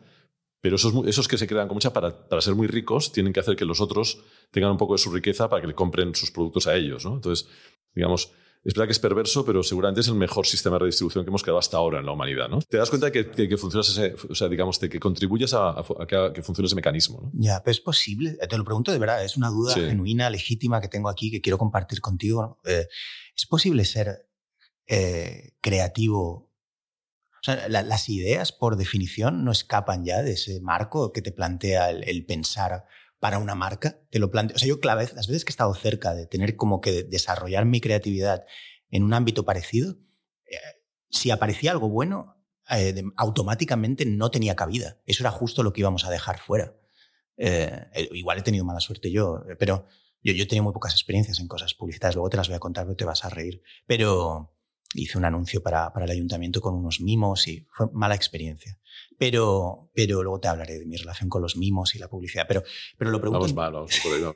pero 0.62 0.76
esos, 0.76 0.94
esos 1.08 1.28
que 1.28 1.38
se 1.38 1.48
quedan 1.48 1.68
con 1.68 1.76
mucha 1.76 1.92
para, 1.94 2.28
para 2.28 2.42
ser 2.42 2.56
muy 2.56 2.68
ricos 2.68 3.12
tienen 3.12 3.34
que 3.34 3.40
hacer 3.40 3.56
que 3.56 3.66
los 3.66 3.82
otros 3.82 4.24
tengan 4.52 4.72
un 4.72 4.78
poco 4.78 4.94
de 4.94 5.00
su 5.00 5.12
riqueza 5.12 5.50
para 5.50 5.62
que 5.62 5.68
le 5.68 5.76
compren 5.76 6.14
sus 6.16 6.32
productos 6.32 6.68
a 6.68 6.76
ellos. 6.76 7.04
¿no? 7.06 7.16
Entonces, 7.16 7.48
digamos, 7.96 8.32
es 8.64 8.76
verdad 8.76 8.86
que 8.86 8.92
es 8.92 9.00
perverso, 9.00 9.44
pero 9.44 9.64
seguramente 9.64 10.02
es 10.02 10.08
el 10.08 10.14
mejor 10.14 10.46
sistema 10.46 10.76
de 10.76 10.82
redistribución 10.82 11.24
que 11.26 11.30
hemos 11.30 11.42
creado 11.42 11.58
hasta 11.58 11.78
ahora 11.78 11.98
en 12.00 12.06
la 12.06 12.12
humanidad. 12.12 12.48
¿no? 12.48 12.60
Te 12.62 12.78
das 12.78 12.92
cuenta 12.92 13.08
de 13.08 13.12
que, 13.12 13.32
que, 13.32 13.50
que 13.50 13.58
funciona 13.58 13.82
ese, 13.82 14.16
o 14.30 14.36
sea, 14.36 14.48
digamos, 14.50 14.80
de 14.80 14.88
que 14.88 15.00
contribuyes 15.00 15.52
a, 15.56 15.70
a 15.80 15.84
que, 16.08 16.32
que 16.36 16.44
funcione 16.44 16.68
ese 16.68 16.76
mecanismo. 16.76 17.22
¿no? 17.24 17.32
Ya, 17.34 17.60
pero 17.64 17.72
es 17.72 17.80
posible, 17.80 18.38
te 18.48 18.58
lo 18.58 18.64
pregunto 18.64 18.92
de 18.92 19.00
verdad, 19.00 19.24
es 19.26 19.36
una 19.38 19.50
duda 19.50 19.74
Sí. 19.74 19.80
genuina, 19.82 20.30
legítima 20.30 20.80
que 20.80 20.90
tengo 20.90 21.10
aquí 21.10 21.32
que 21.32 21.42
quiero 21.42 21.58
compartir 21.58 22.02
contigo. 22.02 22.60
Eh, 22.66 22.86
¿Es 23.42 23.48
posible 23.48 23.86
ser 23.86 24.30
eh, 24.86 25.54
creativo? 25.62 26.52
Las 27.70 28.08
ideas, 28.08 28.52
por 28.52 28.76
definición, 28.78 29.44
no 29.44 29.52
escapan 29.52 30.06
ya 30.06 30.22
de 30.22 30.34
ese 30.34 30.62
marco 30.62 31.12
que 31.12 31.24
te 31.24 31.32
plantea 31.32 31.90
el, 31.90 32.24
pensar 32.28 32.86
para 33.20 33.40
una 33.40 33.56
marca. 33.56 34.00
Te 34.12 34.20
lo 34.20 34.30
planteo. 34.30 34.58
O 34.58 34.60
sea, 34.60 34.68
yo 34.68 34.78
las 34.84 35.28
veces 35.28 35.44
que 35.44 35.50
he 35.50 35.54
estado 35.54 35.74
cerca 35.74 36.14
de 36.14 36.28
tener 36.28 36.56
como 36.56 36.82
que 36.82 37.02
desarrollar 37.02 37.66
mi 37.66 37.82
creatividad 37.82 38.46
en 38.92 39.02
un 39.02 39.16
ámbito 39.16 39.44
parecido, 39.44 39.98
eh, 40.46 40.58
si 41.10 41.32
aparecía 41.32 41.72
algo 41.72 41.90
bueno, 41.90 42.46
eh, 42.70 42.94
de- 42.94 43.12
automáticamente 43.18 44.06
no 44.06 44.30
tenía 44.30 44.56
cabida. 44.56 45.02
Eso 45.08 45.24
era 45.24 45.32
justo 45.32 45.64
lo 45.64 45.74
que 45.74 45.82
íbamos 45.82 46.06
a 46.06 46.12
dejar 46.12 46.38
fuera. 46.38 46.76
Igual 48.12 48.38
he 48.38 48.44
tenido 48.44 48.66
mala 48.66 48.82
suerte 48.82 49.10
yo, 49.12 49.44
pero 49.58 49.88
yo, 50.24 50.34
yo 50.34 50.48
tenido 50.48 50.64
muy 50.64 50.74
pocas 50.74 50.94
experiencias 50.94 51.40
en 51.40 51.48
cosas 51.48 51.74
publicitarias. 51.74 52.16
Luego 52.16 52.30
te 52.30 52.38
las 52.38 52.48
voy 52.48 52.56
a 52.56 52.60
contar, 52.60 52.86
pero 52.86 52.96
te 52.96 53.06
vas 53.06 53.24
a 53.26 53.30
reír. 53.30 53.62
Pero 53.86 54.54
hice 54.94 55.18
un 55.18 55.26
anuncio 55.26 55.62
para, 55.64 55.92
para 55.94 56.06
el 56.06 56.12
ayuntamiento 56.12 56.62
con 56.62 56.74
unos 56.76 57.00
mimos 57.02 57.48
y 57.48 57.66
fue 57.72 57.88
mala 57.94 58.16
experiencia. 58.16 58.78
Pero, 59.18 59.90
pero 59.94 60.22
luego 60.24 60.40
te 60.40 60.48
hablaré 60.48 60.80
de 60.80 60.86
mi 60.86 60.98
relación 60.98 61.30
con 61.30 61.42
los 61.42 61.56
mimos 61.56 61.96
y 61.96 62.00
la 62.00 62.10
publicidad. 62.10 62.46
Pero, 62.48 62.64
pero 62.98 63.12
lo 63.12 63.22
pregunto. 63.22 63.54
Vamos 63.54 63.74
vamos 63.74 64.00
por. 64.04 64.20
¿no? 64.20 64.36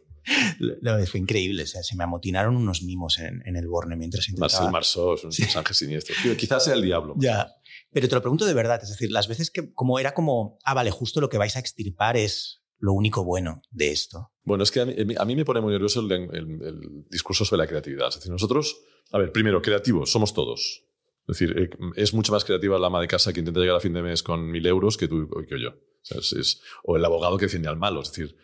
Lo- 0.59 1.05
fue 1.05 1.19
increíble. 1.19 1.63
O 1.63 1.67
sea, 1.67 1.83
se 1.83 1.95
me 1.95 2.03
amotinaron 2.03 2.55
unos 2.55 2.83
mimos 2.83 3.19
en, 3.19 3.41
en 3.45 3.55
el 3.55 3.67
Borne 3.67 3.95
mientras 3.95 4.29
intentaba. 4.29 4.71
Marcel 4.71 4.71
Marceau, 4.71 5.13
es 5.15 5.23
un 5.23 5.45
mensaje 5.45 5.73
siniestro. 5.73 6.15
Tío, 6.21 6.37
Quizás 6.37 6.63
sea 6.63 6.73
el 6.73 6.81
diablo. 6.81 7.15
Ya. 7.17 7.51
Pero 7.91 8.07
te 8.07 8.15
lo 8.15 8.21
pregunto 8.21 8.45
de 8.45 8.53
verdad. 8.53 8.79
Es 8.81 8.89
decir, 8.89 9.11
las 9.11 9.27
veces 9.27 9.51
que 9.51 9.73
como 9.73 9.99
era 9.99 10.13
como, 10.13 10.57
ah, 10.63 10.73
vale, 10.73 10.91
justo 10.91 11.21
lo 11.21 11.29
que 11.29 11.37
vais 11.37 11.55
a 11.55 11.59
extirpar 11.59 12.17
es 12.17 12.63
lo 12.79 12.93
único 12.93 13.23
bueno 13.23 13.61
de 13.71 13.91
esto. 13.91 14.31
Bueno, 14.43 14.63
es 14.63 14.71
que 14.71 14.81
a 14.81 14.85
mí, 15.25 15.35
me 15.35 15.45
pone 15.45 15.61
muy 15.61 15.71
nervioso 15.73 16.01
el, 16.01 16.11
el- 16.11 17.05
discurso 17.09 17.45
sobre 17.45 17.63
la 17.63 17.67
creatividad. 17.67 18.09
Es 18.09 18.15
decir, 18.15 18.31
nosotros, 18.31 18.79
a 19.11 19.17
ver, 19.17 19.31
primero, 19.31 19.61
creativos, 19.61 20.11
somos 20.11 20.33
todos. 20.33 20.83
Es 21.27 21.39
decir, 21.39 21.57
eh, 21.57 21.69
es 21.95 22.13
mucho 22.13 22.31
más 22.31 22.45
creativa 22.45 22.77
la 22.77 22.87
ama 22.87 23.01
de 23.01 23.07
casa 23.07 23.33
que 23.33 23.39
intenta 23.39 23.59
llegar 23.59 23.77
a 23.77 23.79
fin 23.79 23.93
de 23.93 24.03
mes 24.03 24.21
con 24.21 24.51
mil 24.51 24.65
euros 24.67 24.97
que 24.97 25.07
tú 25.07 25.27
que 25.49 25.59
yo. 25.59 25.71
O, 26.11 26.91
o 26.91 26.97
el 26.97 27.05
abogado 27.05 27.37
que 27.37 27.45
defiende 27.45 27.67
al 27.67 27.77
malo. 27.77 28.01
Es 28.01 28.09
decir, 28.11 28.37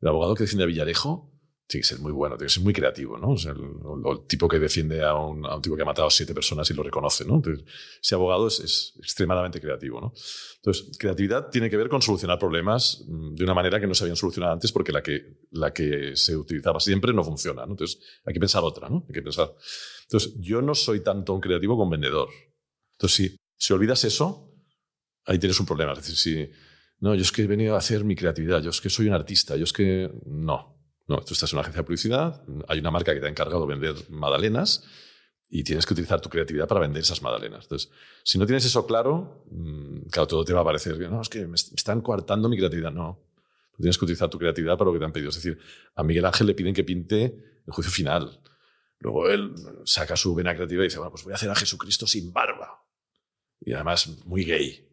el 0.00 0.08
abogado 0.08 0.34
que 0.34 0.44
defiende 0.44 0.62
a 0.62 0.66
Villarejo 0.68 1.32
tiene 1.68 1.82
que 1.82 1.88
ser 1.88 1.98
muy 1.98 2.12
bueno, 2.12 2.36
tiene 2.38 2.48
que 2.48 2.54
ser 2.54 2.62
muy 2.62 2.72
creativo, 2.72 3.18
¿no? 3.18 3.28
O 3.28 4.12
el, 4.12 4.26
tipo 4.26 4.48
que 4.48 4.58
defiende 4.58 5.04
a 5.04 5.14
un, 5.14 5.44
tipo 5.60 5.76
que 5.76 5.82
ha 5.82 5.84
matado 5.84 6.08
a 6.08 6.10
siete 6.10 6.32
personas 6.32 6.68
y 6.70 6.74
lo 6.74 6.82
reconoce, 6.82 7.26
¿no? 7.26 7.34
Entonces, 7.34 7.62
ese 8.02 8.14
abogado 8.14 8.48
es, 8.48 8.58
es 8.60 8.94
extremadamente 8.98 9.60
creativo, 9.60 10.00
¿no? 10.00 10.14
Entonces, 10.56 10.96
creatividad 10.98 11.50
tiene 11.50 11.68
que 11.68 11.76
ver 11.76 11.90
con 11.90 12.00
solucionar 12.00 12.38
problemas 12.38 13.04
mm, 13.06 13.34
de 13.34 13.44
una 13.44 13.52
manera 13.52 13.78
que 13.78 13.86
no 13.86 13.94
se 13.94 14.04
habían 14.04 14.16
solucionado 14.16 14.54
antes 14.54 14.72
porque 14.72 14.92
la 14.92 15.02
que, 15.02 15.40
la 15.50 15.70
que 15.74 16.16
se 16.16 16.34
utilizaba 16.34 16.80
siempre 16.80 17.12
no 17.12 17.22
funciona, 17.22 17.66
¿no? 17.66 17.72
Entonces, 17.72 18.00
hay 18.24 18.32
que 18.32 18.40
pensar 18.40 18.64
otra, 18.64 18.88
¿no? 18.88 19.04
Hay 19.06 19.12
que 19.12 19.22
pensar. 19.22 19.54
Entonces, 20.04 20.32
yo 20.40 20.62
no 20.62 20.74
soy 20.74 21.00
tanto 21.00 21.34
un 21.34 21.40
creativo 21.40 21.74
como 21.74 21.84
un 21.84 21.90
vendedor. 21.90 22.30
Entonces, 22.92 23.14
si, 23.14 23.36
si 23.58 23.74
olvidas 23.74 24.02
eso, 24.04 24.54
ahí 25.26 25.38
tienes 25.38 25.60
un 25.60 25.66
problema. 25.66 25.92
Es 25.92 25.98
decir, 25.98 26.16
si, 26.16 26.50
no, 27.00 27.14
yo 27.14 27.20
es 27.20 27.30
que 27.30 27.42
he 27.42 27.46
venido 27.46 27.74
a 27.74 27.78
hacer 27.78 28.04
mi 28.04 28.16
creatividad, 28.16 28.62
yo 28.62 28.70
es 28.70 28.80
que 28.80 28.88
soy 28.88 29.06
un 29.06 29.12
artista, 29.12 29.54
yo 29.54 29.64
es 29.64 29.72
que 29.74 30.10
no. 30.24 30.77
No, 31.08 31.16
tú 31.22 31.32
estás 31.34 31.50
en 31.52 31.56
una 31.56 31.62
agencia 31.62 31.80
de 31.82 31.86
publicidad, 31.86 32.42
hay 32.68 32.78
una 32.80 32.90
marca 32.90 33.14
que 33.14 33.20
te 33.20 33.26
ha 33.26 33.30
encargado 33.30 33.66
de 33.66 33.74
vender 33.74 33.94
magdalenas 34.10 34.84
y 35.48 35.64
tienes 35.64 35.86
que 35.86 35.94
utilizar 35.94 36.20
tu 36.20 36.28
creatividad 36.28 36.68
para 36.68 36.80
vender 36.80 37.02
esas 37.02 37.22
magdalenas. 37.22 37.64
Entonces, 37.64 37.90
si 38.22 38.38
no 38.38 38.44
tienes 38.44 38.64
eso 38.66 38.86
claro, 38.86 39.44
mm, 39.50 40.08
claro, 40.10 40.26
todo 40.26 40.44
te 40.44 40.52
va 40.52 40.60
a 40.60 40.64
parecer, 40.64 40.98
no, 41.10 41.22
es 41.22 41.28
que 41.30 41.46
me 41.46 41.54
est- 41.54 41.70
me 41.72 41.76
están 41.76 42.02
coartando 42.02 42.48
mi 42.50 42.58
creatividad. 42.58 42.92
No, 42.92 43.18
tú 43.72 43.78
tienes 43.78 43.96
que 43.96 44.04
utilizar 44.04 44.28
tu 44.28 44.38
creatividad 44.38 44.76
para 44.76 44.88
lo 44.88 44.92
que 44.92 44.98
te 44.98 45.04
han 45.06 45.12
pedido. 45.12 45.30
Es 45.30 45.36
decir, 45.36 45.58
a 45.94 46.02
Miguel 46.02 46.26
Ángel 46.26 46.46
le 46.46 46.54
piden 46.54 46.74
que 46.74 46.84
pinte 46.84 47.24
el 47.66 47.72
juicio 47.72 47.90
final. 47.90 48.40
Luego 49.00 49.28
él 49.30 49.54
saca 49.84 50.16
su 50.16 50.34
vena 50.34 50.54
creativa 50.54 50.82
y 50.82 50.88
dice, 50.88 50.98
bueno, 50.98 51.12
pues 51.12 51.24
voy 51.24 51.32
a 51.32 51.36
hacer 51.36 51.48
a 51.48 51.54
Jesucristo 51.54 52.06
sin 52.06 52.32
barba. 52.32 52.82
Y 53.60 53.72
además 53.72 54.08
muy 54.26 54.44
gay 54.44 54.84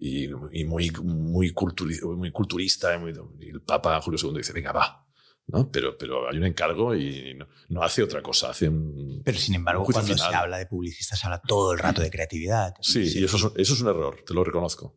y, 0.00 0.24
y 0.24 0.64
muy, 0.64 0.90
muy, 1.04 1.52
culturi- 1.52 2.02
muy 2.16 2.32
culturista. 2.32 2.96
Y, 2.96 2.98
muy- 2.98 3.12
y 3.40 3.50
el 3.50 3.60
Papa 3.62 4.00
Julio 4.00 4.18
II 4.20 4.38
dice, 4.38 4.52
venga, 4.52 4.72
va. 4.72 5.06
¿No? 5.52 5.70
Pero, 5.70 5.96
pero 5.98 6.28
hay 6.30 6.36
un 6.38 6.44
encargo 6.44 6.94
y 6.94 7.34
no, 7.34 7.46
no 7.68 7.82
hace 7.82 8.02
otra 8.02 8.22
cosa. 8.22 8.50
Hace 8.50 8.68
un, 8.68 9.22
Pero 9.24 9.38
sin 9.38 9.54
embargo, 9.54 9.84
cuando 9.84 10.14
final. 10.14 10.30
se 10.30 10.36
habla 10.36 10.58
de 10.58 10.66
publicistas, 10.66 11.18
se 11.18 11.26
habla 11.26 11.40
todo 11.40 11.72
el 11.72 11.78
rato 11.78 12.00
de 12.02 12.10
creatividad. 12.10 12.74
Sí, 12.80 13.00
y 13.20 13.24
eso 13.24 13.36
es, 13.36 13.42
un- 13.44 13.52
eso 13.56 13.74
es 13.74 13.80
un 13.80 13.88
error, 13.88 14.22
te 14.26 14.34
lo 14.34 14.44
reconozco. 14.44 14.96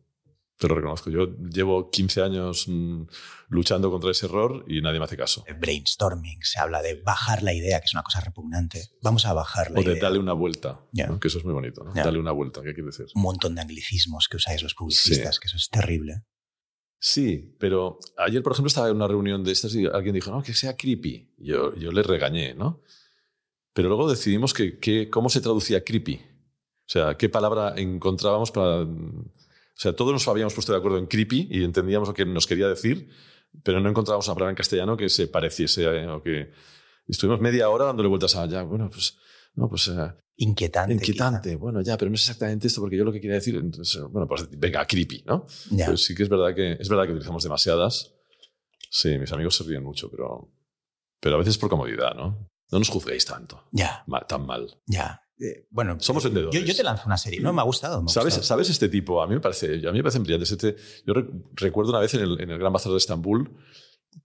Te 0.56 0.68
lo 0.68 0.76
reconozco. 0.76 1.10
Yo 1.10 1.36
llevo 1.50 1.90
15 1.90 2.22
años 2.22 2.66
mm, 2.68 3.02
luchando 3.48 3.90
contra 3.90 4.12
ese 4.12 4.26
error 4.26 4.64
y 4.68 4.80
nadie 4.80 5.00
me 5.00 5.04
hace 5.06 5.16
caso. 5.16 5.44
brainstorming, 5.58 6.38
se 6.42 6.60
habla 6.60 6.80
de 6.80 6.94
bajar 7.02 7.42
la 7.42 7.52
idea, 7.52 7.80
que 7.80 7.86
es 7.86 7.92
una 7.92 8.04
cosa 8.04 8.20
repugnante. 8.20 8.80
Vamos 9.02 9.26
a 9.26 9.32
bajar 9.32 9.72
la 9.72 9.80
O 9.80 9.82
de 9.82 9.98
darle 9.98 10.20
una 10.20 10.32
vuelta, 10.32 10.80
Ya. 10.92 11.08
¿no? 11.08 11.18
que 11.18 11.26
eso 11.26 11.38
es 11.38 11.44
muy 11.44 11.54
bonito. 11.54 11.82
¿no? 11.82 11.92
Darle 11.92 12.20
una 12.20 12.30
vuelta, 12.30 12.62
¿qué 12.62 12.72
quiere 12.72 12.86
decir? 12.86 13.06
Un 13.16 13.22
montón 13.22 13.56
de 13.56 13.62
anglicismos 13.62 14.28
que 14.28 14.36
usáis 14.36 14.62
los 14.62 14.74
publicistas, 14.76 15.34
Sí. 15.34 15.40
que 15.40 15.48
eso 15.48 15.56
es 15.56 15.68
terrible. 15.70 16.22
Sí, 17.06 17.54
pero 17.58 17.98
ayer, 18.16 18.42
por 18.42 18.52
ejemplo, 18.52 18.68
estaba 18.68 18.88
en 18.88 18.96
una 18.96 19.06
reunión 19.06 19.44
de 19.44 19.52
estas 19.52 19.74
y 19.74 19.84
alguien 19.84 20.14
dijo, 20.14 20.30
no, 20.30 20.42
que 20.42 20.54
sea 20.54 20.74
creepy. 20.74 21.34
Yo, 21.36 21.74
yo 21.74 21.92
le 21.92 22.02
regañé, 22.02 22.54
¿no? 22.54 22.80
Pero 23.74 23.88
luego 23.88 24.08
decidimos 24.08 24.54
que, 24.54 24.78
que- 24.78 25.10
cómo 25.10 25.28
se 25.28 25.42
traducía 25.42 25.84
creepy. 25.84 26.14
O 26.16 26.88
sea, 26.88 27.14
qué 27.18 27.28
palabra 27.28 27.74
encontrábamos 27.76 28.50
para... 28.50 28.80
O 28.84 29.76
sea, 29.76 29.94
todos 29.94 30.12
nos 30.14 30.26
habíamos 30.28 30.54
puesto 30.54 30.72
de 30.72 30.78
acuerdo 30.78 30.96
en 30.96 31.06
creepy 31.06 31.48
y 31.50 31.62
entendíamos 31.64 32.08
lo 32.08 32.14
que 32.14 32.24
nos 32.24 32.46
quería 32.46 32.68
decir. 32.68 33.10
pero 33.62 33.80
no 33.80 33.90
encontramos 33.90 34.26
una 34.26 34.34
palabra 34.36 34.52
en 34.52 34.56
castellano 34.56 34.96
que 34.96 35.10
se 35.10 35.26
pareciese 35.28 35.84
eh, 35.84 36.08
o 36.08 36.22
que 36.22 36.52
estuvimos 37.06 37.38
media 37.40 37.68
hora 37.68 37.84
dándole 37.84 38.08
vueltas 38.08 38.34
a 38.36 38.46
ya, 38.46 38.62
bueno, 38.62 38.88
pues 38.90 39.18
no, 39.56 39.68
pues 39.68 39.88
eh, 39.88 40.12
Inquietante. 40.36 40.94
inquietante, 40.94 41.50
quizá. 41.50 41.58
bueno, 41.58 41.80
ya, 41.80 41.96
pero 41.96 42.10
no 42.10 42.16
es 42.16 42.22
exactamente 42.22 42.66
esto 42.66 42.80
porque 42.80 42.96
yo 42.96 43.04
lo 43.04 43.12
que 43.12 43.20
quería 43.20 43.36
decir, 43.36 43.54
entonces, 43.56 44.02
bueno, 44.10 44.26
pues 44.26 44.48
venga, 44.58 44.84
creepy, 44.86 45.22
¿no? 45.26 45.46
Ya. 45.70 45.86
Pero 45.86 45.96
sí 45.96 46.14
que 46.14 46.24
es 46.24 46.28
verdad 46.28 46.54
que 46.54 46.72
es 46.72 46.88
verdad 46.88 47.04
que 47.06 47.12
utilizamos 47.12 47.42
demasiadas. 47.44 48.14
Sí, 48.90 49.16
mis 49.18 49.32
amigos 49.32 49.56
se 49.56 49.64
ríen 49.64 49.82
mucho, 49.84 50.10
pero 50.10 50.50
pero 51.20 51.36
a 51.36 51.38
veces 51.38 51.56
por 51.56 51.70
comodidad, 51.70 52.14
¿no? 52.14 52.50
No 52.70 52.78
nos 52.78 52.88
juzguéis 52.88 53.24
tanto, 53.24 53.64
Ya, 53.72 54.02
ma- 54.06 54.26
tan 54.26 54.44
mal. 54.46 54.66
ya. 54.86 55.20
Eh, 55.38 55.66
bueno, 55.70 55.96
Somos 56.00 56.24
eh, 56.24 56.28
vendedores. 56.28 56.60
Yo, 56.60 56.64
yo 56.66 56.74
te 56.76 56.82
lanzo 56.84 57.04
una 57.06 57.16
serie. 57.16 57.40
No, 57.40 57.52
me 57.52 57.60
ha 57.60 57.64
gustado. 57.64 58.00
me 58.02 58.06
ha 58.10 58.12
¿Sabes, 58.12 58.34
gustado. 58.34 58.44
¿Sabes 58.46 58.70
este 58.70 58.88
tipo? 58.88 59.20
A 59.22 59.26
mí 59.26 59.34
me 59.34 59.40
parece, 59.40 59.66
a 59.86 59.90
mí 59.90 59.98
me 59.98 60.02
parecen 60.04 60.22
brillantes. 60.22 60.52
Este, 60.52 60.76
yo 61.04 61.12
re- 61.14 61.26
recuerdo 61.54 61.90
una 61.90 61.98
vez 62.00 62.14
en 62.14 62.20
el, 62.20 62.40
en 62.40 62.50
el 62.50 62.58
Gran 62.58 62.72
Bazar 62.72 62.92
de 62.92 62.98
Estambul 62.98 63.56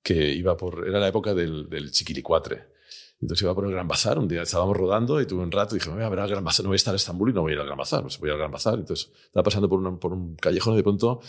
que 0.03 0.34
iba 0.34 0.55
por. 0.55 0.88
Era 0.88 0.99
la 0.99 1.07
época 1.07 1.34
del, 1.34 1.68
del 1.68 1.91
chiquilicuatre. 1.91 2.74
Entonces 3.22 3.43
iba 3.43 3.53
por 3.53 3.65
el 3.65 3.72
Gran 3.72 3.88
Bazar. 3.88 4.17
Un 4.17 4.28
día 4.28 4.43
estábamos 4.43 4.78
rodando 4.78 5.20
y 5.20 5.26
tuve 5.26 5.43
un 5.43 5.51
rato 5.51 5.76
y 5.76 5.80
dije, 5.80 5.89
voy 5.89 6.03
a 6.03 6.09
ver 6.09 6.20
al 6.20 6.30
Gran 6.30 6.43
Bazar. 6.43 6.63
No 6.63 6.70
voy 6.70 6.76
a 6.76 6.78
estar 6.78 6.93
en 6.93 6.97
Estambul 6.97 7.30
y 7.30 7.34
no 7.34 7.41
voy 7.41 7.51
a 7.51 7.55
ir 7.55 7.59
al 7.59 7.65
Gran 7.65 7.78
Bazar. 7.78 8.01
Pues 8.01 8.17
voy 8.20 8.30
al 8.30 8.38
Gran 8.38 8.51
Bazar. 8.51 8.76
Entonces 8.76 9.11
estaba 9.26 9.43
pasando 9.43 9.67
por, 9.67 9.80
un 10.13 10.36
callejón 10.36 10.74
y 10.74 10.78
de 10.78 10.84
pronto 10.84 11.22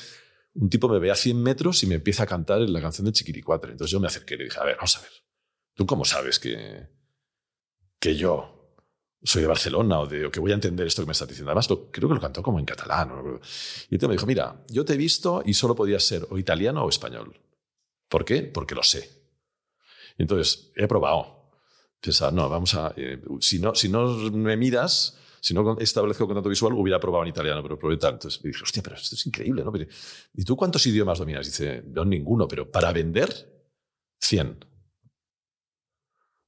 un 0.55 0.69
tipo 0.69 0.89
me 0.89 0.99
ve 0.99 1.11
a 1.11 1.15
100 1.15 1.43
metros 1.43 1.83
y 1.83 1.87
me 1.87 1.97
empieza 1.97 2.25
a 2.25 2.27
cantar 2.27 2.61
la 2.61 2.81
canción 2.81 3.05
del 3.05 3.15
chiquilicuatre. 3.15 3.73
Entonces 3.73 3.91
yo 3.91 4.01
me 4.01 4.07
acerqué 4.07 4.35
y 4.35 4.39
le 4.39 4.45
dije, 4.45 4.59
a 4.59 4.65
ver, 4.65 4.77
vamos 4.77 4.97
a 4.97 5.01
ver. 5.01 5.11
¿Tú 5.75 5.87
cómo 5.87 6.05
sabes 6.05 6.39
que, 6.39 6.89
que 7.99 8.17
yo 8.17 8.61
soy 9.23 9.43
de 9.43 9.49
Barcelona 9.49 10.01
o, 10.01 10.07
de, 10.07 10.27
o 10.27 10.31
que 10.31 10.41
voy 10.41 10.51
a 10.53 10.55
entender 10.55 10.87
esto 10.87 11.03
que 11.03 11.07
me 11.07 11.13
estás 11.13 11.29
diciendo. 11.29 11.51
Además, 11.51 11.67
creo 11.67 12.09
que 12.09 12.15
lo 12.15 12.21
cantó 12.21 12.43
como 12.43 12.59
en 12.59 12.65
catalán. 12.65 13.09
¿no? 13.09 13.41
Y 13.91 13.95
entonces 13.95 14.09
me 14.09 14.15
dijo, 14.15 14.27
mira, 14.27 14.65
yo 14.69 14.85
te 14.85 14.95
he 14.95 14.97
visto 14.97 15.43
y 15.45 15.55
solo 15.55 15.75
podías 15.75 16.03
ser 16.03 16.27
o 16.31 16.39
italiano 16.39 16.85
o 16.85 16.89
español. 16.89 17.39
¿Por 18.09 18.25
qué? 18.25 18.43
Porque 18.43 18.75
lo 18.75 18.83
sé. 18.83 19.11
Entonces, 20.19 20.73
he 20.75 20.87
probado. 20.87 21.40
Pensar, 22.01 22.33
no, 22.33 22.49
vamos 22.49 22.75
a... 22.75 22.93
eh, 22.97 23.21
si, 23.41 23.59
no, 23.59 23.75
si 23.75 23.89
no 23.89 24.07
me 24.33 24.57
miras, 24.57 25.19
si 25.41 25.53
no 25.53 25.79
establezco 25.79 26.27
contacto 26.27 26.49
visual, 26.49 26.73
hubiera 26.75 26.99
probado 26.99 27.25
en 27.25 27.29
italiano, 27.31 27.63
pero 27.63 27.79
probé 27.79 27.97
tal. 27.99 28.15
Entonces 28.15 28.43
dije, 28.43 28.63
hostia, 28.63 28.83
pero 28.83 28.97
esto 28.97 29.15
es 29.15 29.27
increíble, 29.27 29.63
¿no? 29.65 29.73
¿Y 30.35 30.45
tú 30.45 30.57
cuántos 30.57 30.87
idiomas 30.87 31.19
dominas? 31.19 31.47
Dice, 31.47 31.83
no, 31.89 32.05
ninguno, 32.05 32.49
pero 32.49 32.71
para 32.71 32.93
vender, 32.93 33.29
100. 34.21 34.59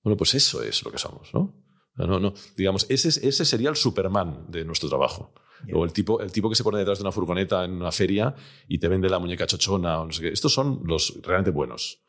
Bueno, 0.02 0.16
pues 0.16 0.34
eso 0.34 0.62
es 0.62 0.82
lo 0.84 0.90
que 0.90 0.98
somos, 0.98 1.32
¿no? 1.34 1.54
No, 1.96 2.18
no, 2.18 2.32
digamos, 2.56 2.86
ese, 2.88 3.08
es- 3.08 3.18
ese 3.18 3.44
sería 3.44 3.68
el 3.68 3.76
Superman 3.76 4.46
de 4.48 4.64
nuestro 4.64 4.88
trabajo. 4.88 5.34
Ya. 5.66 5.74
O 5.76 5.84
el 5.84 5.92
tipo, 5.92 6.20
el 6.20 6.32
tipo 6.32 6.48
que 6.48 6.54
se 6.56 6.64
pone 6.64 6.78
detrás 6.78 6.98
de 6.98 7.02
una 7.02 7.12
furgoneta 7.12 7.64
en 7.64 7.72
una 7.72 7.92
feria 7.92 8.34
y 8.68 8.78
te 8.78 8.88
vende 8.88 9.08
la 9.08 9.18
muñeca 9.18 9.46
chochona 9.46 10.00
o 10.00 10.06
no 10.06 10.12
sé 10.12 10.22
qué. 10.22 10.28
Estos 10.28 10.52
son 10.52 10.80
los 10.84 11.18
realmente 11.22 11.50
buenos. 11.50 12.02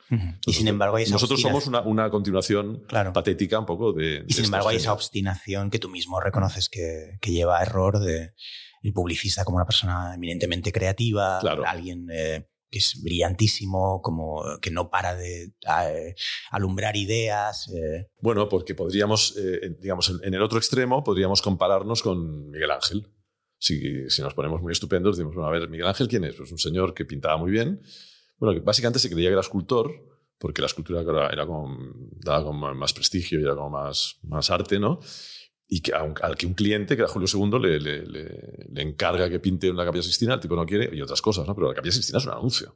Y 0.45 0.53
sin 0.53 0.67
embargo 0.67 0.97
hay 0.97 1.03
esa 1.03 1.13
Nosotros 1.13 1.41
somos 1.41 1.65
una, 1.67 1.81
una 1.81 2.09
continuación 2.11 2.83
Claro. 2.87 3.13
patética 3.13 3.57
un 3.59 3.65
poco 3.65 3.93
de... 3.93 4.19
de 4.21 4.25
Y 4.27 4.33
sin 4.33 4.45
embargo 4.45 4.69
hay 4.69 4.77
esa 4.77 4.93
obstinación 4.93 5.69
que 5.71 5.79
tú 5.79 5.89
mismo 5.89 6.19
reconoces 6.19 6.69
que, 6.69 7.17
que 7.21 7.31
lleva 7.31 7.59
a 7.59 7.63
error 7.63 7.99
de 7.99 8.31
el 8.83 8.91
publicista 8.93 9.43
como 9.45 9.55
una 9.55 9.65
persona 9.65 10.13
eminentemente 10.13 10.71
creativa, 10.71 11.39
Claro. 11.39 11.63
alguien 11.65 12.07
eh, 12.11 12.47
que 12.69 12.79
es 12.79 12.99
brillantísimo, 13.01 14.01
como 14.01 14.43
que 14.61 14.71
no 14.71 14.89
para 14.89 15.15
de 15.15 15.53
eh, 15.87 16.15
alumbrar 16.51 16.95
ideas. 16.97 17.69
eh. 17.69 18.07
Bueno, 18.19 18.49
porque 18.49 18.75
podríamos, 18.75 19.37
eh, 19.37 19.75
digamos, 19.79 20.09
en 20.09 20.19
en 20.23 20.33
el 20.33 20.41
otro 20.41 20.57
extremo 20.57 21.03
podríamos 21.03 21.41
compararnos 21.41 22.01
con 22.03 22.49
Miguel 22.49 22.71
Ángel. 22.71 23.07
Si, 23.65 24.09
si 24.09 24.21
nos 24.21 24.33
ponemos 24.33 24.61
muy 24.61 24.73
estupendos, 24.73 25.15
decimos, 25.15 25.35
bueno, 25.35 25.47
a 25.47 25.51
ver, 25.51 25.69
Miguel 25.69 25.87
Ángel, 25.87 26.09
¿quién 26.09 26.25
es? 26.25 26.35
Pues 26.35 26.51
un 26.51 26.57
señor 26.57 26.93
que 26.93 27.05
pintaba 27.05 27.37
muy 27.37 27.49
bien. 27.49 27.81
Bueno, 28.37 28.53
que 28.53 28.59
básicamente 28.65 28.99
se 28.99 29.09
creía 29.09 29.29
que 29.29 29.33
era 29.33 29.41
escultor, 29.41 29.89
porque 30.37 30.61
la 30.61 30.67
escultura 30.67 30.99
era, 31.01 31.29
era 31.29 31.45
como, 31.45 31.77
daba 32.19 32.43
como 32.43 32.73
más 32.75 32.91
prestigio 32.93 33.39
y 33.39 33.43
era 33.43 33.55
como 33.55 33.69
más, 33.69 34.17
más 34.23 34.49
arte, 34.49 34.79
¿no? 34.79 34.99
Y 35.69 35.79
que, 35.81 35.93
al 35.93 36.35
que 36.35 36.45
un 36.45 36.55
cliente, 36.55 36.95
que 36.97 37.03
era 37.03 37.07
Julio 37.09 37.27
II, 37.29 37.57
le, 37.57 37.79
le- 37.79 38.05
le- 38.05 38.81
encarga 38.81 39.29
que 39.29 39.39
pinte 39.39 39.71
una 39.71 39.85
capilla 39.85 40.03
Sistina, 40.03 40.33
el 40.33 40.41
tipo 40.41 40.55
no 40.57 40.65
quiere, 40.65 40.93
y 40.93 41.01
otras 41.01 41.21
cosas, 41.21 41.47
¿no? 41.47 41.55
Pero 41.55 41.69
la 41.69 41.73
capilla 41.73 41.93
Sistina 41.93 42.19
es 42.19 42.25
un 42.25 42.33
anuncio. 42.33 42.75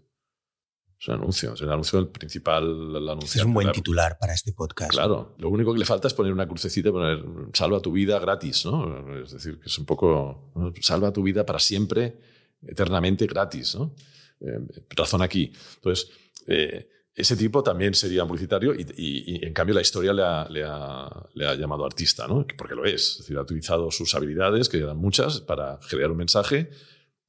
Es 1.00 1.08
un 1.10 1.16
anuncio. 1.16 1.54
Es 1.54 1.62
el 1.62 1.72
anuncio 1.72 2.00
el 2.00 2.08
principal, 2.08 2.64
el 2.96 3.08
anuncio. 3.10 3.40
Es 3.42 3.46
un 3.46 3.54
buen 3.54 3.72
titular 3.72 4.18
para 4.20 4.34
este 4.34 4.52
podcast. 4.54 4.92
Claro, 4.92 5.36
lo 5.38 5.50
único 5.50 5.74
que 5.74 5.80
le 5.80 5.86
falta 5.86 6.08
es 6.08 6.14
poner 6.14 6.34
una 6.34 6.48
crucecita 6.48 6.92
poner 6.92 7.24
salva 7.54 7.80
tu 7.82 7.92
vida 7.92 8.18
gratis, 8.20 8.66
¿no? 8.66 9.22
Es 9.24 9.32
decir, 9.32 9.60
que 9.60 9.68
es 9.68 9.78
un 9.78 9.86
poco 9.86 10.52
¿no? 10.56 10.74
salva 10.82 11.14
tu 11.14 11.22
vida 11.24 11.46
para 11.46 11.60
siempre, 11.60 12.18
eternamente 12.66 13.28
gratis, 13.28 13.76
¿no? 13.76 13.94
Eh, 14.42 14.60
razón 14.96 15.22
aquí. 15.22 15.52
Entonces, 15.76 16.10
eh, 16.48 16.90
ese 17.14 17.36
tipo 17.36 17.64
también 17.64 17.94
sería 17.96 18.26
publicitario 18.26 18.74
y, 18.76 18.82
y- 18.96 19.36
y, 19.38 19.46
en 19.46 19.54
cambio 19.54 19.74
la 19.76 19.82
historia 19.82 20.14
le 20.14 20.24
ha, 20.24 20.48
le 20.50 20.64
ha- 20.64 21.28
le 21.34 21.48
ha 21.48 21.56
llamado 21.56 21.86
artista, 21.86 22.28
¿no? 22.28 22.46
Porque 22.58 22.76
lo 22.76 22.86
es. 22.86 23.12
Es 23.12 23.18
decir, 23.20 23.38
ha 23.38 23.42
utilizado 23.42 23.90
sus 23.92 24.14
habilidades, 24.16 24.70
que 24.70 24.78
eran 24.80 24.98
muchas, 24.98 25.42
para 25.42 25.80
crear 25.90 26.12
un 26.12 26.18
mensaje 26.18 26.70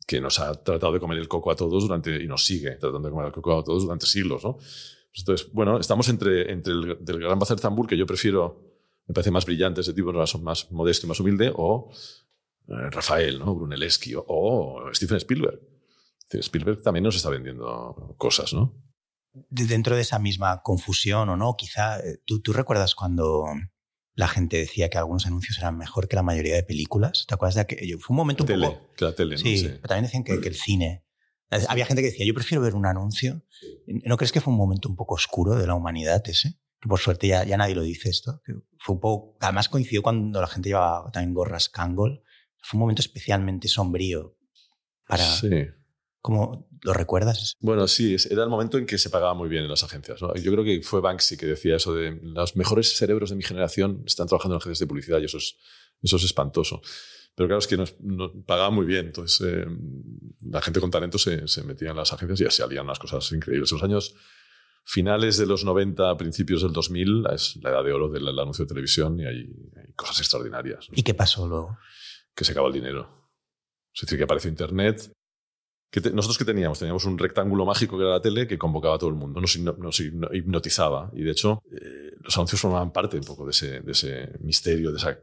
que 0.09 0.23
nos 0.23 0.41
ha 0.41 0.55
tratado 0.55 0.95
de 0.95 1.01
comer 1.01 1.19
el 1.19 1.29
coco 1.29 1.51
a 1.51 1.55
todos 1.57 1.83
durante, 1.83 2.23
y 2.23 2.27
nos 2.27 2.43
sigue 2.43 2.71
tratando 2.77 3.09
de 3.09 3.11
comer 3.13 3.27
el 3.27 3.33
coco 3.33 3.59
a 3.59 3.63
todos 3.63 3.83
durante 3.83 4.07
siglos, 4.07 4.43
¿no? 4.43 4.55
Pues 4.57 5.19
Entonces, 5.19 5.53
bueno, 5.53 5.79
estamos 5.79 6.09
entre, 6.09 6.51
entre 6.51 6.73
el 6.73 6.97
del 7.05 7.21
Gran 7.21 7.39
Bazar 7.39 7.57
Estambul, 7.57 7.87
que 7.87 7.97
yo 7.99 8.07
prefiero, 8.07 8.59
me 9.07 9.13
parece 9.13 9.31
más 9.31 9.45
brillante 9.45 9.83
ese 9.83 9.93
tipo, 9.93 10.11
más, 10.13 10.35
más 10.41 10.73
modesto 10.73 11.05
y 11.07 11.09
más 11.11 11.21
humilde, 11.21 11.53
o 11.55 11.91
eh, 12.69 12.91
Rafael, 12.91 13.39
¿no? 13.39 13.55
Brunelleschi, 13.55 14.15
o, 14.15 14.25
o 14.27 14.95
Stephen 14.95 15.19
Spielberg. 15.19 15.61
Spielberg 16.31 16.83
también 16.83 17.05
nos 17.05 17.17
está 17.17 17.29
vendiendo 17.29 18.15
cosas, 18.17 18.55
¿no? 18.55 18.75
De- 19.33 19.67
Dentro 19.67 19.95
de 19.95 20.03
esa 20.03 20.19
misma 20.19 20.63
confusión 20.63 21.29
o 21.29 21.37
no, 21.37 21.55
quizá 21.57 22.01
eh, 22.01 22.23
¿tú, 22.25 22.41
tú 22.41 22.55
recuerdas 22.55 22.95
cuando 22.95 23.45
la 24.19 24.27
gente 24.27 24.57
decía 24.57 24.89
que 24.89 24.99
algunos 24.99 25.27
anuncios 25.27 25.57
eran 25.59 25.79
mejor 25.79 26.09
que 26.09 26.17
la 26.17 26.25
mayoría 26.25 26.57
de 26.57 26.65
películas. 26.65 27.25
¿Te 27.29 27.35
acuerdas 27.35 27.55
de 27.55 27.61
aquello? 27.61 28.01
Fue 28.01 28.15
un 28.15 28.17
momento 28.17 28.43
un 28.43 28.49
Tele, 28.49 28.67
poco... 28.67 28.91
la 28.99 29.15
tele, 29.15 29.37
¿no? 29.37 29.41
Sí, 29.41 29.63
pero 29.63 29.83
también 29.83 30.07
decían 30.07 30.25
que, 30.25 30.41
que 30.41 30.49
el 30.49 30.57
cine. 30.57 31.05
Había 31.69 31.87
gente 31.87 32.03
que 32.03 32.09
decía, 32.11 32.27
yo 32.27 32.35
prefiero 32.35 32.61
ver 32.61 32.75
un 32.75 32.85
anuncio. 32.85 33.45
¿No 33.87 34.17
crees 34.17 34.33
que 34.33 34.41
fue 34.41 34.53
un 34.53 34.59
momento 34.59 34.89
un 34.89 34.97
poco 34.97 35.15
oscuro 35.15 35.55
de 35.55 35.69
la 35.69 35.77
humanidad 35.77 36.21
ese? 36.29 36.59
Que 36.81 36.89
por 36.89 36.99
suerte 36.99 37.29
ya, 37.29 37.45
ya 37.45 37.57
nadie 37.57 37.77
lo 37.77 37.83
dice 37.83 38.11
esto. 38.11 38.43
Que 38.45 38.55
fue 38.81 38.97
un 38.97 39.01
poco, 39.01 39.37
además 39.41 39.69
coincidió 39.69 40.03
cuando 40.03 40.41
la 40.41 40.49
gente 40.49 40.71
llevaba 40.71 41.13
también 41.13 41.33
gorras 41.33 41.69
Kangol. 41.69 42.25
Fue 42.61 42.77
un 42.77 42.81
momento 42.81 43.03
especialmente 43.03 43.69
sombrío 43.69 44.37
para... 45.07 45.23
Sí. 45.25 45.49
¿Cómo 46.29 46.69
lo 46.83 46.93
recuerdas? 46.93 47.57
Bueno, 47.59 47.89
sí, 47.89 48.15
era 48.29 48.43
el 48.43 48.51
momento 48.51 48.77
en 48.77 48.85
que 48.85 48.99
se 48.99 49.09
pagaba 49.09 49.33
muy 49.33 49.49
bien 49.49 49.63
en 49.63 49.71
las 49.71 49.83
agencias. 49.83 50.21
¿no? 50.21 50.35
Yo 50.35 50.53
creo 50.53 50.63
que 50.63 50.83
fue 50.83 51.01
Banksy 51.01 51.39
que 51.39 51.47
decía 51.47 51.77
eso 51.77 51.95
de 51.95 52.21
los 52.23 52.55
mejores 52.55 52.99
cerebros 52.99 53.31
de 53.31 53.37
mi 53.37 53.43
generación 53.43 54.03
están 54.05 54.27
trabajando 54.27 54.57
en 54.57 54.59
agencias 54.59 54.81
de 54.81 54.87
publicidad 54.87 55.21
y 55.23 55.25
eso 55.25 55.39
es, 55.39 55.57
eso 56.03 56.17
es 56.17 56.25
espantoso. 56.25 56.83
Pero 57.35 57.49
claro, 57.49 57.61
es 57.61 57.67
que 57.67 57.79
nos, 57.79 57.99
nos 58.01 58.33
pagaban 58.45 58.75
muy 58.75 58.85
bien. 58.85 59.07
Entonces, 59.07 59.41
eh, 59.41 59.65
la 60.43 60.61
gente 60.61 60.81
con 60.81 60.91
talento 60.91 61.17
se, 61.17 61.49
se 61.49 61.63
metía 61.63 61.93
en 61.93 61.97
las 61.97 62.13
agencias 62.13 62.43
y 62.43 62.45
así 62.45 62.59
salían 62.59 62.85
unas 62.85 62.99
cosas 62.99 63.33
increíbles. 63.33 63.73
En 63.73 63.77
los 63.79 63.85
años 63.85 64.15
finales 64.85 65.39
de 65.39 65.47
los 65.47 65.65
90, 65.65 66.15
principios 66.19 66.61
del 66.61 66.75
2000, 66.75 67.25
es 67.33 67.57
la 67.63 67.71
edad 67.71 67.85
de 67.85 67.93
oro 67.95 68.11
del, 68.11 68.39
anuncio 68.39 68.67
de 68.67 68.69
televisión 68.69 69.19
y 69.19 69.25
hay, 69.25 69.49
hay 69.79 69.95
cosas 69.97 70.19
extraordinarias. 70.19 70.91
¿no? 70.91 70.95
¿Y 70.95 71.03
qué 71.03 71.15
pasó 71.15 71.49
luego? 71.49 71.79
que 72.35 72.45
se 72.45 72.53
acaba 72.53 72.69
el 72.69 72.75
dinero. 72.75 73.31
Es 73.95 74.03
decir, 74.03 74.19
que 74.19 74.25
apareció 74.25 74.51
Internet. 74.51 75.11
Que 75.91 76.01
te- 76.03 76.11
nosotros 76.11 76.37
que 76.37 76.45
teníamos? 76.45 76.79
Teníamos 76.79 77.05
un 77.07 77.19
rectángulo 77.19 77.65
mágico 77.65 77.97
que 77.97 78.03
era 78.05 78.13
la 78.15 78.21
tele 78.21 78.47
que 78.47 78.59
convocaba 78.59 78.97
a 78.97 78.99
todo 78.99 79.09
el 79.11 79.17
mundo, 79.17 79.41
nos, 79.41 79.57
hipno- 79.59 79.77
nos 79.79 79.99
hipno- 80.01 80.29
hipnotizaba. 80.35 81.11
Y 81.15 81.23
de 81.23 81.31
hecho, 81.31 81.63
eh, 81.73 82.13
los 82.21 82.37
anuncios 82.37 82.61
formaban 82.61 82.93
parte 82.93 83.17
un 83.17 83.25
poco 83.25 83.45
de 83.47 83.53
ese, 83.53 83.81
misterio, 84.41 84.93
de 84.93 84.99
esa, 84.99 85.19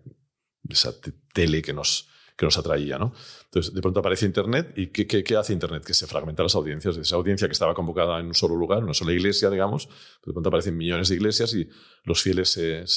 tele 1.34 1.62
que 1.62 1.72
nos, 1.72 2.10
que 2.36 2.46
nos 2.48 2.58
atraía. 2.58 2.98
¿no? 2.98 3.14
Entonces, 3.46 3.74
de 3.76 3.82
pronto 3.82 4.00
aparece 4.00 4.26
Internet. 4.26 4.74
¿Y 4.76 4.88
qué, 4.88 5.38
hace 5.38 5.54
Internet? 5.54 5.84
Que 5.86 5.94
se 5.94 6.08
fragmenta 6.08 6.42
las 6.42 6.56
audiencias. 6.56 6.98
Esa 6.98 7.16
audiencia 7.16 7.48
que 7.48 7.54
estaba 7.54 7.76
convocada 7.76 8.20
en 8.20 8.26
un 8.26 8.34
solo 8.34 8.56
lugar, 8.56 8.84
una 8.84 8.96
sola 8.96 9.14
iglesia, 9.14 9.52
digamos, 9.52 9.88
de 10.26 10.34
pronto 10.34 10.50
aparecen 10.50 10.76
millones 10.76 11.10
de 11.10 11.16
iglesias 11.16 11.54
y 11.54 11.70
los 12.06 12.22
fieles 12.24 12.50
se, 12.50 12.88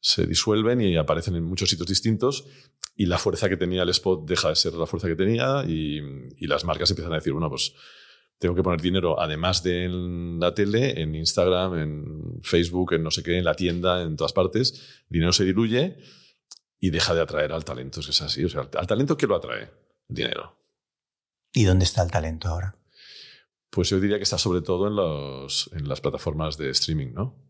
se 0.00 0.26
disuelven 0.26 0.80
y 0.80 0.96
aparecen 0.96 1.36
en 1.36 1.44
muchos 1.44 1.70
sitios 1.70 1.88
distintos 1.88 2.46
y 2.96 3.06
la 3.06 3.18
fuerza 3.18 3.48
que 3.48 3.56
tenía 3.56 3.82
el 3.82 3.88
spot 3.90 4.26
deja 4.26 4.48
de 4.48 4.56
ser 4.56 4.74
la 4.74 4.86
fuerza 4.86 5.08
que 5.08 5.16
tenía 5.16 5.64
y, 5.66 6.00
y 6.36 6.46
las 6.46 6.64
marcas 6.64 6.90
empiezan 6.90 7.12
a 7.12 7.16
decir, 7.16 7.32
bueno, 7.32 7.48
pues 7.48 7.74
tengo 8.40 8.54
que 8.54 8.62
poner 8.62 8.80
dinero, 8.80 9.20
además 9.20 9.62
de 9.62 9.84
en 9.84 10.40
la 10.40 10.54
tele, 10.54 10.98
en 11.00 11.14
Instagram, 11.14 11.78
en 11.78 12.40
Facebook, 12.42 12.94
en 12.94 13.02
no 13.02 13.10
sé 13.10 13.22
qué, 13.22 13.36
en 13.36 13.44
la 13.44 13.54
tienda, 13.54 14.00
en 14.00 14.16
todas 14.16 14.32
partes. 14.32 15.02
El 15.10 15.14
dinero 15.14 15.32
se 15.34 15.44
diluye 15.44 15.98
y 16.78 16.88
deja 16.88 17.14
de 17.14 17.20
atraer 17.20 17.52
al 17.52 17.66
talento. 17.66 18.00
Es 18.00 18.06
que 18.06 18.12
es 18.12 18.22
así. 18.22 18.42
O 18.42 18.48
sea, 18.48 18.62
al 18.62 18.86
talento, 18.86 19.18
¿qué 19.18 19.26
lo 19.26 19.36
atrae? 19.36 19.70
El 20.08 20.16
dinero. 20.16 20.56
¿Y 21.52 21.64
dónde 21.64 21.84
está 21.84 22.02
el 22.02 22.10
talento 22.10 22.48
ahora? 22.48 22.74
Pues 23.68 23.90
yo 23.90 24.00
diría 24.00 24.16
que 24.16 24.22
está 24.22 24.38
sobre 24.38 24.62
todo 24.62 24.88
en, 24.88 24.96
los, 24.96 25.68
en 25.74 25.86
las 25.86 26.00
plataformas 26.00 26.56
de 26.56 26.70
streaming, 26.70 27.12
¿no? 27.12 27.49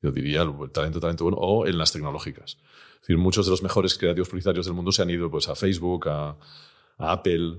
Yo 0.00 0.12
diría 0.12 0.42
el 0.42 0.70
talento, 0.70 1.00
talento 1.00 1.24
bueno, 1.24 1.38
o 1.40 1.66
en 1.66 1.76
las 1.78 1.92
tecnológicas. 1.92 2.58
Es 2.94 3.00
decir, 3.02 3.18
muchos 3.18 3.46
de 3.46 3.50
los 3.50 3.62
mejores 3.62 3.96
creativos 3.96 4.28
publicitarios 4.28 4.66
del 4.66 4.74
mundo 4.74 4.92
se 4.92 5.02
han 5.02 5.10
ido 5.10 5.30
pues, 5.30 5.48
a 5.48 5.54
Facebook, 5.54 6.08
a, 6.08 6.38
a 6.98 7.12
Apple, 7.12 7.58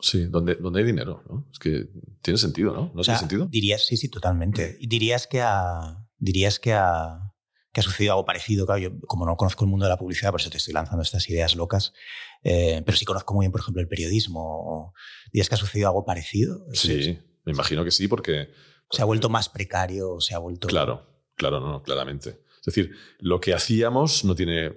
Sí, 0.00 0.26
donde, 0.26 0.56
donde 0.56 0.80
hay 0.80 0.84
dinero, 0.84 1.22
¿no? 1.30 1.48
Es 1.50 1.58
que 1.58 1.88
tiene 2.20 2.36
sentido, 2.36 2.74
¿no? 2.74 2.92
¿No 2.94 3.00
O 3.00 3.04
sea, 3.04 3.14
tiene 3.14 3.18
sentido? 3.20 3.46
Dirías, 3.46 3.86
sí, 3.86 3.96
sí, 3.96 4.10
totalmente. 4.10 4.76
Y 4.78 4.88
dirías 4.88 5.26
que 5.26 5.40
ha, 5.40 6.06
dirías 6.18 6.58
que 6.58 6.74
ha, 6.74 7.32
que 7.72 7.80
ha 7.80 7.82
sucedido 7.82 8.12
algo 8.12 8.24
parecido. 8.26 8.66
Claro, 8.66 8.80
yo 8.80 9.00
como 9.06 9.24
no 9.24 9.36
conozco 9.36 9.64
el 9.64 9.70
mundo 9.70 9.86
de 9.86 9.90
la 9.90 9.96
publicidad, 9.96 10.30
por 10.30 10.40
eso 10.40 10.50
te 10.50 10.58
estoy 10.58 10.74
lanzando 10.74 11.02
estas 11.02 11.28
ideas 11.30 11.56
locas, 11.56 11.94
eh, 12.42 12.82
pero 12.84 12.98
sí 12.98 13.04
conozco 13.04 13.32
muy 13.34 13.44
bien, 13.44 13.52
por 13.52 13.62
ejemplo, 13.62 13.80
el 13.80 13.88
periodismo. 13.88 14.92
¿Dirías 15.32 15.48
que 15.48 15.54
ha 15.54 15.58
sucedido 15.58 15.88
algo 15.88 16.04
parecido? 16.04 16.66
Sí, 16.72 17.18
me 17.44 17.52
imagino 17.52 17.84
que 17.84 17.90
sí, 17.90 18.08
porque... 18.08 18.50
¿Se 18.90 19.02
ha 19.02 19.04
vuelto 19.04 19.28
más 19.28 19.48
precario? 19.48 20.20
¿Se 20.20 20.34
ha 20.34 20.38
vuelto...? 20.38 20.68
Claro, 20.68 21.06
claro, 21.34 21.60
no, 21.60 21.82
claramente. 21.82 22.44
Es 22.58 22.66
decir, 22.66 22.96
lo 23.18 23.40
que 23.40 23.54
hacíamos 23.54 24.24
no 24.24 24.34
tiene 24.34 24.72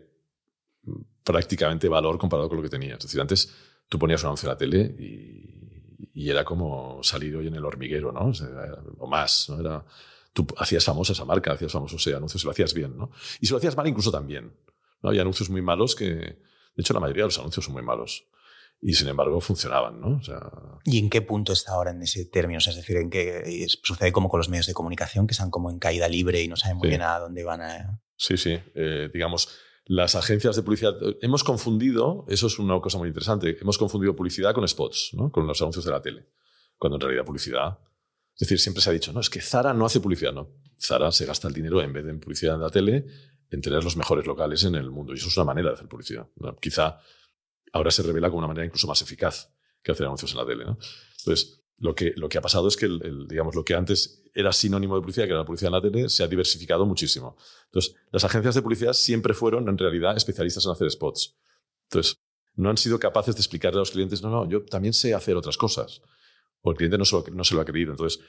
prácticamente 1.24 1.90
valor 1.90 2.18
comparado 2.18 2.50
con 2.50 2.58
lo 2.58 2.64
que 2.64 2.70
tenía. 2.70 2.96
Es 2.96 3.04
decir, 3.04 3.20
antes 3.22 3.54
tú 3.88 4.00
ponías 4.00 4.22
un 4.24 4.28
anuncio 4.28 4.48
en 4.48 4.54
la 4.54 4.58
tele 4.58 4.96
y, 4.98 6.30
era 6.30 6.44
como 6.44 7.02
salir 7.04 7.36
hoy 7.36 7.48
en 7.48 7.56
el 7.56 7.64
hormiguero, 7.64 8.12
¿no? 8.12 8.32
O, 8.98 9.08
más, 9.08 9.50
¿no? 9.50 9.60
Era, 9.60 9.86
tú 10.34 10.46
hacías 10.58 10.84
famosa 10.84 11.14
esa 11.14 11.26
marca, 11.26 11.54
hacías 11.54 11.72
famosos 11.72 12.02
ese 12.02 12.16
anuncios 12.16 12.44
y 12.44 12.46
lo 12.46 12.52
hacías 12.52 12.74
bien, 12.74 12.98
¿no? 12.98 13.12
Y 13.40 13.46
si 13.46 13.52
lo 13.52 13.58
hacías 13.58 13.78
mal, 13.78 13.88
incluso 13.88 14.12
también. 14.12 14.52
¿no? 15.02 15.10
Había 15.10 15.22
anuncios 15.22 15.50
muy 15.50 15.62
malos 15.62 15.96
que, 15.96 16.06
de 16.06 16.40
hecho, 16.76 16.94
la 16.94 17.00
mayoría 17.00 17.24
de 17.24 17.28
los 17.28 17.40
anuncios 17.40 17.64
son 17.64 17.74
muy 17.74 17.84
malos. 17.84 18.26
Y 18.82 18.94
sin 18.94 19.08
embargo 19.08 19.42
funcionaban, 19.42 20.00
¿no? 20.00 20.18
O 20.18 20.22
sea, 20.24 20.40
¿Y 20.84 21.00
en 21.00 21.10
qué 21.10 21.22
punto 21.22 21.52
está 21.54 21.74
ahora 21.74 21.92
en 21.92 22.02
ese 22.04 22.26
término? 22.26 22.60
O 22.60 22.62
sea, 22.62 22.72
es 22.72 22.78
decir, 22.78 22.98
¿en 22.98 23.10
qué 23.10 23.64
es- 23.64 23.80
sucede 23.84 24.12
como 24.12 24.30
con 24.30 24.38
los 24.40 24.50
medios 24.50 24.68
de 24.68 24.74
comunicación 24.74 25.26
que 25.28 25.32
están 25.34 25.50
como 25.50 25.72
en 25.72 25.80
caída 25.80 26.08
libre 26.08 26.42
y 26.44 26.48
no 26.48 26.56
saben 26.56 26.78
muy 26.78 26.86
Sí. 26.86 26.90
bien 26.90 27.02
a 27.02 27.18
dónde 27.20 27.44
van 27.44 27.62
a... 27.62 28.02
Sí, 28.16 28.38
sí. 28.38 28.58
eh, 28.76 29.10
digamos, 29.14 29.50
las 29.86 30.16
agencias 30.16 30.56
de 30.56 30.62
publicidad. 30.64 30.94
Hemos 31.22 31.44
confundido, 31.44 32.26
eso 32.28 32.48
es 32.48 32.60
una 32.60 32.80
cosa 32.80 32.98
muy 33.00 33.08
interesante, 33.08 33.58
hemos 33.60 33.78
confundido 33.78 34.16
publicidad 34.16 34.54
con 34.54 34.68
spots, 34.68 35.12
¿no? 35.14 35.32
con 35.32 35.48
los 35.48 35.60
anuncios 35.62 35.84
de 35.86 35.92
la 35.92 36.02
tele. 36.02 36.28
Cuando 36.78 36.98
en 36.98 37.02
realidad 37.02 37.26
publicidad. 37.26 37.80
Es 38.36 38.42
decir, 38.42 38.60
siempre 38.60 38.84
se 38.84 38.92
ha 38.92 38.94
dicho, 38.94 39.12
no, 39.12 39.20
es 39.20 39.30
que 39.32 39.42
Zara 39.42 39.74
no 39.74 39.86
hace 39.88 40.00
publicidad. 40.00 40.32
No. 40.34 40.50
Zara 40.80 41.12
se 41.12 41.26
gasta 41.26 41.48
el 41.48 41.54
dinero 41.56 41.82
en 41.82 41.92
vez 41.94 42.04
de 42.06 42.12
en 42.12 42.20
publicidad 42.20 42.54
en 42.56 42.62
la 42.62 42.70
tele, 42.70 43.06
en 43.50 43.62
tener 43.62 43.84
los 43.84 43.98
mejores 43.98 44.28
locales 44.28 44.64
en 44.66 44.76
el 44.76 44.92
mundo. 44.92 45.14
Y 45.14 45.18
eso 45.18 45.30
es 45.30 45.38
una 45.38 45.46
manera 45.46 45.70
de 45.70 45.74
hacer 45.76 45.88
publicidad. 45.88 46.28
¿no? 46.36 46.56
Quizá 46.58 47.00
ahora 47.74 47.92
se 47.92 48.04
revela 48.04 48.30
como 48.30 48.40
una 48.40 48.48
manera 48.48 48.66
incluso 48.66 48.88
más 48.88 49.02
eficaz 49.02 49.52
que 49.82 49.92
hacer 49.92 50.06
anuncios 50.06 50.32
en 50.32 50.38
la 50.38 50.46
tele. 50.46 50.66
¿no? 50.66 50.78
Entonces, 51.20 51.64
lo 51.78 51.94
que, 51.94 52.14
lo 52.16 52.28
que 52.28 52.38
ha 52.38 52.42
pasado 52.42 52.68
es 52.68 52.76
que 52.76 52.88
digamos, 53.30 53.56
lo 53.56 53.64
que 53.64 53.76
antes 53.76 54.24
era 54.34 54.52
sinónimo 54.52 54.96
de 54.96 55.02
publicidad, 55.02 55.26
que 55.26 55.32
era 55.32 55.40
la 55.40 55.46
publicidad 55.46 55.70
en 55.70 55.74
la 55.74 55.82
tele, 55.82 56.10
se 56.10 56.24
ha 56.24 56.28
diversificado 56.28 56.86
muchísimo. 56.86 57.38
Entonces, 57.66 57.96
las 58.12 58.24
agencias 58.24 58.56
de 58.56 58.62
publicidad 58.62 58.94
siempre 58.94 59.34
fueron, 59.34 59.68
en 59.70 59.78
realidad, 59.78 60.16
especialistas 60.18 60.66
en 60.66 60.72
hacer 60.72 60.90
spots. 60.92 61.36
Entonces, 61.84 62.20
no 62.56 62.70
han 62.70 62.78
sido 62.78 63.00
capaces 63.00 63.36
de 63.36 63.42
explicarle 63.42 63.78
a 63.78 63.82
los 63.82 63.92
clientes, 63.92 64.22
no, 64.22 64.30
no, 64.30 64.50
yo 64.50 64.66
también 64.66 64.94
sé 64.94 65.14
hacer 65.14 65.36
otras 65.36 65.58
cosas. 65.58 66.02
O 66.62 66.72
el 66.72 66.78
cliente 66.78 66.98
no 66.98 67.06
se 67.06 67.16
lo, 67.16 67.24
no 67.32 67.44
se 67.44 67.56
lo 67.56 67.62
ha 67.62 67.66
creído. 67.66 67.92
Entonces, 67.92 68.20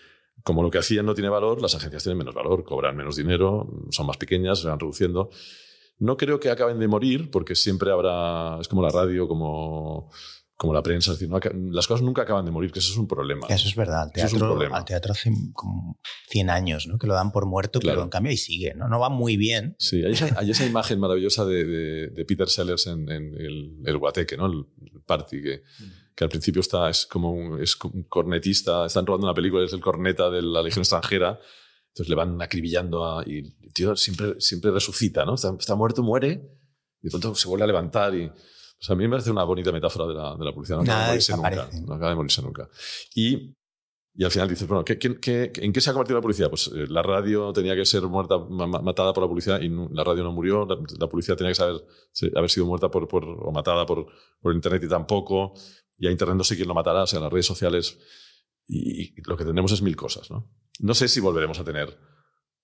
como 0.42 0.62
lo 0.62 0.70
que 0.70 0.78
hacían 0.78 1.06
no 1.06 1.14
tiene 1.14 1.30
valor, 1.30 1.60
las 1.60 1.74
agencias 1.74 2.02
tienen 2.02 2.18
menos 2.18 2.34
valor, 2.34 2.64
cobran 2.64 2.96
menos 2.96 3.16
dinero, 3.16 3.66
son 3.90 4.06
más 4.06 4.16
pequeñas, 4.16 4.60
se 4.60 4.68
van 4.68 4.78
reduciendo. 4.78 5.30
No 5.98 6.16
creo 6.16 6.38
que 6.40 6.50
acaben 6.50 6.78
de 6.78 6.88
morir, 6.88 7.30
porque 7.30 7.54
siempre 7.54 7.90
habrá, 7.90 8.58
es 8.60 8.68
como 8.68 8.82
la 8.82 8.88
radio, 8.90 9.26
como, 9.26 10.10
como 10.56 10.72
la 10.72 10.82
prensa, 10.82 11.12
es 11.12 11.18
decir, 11.18 11.28
no 11.30 11.38
las 11.72 11.86
cosas 11.86 12.02
nunca 12.02 12.22
acaban 12.22 12.44
de 12.44 12.50
morir, 12.50 12.70
que 12.72 12.78
eso 12.78 12.92
es 12.92 12.98
un 12.98 13.06
problema. 13.08 13.46
Eso 13.48 13.66
es 13.68 13.74
verdad. 13.74 14.02
Al 14.02 14.10
Eso 14.14 14.26
es 14.26 14.32
un 14.32 14.38
teatro, 14.38 14.54
problema. 14.54 14.76
al 14.78 14.84
teatro 14.84 15.12
hace 15.12 15.32
como 15.52 15.98
100 16.28 16.50
años, 16.50 16.86
¿no? 16.86 16.98
Que 16.98 17.06
lo 17.06 17.14
dan 17.14 17.32
por 17.32 17.46
muerto, 17.46 17.80
Claro. 17.80 17.96
pero 17.96 18.04
en 18.04 18.10
cambio 18.10 18.30
ahí 18.30 18.36
sigue, 18.36 18.74
¿no? 18.74 18.88
No 18.88 18.98
va 19.00 19.08
muy 19.08 19.36
bien. 19.36 19.74
Sí, 19.78 20.04
hay 20.04 20.12
esa, 20.12 20.34
hay 20.38 20.50
esa 20.50 20.66
imagen 20.66 21.00
maravillosa 21.00 21.44
de, 21.44 21.64
de- 21.64 22.06
de 22.08 22.24
Peter 22.24 22.48
Sellers 22.48 22.86
en, 22.86 23.08
en 23.10 23.34
el, 23.34 23.76
el 23.84 23.98
Guateque, 23.98 24.36
¿no? 24.36 24.46
El, 24.46 24.64
el 24.94 25.00
party, 25.02 25.42
que, 25.42 25.62
que 26.14 26.24
al 26.24 26.30
principio 26.30 26.60
está, 26.60 26.88
es 26.90 27.06
como 27.06 27.32
un, 27.32 27.60
es 27.62 27.76
un 27.84 28.04
cornetista, 28.04 28.86
están 28.86 29.06
rodando 29.06 29.26
una 29.26 29.34
película, 29.34 29.64
es 29.64 29.72
el 29.72 29.80
corneta 29.80 30.30
de 30.30 30.42
la 30.42 30.62
Legión 30.62 30.82
extranjera, 30.82 31.38
entonces 31.98 32.08
le 32.08 32.14
van 32.14 32.40
acribillando 32.40 33.04
a, 33.04 33.24
y 33.26 33.38
el 33.38 33.72
tío 33.72 33.96
siempre, 33.96 34.40
siempre 34.40 34.70
resucita, 34.70 35.24
¿no? 35.24 35.34
Está, 35.34 35.52
está 35.58 35.74
muerto, 35.74 36.02
muere, 36.04 36.40
y 37.02 37.04
de 37.06 37.10
pronto 37.10 37.34
se 37.34 37.48
vuelve 37.48 37.64
a 37.64 37.66
levantar 37.66 38.14
y... 38.14 38.30
A 38.88 38.94
mí 38.94 39.02
me 39.02 39.10
parece 39.10 39.32
una 39.32 39.42
bonita 39.42 39.72
metáfora 39.72 40.06
de 40.06 40.14
la, 40.14 40.36
de 40.36 40.44
la 40.44 40.52
publicidad. 40.52 40.76
No 40.76 40.84
acaba 40.84 40.98
de 40.98 41.06
Nada 41.08 41.08
morirse 41.08 41.32
nunca. 41.36 41.86
No 41.88 41.94
acaba 41.94 42.10
de 42.10 42.14
morirse 42.14 42.42
nunca. 42.42 42.68
Y, 43.12 43.56
y 44.14 44.24
al 44.24 44.30
final 44.30 44.48
dices, 44.48 44.68
bueno, 44.68 44.84
¿qué, 44.84 44.96
qué- 45.00 45.18
qué- 45.18 45.50
¿en 45.56 45.72
qué 45.72 45.80
se 45.80 45.90
ha 45.90 45.92
convertido 45.92 46.16
la 46.18 46.22
publicidad? 46.22 46.48
Pues 46.48 46.68
eh, 46.68 46.86
la 46.88 47.02
radio 47.02 47.52
tenía 47.52 47.74
que 47.74 47.84
ser 47.84 48.02
muerta, 48.04 48.38
ma- 48.38 48.68
ma- 48.68 48.80
matada 48.80 49.12
por 49.12 49.24
la 49.24 49.28
publicidad 49.28 49.60
y 49.60 49.68
la 49.92 50.04
radio 50.04 50.22
no 50.22 50.30
murió. 50.30 50.64
La, 50.64 50.76
la 50.96 51.08
publicidad 51.08 51.36
tenía 51.36 51.50
que 51.50 51.56
saber, 51.56 51.84
haber 52.36 52.50
sido 52.50 52.66
muerta 52.66 52.88
por, 52.88 53.08
por- 53.08 53.24
o 53.24 53.50
matada 53.50 53.84
por, 53.84 54.06
por 54.40 54.54
Internet 54.54 54.84
y 54.84 54.88
tampoco. 54.88 55.54
Y 55.98 56.06
a 56.06 56.12
Internet 56.12 56.36
no 56.36 56.44
sé 56.44 56.54
quién 56.54 56.68
lo 56.68 56.74
matará, 56.74 57.02
o 57.02 57.06
sea, 57.08 57.18
las 57.18 57.32
redes 57.32 57.46
sociales. 57.46 57.98
Y, 58.68 59.18
y 59.18 59.22
lo 59.26 59.36
que 59.36 59.44
tenemos 59.44 59.72
es 59.72 59.82
mil 59.82 59.96
cosas, 59.96 60.30
¿no? 60.30 60.48
No 60.78 60.94
sé 60.94 61.08
si 61.08 61.20
volveremos 61.20 61.58
a 61.58 61.64
tener 61.64 61.98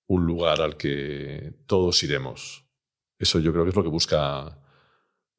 un 0.06 0.26
lugar 0.26 0.60
al 0.60 0.76
que 0.76 1.54
todos 1.66 2.02
iremos. 2.02 2.66
Eso 3.18 3.38
yo 3.40 3.52
creo 3.52 3.64
que 3.64 3.70
es 3.70 3.76
lo 3.76 3.82
que 3.82 3.88
busca 3.88 4.60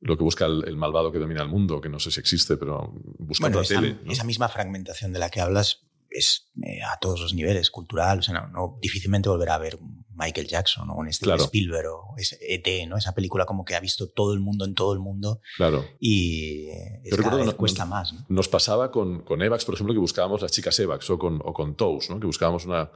lo 0.01 0.17
que 0.17 0.23
busca 0.23 0.45
el, 0.45 0.63
el 0.67 0.78
malvado 0.78 1.11
que 1.11 1.19
domina 1.19 1.41
el 1.41 1.49
mundo, 1.49 1.82
que 1.82 1.89
no 1.89 1.99
sé 1.99 2.11
si 2.11 2.19
existe, 2.19 2.57
pero 2.57 2.93
busca 3.17 3.45
Bueno, 3.45 3.59
otra 3.59 3.73
esa, 3.76 3.82
tele. 3.82 3.99
¿no? 4.03 4.11
esa 4.11 4.23
misma 4.23 4.49
fragmentación 4.49 5.13
de 5.13 5.19
la 5.19 5.30
que 5.30 5.41
hablas 5.41 5.84
es 6.18 6.51
eh, 6.63 6.82
a 6.84 6.97
todos 6.99 7.20
los 7.22 7.34
niveles, 7.34 7.70
cultural, 7.70 8.20
o 8.20 8.22
sea, 8.22 8.34
no, 8.34 8.47
no- 8.47 8.80
difícilmente 8.82 9.30
volverá 9.30 9.55
a 9.55 9.59
ver 9.59 9.78
Michael 10.13 10.47
Jackson 10.47 10.89
o 10.89 10.95
un 10.95 11.11
Steven 11.11 11.36
Claro. 11.36 11.43
Spielberg 11.45 11.88
o 11.89 12.16
ese 12.18 12.38
ET, 12.41 12.88
¿no? 12.88 12.97
Esa 12.97 13.13
película 13.13 13.45
como 13.45 13.66
que 13.66 13.76
ha 13.76 13.80
visto 13.80 14.09
todo 14.09 14.34
el 14.34 14.39
mundo 14.39 14.63
en 14.66 14.74
todo 14.74 14.93
el 14.93 14.99
mundo 14.99 15.41
Claro. 15.57 15.84
y 15.99 16.68
Yo 17.09 17.18
cada 17.18 17.36
vez 17.36 17.45
que 17.45 17.51
no- 17.51 17.57
cuesta 17.57 17.86
más, 17.86 18.13
¿no? 18.13 18.26
Nos 18.30 18.47
pasaba 18.47 18.91
con, 18.91 19.24
con 19.24 19.41
Evax, 19.41 19.66
por 19.66 19.76
ejemplo, 19.76 19.93
que 19.93 19.99
buscábamos 19.99 20.41
las 20.41 20.51
chicas 20.51 20.80
Evax 20.80 21.09
o 21.09 21.20
con, 21.20 21.41
o 21.43 21.53
con 21.53 21.76
Toast, 21.76 22.09
¿no? 22.09 22.20
que 22.20 22.26
buscábamos 22.28 22.66
una, 22.66 22.89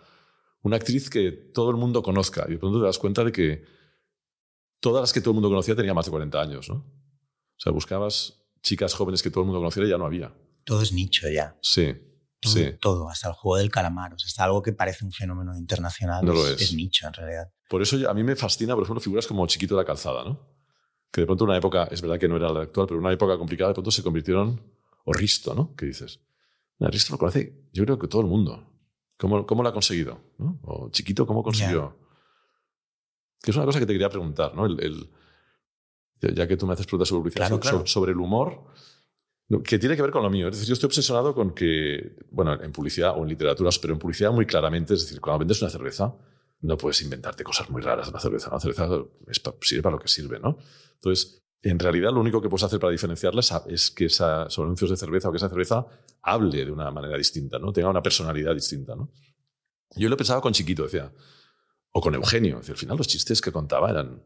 una 0.62 0.76
actriz 0.78 1.10
que 1.10 1.32
todo 1.32 1.72
el 1.72 1.78
mundo 1.78 2.02
conozca. 2.02 2.46
Y 2.48 2.52
de 2.54 2.58
pronto 2.58 2.80
te 2.80 2.86
das 2.86 2.98
cuenta 3.00 3.24
de 3.24 3.32
que 3.32 3.64
todas 4.80 5.02
las 5.02 5.14
que 5.14 5.22
todo 5.22 5.32
el 5.32 5.36
mundo 5.36 5.50
conocía 5.50 5.76
tenían 5.76 5.96
más 5.96 6.06
de 6.06 6.12
40 6.12 6.42
años. 6.42 6.70
¿no? 6.70 6.76
O 6.76 7.60
sea, 7.60 7.72
buscabas 7.72 8.46
chicas 8.62 8.94
jóvenes 8.94 9.22
que 9.24 9.30
todo 9.30 9.42
el 9.42 9.48
mundo 9.48 9.60
conociera 9.60 9.88
y 9.88 9.92
ya 9.92 9.98
no 9.98 10.06
había. 10.06 10.34
Todo 10.64 10.82
es 10.82 10.92
nicho 10.94 11.28
ya. 11.30 11.58
Sí, 11.62 11.94
Todo, 12.42 12.54
sí. 12.54 12.72
todo, 12.80 13.10
hasta 13.10 13.28
el 13.30 13.34
juego 13.34 13.58
del 13.58 13.70
calamar. 13.70 14.14
O 14.14 14.20
sea, 14.20 14.28
hasta 14.28 14.44
algo 14.46 14.62
que 14.62 14.72
parece 14.74 15.04
un 15.06 15.12
fenómeno 15.12 15.58
internacional. 15.58 16.24
No 16.26 16.34
lo 16.34 16.48
es. 16.48 16.74
nicho 16.74 17.08
en 17.08 17.14
realidad. 17.14 17.52
Por 17.70 17.82
eso 17.82 17.98
a 18.10 18.14
mí 18.14 18.24
me 18.24 18.36
fascina, 18.36 18.74
por 18.76 18.84
ejemplo, 18.84 19.02
figuras 19.02 19.28
como 19.28 19.46
Chiquito 19.48 19.76
de 19.76 19.82
la 19.82 19.86
Calzada, 19.86 20.24
¿no? 20.24 20.40
Que 21.12 21.22
de 21.22 21.28
pronto 21.28 21.44
una 21.44 21.58
época, 21.58 21.86
es 21.92 22.02
verdad 22.02 22.18
que 22.20 22.28
no 22.28 22.38
era 22.38 22.50
la 22.52 22.62
actual, 22.62 22.88
pero 22.88 23.00
una 23.00 23.12
época 23.12 23.38
complicada, 23.38 23.70
de 23.70 23.74
pronto 23.74 23.92
se 23.92 24.02
convirtieron, 24.04 24.62
o 25.06 25.14
Risto, 25.14 25.54
¿no? 25.54 25.76
¿Qué 25.76 25.86
dices? 25.88 26.20
Mira, 26.78 26.92
Risto 26.92 27.14
lo 27.14 27.18
conoce, 27.20 27.68
yo 27.74 27.84
creo 27.84 28.00
que 28.00 28.08
todo 28.08 28.22
el 28.22 28.28
mundo. 28.28 28.66
¿Cómo, 29.18 29.46
cómo 29.46 29.64
lo 29.64 29.70
ha 29.70 29.74
conseguido? 29.74 30.22
¿no? 30.38 30.60
O 30.64 30.90
Chiquito, 30.92 31.26
¿cómo 31.28 31.44
consiguió? 31.44 31.98
Que 33.42 33.52
es 33.52 33.58
una 33.58 33.66
cosa 33.66 33.80
que 33.80 33.86
te 33.86 33.94
quería 33.94 34.10
preguntar, 34.10 34.54
¿no? 34.56 34.66
El, 34.66 34.80
el- 34.84 35.10
ya- 36.36 36.48
que 36.48 36.58
tú 36.58 36.68
me 36.68 36.74
haces 36.74 36.86
preguntas 36.86 37.08
sobre 37.10 37.20
publicidad, 37.22 37.48
Claro, 37.48 37.56
sobre, 37.58 37.70
claro. 37.70 37.88
sobre 37.88 38.12
el 38.14 38.18
humor, 38.20 38.66
que 39.64 39.80
tiene 39.80 39.96
que 39.96 40.02
ver 40.02 40.12
con 40.12 40.22
lo 40.22 40.30
mío. 40.30 40.48
Es 40.48 40.56
decir, 40.56 40.68
yo 40.68 40.74
estoy 40.74 40.88
obsesionado 40.88 41.34
con 41.34 41.54
que, 41.54 42.16
bueno, 42.30 42.54
en 42.62 42.72
publicidad 42.72 43.18
o 43.18 43.24
en 43.24 43.30
literatura, 43.30 43.72
pero 43.82 43.94
en 43.94 44.00
publicidad 44.00 44.32
muy 44.32 44.46
claramente, 44.46 44.94
es 44.94 45.02
decir, 45.02 45.20
cuando 45.20 45.40
vendes 45.40 45.62
una 45.62 45.72
cerveza, 45.72 46.14
no 46.62 46.78
puedes 46.78 47.02
inventarte 47.02 47.44
cosas 47.44 47.70
muy 47.70 47.82
raras 47.82 48.08
de 48.08 48.14
la 48.14 48.20
cerveza. 48.20 48.52
La 48.52 48.60
cerveza 48.60 48.88
es 49.28 49.42
sirve 49.62 49.82
para 49.82 49.96
lo 49.96 50.02
que 50.02 50.08
sirve, 50.08 50.40
¿no? 50.40 50.58
Entonces, 50.96 51.42
en 51.62 51.80
realidad, 51.80 52.12
lo 52.12 52.20
único 52.20 52.42
que 52.42 52.48
puedes 52.48 52.64
hacer 52.64 52.80
para 52.80 52.92
diferenciarla 52.92 53.42
es, 53.68 53.92
que 53.92 54.06
esa, 54.06 54.44
anuncios 54.44 54.92
de 54.92 54.98
cerveza 54.98 55.30
o 55.30 55.32
que 55.32 55.38
esa 55.38 55.50
cerveza 55.50 55.86
hable 56.22 56.66
de 56.66 56.72
una 56.72 56.92
manera 56.92 57.18
distinta, 57.18 57.58
¿no? 57.58 57.74
Tenga 57.74 57.90
una 57.90 58.04
personalidad 58.04 58.54
distinta, 58.54 58.96
¿no? 58.96 59.12
Yo 59.96 60.08
lo 60.10 60.18
pensaba 60.18 60.42
con 60.42 60.54
Chiquito, 60.54 60.84
decía, 60.84 61.12
o 61.92 62.02
con 62.02 62.14
Eugenio. 62.14 62.58
Decía, 62.58 62.74
al 62.74 62.78
final, 62.78 62.98
los 62.98 63.08
chistes 63.08 63.42
que 63.42 63.52
contaba 63.52 63.90
eran 63.90 64.22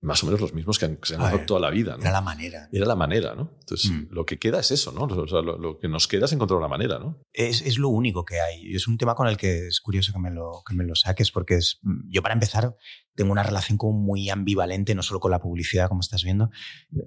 más 0.00 0.22
o 0.22 0.26
menos 0.26 0.40
los 0.40 0.54
mismos 0.54 0.78
que, 0.78 0.84
han- 0.84 0.96
que 0.96 1.08
se 1.08 1.16
han 1.16 1.22
ver, 1.32 1.44
toda 1.46 1.58
la 1.60 1.70
vida, 1.70 1.96
¿no? 1.96 2.02
Era 2.02 2.12
la 2.12 2.20
manera. 2.20 2.68
Era 2.72 2.86
la 2.86 2.94
manera, 2.94 3.34
¿no? 3.34 3.50
Entonces, 3.60 3.90
Mm. 3.90 4.06
lo 4.12 4.24
que 4.24 4.38
queda 4.38 4.60
es 4.60 4.70
eso, 4.70 4.92
¿no? 4.92 5.02
O 5.02 5.26
sea, 5.26 5.40
lo, 5.42 5.58
lo 5.58 5.78
que 5.78 5.88
nos 5.88 6.06
queda 6.06 6.26
es 6.26 6.32
encontrar 6.32 6.58
una 6.58 6.68
manera, 6.68 6.98
¿no? 7.00 7.20
Es, 7.32 7.62
es 7.62 7.78
lo 7.78 7.88
único 7.88 8.24
que 8.24 8.40
hay. 8.40 8.74
Es 8.74 8.86
un 8.86 8.96
tema 8.96 9.14
con 9.16 9.26
el 9.26 9.36
que 9.36 9.66
es 9.66 9.80
curioso 9.80 10.12
que 10.12 10.20
me 10.20 10.30
lo, 10.30 10.62
que 10.66 10.74
me 10.74 10.84
lo 10.84 10.94
saques, 10.94 11.32
porque 11.32 11.56
es, 11.56 11.80
yo 12.08 12.22
para 12.22 12.34
empezar 12.34 12.76
tengo 13.16 13.32
una 13.32 13.42
relación 13.42 13.76
como 13.76 13.98
muy 13.98 14.30
ambivalente, 14.30 14.94
no 14.94 15.02
solo 15.02 15.18
con 15.18 15.32
la 15.32 15.40
publicidad, 15.40 15.88
como 15.88 16.00
estás 16.00 16.22
viendo, 16.22 16.50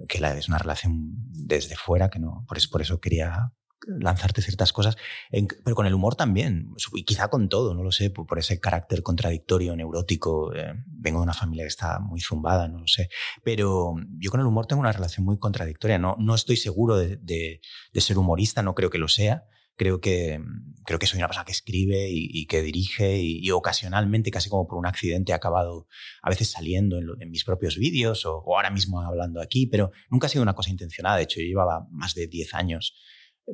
que 0.09 0.19
la, 0.19 0.37
es 0.37 0.49
una 0.49 0.57
relación 0.57 0.99
desde 1.29 1.77
fuera, 1.77 2.09
que 2.09 2.19
no, 2.19 2.43
por 2.47 2.57
eso, 2.57 2.67
por 2.69 2.81
eso 2.81 2.99
quería 2.99 3.53
lanzarte 3.87 4.41
ciertas 4.41 4.73
cosas, 4.73 4.95
En- 5.31 5.47
pero 5.63 5.75
con 5.75 5.85
el 5.87 5.93
humor 5.93 6.15
también, 6.15 6.69
y 6.93 7.03
quizá 7.03 7.29
con 7.29 7.49
todo, 7.49 7.73
no 7.73 7.83
lo 7.83 7.91
sé, 7.91 8.09
por, 8.09 8.27
por 8.27 8.39
ese 8.39 8.59
carácter 8.59 9.01
contradictorio, 9.03 9.75
neurótico. 9.75 10.53
eh, 10.55 10.73
vengo 10.85 11.19
de 11.19 11.23
una 11.23 11.33
familia 11.33 11.63
que 11.63 11.69
está 11.69 11.99
muy 11.99 12.19
zumbada, 12.21 12.67
no 12.67 12.79
lo 12.79 12.87
sé, 12.87 13.09
pero 13.43 13.95
yo 14.19 14.31
con 14.31 14.39
el 14.39 14.45
humor 14.45 14.67
tengo 14.67 14.81
una 14.81 14.91
relación 14.91 15.25
muy 15.25 15.37
contradictoria. 15.39 15.97
No, 15.97 16.15
no 16.19 16.35
estoy 16.35 16.57
seguro 16.57 16.97
de, 16.97 17.17
de- 17.17 17.61
de 17.93 18.01
ser 18.01 18.17
humorista, 18.17 18.61
no 18.61 18.75
creo 18.75 18.89
que 18.89 18.97
lo 18.99 19.07
sea. 19.07 19.45
Creo 19.77 19.99
que, 19.99 20.39
creo 20.85 20.99
que 20.99 21.07
soy 21.07 21.17
una 21.17 21.27
persona 21.27 21.45
que 21.45 21.53
escribe 21.53 22.07
y, 22.09 22.27
y 22.31 22.45
que 22.45 22.61
dirige 22.61 23.17
y, 23.19 23.39
y 23.41 23.49
ocasionalmente, 23.51 24.29
casi 24.29 24.47
como 24.49 24.67
por 24.67 24.77
un 24.77 24.85
accidente, 24.85 25.31
he 25.31 25.35
acabado 25.35 25.87
a 26.21 26.29
veces 26.29 26.51
saliendo 26.51 26.97
en, 26.99 27.07
lo- 27.07 27.19
en 27.19 27.31
mis 27.31 27.43
propios 27.45 27.77
vídeos 27.77 28.25
o, 28.27 28.37
o 28.45 28.55
ahora 28.57 28.69
mismo 28.69 29.01
hablando 29.01 29.41
aquí, 29.41 29.65
pero 29.65 29.91
nunca 30.11 30.27
ha 30.27 30.29
sido 30.29 30.43
una 30.43 30.53
cosa 30.53 30.69
intencionada. 30.69 31.17
De 31.17 31.23
hecho, 31.23 31.39
yo 31.39 31.47
llevaba 31.47 31.87
más 31.89 32.13
de 32.13 32.27
10 32.27 32.53
años 32.53 32.93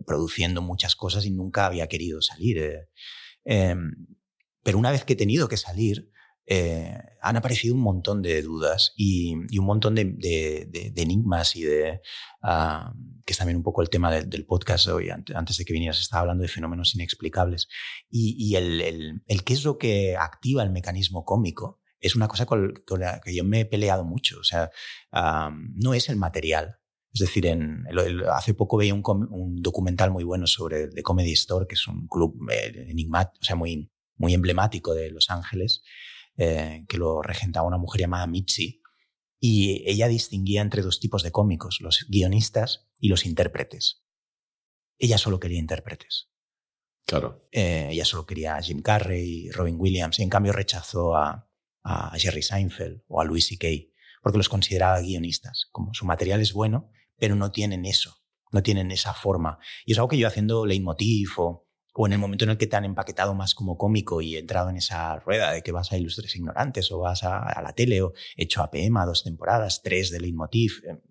produciendo 0.05 0.61
muchas 0.61 0.95
cosas 0.95 1.25
y 1.25 1.31
nunca 1.31 1.65
había 1.65 1.87
querido 1.87 2.21
salir. 2.21 2.57
eh. 2.59 2.89
Em, 3.45 3.91
pero 4.63 4.77
una 4.77 4.91
vez 4.91 5.05
que 5.05 5.13
he 5.13 5.15
tenido 5.15 5.47
que 5.47 5.57
salir, 5.57 6.11
eh, 6.49 6.97
han 7.21 7.35
aparecido 7.35 7.75
un 7.75 7.81
montón 7.81 8.21
de 8.21 8.41
dudas 8.41 8.93
y, 8.95 9.33
un 9.35 9.65
montón 9.65 9.95
de, 9.95 10.93
enigmas 10.95 11.57
y 11.57 11.63
de 11.63 11.99
ah, 12.41 12.93
que 13.25 13.33
es 13.33 13.37
también 13.37 13.57
un 13.57 13.63
poco 13.63 13.81
el 13.81 13.89
tema 13.89 14.11
del, 14.11 14.45
podcast 14.45 14.87
hoy 14.87 15.09
ante- 15.09 15.35
antes 15.35 15.57
de 15.57 15.65
que 15.65 15.73
vinieras 15.73 15.99
estaba 15.99 16.21
hablando 16.21 16.43
de 16.43 16.47
fenómenos 16.47 16.95
inexplicables 16.95 17.67
y, 18.09 18.55
el, 18.55 18.79
el- 19.27 19.43
qué 19.43 19.53
es 19.53 19.65
lo 19.65 19.77
que 19.77 20.15
activa 20.15 20.63
el 20.63 20.71
mecanismo 20.71 21.25
cómico 21.25 21.81
es 21.99 22.15
una 22.15 22.29
cosa 22.29 22.45
con, 22.45 22.73
la 22.97 23.19
que 23.19 23.35
yo 23.35 23.43
me 23.43 23.61
he 23.61 23.65
peleado 23.65 24.05
mucho 24.05 24.39
o 24.39 24.43
sea 24.45 24.69
no 25.11 25.93
es 25.93 26.07
el 26.07 26.15
material 26.15 26.77
es 27.21 27.27
decir, 27.27 27.45
en, 27.47 27.83
el- 27.89 27.99
el- 27.99 28.29
hace 28.29 28.53
poco 28.53 28.77
veía 28.77 28.93
un, 28.93 29.03
un 29.31 29.61
documental 29.61 30.11
muy 30.11 30.23
bueno 30.23 30.47
sobre 30.47 30.87
The 30.87 31.03
Comedy 31.03 31.33
Store, 31.33 31.65
que 31.67 31.75
es 31.75 31.87
un 31.87 32.07
club 32.07 32.35
eh, 32.51 32.85
enigmático, 32.89 33.37
o 33.41 33.45
sea, 33.45 33.55
muy, 33.55 33.91
muy 34.15 34.33
emblemático 34.33 34.93
de 34.93 35.11
Los 35.11 35.29
Ángeles, 35.29 35.81
eh, 36.37 36.85
que 36.87 36.97
lo 36.97 37.21
regentaba 37.21 37.67
una 37.67 37.77
mujer 37.77 38.01
llamada 38.01 38.27
Mitzi. 38.27 38.81
Y 39.39 39.83
ella 39.89 40.07
distinguía 40.07 40.61
entre 40.61 40.81
dos 40.81 40.99
tipos 40.99 41.21
de 41.23 41.31
cómicos, 41.31 41.77
los 41.81 42.05
guionistas 42.09 42.87
y 42.99 43.09
los 43.09 43.25
intérpretes. 43.25 44.03
Ella 44.97 45.17
solo 45.19 45.39
quería 45.39 45.59
intérpretes. 45.59 46.29
Claro. 47.05 47.47
Eh, 47.51 47.89
ella 47.91 48.03
solo 48.03 48.25
quería 48.25 48.55
a 48.55 48.61
Jim 48.61 48.81
Carrey, 48.81 49.49
Robin 49.51 49.75
Williams, 49.79 50.19
y 50.19 50.23
en 50.23 50.29
cambio 50.29 50.53
rechazó 50.53 51.15
a, 51.15 51.49
a 51.83 52.17
Jerry 52.17 52.41
Seinfeld 52.41 53.03
o 53.07 53.21
a 53.21 53.25
Louis 53.25 53.45
C.K., 53.47 53.67
porque 54.23 54.39
los 54.39 54.49
consideraba 54.49 54.99
guionistas. 54.99 55.67
Como 55.71 55.93
su 55.93 56.05
material 56.05 56.41
es 56.41 56.51
bueno, 56.51 56.89
pero 57.17 57.35
no 57.35 57.51
tienen 57.51 57.85
eso, 57.85 58.17
no 58.51 58.63
tienen 58.63 58.91
esa 58.91 59.13
forma. 59.13 59.59
Y 59.85 59.91
es 59.93 59.97
algo 59.97 60.07
que 60.09 60.17
yo 60.17 60.27
haciendo 60.27 60.65
leitmotiv 60.65 61.29
o, 61.37 61.67
o 61.93 62.07
en 62.07 62.13
el 62.13 62.19
momento 62.19 62.45
en 62.45 62.51
el 62.51 62.57
que 62.57 62.67
te 62.67 62.75
han 62.75 62.85
empaquetado 62.85 63.33
más 63.33 63.55
como 63.55 63.77
cómico 63.77 64.21
y 64.21 64.35
he 64.35 64.39
entrado 64.39 64.69
en 64.69 64.77
esa 64.77 65.17
rueda 65.19 65.51
de 65.51 65.63
que 65.63 65.71
vas 65.71 65.91
a 65.91 65.97
Ilustres 65.97 66.35
Ignorantes 66.35 66.91
o 66.91 66.99
vas 66.99 67.23
a, 67.23 67.61
la 67.61 67.73
tele 67.73 68.01
o 68.01 68.13
he 68.35 68.43
hecho 68.43 68.61
APM 68.61 68.97
a 68.97 69.05
dos 69.05 69.23
temporadas, 69.23 69.81
tres 69.83 70.11
de 70.11 70.19
leitmotiv, 70.19 70.83
eh, 70.87 71.01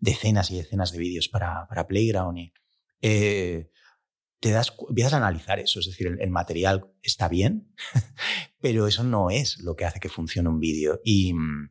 decenas 0.00 0.50
y 0.50 0.56
decenas 0.56 0.92
de 0.92 0.98
vídeos 0.98 1.28
para, 1.28 1.66
para 1.68 1.86
Playground 1.86 2.38
y... 2.38 2.52
eh, 3.02 3.70
te 4.40 4.50
das, 4.50 4.74
empiezas 4.88 5.12
a 5.12 5.18
analizar 5.18 5.60
eso, 5.60 5.80
es 5.80 5.86
decir, 5.86 6.06
el, 6.06 6.20
el 6.20 6.30
material 6.30 6.90
está 7.02 7.28
bien, 7.28 7.74
pero 8.60 8.86
eso 8.86 9.04
no 9.04 9.30
es 9.30 9.58
lo 9.58 9.76
que 9.76 9.84
hace 9.84 10.00
que 10.00 10.08
funcione 10.08 10.48
un 10.48 10.58
vídeo. 10.58 11.00
Y, 11.04 11.34
mm, 11.34 11.70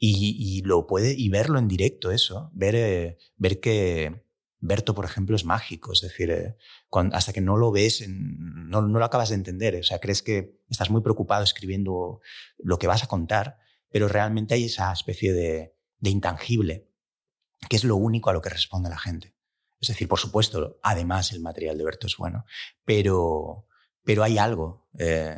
y, 0.00 0.36
y 0.58 0.62
lo 0.62 0.88
puede, 0.88 1.14
y 1.16 1.28
verlo 1.30 1.60
en 1.60 1.68
directo, 1.68 2.10
eso, 2.12 2.50
ver, 2.54 2.74
eh, 2.76 3.18
ver 3.36 3.60
que 3.60 4.24
Berto, 4.62 4.94
por 4.94 5.06
ejemplo, 5.06 5.36
es 5.36 5.46
mágico, 5.46 5.92
es 5.92 6.02
decir, 6.02 6.30
eh, 6.30 6.56
cuan- 6.90 7.14
hasta 7.14 7.32
que 7.32 7.40
no 7.42 7.56
lo 7.56 7.70
ves, 7.72 8.04
no, 8.08 8.82
no 8.82 8.98
lo 8.98 9.04
acabas 9.06 9.30
de 9.30 9.36
entender, 9.36 9.76
o 9.76 9.82
sea, 9.82 10.00
crees 10.00 10.22
que 10.22 10.58
estás 10.70 10.90
muy 10.90 11.02
preocupado 11.02 11.44
escribiendo 11.44 12.20
lo 12.58 12.78
que 12.78 12.86
vas 12.88 13.02
a 13.04 13.06
contar, 13.08 13.58
pero 13.90 14.08
realmente 14.08 14.54
hay 14.54 14.64
esa 14.66 14.92
especie 14.92 15.32
de, 15.32 15.74
de 16.00 16.10
intangible, 16.10 16.88
que 17.68 17.76
es 17.76 17.84
lo 17.84 17.96
único 17.96 18.30
a 18.30 18.32
lo 18.34 18.42
que 18.42 18.50
responde 18.50 18.90
la 18.90 18.98
gente. 18.98 19.34
Es 19.80 19.88
decir, 19.88 20.08
por 20.08 20.18
supuesto, 20.18 20.78
además 20.82 21.32
el 21.32 21.40
material 21.40 21.78
de 21.78 21.84
Berto 21.84 22.06
es 22.06 22.16
bueno, 22.18 22.44
pero, 22.84 23.66
pero 24.04 24.22
hay 24.24 24.38
algo. 24.38 24.88
eh, 24.98 25.36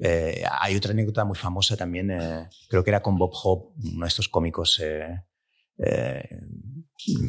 eh, 0.00 0.42
hay 0.60 0.76
otra 0.76 0.92
anécdota 0.92 1.24
muy 1.24 1.36
famosa 1.36 1.76
también, 1.76 2.10
eh, 2.10 2.48
creo 2.68 2.82
que 2.82 2.90
era 2.90 3.02
con 3.02 3.18
Bob 3.18 3.32
Hope, 3.32 3.74
uno 3.92 4.04
de 4.04 4.08
estos 4.08 4.28
cómicos 4.28 4.80
eh, 4.80 5.20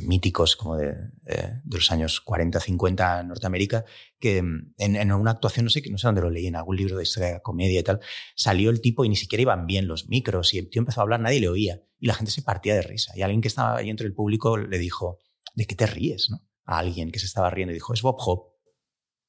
míticos 0.05 0.55
como 0.55 0.77
de, 0.77 0.95
los 1.65 1.91
años 1.91 2.21
40, 2.21 2.59
50 2.59 3.21
en 3.21 3.27
Norteamérica, 3.27 3.85
que 4.19 4.41
mm, 4.41 4.73
en, 4.77 4.95
en 4.95 5.11
una 5.11 5.31
actuación, 5.31 5.65
no 5.65 5.69
sé, 5.69 5.81
no 5.89 5.97
sé 5.97 6.07
dónde 6.07 6.21
lo 6.21 6.29
leí, 6.29 6.47
en 6.47 6.55
algún 6.55 6.77
libro 6.77 6.97
de 6.97 7.03
historia 7.03 7.33
de 7.33 7.41
comedia 7.41 7.79
y 7.79 7.83
tal, 7.83 7.99
salió 8.35 8.69
el 8.69 8.81
tipo 8.81 9.03
y 9.03 9.09
ni 9.09 9.15
siquiera 9.15 9.41
iban 9.41 9.65
bien 9.65 9.87
los 9.87 10.07
micros 10.07 10.53
y 10.53 10.59
el 10.59 10.69
tío 10.69 10.81
empezó 10.81 11.01
a 11.01 11.03
hablar, 11.03 11.19
nadie 11.19 11.39
le 11.39 11.49
oía 11.49 11.81
y 11.99 12.07
la 12.07 12.13
gente 12.13 12.31
se 12.31 12.41
partía 12.41 12.75
de 12.75 12.81
risa. 12.81 13.13
Y 13.15 13.21
alguien 13.21 13.41
que 13.41 13.47
estaba 13.47 13.77
ahí 13.77 13.89
entre 13.89 14.05
el 14.07 14.13
público 14.13 14.57
le 14.57 14.77
dijo, 14.77 15.19
¿de 15.55 15.65
qué 15.65 15.75
te 15.75 15.85
ríes? 15.85 16.27
¿no? 16.29 16.45
A 16.65 16.79
alguien 16.79 17.11
que 17.11 17.19
se 17.19 17.25
estaba 17.25 17.49
riendo 17.49 17.71
y 17.71 17.75
dijo, 17.75 17.93
es 17.93 18.01
Bob 18.01 18.17
Hope. 18.19 18.52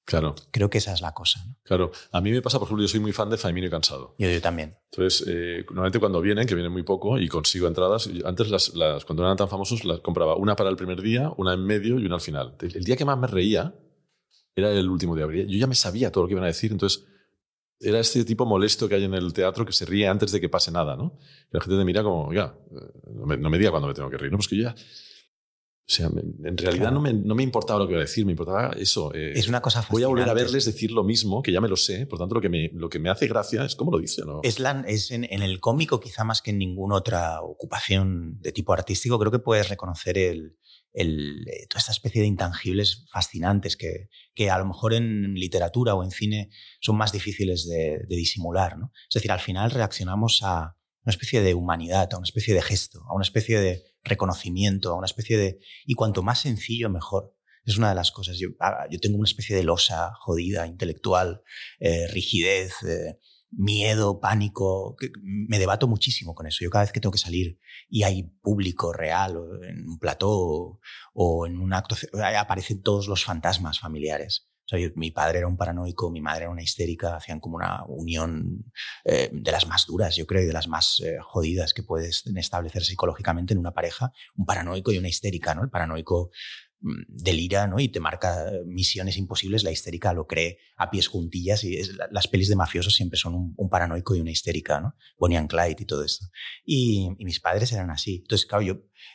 Claro, 0.06 0.34
Creo 0.50 0.68
que 0.68 0.78
esa 0.78 0.92
es 0.92 1.00
la 1.00 1.12
cosa. 1.14 1.42
¿no? 1.46 1.56
claro. 1.62 1.90
A 2.12 2.20
mí 2.20 2.30
me 2.30 2.42
pasa, 2.42 2.58
por 2.58 2.66
ejemplo, 2.68 2.82
yo 2.84 2.88
soy 2.88 3.00
muy 3.00 3.12
fan 3.12 3.30
de 3.30 3.38
Faimino 3.38 3.66
y 3.66 3.70
Cansado. 3.70 4.14
Yo, 4.18 4.28
yo 4.28 4.40
también. 4.42 4.76
Entonces, 4.92 5.24
eh, 5.26 5.64
normalmente 5.68 5.98
cuando 5.98 6.20
vienen, 6.20 6.46
que 6.46 6.54
vienen 6.54 6.72
muy 6.72 6.82
poco 6.82 7.18
y 7.18 7.26
consigo 7.28 7.66
entradas, 7.68 8.10
antes 8.24 8.50
las, 8.50 8.74
las- 8.74 9.04
cuando 9.06 9.22
eran 9.24 9.36
tan 9.38 9.48
famosos, 9.48 9.84
las 9.84 10.00
compraba 10.00 10.36
una 10.36 10.56
para 10.56 10.68
el 10.68 10.76
primer 10.76 11.00
día, 11.00 11.32
una 11.38 11.54
en 11.54 11.64
medio 11.64 11.98
y 11.98 12.04
una 12.04 12.16
al 12.16 12.20
final. 12.20 12.54
El, 12.60 12.76
el 12.76 12.84
día 12.84 12.96
que 12.96 13.04
más 13.06 13.18
me 13.18 13.26
reía 13.28 13.74
era 14.54 14.70
el 14.70 14.88
último 14.90 15.16
día. 15.16 15.26
Yo 15.26 15.58
ya 15.58 15.66
me 15.66 15.74
sabía 15.74 16.12
todo 16.12 16.24
lo 16.24 16.28
que 16.28 16.34
iban 16.34 16.44
a 16.44 16.48
decir, 16.48 16.70
entonces 16.70 17.06
era 17.80 17.98
este 17.98 18.24
tipo 18.24 18.44
molesto 18.46 18.88
que 18.88 18.94
hay 18.96 19.04
en 19.04 19.14
el 19.14 19.32
teatro 19.32 19.64
que 19.66 19.72
se 19.72 19.84
ríe 19.86 20.06
antes 20.06 20.30
de 20.32 20.40
que 20.40 20.48
pase 20.50 20.70
nada, 20.70 20.96
¿no? 20.96 21.18
Y 21.50 21.56
la 21.56 21.60
gente 21.60 21.76
te 21.78 21.84
mira 21.84 22.02
como, 22.02 22.32
ya, 22.32 22.54
no 23.10 23.26
me, 23.26 23.36
no 23.38 23.48
me 23.50 23.58
diga 23.58 23.70
cuándo 23.70 23.88
me 23.88 23.94
tengo 23.94 24.10
que 24.10 24.16
reír, 24.18 24.30
¿no? 24.30 24.38
Pues 24.38 24.48
que 24.48 24.56
yo 24.56 24.62
ya... 24.64 24.74
O 25.86 25.92
sea, 25.92 26.06
en 26.06 26.56
realidad 26.56 26.88
Claro. 26.88 26.94
no, 26.94 27.00
me, 27.02 27.12
no 27.12 27.34
me 27.34 27.42
importaba 27.42 27.78
lo 27.80 27.86
que 27.86 27.92
iba 27.92 28.00
a 28.00 28.06
decir, 28.06 28.24
me 28.24 28.32
importaba 28.32 28.74
eso. 28.78 29.12
eh, 29.14 29.32
Es 29.34 29.48
una 29.48 29.60
cosa 29.60 29.86
Voy 29.90 30.02
a 30.02 30.06
volver 30.06 30.22
a 30.22 30.26
fascinante. 30.28 30.44
verles 30.52 30.64
decir 30.64 30.90
lo 30.90 31.04
mismo, 31.04 31.42
que 31.42 31.52
ya 31.52 31.60
me 31.60 31.68
lo 31.68 31.76
sé, 31.76 32.06
por 32.06 32.18
tanto 32.18 32.34
lo 32.34 32.40
que 32.40 32.48
me, 32.48 32.70
lo 32.72 32.88
que 32.88 32.98
me 32.98 33.10
hace 33.10 33.26
gracia 33.26 33.64
es 33.66 33.76
cómo 33.76 33.90
lo 33.90 33.98
dice, 33.98 34.22
¿no? 34.24 34.40
Es, 34.42 34.58
la, 34.60 34.82
es 34.88 35.10
en, 35.10 35.24
en 35.24 35.42
el 35.42 35.60
cómico, 35.60 36.00
quizá 36.00 36.24
más 36.24 36.40
que 36.40 36.52
en 36.52 36.58
ninguna 36.58 36.94
otra 36.96 37.42
ocupación 37.42 38.38
de 38.40 38.52
tipo 38.52 38.72
artístico, 38.72 39.18
creo 39.18 39.30
que 39.30 39.38
puedes 39.40 39.68
reconocer 39.68 40.16
el, 40.16 40.56
el, 40.94 41.46
eh, 41.48 41.66
toda 41.68 41.80
esta 41.80 41.92
especie 41.92 42.22
de 42.22 42.28
intangibles 42.28 43.04
fascinantes 43.10 43.76
que, 43.76 44.08
que 44.34 44.50
a 44.50 44.58
lo 44.58 44.64
mejor 44.64 44.94
en 44.94 45.34
literatura 45.34 45.94
o 45.94 46.02
en 46.02 46.12
cine 46.12 46.48
son 46.80 46.96
más 46.96 47.12
difíciles 47.12 47.66
de, 47.68 47.98
de 48.08 48.16
disimular. 48.16 48.78
¿no? 48.78 48.90
Es 49.08 49.14
decir, 49.14 49.30
al 49.32 49.40
final 49.40 49.70
reaccionamos 49.70 50.40
a 50.44 50.76
una 51.04 51.10
especie 51.10 51.42
de 51.42 51.52
humanidad, 51.52 52.08
a 52.12 52.16
una 52.16 52.24
especie 52.24 52.54
de 52.54 52.62
gesto, 52.62 53.02
a 53.06 53.14
una 53.14 53.24
especie 53.24 53.60
de 53.60 53.82
reconocimiento, 54.04 54.90
a 54.90 54.96
una 54.96 55.06
especie 55.06 55.36
de... 55.36 55.58
Y 55.86 55.94
cuanto 55.94 56.22
más 56.22 56.40
sencillo, 56.40 56.90
mejor. 56.90 57.34
Es 57.64 57.78
una 57.78 57.88
de 57.88 57.94
las 57.94 58.10
cosas. 58.10 58.38
Yo, 58.38 58.48
ah, 58.60 58.86
tengo 59.00 59.16
una 59.16 59.28
especie 59.28 59.56
de 59.56 59.64
losa 59.64 60.12
jodida, 60.20 60.66
intelectual, 60.66 61.42
eh, 61.80 62.06
rigidez, 62.08 62.74
eh, 62.82 63.18
miedo, 63.50 64.20
pánico. 64.20 64.96
que 64.96 65.10
me 65.22 65.58
debato 65.58 65.88
muchísimo 65.88 66.34
con 66.34 66.46
eso. 66.46 66.58
Yo 66.62 66.70
cada 66.70 66.84
vez 66.84 66.92
que 66.92 67.00
tengo 67.00 67.12
que 67.12 67.18
salir 67.18 67.58
y 67.88 68.02
hay 68.02 68.24
público 68.42 68.92
real 68.92 69.38
en 69.68 69.88
un 69.88 69.98
plató 69.98 70.80
o 71.14 71.46
en 71.46 71.58
un 71.58 71.72
acto, 71.72 71.96
aparecen 72.36 72.82
todos 72.82 73.08
los 73.08 73.24
fantasmas 73.24 73.80
familiares. 73.80 74.48
O 74.66 74.68
sea, 74.68 74.78
yo- 74.78 74.90
mi 74.96 75.10
padre 75.10 75.38
era 75.38 75.46
un 75.48 75.56
paranoico, 75.56 76.10
mi 76.10 76.20
madre 76.20 76.42
era 76.44 76.50
una 76.50 76.62
histérica, 76.62 77.16
hacían 77.16 77.40
como 77.40 77.56
una 77.56 77.84
unión 77.86 78.64
eh, 79.04 79.30
de 79.32 79.52
las 79.52 79.66
más 79.66 79.86
duras, 79.86 80.16
yo 80.16 80.26
creo, 80.26 80.42
y 80.42 80.46
de 80.46 80.52
las 80.52 80.68
más 80.68 81.00
eh, 81.00 81.16
jodidas 81.20 81.74
que 81.74 81.82
puedes 81.82 82.24
establecer 82.36 82.84
psicológicamente 82.84 83.52
en 83.52 83.58
una 83.58 83.72
pareja, 83.72 84.12
un 84.36 84.46
paranoico 84.46 84.92
y 84.92 84.98
una 84.98 85.08
histérica, 85.08 85.54
¿no? 85.54 85.62
El 85.64 85.70
paranoico 85.70 86.30
mm, 86.80 87.02
delira, 87.08 87.66
¿no? 87.66 87.78
Y 87.80 87.88
te 87.88 88.00
marca 88.00 88.50
misiones 88.66 89.16
imposibles, 89.16 89.64
la 89.64 89.70
histérica 89.70 90.12
lo 90.12 90.26
cree 90.26 90.58
a 90.76 90.90
pies 90.90 91.08
juntillas 91.08 91.64
y 91.64 91.76
es- 91.76 91.94
la- 91.96 92.08
las 92.10 92.28
pelis 92.28 92.48
de 92.48 92.56
mafiosos 92.56 92.94
siempre 92.94 93.18
son 93.18 93.34
un, 93.34 93.54
un 93.56 93.68
paranoico 93.68 94.14
y 94.14 94.20
una 94.20 94.30
histérica, 94.30 94.80
¿no? 94.80 94.94
Bonnie 95.18 95.36
and 95.38 95.48
Clyde 95.48 95.76
y 95.82 95.84
todo 95.86 96.04
esto. 96.04 96.26
Y, 96.64 97.10
y 97.18 97.24
mis 97.24 97.40
padres 97.40 97.72
eran 97.72 97.90
así. 97.90 98.16
Entonces, 98.22 98.46
claro, 98.46 98.62
yo, 98.62 98.74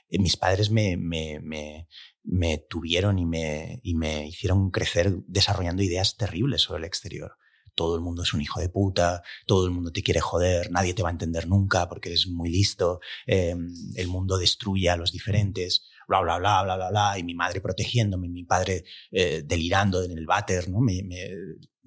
eh, 0.09 0.19
mis 0.19 0.37
padres 0.37 0.69
me, 0.71 0.97
me, 0.97 1.39
me, 1.41 1.87
me 2.23 2.57
tuvieron 2.57 3.19
y 3.19 3.25
me, 3.25 3.79
y 3.83 3.95
me 3.95 4.27
hicieron 4.27 4.71
crecer 4.71 5.13
desarrollando 5.27 5.83
ideas 5.83 6.17
terribles 6.17 6.61
sobre 6.61 6.79
el 6.79 6.85
exterior. 6.85 7.37
Todo 7.75 7.95
el 7.95 8.01
mundo 8.01 8.23
es 8.23 8.33
un 8.33 8.41
hijo 8.41 8.59
de 8.59 8.69
puta, 8.69 9.23
todo 9.45 9.65
el 9.65 9.71
mundo 9.71 9.91
te 9.91 10.03
quiere 10.03 10.19
joder, 10.19 10.69
nadie 10.71 10.93
te 10.93 11.01
va 11.01 11.09
a 11.09 11.13
entender 11.13 11.47
nunca 11.47 11.87
porque 11.87 12.09
eres 12.09 12.27
muy 12.27 12.49
listo, 12.49 12.99
eh, 13.25 13.55
el 13.95 14.07
mundo 14.07 14.37
destruye 14.37 14.89
a 14.89 14.97
los 14.97 15.11
diferentes, 15.11 15.87
bla, 16.07 16.19
bla, 16.21 16.39
bla, 16.39 16.63
bla, 16.63 16.75
bla, 16.75 16.89
bla, 16.89 17.19
y 17.19 17.23
mi 17.23 17.35
madre 17.35 17.61
protegiéndome, 17.61 18.27
mi 18.27 18.43
padre 18.43 18.83
eh, 19.11 19.43
delirando 19.45 20.03
en 20.03 20.17
el 20.17 20.25
váter, 20.25 20.67
¿no? 20.69 20.79
Me, 20.81 21.03
me, 21.03 21.29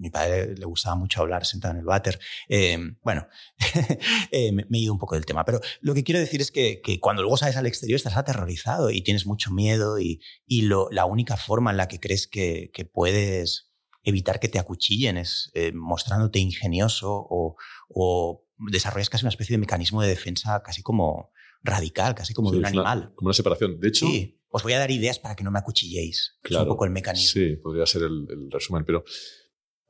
mi 0.02 0.10
padre 0.10 0.54
le 0.56 0.66
gustaba 0.66 0.96
mucho 0.96 1.20
hablar 1.22 1.46
sentado 1.46 1.72
en 1.72 1.78
el 1.80 1.84
váter. 1.86 2.18
Eh, 2.48 2.78
bueno, 3.02 3.26
eh, 4.30 4.52
me, 4.52 4.66
me 4.68 4.78
he 4.78 4.80
ido 4.82 4.92
un 4.92 4.98
poco 4.98 5.14
del 5.14 5.24
tema, 5.26 5.44
pero 5.44 5.60
lo 5.80 5.94
que 5.94 6.04
quiero 6.04 6.20
decir 6.20 6.40
es 6.40 6.50
que, 6.50 6.80
que 6.82 7.00
cuando 7.00 7.22
luego 7.22 7.36
sales 7.36 7.56
al 7.56 7.66
exterior 7.66 7.96
estás 7.96 8.16
aterrorizado 8.16 8.90
y 8.90 9.02
tienes 9.02 9.26
mucho 9.26 9.50
miedo 9.52 9.98
y, 9.98 10.20
y 10.46 10.62
lo, 10.62 10.88
la 10.90 11.06
única 11.06 11.36
forma 11.36 11.70
en 11.70 11.76
la 11.76 11.88
que 11.88 12.00
crees 12.00 12.26
que, 12.26 12.70
que 12.74 12.84
puedes 12.84 13.70
evitar 14.04 14.40
que 14.40 14.48
te 14.48 14.58
acuchillen 14.58 15.16
es 15.16 15.50
eh, 15.54 15.72
mostrándote 15.72 16.38
ingenioso 16.40 17.08
o, 17.12 17.56
o 17.88 18.44
desarrollas 18.70 19.10
casi 19.10 19.24
una 19.24 19.30
especie 19.30 19.54
de 19.54 19.58
mecanismo 19.58 20.02
de 20.02 20.08
defensa 20.08 20.60
casi 20.62 20.82
como 20.82 21.30
radical, 21.62 22.14
casi 22.14 22.34
como 22.34 22.50
Sí, 22.50 22.54
de 22.56 22.58
un 22.60 22.66
es 22.66 22.72
una- 22.72 22.90
animal. 22.90 23.12
como 23.14 23.28
una 23.28 23.34
separación. 23.34 23.78
De 23.78 23.88
hecho, 23.88 24.06
Sí, 24.06 24.40
os 24.50 24.62
voy 24.64 24.72
a 24.72 24.78
dar 24.80 24.90
ideas 24.90 25.18
para 25.20 25.36
que 25.36 25.44
no 25.44 25.50
me 25.52 25.60
acuchilléis. 25.60 26.34
Es 26.42 26.48
Claro, 26.48 26.64
un 26.64 26.68
poco 26.70 26.84
el 26.84 26.90
mecanismo. 26.90 27.40
Sí, 27.40 27.56
podría 27.56 27.86
ser 27.86 28.02
el, 28.02 28.26
el 28.28 28.50
resumen, 28.50 28.84
pero 28.84 29.04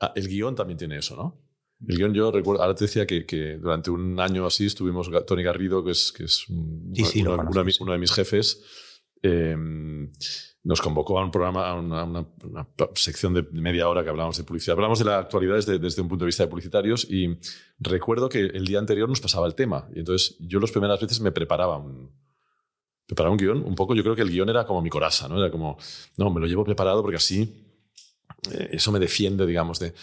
ah, 0.03 0.13
el 0.15 0.29
guion 0.29 0.55
también 0.55 0.77
tiene 0.79 0.99
eso, 0.99 1.17
¿no? 1.17 1.41
El 1.89 1.97
guion 1.97 2.13
yo 2.15 2.31
recuerdo, 2.31 2.63
ahora 2.63 2.75
te 2.77 2.85
decía 2.85 3.07
que, 3.07 3.25
que 3.27 3.57
durante 3.57 3.91
un 3.91 4.21
año 4.21 4.47
así 4.47 4.67
estuvimos, 4.67 5.11
Tony 5.27 5.43
Garrido, 5.43 5.83
que 5.83 5.91
es, 5.93 6.13
que 6.13 6.25
es 6.25 6.49
un- 6.49 6.93
Sí, 6.95 7.05
sí, 7.05 7.23
lo 7.23 7.31
uno, 7.31 7.39
conozco, 7.39 7.59
de 7.59 7.65
mi- 7.65 7.73
sí. 7.73 7.83
uno 7.83 7.93
de 7.93 7.99
mis 7.99 8.13
jefes, 8.13 8.63
eh, 9.23 9.57
nos 10.65 10.81
convocó 10.81 11.19
a 11.19 11.25
un 11.25 11.31
programa, 11.33 11.69
a 11.69 11.75
una, 11.75 12.05
una- 12.05 12.29
una 12.45 12.69
sección 12.95 13.35
de 13.35 13.43
media 13.51 13.89
hora 13.89 14.05
que 14.05 14.11
hablábamos 14.11 14.37
de 14.39 14.45
publicidad. 14.45 14.77
Hablamos 14.77 15.01
de 15.01 15.07
la 15.07 15.19
actualidad 15.19 15.57
desde, 15.57 15.79
desde 15.81 16.03
un 16.03 16.09
punto 16.09 16.25
de 16.25 16.27
vista 16.29 16.45
de 16.45 16.49
publicitarios 16.51 17.05
y 17.11 17.37
recuerdo 17.81 18.29
que 18.29 18.41
el 18.41 18.65
día 18.65 18.79
anterior 18.79 19.09
nos 19.09 19.21
pasaba 19.21 19.49
el 19.49 19.57
tema. 19.57 19.89
Y 19.95 19.99
entonces 20.01 20.37
yo 20.39 20.61
las 20.61 20.71
primeras 20.71 21.01
veces 21.01 21.21
me 21.21 21.33
preparaba 21.33 21.79
un, 21.79 22.13
preparaba 23.07 23.33
un 23.33 23.39
guion. 23.39 23.59
Un 23.65 23.75
poco, 23.75 23.97
yo 23.97 24.05
creo 24.05 24.15
que 24.15 24.23
el 24.23 24.31
guion 24.31 24.49
era 24.51 24.65
como 24.65 24.83
mi 24.83 24.89
coraza, 24.91 25.27
¿no? 25.29 25.37
Era 25.39 25.51
como, 25.51 25.77
no, 26.17 26.31
me 26.31 26.41
lo 26.41 26.47
llevo 26.47 26.63
preparado 26.65 27.03
porque 27.03 27.17
así 27.17 27.72
eh, 28.51 28.71
eso 28.73 28.91
me 28.93 28.99
defiende, 28.99 29.47
digamos, 29.47 29.79
de... 29.79 29.95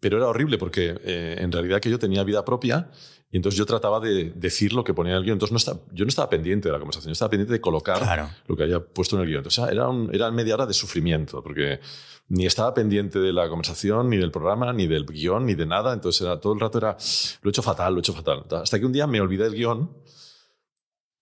Pero 0.00 0.16
era 0.16 0.28
horrible 0.28 0.56
porque 0.58 0.98
eh, 1.04 1.36
en 1.38 1.52
realidad 1.52 1.80
que 1.80 1.90
yo 1.90 1.98
tenía 1.98 2.24
vida 2.24 2.44
propia 2.44 2.90
y 3.30 3.36
entonces 3.36 3.58
yo 3.58 3.66
trataba 3.66 4.00
de 4.00 4.32
decir 4.34 4.72
lo 4.72 4.82
que 4.84 4.94
ponía 4.94 5.12
en 5.12 5.18
el 5.18 5.24
guion. 5.24 5.34
Entonces 5.34 5.52
no 5.52 5.58
estaba, 5.58 5.80
yo 5.92 6.04
no 6.04 6.08
estaba 6.08 6.30
pendiente 6.30 6.68
de 6.68 6.72
la 6.72 6.78
conversación, 6.78 7.08
yo 7.10 7.12
estaba 7.12 7.30
pendiente 7.30 7.52
de 7.52 7.60
colocar 7.60 7.98
Claro. 7.98 8.30
lo 8.46 8.56
que 8.56 8.62
había 8.62 8.80
puesto 8.80 9.16
en 9.16 9.22
el 9.22 9.28
guion. 9.28 9.38
Entonces 9.38 9.64
era, 9.70 9.88
un- 9.88 10.08
era 10.14 10.30
media 10.30 10.54
hora 10.54 10.64
de 10.66 10.72
sufrimiento 10.72 11.42
porque 11.42 11.80
ni 12.28 12.46
estaba 12.46 12.72
pendiente 12.72 13.18
de 13.18 13.32
la 13.32 13.46
conversación, 13.50 14.08
ni 14.08 14.16
del 14.16 14.30
programa, 14.30 14.72
ni 14.72 14.86
del 14.86 15.04
guion, 15.04 15.44
ni 15.44 15.54
de 15.54 15.66
nada. 15.66 15.92
Entonces 15.92 16.22
era, 16.22 16.40
todo 16.40 16.54
el 16.54 16.60
rato 16.60 16.78
era, 16.78 16.96
lo 17.42 17.48
he 17.48 17.50
hecho 17.50 17.62
fatal, 17.62 17.92
lo 17.92 17.98
he 17.98 18.00
hecho 18.00 18.14
fatal. 18.14 18.44
Hasta 18.52 18.78
que 18.78 18.86
un 18.86 18.92
día 18.92 19.06
me 19.06 19.20
olvidé 19.20 19.44
del 19.44 19.54
guion 19.54 19.90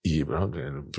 y 0.04 0.22
bueno, 0.24 0.50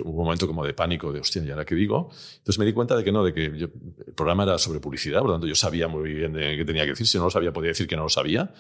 hubo 0.04 0.20
un 0.20 0.26
momento 0.26 0.48
como 0.48 0.66
de 0.66 0.74
pánico, 0.74 1.12
de 1.12 1.20
hostia, 1.20 1.44
¿y 1.44 1.50
ahora 1.50 1.66
qué 1.66 1.76
digo? 1.76 2.10
Entonces 2.38 2.58
me 2.58 2.66
di 2.66 2.72
cuenta 2.72 2.96
de 2.96 3.04
que 3.04 3.12
no, 3.12 3.24
de 3.24 3.34
que 3.34 3.58
yo- 3.58 3.68
el 4.08 4.14
programa 4.14 4.44
era 4.44 4.58
sobre 4.58 4.80
publicidad, 4.80 5.20
por 5.20 5.28
lo 5.30 5.34
tanto 5.34 5.48
yo 5.48 5.56
sabía 5.56 5.88
muy 5.90 6.14
bien 6.14 6.32
de 6.34 6.56
qué 6.56 6.64
tenía 6.66 6.84
que 6.84 6.92
decir. 6.92 7.06
Si 7.08 7.18
no 7.18 7.26
lo 7.26 7.30
sabía, 7.30 7.52
podía 7.52 7.70
decir 7.70 7.86
que 7.88 7.98
no 7.98 8.04
lo 8.04 8.10
sabía. 8.10 8.54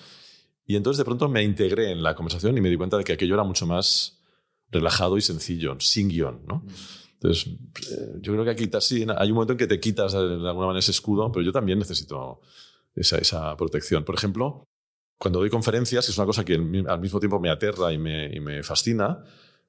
Y 0.65 0.75
entonces 0.75 0.97
de 0.97 1.05
pronto 1.05 1.29
me 1.29 1.43
integré 1.43 1.91
en 1.91 2.03
la 2.03 2.15
conversación 2.15 2.57
y 2.57 2.61
me 2.61 2.69
di 2.69 2.75
cuenta 2.77 2.97
de 2.97 3.03
que 3.03 3.13
aquello 3.13 3.35
era 3.35 3.43
mucho 3.43 3.65
más 3.65 4.21
relajado 4.69 5.17
y 5.17 5.21
sencillo, 5.21 5.77
sin 5.79 6.09
guion, 6.09 6.41
¿no? 6.47 6.65
Entonces, 7.13 7.47
eh, 7.91 8.17
yo 8.19 8.33
creo 8.33 8.43
que 8.43 8.51
aquí 8.51 8.69
sí, 8.81 9.05
hay 9.17 9.29
un 9.29 9.35
momento 9.35 9.53
en 9.53 9.57
que 9.59 9.67
te 9.67 9.79
quitas 9.79 10.11
de 10.11 10.19
alguna 10.19 10.53
manera 10.53 10.79
ese 10.79 10.91
escudo, 10.91 11.31
pero 11.31 11.45
yo 11.45 11.53
también 11.53 11.79
necesito 11.79 12.41
esa, 12.95 13.17
esa 13.17 13.55
protección. 13.55 14.03
Por 14.03 14.15
ejemplo, 14.15 14.65
cuando 15.17 15.39
doy 15.39 15.49
conferencias, 15.49 16.05
que 16.05 16.11
es 16.11 16.17
una 16.17 16.25
cosa 16.27 16.43
que 16.43 16.55
al 16.55 16.99
mismo 16.99 17.19
tiempo 17.21 17.39
me 17.39 17.49
aterra 17.49 17.93
y 17.93 17.97
me, 17.97 18.25
y 18.35 18.41
me 18.41 18.61
fascina, 18.61 19.23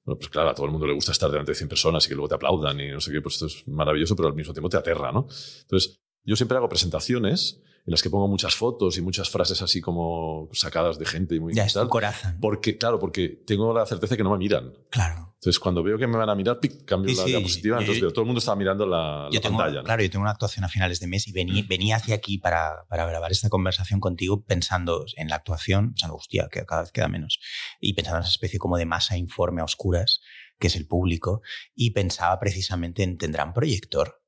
pues 0.04 0.28
claro, 0.28 0.50
a 0.50 0.54
todo 0.54 0.66
el 0.66 0.72
mundo 0.72 0.86
le 0.86 0.92
gusta 0.92 1.12
estar 1.12 1.30
delante 1.30 1.52
de 1.52 1.56
100 1.56 1.68
personas 1.68 2.04
y 2.04 2.08
que 2.08 2.14
luego 2.14 2.28
te 2.28 2.34
aplaudan 2.34 2.78
y 2.80 2.90
no 2.90 3.00
sé 3.00 3.10
qué, 3.10 3.20
pues 3.22 3.36
esto 3.36 3.46
es 3.46 3.66
maravilloso, 3.66 4.14
pero 4.14 4.28
al 4.28 4.34
mismo 4.34 4.52
tiempo 4.52 4.68
te 4.68 4.76
aterra, 4.76 5.12
¿no? 5.12 5.26
Entonces, 5.62 6.00
yo 6.24 6.36
siempre 6.36 6.58
hago 6.58 6.68
presentaciones 6.68 7.62
en 7.86 7.90
las 7.90 8.02
que 8.02 8.08
pongo 8.10 8.28
muchas 8.28 8.54
fotos 8.54 8.96
y 8.96 9.02
muchas 9.02 9.28
frases 9.28 9.60
así 9.60 9.80
como 9.80 10.48
sacadas 10.52 10.98
de 10.98 11.04
gente 11.04 11.34
y 11.34 11.40
muy 11.40 11.52
Ya 11.54 11.64
es 11.66 11.74
tal, 11.74 11.88
corazón. 11.88 12.38
porque, 12.40 12.78
claro, 12.78 12.98
porque 12.98 13.28
tengo 13.46 13.74
la 13.74 13.84
certeza 13.84 14.14
de 14.14 14.16
que 14.18 14.24
no 14.24 14.30
me 14.30 14.38
miran. 14.38 14.72
Claro. 14.90 15.32
Entonces, 15.34 15.60
cuando 15.60 15.82
veo 15.82 15.98
que 15.98 16.06
me 16.06 16.16
van 16.16 16.30
a 16.30 16.34
mirar, 16.34 16.58
pic, 16.58 16.86
cambio 16.86 17.10
Sí, 17.14 17.16
la 17.20 17.24
diapositiva. 17.26 17.78
Entonces, 17.78 18.00
yo- 18.00 18.06
veo, 18.06 18.12
todo 18.14 18.22
el 18.22 18.26
mundo 18.26 18.38
estaba 18.38 18.56
mirando 18.56 18.86
la, 18.86 19.28
Yo 19.30 19.34
la 19.38 19.40
tengo, 19.42 19.58
pantalla. 19.58 19.78
¿no? 19.80 19.84
Claro, 19.84 20.02
yo 20.02 20.10
tengo 20.10 20.22
una 20.22 20.30
actuación 20.30 20.64
a 20.64 20.68
finales 20.70 21.00
de 21.00 21.06
mes 21.06 21.28
y 21.28 21.32
vení- 21.34 21.68
venía 21.68 21.96
hacia 21.96 22.14
aquí 22.14 22.38
para, 22.38 22.86
para 22.88 23.04
grabar 23.04 23.30
esta 23.30 23.50
conversación 23.50 24.00
contigo 24.00 24.42
pensando 24.42 25.04
en 25.16 25.28
la 25.28 25.36
actuación, 25.36 25.90
pensando, 25.90 26.16
hostia, 26.16 26.48
que 26.50 26.64
cada 26.64 26.80
vez 26.82 26.92
queda 26.92 27.08
menos. 27.08 27.38
Y 27.78 27.92
pensando 27.92 28.16
en 28.18 28.22
esa 28.22 28.30
especie 28.32 28.58
como 28.58 28.78
de 28.78 28.86
masa 28.86 29.18
informe 29.18 29.60
a 29.60 29.64
oscuras, 29.64 30.20
que 30.58 30.68
es 30.68 30.76
el 30.76 30.86
público. 30.86 31.42
Y 31.74 31.90
pensaba 31.90 32.40
precisamente 32.40 33.02
en, 33.02 33.18
¿tendrán 33.18 33.52
proyector? 33.52 34.22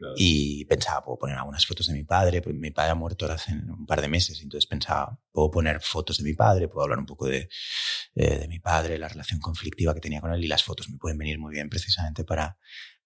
Claro. 0.00 0.14
Y 0.16 0.64
pensaba, 0.64 1.04
puedo 1.04 1.18
poner 1.18 1.36
algunas 1.36 1.66
fotos 1.66 1.86
de 1.86 1.92
mi 1.92 2.04
padre, 2.04 2.42
mi 2.54 2.70
padre 2.70 2.92
ha 2.92 2.94
muerto 2.94 3.26
hace 3.30 3.52
un 3.52 3.84
par 3.84 4.00
de 4.00 4.08
meses, 4.08 4.40
entonces 4.42 4.66
pensaba, 4.66 5.20
puedo 5.30 5.50
poner 5.50 5.82
fotos 5.82 6.16
de 6.16 6.24
mi 6.24 6.32
padre, 6.32 6.68
puedo 6.68 6.84
hablar 6.84 6.98
un 6.98 7.04
poco 7.04 7.26
de, 7.26 7.50
eh, 8.14 8.38
de 8.38 8.48
mi 8.48 8.60
padre, 8.60 8.96
la 8.98 9.08
relación 9.08 9.40
conflictiva 9.40 9.92
que 9.92 10.00
tenía 10.00 10.22
con 10.22 10.32
él 10.32 10.42
y 10.42 10.48
las 10.48 10.64
fotos 10.64 10.88
me 10.88 10.96
pueden 10.96 11.18
venir 11.18 11.38
muy 11.38 11.52
bien 11.52 11.68
precisamente 11.68 12.24
para, 12.24 12.56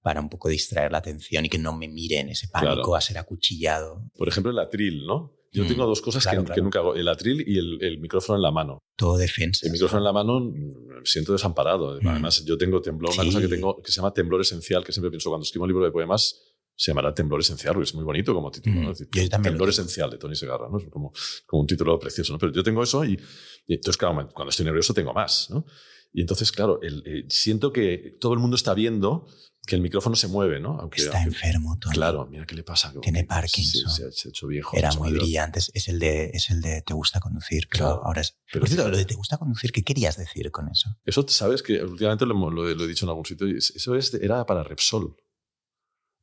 para 0.03 0.21
un 0.21 0.29
poco 0.29 0.49
distraer 0.49 0.93
la 0.93 0.99
atención 0.99 1.45
y 1.45 1.49
que 1.49 1.59
no 1.59 1.77
me 1.77 1.89
miren 1.89 2.29
ese 2.29 2.47
pánico 2.47 2.75
Claro. 2.75 2.95
a 2.95 3.01
ser 3.01 3.19
acuchillado. 3.19 4.05
Por 4.17 4.29
ejemplo, 4.29 4.53
el 4.53 4.59
atril, 4.61 5.05
¿no? 5.05 5.33
Yo 5.53 5.65
Mm, 5.65 5.69
tengo 5.69 5.87
dos 5.87 6.01
cosas 6.01 6.23
claro, 6.25 6.41
que, 6.43 6.47
claro. 6.47 6.55
que 6.57 6.63
nunca 6.63 6.79
hago. 6.81 6.95
El 6.97 7.07
atril 7.09 7.45
y 7.47 7.59
el, 7.59 7.79
el 7.81 7.99
micrófono 8.01 8.37
en 8.37 8.43
la 8.43 8.51
mano. 8.51 8.79
Todo 8.97 9.17
defensa. 9.17 9.65
El 9.67 9.73
micrófono 9.73 9.99
en 10.01 10.05
la 10.05 10.13
mano 10.13 10.41
mm, 10.41 10.53
me 11.01 11.07
siento 11.07 11.33
desamparado. 11.33 11.99
Mm. 12.01 12.09
Además, 12.09 12.45
yo 12.45 12.57
tengo 12.59 12.81
temblor, 12.81 13.13
una 13.15 13.23
Sí. 13.23 13.29
cosa 13.29 13.41
que 13.41 13.49
tengo 13.49 13.81
que 13.83 13.91
se 13.93 13.97
llama 13.97 14.13
temblor 14.13 14.41
esencial, 14.41 14.85
que 14.85 14.93
siempre 14.93 15.11
pienso 15.11 15.31
cuando 15.31 15.45
escribo 15.45 15.65
un 15.65 15.71
libro 15.71 15.85
de 15.85 15.93
poemas, 15.93 16.41
se 16.77 16.91
llamará 16.91 17.15
temblor 17.15 17.41
esencial, 17.41 17.75
porque 17.75 17.89
es 17.89 17.95
muy 17.95 18.05
bonito 18.05 18.35
como 18.35 18.51
título. 18.51 18.81
¿no? 18.81 18.89
Decir, 18.91 19.09
Yo 19.13 19.29
también 19.29 19.55
lo 19.55 19.59
temblor 19.59 19.69
esencial 19.71 20.11
de 20.11 20.19
Tony 20.19 20.35
Segarra, 20.35 20.69
¿no? 20.71 20.79
Es 20.79 20.89
como, 20.91 21.13
como 21.47 21.61
un 21.63 21.67
título 21.67 21.99
precioso, 21.99 22.33
¿no? 22.33 22.39
Pero 22.39 22.53
yo 22.53 22.63
tengo 22.63 22.83
eso 22.83 23.05
y, 23.05 23.19
y 23.67 23.75
entonces, 23.75 23.97
claro, 23.97 24.29
cuando 24.35 24.51
estoy 24.51 24.65
nervioso 24.67 24.93
tengo 24.95 25.13
más, 25.13 25.49
¿no? 25.51 25.65
Y 26.13 26.21
entonces, 26.21 26.53
claro, 26.53 26.81
el- 26.83 27.03
eh, 27.07 27.25
siento 27.29 27.73
que 27.73 28.17
todo 28.21 28.35
el 28.35 28.39
mundo 28.39 28.55
está 28.57 28.73
viendo 28.75 29.27
que 29.67 29.77
el 29.77 29.81
micrófono 29.81 30.15
se 30.15 30.29
mueve, 30.29 30.61
¿no? 30.61 30.79
Aunque, 30.79 31.01
Está 31.03 31.17
aunque- 31.23 31.35
enfermo, 31.37 31.79
Tony. 31.81 31.95
Claro, 31.95 32.27
mira 32.31 32.45
qué 32.47 32.55
le 32.55 32.63
pasa. 32.65 32.93
Tiene 33.01 33.25
Parkinson. 33.25 33.91
Se, 33.91 34.13
se 34.13 34.29
ha 34.29 34.31
hecho 34.31 34.47
viejo. 34.47 34.77
Era 34.77 34.93
muy 34.93 35.11
brillante. 35.13 35.59
Es- 35.59 35.89
el 35.89 35.99
de, 35.99 36.31
es 36.35 36.51
el 36.51 36.61
de 36.61 36.83
te 36.83 36.93
gusta 36.93 37.19
conducir, 37.19 37.67
pero 37.71 37.85
Claro. 37.87 38.03
ahora 38.05 38.21
es. 38.21 38.37
Pero 38.53 38.61
Por 38.61 38.69
cierto, 38.69 38.89
lo 38.91 38.97
de 38.97 39.07
te 39.07 39.15
gusta 39.15 39.39
conducir, 39.39 39.73
¿qué 39.73 39.83
querías 39.83 40.17
decir 40.19 40.51
con 40.51 40.69
eso? 40.69 40.91
Eso, 41.07 41.25
sabes 41.29 41.63
que 41.63 41.83
últimamente 41.83 42.27
lo, 42.27 42.51
lo 42.51 42.69
he- 42.69 42.75
lo 42.75 42.85
he 42.85 42.89
dicho 42.89 43.07
en 43.07 43.09
algún 43.11 43.25
sitio, 43.25 43.47
eso 43.49 43.95
es, 43.97 44.13
era 44.15 44.45
para 44.45 44.63
Repsol. 44.65 45.17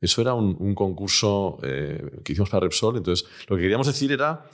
Eso 0.01 0.21
era 0.21 0.33
un, 0.33 0.73
concurso 0.73 1.59
eh, 1.61 2.21
que 2.23 2.33
hicimos 2.33 2.49
para 2.49 2.61
Repsol. 2.61 2.97
Entonces, 2.97 3.27
lo 3.47 3.55
que 3.55 3.61
queríamos 3.61 3.85
decir 3.85 4.11
era, 4.11 4.49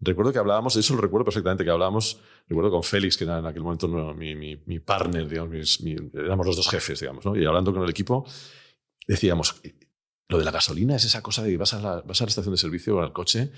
recuerdo 0.00 0.32
que 0.32 0.38
hablábamos, 0.38 0.74
eso 0.76 0.94
lo 0.94 1.02
recuerdo 1.02 1.26
perfectamente, 1.26 1.64
que 1.64 1.70
hablábamos, 1.70 2.18
recuerdo 2.48 2.70
con 2.70 2.82
Félix, 2.82 3.18
que 3.18 3.24
era 3.24 3.38
en 3.38 3.46
aquel 3.46 3.62
momento 3.62 3.86
no, 3.88 4.14
mi, 4.14 4.34
mi, 4.34 4.80
partner, 4.80 5.28
digamos, 5.28 5.80
éramos 6.14 6.46
los 6.46 6.56
dos 6.56 6.68
jefes, 6.70 7.00
digamos, 7.00 7.24
y 7.36 7.44
hablando 7.44 7.74
con 7.74 7.82
el 7.82 7.90
equipo, 7.90 8.26
decíamos, 9.06 9.60
lo 10.28 10.38
de 10.38 10.44
la 10.44 10.50
gasolina 10.50 10.96
es 10.96 11.04
esa 11.04 11.22
cosa 11.22 11.42
de 11.42 11.50
que 11.50 11.58
vas 11.58 11.74
a 11.74 11.80
la, 11.80 12.00
vas 12.00 12.20
a 12.22 12.24
la 12.24 12.28
estación 12.28 12.54
de 12.54 12.58
servicio 12.58 12.96
o 12.96 13.00
al 13.00 13.12
coche, 13.12 13.52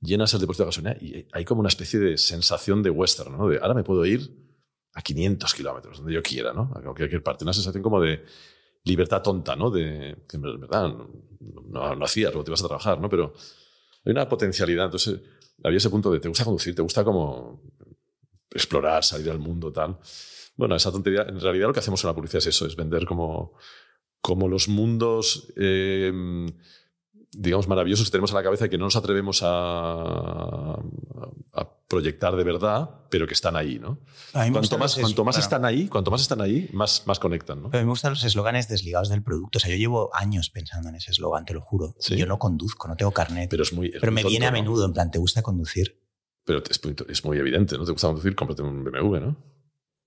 llenas 0.00 0.32
el 0.32 0.40
depósito 0.40 0.64
de 0.64 0.68
gasolina 0.68 0.96
y 0.98 1.26
hay 1.30 1.44
como 1.44 1.60
una 1.60 1.68
especie 1.68 2.00
de 2.00 2.16
sensación 2.16 2.82
de 2.82 2.88
western, 2.88 3.36
¿no? 3.36 3.48
De 3.48 3.58
ahora 3.58 3.74
me 3.74 3.84
puedo 3.84 4.04
ir 4.06 4.50
a 4.94 5.02
500 5.02 5.54
kilómetros, 5.54 5.98
donde 5.98 6.14
yo 6.14 6.22
quiera, 6.22 6.52
¿no? 6.52 6.72
A 6.74 6.80
cualquier 6.80 7.22
parte. 7.22 7.44
Una 7.44 7.52
sensación 7.52 7.82
como 7.82 8.00
de 8.00 8.24
libertad 8.84 9.22
tonta, 9.22 9.56
¿no? 9.56 9.70
De 9.70 10.24
que 10.28 10.36
en 10.36 10.42
verdad 10.42 10.88
no, 10.88 11.10
no, 11.68 11.94
no 11.94 12.04
hacías, 12.04 12.32
luego 12.32 12.44
te 12.44 12.50
ibas 12.50 12.64
a 12.64 12.68
trabajar, 12.68 13.00
¿no? 13.00 13.08
Pero 13.08 13.32
hay 14.04 14.12
una 14.12 14.28
potencialidad. 14.28 14.86
Entonces, 14.86 15.20
había 15.62 15.78
ese 15.78 15.90
punto 15.90 16.10
de 16.10 16.20
te 16.20 16.28
gusta 16.28 16.44
conducir, 16.44 16.74
te 16.74 16.82
gusta 16.82 17.04
como 17.04 17.62
explorar, 18.50 19.04
salir 19.04 19.30
al 19.30 19.38
mundo, 19.38 19.72
tal. 19.72 19.98
Bueno, 20.56 20.74
esa 20.74 20.90
tontería, 20.90 21.22
en 21.22 21.40
realidad 21.40 21.68
lo 21.68 21.72
que 21.72 21.80
hacemos 21.80 22.02
en 22.04 22.08
la 22.08 22.14
publicidad 22.14 22.38
es 22.38 22.48
eso, 22.48 22.66
es 22.66 22.76
vender 22.76 23.06
como, 23.06 23.54
como 24.20 24.48
los 24.48 24.68
mundos, 24.68 25.52
eh, 25.56 26.12
digamos, 27.32 27.68
maravillosos 27.68 28.06
que 28.06 28.12
tenemos 28.12 28.30
en 28.30 28.36
la 28.36 28.42
cabeza 28.42 28.66
y 28.66 28.68
que 28.68 28.78
no 28.78 28.84
nos 28.84 28.96
atrevemos 28.96 29.42
a, 29.42 30.72
a 31.52 31.79
proyectar 31.90 32.36
de 32.36 32.44
verdad, 32.44 32.88
pero 33.10 33.26
que 33.26 33.34
están 33.34 33.56
ahí, 33.56 33.80
¿no? 33.80 33.98
Cuanto 34.32 34.78
más, 34.78 34.94
cuanto 34.94 35.24
más 35.24 35.34
claro. 35.34 35.44
están 35.44 35.64
ahí, 35.64 35.88
cuanto 35.88 36.12
más 36.12 36.20
están 36.20 36.40
ahí, 36.40 36.70
más, 36.72 37.02
más 37.04 37.18
conectan, 37.18 37.60
¿no? 37.60 37.68
Pero 37.68 37.80
a 37.80 37.82
mí 37.82 37.86
me 37.86 37.90
gustan 37.90 38.12
los 38.12 38.22
eslóganes 38.22 38.68
desligados 38.68 39.08
del 39.08 39.24
producto. 39.24 39.58
O 39.58 39.60
sea, 39.60 39.70
yo 39.70 39.76
llevo 39.76 40.08
años 40.14 40.50
pensando 40.50 40.88
en 40.88 40.94
ese 40.94 41.10
eslogan, 41.10 41.44
te 41.44 41.52
lo 41.52 41.60
juro. 41.60 41.96
Sí. 41.98 42.16
Yo 42.16 42.26
no 42.26 42.38
conduzco, 42.38 42.86
no 42.86 42.94
tengo 42.94 43.10
carnet. 43.10 43.50
Pero, 43.50 43.50
Pero 43.50 43.62
es 43.64 43.72
muy. 43.72 43.86
es 43.88 44.00
muy 44.00 44.12
me 44.12 44.22
tonto, 44.22 44.30
viene 44.30 44.46
a 44.46 44.52
¿no? 44.52 44.58
menudo, 44.58 44.86
en 44.86 44.92
plan, 44.92 45.10
¿te 45.10 45.18
gusta 45.18 45.42
conducir? 45.42 46.00
Pero 46.44 46.62
es 46.70 46.84
muy, 46.84 46.94
es 47.08 47.24
muy 47.24 47.38
evidente, 47.38 47.76
¿no? 47.76 47.84
Te 47.84 47.90
gusta 47.90 48.06
conducir, 48.06 48.36
cómprate 48.36 48.62
un 48.62 48.84
BMW, 48.84 49.16
¿no? 49.18 49.36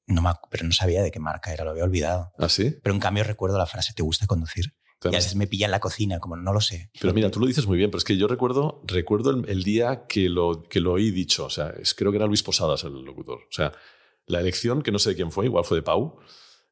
No 0.07 0.21
me, 0.21 0.29
pero 0.49 0.65
no 0.65 0.71
sabía 0.71 1.03
de 1.03 1.11
qué 1.11 1.19
marca 1.19 1.53
era, 1.53 1.65
lo 1.65 1.71
había 1.71 1.84
olvidado. 1.84 2.31
¿Ah, 2.38 2.47
sí? 2.47 2.77
Pero 2.81 2.95
en 2.95 3.01
cambio 3.01 3.25
recuerdo 3.25 3.57
la 3.57 3.65
frase, 3.65 3.93
¿te 3.93 4.03
gusta 4.03 4.25
conducir? 4.25 4.73
Y 5.12 5.16
a 5.16 5.18
veces 5.18 5.36
me 5.36 5.47
pilla 5.47 5.66
en 5.66 5.72
la 5.72 5.80
cocina, 5.80 6.20
como 6.20 6.36
no 6.38 6.54
lo 6.54 6.62
sé. 6.62 6.89
Pero 6.99 7.14
mira, 7.14 7.30
tú 7.32 7.39
lo 7.39 7.45
dices 7.47 7.68
muy 7.68 7.78
bien, 7.78 7.89
pero 7.91 7.97
es 7.99 8.04
que 8.04 8.18
yo 8.18 8.28
recuerdo, 8.28 8.82
recuerdo 8.86 9.32
el, 9.32 9.49
el 9.49 9.64
día 9.64 10.06
que 10.08 10.30
lo, 10.30 10.64
que 10.64 10.80
lo 10.80 10.93
oí 10.93 11.12
dicho. 11.12 11.45
O 11.45 11.49
sea, 11.49 11.70
es, 11.70 11.93
creo 11.93 12.12
que 12.12 12.18
era 12.18 12.26
Luis 12.28 12.43
Posadas 12.43 12.84
el 12.84 12.93
locutor. 13.04 13.39
O 13.39 13.51
sea, 13.51 13.72
la 14.28 14.39
elección, 14.39 14.82
que 14.82 14.91
no 14.91 14.99
sé 14.99 15.10
de 15.12 15.16
quién 15.16 15.32
fue, 15.32 15.45
igual 15.45 15.66
fue 15.66 15.78
de 15.78 15.82
Pau, 15.84 16.18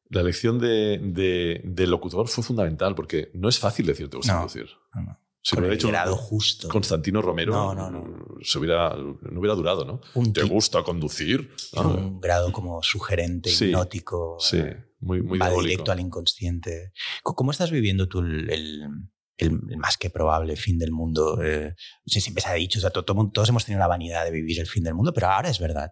la 0.08 0.20
elección 0.20 0.58
de, 0.58 0.98
de- 1.02 1.60
del 1.64 1.90
locutor 1.90 2.28
fue 2.28 2.44
fundamental 2.44 2.94
porque 2.94 3.30
no 3.34 3.48
es 3.48 3.58
fácil 3.58 3.86
decir 3.86 4.08
te 4.10 4.16
gusta 4.18 4.32
No. 4.34 4.38
conducir. 4.40 4.66
No, 4.94 5.02
no. 5.02 5.18
Si 5.44 5.56
Con 5.56 5.64
lo 5.64 5.68
el 5.70 5.74
hecho 5.74 5.88
grado 5.88 6.14
justo. 6.16 6.68
Constantino 6.68 7.20
Romero, 7.20 7.52
No, 7.52 7.74
no, 7.74 7.90
no. 7.90 8.24
Se 8.42 8.58
hubiera, 8.60 8.90
no 8.96 9.40
hubiera 9.40 9.54
durado, 9.56 9.84
¿no? 9.84 10.00
Un 10.14 10.32
¿Te 10.32 10.44
gusta 10.44 10.84
conducir? 10.84 11.50
Tiene 11.72 11.88
Ah, 11.88 11.94
un 11.96 12.20
grado 12.20 12.52
como 12.52 12.80
sugerente, 12.82 13.50
Sí, 13.50 13.66
hipnótico. 13.66 14.36
sí, 14.38 14.58
eh, 14.58 14.76
muy, 15.00 15.20
muy 15.20 15.38
va 15.40 15.46
diabólico. 15.46 15.68
directo 15.68 15.92
al 15.92 15.98
inconsciente. 16.00 16.92
Co- 17.24 17.34
¿Cómo 17.34 17.50
estás 17.50 17.72
viviendo 17.72 18.06
tú 18.06 18.20
el, 18.20 18.48
el- 19.36 19.60
más 19.78 19.96
que 19.98 20.10
probable 20.10 20.54
fin 20.54 20.78
del 20.78 20.92
mundo? 20.92 21.42
Eh, 21.42 21.74
siempre 22.06 22.40
se 22.42 22.48
ha 22.48 22.52
dicho, 22.54 22.78
o 22.78 22.82
sea, 22.82 22.90
todos 22.90 23.48
hemos 23.48 23.64
tenido 23.64 23.80
la 23.80 23.88
vanidad 23.88 24.24
de 24.24 24.30
vivir 24.30 24.60
el 24.60 24.66
fin 24.68 24.84
del 24.84 24.94
mundo, 24.94 25.12
pero 25.12 25.26
ahora 25.26 25.48
es 25.50 25.58
verdad 25.58 25.90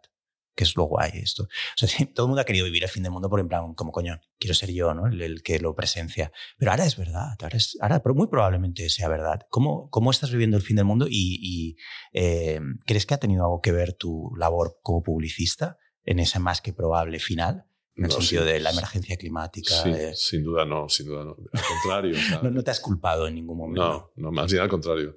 que 0.61 0.65
es 0.65 0.77
lo 0.77 0.85
guay 0.85 1.13
esto. 1.15 1.45
O 1.45 1.49
sea, 1.87 1.89
todo 2.15 2.27
el 2.27 2.29
mundo 2.29 2.43
ha 2.43 2.45
querido 2.45 2.67
vivir 2.67 2.83
el 2.83 2.91
fin 2.91 3.03
del 3.03 3.13
mundo 3.13 3.31
por 3.31 3.41
en 3.41 3.49
plan, 3.49 3.73
como 3.73 3.93
coño, 3.93 4.21
quiero 4.39 4.53
ser 4.55 4.71
yo, 4.73 4.93
¿no? 4.93 5.07
El, 5.07 5.23
el 5.23 5.43
que 5.43 5.59
lo 5.59 5.75
presencia. 5.75 6.31
Pero 6.59 6.71
ahora 6.73 6.85
es 6.85 6.97
verdad, 6.99 7.31
ahora, 7.41 7.57
es, 7.57 7.79
ahora 7.81 8.03
muy 8.15 8.27
probablemente 8.29 8.89
sea 8.91 9.09
verdad. 9.09 9.41
¿Cómo, 9.49 9.89
cómo 9.89 10.11
estás 10.11 10.31
viviendo 10.31 10.59
el 10.59 10.63
fin 10.63 10.77
del 10.77 10.85
mundo 10.85 11.07
y, 11.09 11.39
y, 11.41 11.77
eh, 12.13 12.61
crees 12.85 13.07
que 13.07 13.15
ha 13.15 13.19
tenido 13.19 13.45
algo 13.45 13.63
que 13.63 13.73
ver 13.73 13.95
tu 13.95 14.31
labor 14.37 14.79
como 14.83 15.03
publicista 15.03 15.79
en 16.05 16.19
ese 16.19 16.39
más 16.39 16.61
que 16.61 16.75
probable 16.75 17.19
final? 17.21 17.65
En 17.97 18.05
el 18.05 18.11
No, 18.11 18.17
sentido 18.21 18.45
sí, 18.45 18.53
de 18.53 18.61
la 18.61 18.71
emergencia 18.71 19.17
climática. 19.17 19.75
Sí, 19.83 19.91
de- 19.91 20.15
sin 20.15 20.43
duda 20.45 20.65
no, 20.67 20.89
sin 20.91 21.07
duda 21.07 21.25
no. 21.25 21.37
Al 21.53 21.63
contrario. 21.67 22.15
No, 22.43 22.51
no 22.51 22.63
te 22.63 22.71
has 22.71 22.81
culpado 22.81 23.27
en 23.27 23.35
ningún 23.35 23.57
momento. 23.59 24.13
No, 24.17 24.23
no, 24.29 24.31
más 24.31 24.51
bien 24.51 24.63
al 24.63 24.69
contrario. 24.69 25.15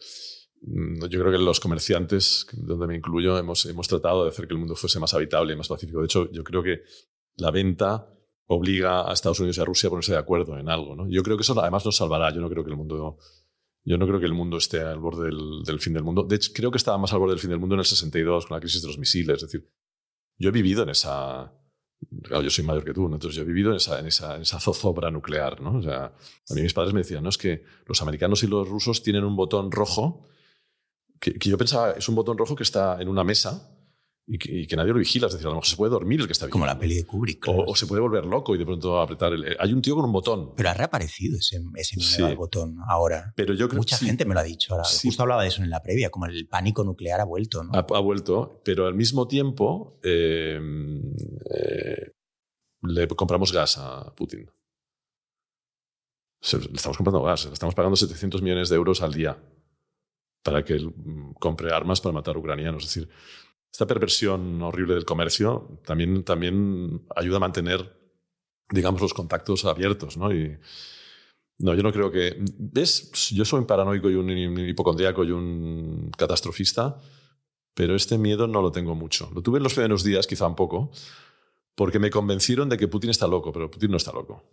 Mm, 0.65 1.05
Yo 1.07 1.19
creo 1.19 1.31
que 1.31 1.37
los 1.37 1.59
comerciantes, 1.59 2.47
donde 2.53 2.87
me 2.87 2.95
incluyo, 2.95 3.37
hemos, 3.37 3.65
hemos 3.65 3.87
tratado 3.87 4.23
de 4.23 4.29
hacer 4.29 4.47
que 4.47 4.53
el 4.53 4.59
mundo 4.59 4.75
fuese 4.75 4.99
más 4.99 5.13
habitable 5.13 5.53
y 5.53 5.57
más 5.57 5.67
pacífico. 5.67 5.99
De 5.99 6.05
hecho, 6.05 6.31
yo 6.31 6.43
creo 6.43 6.63
que 6.63 6.81
la 7.35 7.51
venta 7.51 8.09
obliga 8.47 9.09
a 9.09 9.13
Estados 9.13 9.39
Unidos 9.39 9.57
y 9.57 9.61
a 9.61 9.65
Rusia 9.65 9.87
a 9.87 9.89
ponerse 9.89 10.11
de 10.13 10.17
acuerdo 10.17 10.57
en 10.57 10.69
algo. 10.69 10.95
¿no? 10.95 11.09
Yo 11.09 11.23
creo 11.23 11.37
que 11.37 11.41
eso 11.41 11.59
además 11.59 11.85
nos 11.85 11.97
salvará. 11.97 12.33
Yo 12.33 12.41
no 12.41 12.49
creo 12.49 12.63
que 12.63 12.71
el 12.71 12.77
mundo, 12.77 13.17
yo 13.83 13.97
no 13.97 14.07
creo 14.07 14.19
que 14.19 14.25
el 14.25 14.33
mundo 14.33 14.57
esté 14.57 14.81
al 14.81 14.99
borde 14.99 15.25
del, 15.25 15.63
del 15.65 15.79
fin 15.79 15.93
del 15.93 16.03
mundo. 16.03 16.23
De 16.23 16.35
hecho, 16.35 16.51
creo 16.53 16.71
que 16.71 16.77
estaba 16.77 16.97
más 16.97 17.11
al 17.13 17.19
borde 17.19 17.33
del 17.33 17.39
fin 17.39 17.49
del 17.49 17.59
mundo 17.59 17.75
en 17.75 17.79
el 17.79 17.85
62 17.85 18.45
con 18.47 18.55
la 18.55 18.61
crisis 18.61 18.81
de 18.81 18.87
los 18.87 18.97
misiles. 18.97 19.37
Es 19.37 19.51
decir, 19.51 19.69
yo 20.37 20.49
he 20.49 20.51
vivido 20.51 20.83
en 20.83 20.89
esa... 20.89 21.53
Claro, 22.21 22.43
yo 22.43 22.49
soy 22.49 22.65
mayor 22.65 22.83
que 22.83 22.93
tú, 22.93 23.07
¿no? 23.07 23.15
entonces 23.15 23.37
yo 23.37 23.43
he 23.43 23.45
vivido 23.45 23.71
en 23.71 23.77
esa, 23.77 23.97
en, 23.97 24.07
esa, 24.07 24.35
en 24.35 24.41
esa 24.41 24.59
zozobra 24.59 25.09
nuclear. 25.09 25.61
¿no? 25.61 25.77
O 25.77 25.81
sea, 25.81 26.05
a 26.07 26.53
mí 26.53 26.61
mis 26.61 26.73
padres 26.73 26.93
me 26.93 26.99
decían, 26.99 27.23
no, 27.23 27.29
es 27.29 27.37
que 27.37 27.63
los 27.85 28.01
americanos 28.01 28.43
y 28.43 28.47
los 28.47 28.67
rusos 28.67 29.01
tienen 29.03 29.23
un 29.23 29.37
botón 29.37 29.71
rojo 29.71 30.27
que, 31.23 31.39
que 31.39 31.49
yo 31.49 31.57
pensaba 31.57 31.91
es 31.93 32.09
un 32.09 32.15
botón 32.15 32.37
rojo 32.37 32.53
que 32.55 32.63
está 32.63 33.01
en 33.01 33.07
una 33.07 33.23
mesa 33.23 33.69
y 34.27 34.37
que, 34.37 34.51
y 34.51 34.67
que 34.67 34.75
nadie 34.75 34.91
lo 34.93 34.99
vigila. 34.99 35.27
Es 35.27 35.33
decir, 35.33 35.47
a 35.47 35.49
lo 35.51 35.55
mejor 35.55 35.67
se 35.67 35.75
puede 35.77 35.91
dormir 35.91 36.19
el 36.19 36.27
que 36.27 36.33
está 36.33 36.49
Como 36.49 36.65
la 36.65 36.73
vigilando. 36.73 36.81
peli 36.81 36.95
de 36.95 37.05
Kubrick. 37.07 37.47
O, 37.47 37.53
claro. 37.55 37.71
o 37.71 37.75
se 37.75 37.87
puede 37.87 38.01
volver 38.01 38.25
loco 38.25 38.55
y 38.55 38.57
de 38.57 38.65
pronto 38.65 38.99
apretar 39.01 39.31
el... 39.33 39.55
Hay 39.59 39.71
un 39.73 39.81
tío 39.81 39.95
con 39.95 40.03
un 40.05 40.11
botón. 40.11 40.53
Pero 40.55 40.69
ha 40.69 40.73
reaparecido 40.73 41.37
ese, 41.37 41.61
ese 41.75 41.95
miedo 41.97 42.09
Sí. 42.09 42.21
al 42.23 42.35
botón 42.35 42.77
ahora. 42.89 43.33
Pero 43.35 43.53
yo 43.53 43.67
creo 43.69 43.79
Mucha 43.79 43.97
sí, 43.97 44.05
gente 44.05 44.25
me 44.25 44.33
lo 44.33 44.41
ha 44.41 44.43
dicho 44.43 44.73
ahora. 44.73 44.85
Sí. 44.85 45.07
Justo 45.07 45.23
hablaba 45.23 45.43
de 45.43 45.47
eso 45.49 45.61
en 45.63 45.69
la 45.69 45.81
previa, 45.81 46.09
como 46.09 46.25
el 46.25 46.47
pánico 46.47 46.83
nuclear 46.83 47.19
ha 47.21 47.25
vuelto. 47.25 47.63
¿no? 47.63 47.71
ha, 47.73 47.79
ha 47.79 47.99
vuelto, 48.01 48.61
pero 48.65 48.85
al 48.87 48.95
mismo 48.95 49.27
tiempo 49.27 49.99
eh, 50.03 50.59
eh, 51.53 52.11
le 52.81 53.07
compramos 53.07 53.51
gas 53.51 53.77
a 53.77 54.13
Putin. 54.15 54.49
Le 56.51 56.75
estamos 56.75 56.97
comprando 56.97 57.21
gas, 57.23 57.45
le 57.45 57.53
estamos 57.53 57.73
pagando 57.75 57.95
700 57.95 58.41
millones 58.41 58.67
de 58.69 58.75
euros 58.75 59.01
al 59.01 59.13
día 59.13 59.37
para 60.43 60.63
que 60.63 60.73
él 60.73 60.87
mm, 60.87 61.33
compre 61.39 61.73
armas 61.73 62.01
para 62.01 62.13
matar 62.13 62.37
ucranianos. 62.37 62.83
Es 62.83 62.93
decir, 62.93 63.09
esta 63.71 63.87
perversión 63.87 64.61
horrible 64.61 64.93
del 64.93 65.05
comercio 65.05 65.79
también, 65.85 66.23
también 66.23 67.05
ayuda 67.15 67.37
a 67.37 67.39
mantener, 67.39 67.97
digamos, 68.69 69.01
los 69.01 69.13
contactos 69.13 69.65
abiertos, 69.65 70.17
¿no? 70.17 70.31
Y, 70.31 70.57
no, 71.59 71.73
yo 71.73 71.83
no 71.83 71.93
creo 71.93 72.11
que... 72.11 72.35
¿Ves? 72.57 73.29
Yo 73.29 73.45
soy 73.45 73.59
un 73.59 73.67
paranoico 73.67 74.09
y 74.09 74.15
un 74.15 74.29
hipocondríaco 74.29 75.23
y 75.23 75.31
un 75.31 76.11
catastrofista, 76.17 76.99
pero 77.73 77.95
este 77.95 78.17
miedo 78.17 78.47
no 78.47 78.61
lo 78.61 78.71
tengo 78.71 78.95
mucho. 78.95 79.31
Lo 79.33 79.41
tuve 79.41 79.57
en 79.57 79.63
los 79.63 79.73
primeros 79.73 80.03
días, 80.03 80.27
quizá 80.27 80.47
un 80.47 80.55
poco, 80.55 80.91
porque 81.75 81.99
me 81.99 82.09
convencieron 82.09 82.69
de 82.69 82.77
que 82.77 82.87
Putin 82.87 83.11
está 83.11 83.27
loco, 83.27 83.51
pero 83.51 83.71
Putin 83.71 83.91
no 83.91 83.97
está 83.97 84.11
loco. 84.11 84.43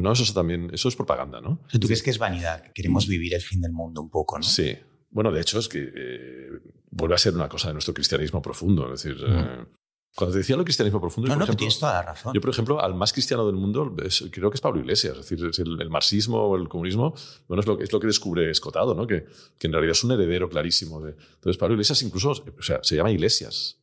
No, 0.00 0.12
eso 0.12 0.22
es 0.22 0.32
también, 0.34 0.70
eso 0.72 0.88
es 0.88 0.96
propaganda, 0.96 1.40
¿no? 1.40 1.60
¿Tú 1.72 1.80
crees 1.86 2.02
que 2.02 2.10
es 2.10 2.18
vanidad? 2.18 2.62
Que 2.62 2.72
queremos 2.72 3.06
vivir 3.08 3.34
el 3.34 3.40
fin 3.42 3.60
del 3.60 3.72
mundo 3.72 4.00
un 4.02 4.10
poco, 4.10 4.36
¿no? 4.38 4.42
Sí. 4.44 4.76
Bueno, 5.10 5.32
de 5.32 5.40
hecho 5.40 5.58
es 5.58 5.68
que 5.68 5.90
eh, 5.94 6.48
vuelve 6.90 7.14
a 7.14 7.18
ser 7.18 7.34
una 7.34 7.48
cosa 7.48 7.68
de 7.68 7.74
nuestro 7.74 7.94
cristianismo 7.94 8.42
profundo. 8.42 8.92
Es 8.92 9.02
decir, 9.02 9.22
Mm. 9.22 9.38
eh, 9.38 9.66
cuando 10.14 10.32
te 10.32 10.38
decía 10.38 10.56
lo 10.56 10.64
cristianismo 10.64 11.00
profundo, 11.00 11.28
No, 11.28 11.34
yo, 11.34 11.38
no, 11.40 11.46
por 11.46 11.46
que 11.46 11.50
ejemplo, 11.50 11.58
tienes 11.58 11.78
toda 11.78 11.92
la 11.94 12.02
razón. 12.02 12.32
yo, 12.34 12.40
por 12.40 12.50
ejemplo, 12.50 12.80
al 12.80 12.94
más 12.94 13.12
cristiano 13.12 13.46
del 13.46 13.56
mundo 13.56 13.94
es- 14.04 14.24
creo 14.32 14.50
que 14.50 14.54
es 14.54 14.60
Pablo 14.60 14.80
Iglesias. 14.80 15.16
Es 15.18 15.28
decir, 15.28 15.46
es 15.46 15.58
el, 15.58 15.80
el 15.80 15.90
marxismo 15.90 16.38
o 16.38 16.56
el 16.56 16.68
comunismo 16.68 17.14
bueno, 17.48 17.60
es, 17.60 17.66
lo, 17.66 17.76
que- 17.78 17.84
es 17.84 17.92
lo 17.92 18.00
que 18.00 18.06
descubre 18.06 18.50
Escotado, 18.50 18.94
¿no? 18.94 19.06
que, 19.06 19.26
que 19.58 19.66
en 19.66 19.72
realidad 19.72 19.92
es 19.92 20.04
un 20.04 20.12
heredero 20.12 20.48
clarísimo. 20.48 21.00
De, 21.02 21.10
entonces, 21.34 21.56
Pablo 21.58 21.74
Iglesias 21.74 22.00
incluso 22.02 22.30
o 22.30 22.62
sea, 22.62 22.80
se 22.82 22.96
llama 22.96 23.10
Iglesias. 23.12 23.78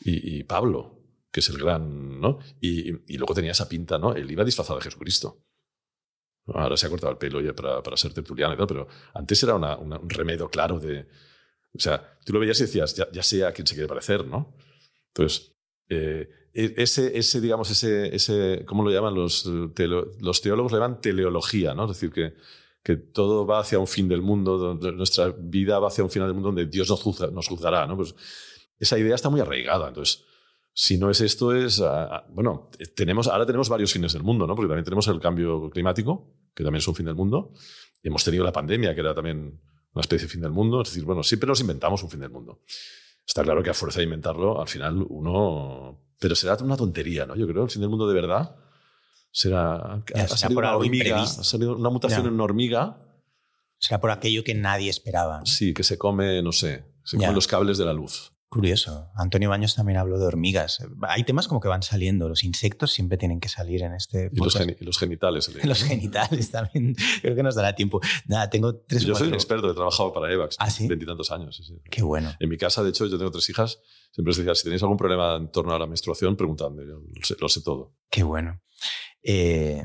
Y, 0.00 0.38
y 0.38 0.44
Pablo, 0.44 0.95
que 1.36 1.40
es 1.40 1.50
el 1.50 1.58
gran. 1.58 2.18
¿no? 2.18 2.38
Y, 2.62 3.12
y 3.12 3.18
luego 3.18 3.34
tenía 3.34 3.52
esa 3.52 3.68
pinta, 3.68 3.98
¿no? 3.98 4.14
Él 4.14 4.30
iba 4.30 4.42
disfrazado 4.42 4.78
de 4.78 4.84
Jesucristo. 4.86 5.44
Ahora 6.46 6.78
se 6.78 6.86
ha 6.86 6.88
cortado 6.88 7.12
el 7.12 7.18
pelo 7.18 7.42
ya 7.42 7.52
para, 7.52 7.82
para 7.82 7.94
ser 7.98 8.14
tertuliano 8.14 8.54
y 8.54 8.66
pero 8.66 8.88
antes 9.12 9.42
era 9.42 9.54
una- 9.54 9.76
un 9.76 10.08
remedio 10.08 10.48
claro 10.48 10.80
de. 10.80 11.00
O 11.74 11.78
sea, 11.78 12.18
tú 12.24 12.32
lo 12.32 12.40
veías 12.40 12.58
y 12.60 12.62
decías, 12.62 12.94
ya, 12.96 13.06
ya 13.12 13.22
sé 13.22 13.44
a 13.44 13.52
quién 13.52 13.66
se 13.66 13.74
quiere 13.74 13.86
parecer, 13.86 14.24
¿no? 14.24 14.56
Entonces, 15.08 15.52
eh, 15.90 16.26
e- 16.54 16.72
ese, 16.78 17.18
ese, 17.18 17.42
digamos, 17.42 17.70
ese, 17.70 18.14
ese, 18.16 18.64
¿cómo 18.64 18.82
lo 18.82 18.90
llaman 18.90 19.14
los, 19.14 19.44
teolo- 19.74 20.10
los 20.20 20.40
teólogos? 20.40 20.72
Le 20.72 20.78
llaman 20.78 21.02
teleología, 21.02 21.74
¿no? 21.74 21.84
Es 21.84 22.00
decir, 22.00 22.10
que, 22.12 22.32
que 22.82 22.96
todo 22.96 23.44
va 23.46 23.58
hacia 23.60 23.78
un 23.78 23.86
fin 23.86 24.08
del 24.08 24.22
mundo, 24.22 24.74
nuestra 24.94 25.34
vida 25.38 25.78
va 25.80 25.88
hacia 25.88 26.02
un 26.02 26.08
final 26.10 26.28
del 26.28 26.34
mundo 26.34 26.48
donde 26.48 26.64
Dios 26.64 26.88
nos, 26.88 27.02
juzga- 27.04 27.30
nos 27.30 27.46
juzgará, 27.46 27.86
¿no? 27.86 27.94
Pues 27.96 28.14
esa 28.78 28.98
idea 28.98 29.14
está 29.16 29.28
muy 29.28 29.40
arraigada. 29.42 29.88
Entonces, 29.88 30.24
si 30.78 30.98
no 30.98 31.08
es 31.10 31.22
esto, 31.22 31.54
es. 31.54 31.80
ah, 31.80 32.08
ah, 32.12 32.26
bueno, 32.28 32.68
tenemos, 32.94 33.28
ahora 33.28 33.46
tenemos 33.46 33.70
varios 33.70 33.90
fines 33.94 34.12
del 34.12 34.22
mundo, 34.22 34.46
¿no? 34.46 34.54
Porque 34.54 34.68
también 34.68 34.84
tenemos 34.84 35.08
el 35.08 35.18
cambio 35.20 35.70
climático, 35.70 36.34
que 36.54 36.62
también 36.62 36.80
es 36.80 36.88
un 36.88 36.94
fin 36.94 37.06
del 37.06 37.14
mundo. 37.14 37.52
Hemos 38.02 38.22
tenido 38.22 38.44
la 38.44 38.52
pandemia, 38.52 38.94
que 38.94 39.00
era 39.00 39.14
también 39.14 39.58
una 39.94 40.00
especie 40.02 40.26
de 40.26 40.32
fin 40.32 40.42
del 40.42 40.50
mundo. 40.52 40.82
Es 40.82 40.90
decir, 40.90 41.04
bueno, 41.04 41.22
siempre 41.22 41.46
nos 41.48 41.60
inventamos 41.62 42.02
un 42.02 42.10
fin 42.10 42.20
del 42.20 42.28
mundo. 42.30 42.60
Está 43.26 43.42
claro 43.42 43.62
que 43.62 43.70
a 43.70 43.74
fuerza 43.74 44.00
de 44.00 44.04
inventarlo, 44.04 44.60
al 44.60 44.68
final 44.68 45.02
uno. 45.08 45.98
Pero 46.20 46.34
será 46.34 46.56
una 46.62 46.76
tontería, 46.76 47.24
¿no? 47.24 47.34
Yo 47.36 47.46
creo 47.46 47.64
el 47.64 47.70
fin 47.70 47.80
del 47.80 47.88
mundo 47.90 48.06
de 48.06 48.14
verdad 48.14 48.56
será. 49.30 50.02
Ya, 50.14 50.24
ha 50.24 50.26
será 50.28 50.36
salido 50.36 50.56
por 50.56 50.64
una 50.64 50.76
hormiga, 50.76 51.22
ha 51.22 51.26
salido 51.26 51.76
una 51.76 51.90
mutación 51.90 52.22
Ya. 52.22 52.28
en 52.28 52.34
una 52.34 52.44
hormiga, 52.44 53.02
Será 53.78 54.00
por 54.00 54.10
aquello 54.10 54.42
que 54.44 54.54
nadie 54.54 54.88
esperaba. 54.90 55.40
sí, 55.46 55.72
que 55.74 55.82
se 55.82 55.96
come, 55.98 56.42
no 56.42 56.52
sé, 56.52 56.84
se 57.04 57.16
Ya. 57.18 57.26
come 57.28 57.34
los 57.34 57.46
cables 57.46 57.76
de 57.78 57.84
la 57.86 57.92
luz. 57.94 58.32
Curioso. 58.48 59.10
Antonio 59.16 59.50
Baños 59.50 59.74
también 59.74 59.98
habló 59.98 60.18
de 60.20 60.26
hormigas. 60.26 60.78
Hay 61.08 61.24
temas 61.24 61.48
como 61.48 61.60
que 61.60 61.66
van 61.68 61.82
saliendo. 61.82 62.28
Los 62.28 62.44
insectos 62.44 62.92
siempre 62.92 63.18
tienen 63.18 63.40
que 63.40 63.48
salir 63.48 63.82
en 63.82 63.92
este 63.92 64.30
Y 64.32 64.36
los, 64.38 64.56
geni- 64.56 64.76
los 64.80 64.98
genitales. 64.98 65.50
Los 65.64 65.82
genitales 65.82 66.50
también. 66.52 66.94
Creo 67.22 67.34
que 67.34 67.42
nos 67.42 67.56
dará 67.56 67.74
tiempo. 67.74 68.00
Nada, 68.26 68.48
tengo 68.48 68.76
tres 68.76 69.02
o 69.04 69.08
Yo 69.08 69.14
soy 69.16 69.28
un 69.28 69.34
experto, 69.34 69.68
he 69.70 69.74
trabajado 69.74 70.12
para 70.12 70.32
EVAX. 70.32 70.56
¿Ah, 70.60 70.70
sí? 70.70 70.86
Veintitantos 70.86 71.30
años. 71.32 71.56
sí, 71.56 71.64
sí. 71.64 71.74
Qué 71.90 72.02
bueno. 72.02 72.32
En 72.38 72.48
mi 72.48 72.56
casa, 72.56 72.82
de 72.84 72.90
hecho, 72.90 73.06
yo 73.06 73.18
tengo 73.18 73.32
tres 73.32 73.50
hijas. 73.50 73.80
Siempre 74.12 74.30
les 74.30 74.38
decía, 74.38 74.54
si 74.54 74.62
tenéis 74.62 74.82
algún 74.82 74.96
problema 74.96 75.36
en 75.36 75.50
torno 75.50 75.74
a 75.74 75.78
la 75.78 75.86
menstruación, 75.88 76.36
preguntadme. 76.36 76.86
Yo 76.86 77.00
lo 77.00 77.24
sé, 77.24 77.34
lo 77.40 77.48
sé 77.48 77.62
todo. 77.62 77.96
Qué 78.10 78.22
bueno. 78.22 78.62
Eh, 79.24 79.82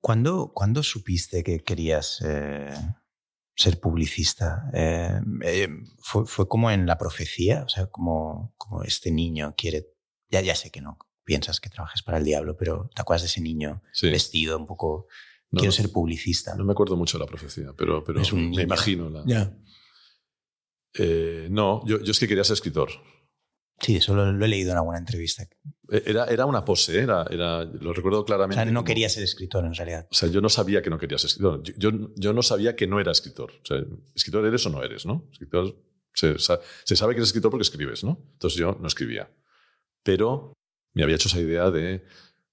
¿cuándo, 0.00 0.50
cuándo 0.54 0.82
supiste 0.82 1.44
que 1.44 1.60
querías 1.60 2.22
eh, 2.26 2.70
ser 3.56 3.80
publicista? 3.80 4.70
Eh, 4.72 5.20
eh, 5.42 5.68
fue, 6.00 6.26
fue 6.26 6.46
como 6.46 6.70
en 6.70 6.86
la 6.86 6.98
profecía? 6.98 7.62
O 7.64 7.68
sea, 7.68 7.86
como, 7.86 8.54
como 8.56 8.82
este 8.84 9.10
niño 9.10 9.54
quiere... 9.56 9.86
Ya, 10.30 10.40
ya 10.42 10.54
sé 10.54 10.70
que 10.70 10.80
no 10.80 10.98
piensas 11.24 11.58
que 11.60 11.68
trabajes 11.70 12.02
para 12.02 12.18
el 12.18 12.24
diablo, 12.24 12.56
pero 12.56 12.88
¿te 12.94 13.02
acuerdas 13.02 13.22
de 13.22 13.26
ese 13.28 13.40
niño 13.40 13.82
Sí. 13.92 14.10
vestido 14.10 14.56
un 14.58 14.66
poco... 14.66 15.08
No, 15.50 15.60
quiero 15.60 15.72
ser 15.72 15.90
publicista. 15.90 16.54
no 16.56 16.64
me 16.64 16.72
acuerdo 16.72 16.96
mucho 16.96 17.18
de 17.18 17.24
la 17.24 17.28
profecía, 17.28 17.72
pero, 17.76 18.02
pero 18.04 18.20
Es 18.20 18.32
un 18.32 18.40
me 18.44 18.50
niño. 18.50 18.62
imagino. 18.62 19.08
La. 19.10 19.56
Eh, 20.98 21.48
no, 21.50 21.82
yo, 21.86 22.00
yo 22.02 22.10
es 22.10 22.18
que 22.18 22.26
quería 22.28 22.42
ser 22.44 22.54
escritor. 22.54 22.90
Sí, 23.80 23.96
eso 23.96 24.14
lo, 24.14 24.32
lo 24.32 24.44
he 24.44 24.48
leído 24.48 24.70
en 24.72 24.78
alguna 24.78 24.98
entrevista. 24.98 25.42
Eh, 25.90 26.02
Era, 26.06 26.24
era 26.26 26.46
una 26.46 26.64
pose, 26.64 26.98
¿eh? 26.98 27.02
era, 27.02 27.26
era, 27.30 27.64
lo 27.64 27.92
recuerdo 27.92 28.20
O 28.20 28.24
claramente. 28.24 28.56
sea, 28.62 28.64
no 28.64 28.80
como- 28.80 28.84
quería 28.86 29.08
ser 29.08 29.22
escritor 29.22 29.64
en 29.66 29.74
realidad. 29.74 30.08
O 30.10 30.14
sea, 30.14 30.28
yo 30.30 30.40
no 30.40 30.48
sabía 30.48 30.80
que 30.82 30.88
no 30.90 30.98
quería 30.98 31.18
ser 31.18 31.28
escritor. 31.28 31.62
Yo, 31.62 31.74
yo, 31.90 32.08
yo 32.16 32.32
no 32.32 32.42
sabía 32.42 32.74
que 32.74 32.86
no 32.86 32.98
era 33.00 33.12
escritor. 33.12 33.52
O 33.62 33.66
sea, 33.66 33.84
escritor 34.14 34.46
eres 34.46 34.64
o 34.66 34.70
no 34.70 34.82
eres, 34.82 35.04
¿no? 35.04 35.28
Escritor, 35.30 35.76
se, 36.14 36.36
se 36.38 36.96
sabe 36.96 37.12
que 37.14 37.18
eres 37.18 37.28
escritor 37.28 37.50
porque 37.50 37.62
escribes, 37.64 38.02
¿no? 38.02 38.18
Entonces 38.32 38.58
yo 38.58 38.76
no 38.80 38.86
escribía. 38.88 39.30
Pero 40.02 40.52
me 40.94 41.02
había 41.02 41.16
hecho 41.16 41.28
esa 41.28 41.40
idea 41.40 41.70
de 41.70 42.04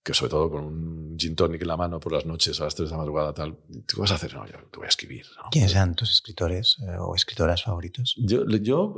que 0.03 0.13
sobre 0.13 0.31
todo 0.31 0.51
con 0.51 0.65
un 0.65 1.15
gin 1.17 1.33
tonic 1.35 1.61
en 1.61 1.67
la 1.69 1.77
mano 1.77 1.97
por 2.01 2.11
las 2.11 2.25
noches 2.25 2.59
a 2.59 2.65
las 2.65 2.75
3 2.75 2.89
de 2.89 2.91
la 2.93 2.97
madrugada, 2.97 3.33
tal, 3.33 3.57
¿qué 3.87 3.95
vas 3.97 4.11
a 4.11 4.15
hacer? 4.15 4.33
No, 4.33 4.45
yo 4.45 4.57
te 4.69 4.77
voy 4.77 4.85
a 4.85 4.89
escribir. 4.89 5.25
¿no? 5.37 5.43
¿Quiénes 5.49 5.71
eran 5.71 5.95
tus 5.95 6.11
escritores 6.11 6.75
eh, 6.81 6.97
o 6.99 7.15
escritoras 7.15 7.63
favoritos? 7.63 8.13
Yo, 8.17 8.45
yo 8.57 8.97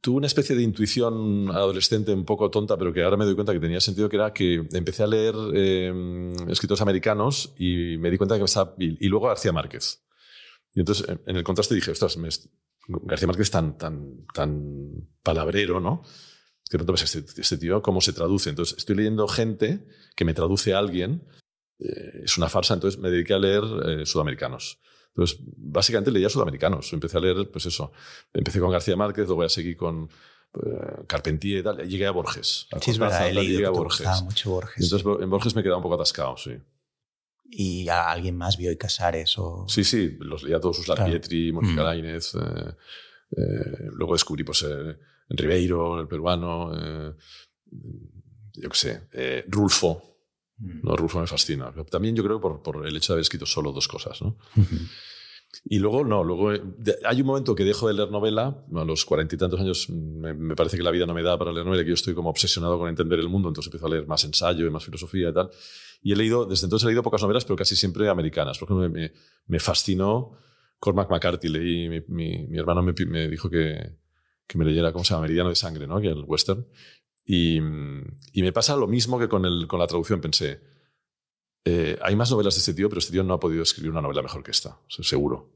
tuve 0.00 0.16
una 0.16 0.26
especie 0.26 0.56
de 0.56 0.62
intuición 0.62 1.50
adolescente 1.50 2.12
un 2.12 2.24
poco 2.24 2.50
tonta, 2.50 2.76
pero 2.76 2.92
que 2.92 3.02
ahora 3.02 3.16
me 3.16 3.24
doy 3.24 3.34
cuenta 3.34 3.52
que 3.52 3.60
tenía 3.60 3.80
sentido, 3.80 4.08
que 4.08 4.16
era 4.16 4.32
que 4.32 4.66
empecé 4.72 5.02
a 5.02 5.06
leer 5.06 5.34
eh, 5.54 6.32
escritores 6.48 6.80
americanos 6.80 7.54
y 7.58 7.96
me 7.98 8.10
di 8.10 8.16
cuenta 8.16 8.38
que 8.38 8.44
estaba... 8.44 8.74
Y, 8.78 9.04
y 9.04 9.08
luego 9.08 9.26
García 9.28 9.52
Márquez. 9.52 10.04
Y 10.74 10.80
entonces 10.80 11.06
en- 11.26 11.36
el 11.36 11.44
contraste 11.44 11.74
dije, 11.74 11.90
ostras, 11.90 12.16
me 12.16 12.28
García 12.86 13.26
Márquez 13.26 13.44
es 13.46 13.50
tan, 13.50 13.78
tan, 13.78 14.26
tan 14.34 15.08
palabrero, 15.22 15.80
¿no? 15.80 16.02
Que 16.70 16.78
pronto 16.78 16.92
pues, 16.94 17.02
este, 17.14 17.40
este 17.40 17.58
tío, 17.58 17.82
¿cómo 17.82 18.00
se 18.00 18.12
traduce? 18.12 18.50
Entonces 18.50 18.76
estoy 18.78 18.96
leyendo 18.96 19.28
gente 19.28 19.86
que 20.16 20.24
me 20.24 20.34
traduce 20.34 20.74
a 20.74 20.78
alguien, 20.78 21.24
eh, 21.78 22.22
es 22.24 22.36
una 22.38 22.48
farsa, 22.48 22.74
entonces 22.74 22.98
me 23.00 23.10
dediqué 23.10 23.34
a 23.34 23.38
leer 23.38 23.62
eh, 23.86 24.06
sudamericanos. 24.06 24.80
Entonces, 25.16 25.38
básicamente 25.56 26.10
leía 26.10 26.28
sudamericanos. 26.28 26.92
Empecé 26.92 27.18
a 27.18 27.20
leer, 27.20 27.48
pues 27.50 27.66
eso. 27.66 27.92
Empecé 28.32 28.58
con 28.58 28.70
García 28.72 28.96
Márquez, 28.96 29.26
luego 29.26 29.42
ya 29.44 29.48
seguí 29.48 29.76
con 29.76 30.08
eh, 30.54 31.04
Carpentier 31.06 31.58
y 31.60 31.62
tal. 31.62 31.88
Llegué 31.88 32.06
a 32.06 32.10
Borges. 32.10 32.66
A 32.72 32.80
Sí, 32.80 32.90
es 32.90 32.98
verdad, 32.98 33.28
he 33.28 33.32
leído 33.32 33.68
a 33.68 33.70
Borges. 33.70 34.22
mucho 34.22 34.60
entonces 34.76 35.04
en 35.20 35.30
Borges 35.30 35.54
me 35.54 35.62
quedaba 35.62 35.76
un 35.78 35.82
poco 35.84 35.94
atascado, 35.94 36.36
sí. 36.36 36.52
y 37.44 37.88
a 37.88 38.10
alguien 38.10 38.36
más 38.36 38.56
vio 38.56 38.72
y 38.72 38.76
Casares 38.76 39.38
o... 39.38 39.66
Sí, 39.68 39.84
sí, 39.84 40.16
los 40.18 40.42
leía 40.42 40.58
todos 40.58 40.76
sus 40.76 40.86
Claro. 40.86 41.02
Larpietri, 41.02 41.52
Mónica 41.52 41.82
Mm. 41.82 41.84
Lainez. 41.84 42.34
eh, 42.34 42.74
eh, 43.36 43.88
luego 43.92 44.14
descubrí 44.14 44.42
pues, 44.42 44.64
eh, 44.68 44.98
Ribeiro, 45.28 46.00
el 46.00 46.08
peruano. 46.08 46.72
yo 48.54 48.68
qué 48.70 48.76
sé, 48.76 49.44
Rulfo. 49.48 50.13
Mm. 50.58 50.80
No, 50.82 50.96
Rulfo 50.96 51.20
me 51.20 51.26
fascina. 51.26 51.72
También 51.90 52.14
yo 52.16 52.22
creo 52.22 52.40
por, 52.40 52.62
por 52.62 52.86
el 52.86 52.96
hecho 52.96 53.12
de 53.12 53.14
haber 53.16 53.22
escrito 53.22 53.46
solo 53.46 53.72
dos 53.72 53.88
cosas. 53.88 54.20
¿no? 54.22 54.36
Y 55.66 55.78
luego, 55.78 56.04
no, 56.04 56.24
luego 56.24 56.52
eh, 56.52 56.60
de- 56.78 56.96
hay 57.04 57.20
un 57.20 57.26
momento 57.28 57.54
que 57.54 57.64
dejo 57.64 57.86
de 57.88 57.94
leer 57.94 58.10
novela, 58.10 58.64
a 58.74 58.84
los 58.84 59.04
cuarenta 59.04 59.34
y 59.36 59.38
tantos 59.38 59.60
años 59.60 59.86
mm, 59.88 60.18
me, 60.20 60.34
me 60.34 60.56
parece 60.56 60.76
que 60.76 60.82
la 60.82 60.90
vida 60.90 61.06
no 61.06 61.14
me 61.14 61.22
da 61.22 61.38
para 61.38 61.52
leer 61.52 61.64
novela, 61.64 61.82
que 61.84 61.88
yo 61.90 61.94
estoy 61.94 62.14
como 62.14 62.28
obsesionado 62.30 62.78
con 62.78 62.88
entender 62.88 63.18
el 63.20 63.28
mundo, 63.28 63.48
entonces 63.48 63.68
empiezo 63.68 63.86
a 63.86 63.90
leer 63.90 64.06
más 64.06 64.24
ensayo 64.24 64.66
y 64.66 64.70
más 64.70 64.84
filosofía 64.84 65.28
y 65.28 65.32
tal. 65.34 65.50
Y 66.02 66.12
he 66.12 66.16
leído, 66.16 66.44
desde 66.44 66.66
entonces 66.66 66.84
he 66.84 66.88
leído 66.88 67.02
pocas 67.02 67.22
novelas, 67.22 67.44
pero 67.44 67.56
casi 67.56 67.76
siempre 67.76 68.08
americanas. 68.08 68.58
Por 68.58 68.68
ejemplo, 68.68 68.90
me, 68.90 69.12
fascinó 69.60 70.32
Cormac 70.78 71.08
McCarthy, 71.10 71.48
leí, 71.48 71.88
mi, 71.88 72.00
mi- 72.08 72.46
mi 72.48 72.58
hermano 72.58 72.82
me, 72.82 72.92
dijo 73.28 73.48
que, 73.48 73.96
que 74.46 74.58
me 74.58 74.64
leyera, 74.64 74.92
¿cómo 74.92 75.04
se 75.04 75.10
llama? 75.14 75.22
Meridiano 75.22 75.48
de 75.50 75.54
Sangre, 75.56 75.86
¿no? 75.86 76.00
Que 76.00 76.08
el 76.08 76.24
western. 76.26 76.66
Y, 77.24 77.60
mm, 77.60 78.18
y 78.32 78.42
me 78.42 78.52
pasa 78.52 78.76
lo 78.76 78.86
mismo 78.86 79.18
que 79.18 79.28
con, 79.28 79.44
el, 79.44 79.66
con 79.66 79.78
la 79.80 79.86
traducción, 79.86 80.20
pensé. 80.20 80.60
eh, 81.64 81.98
hay 82.02 82.14
más 82.16 82.30
novelas 82.30 82.54
de 82.54 82.58
este 82.60 82.74
tío, 82.74 82.88
pero 82.88 82.98
este 82.98 83.12
tío 83.12 83.22
no 83.24 83.34
ha 83.34 83.40
podido 83.40 83.62
escribir 83.62 83.90
una 83.90 84.02
novela 84.02 84.20
mejor 84.22 84.42
que 84.42 84.50
esta, 84.50 84.78
seguro. 84.88 85.50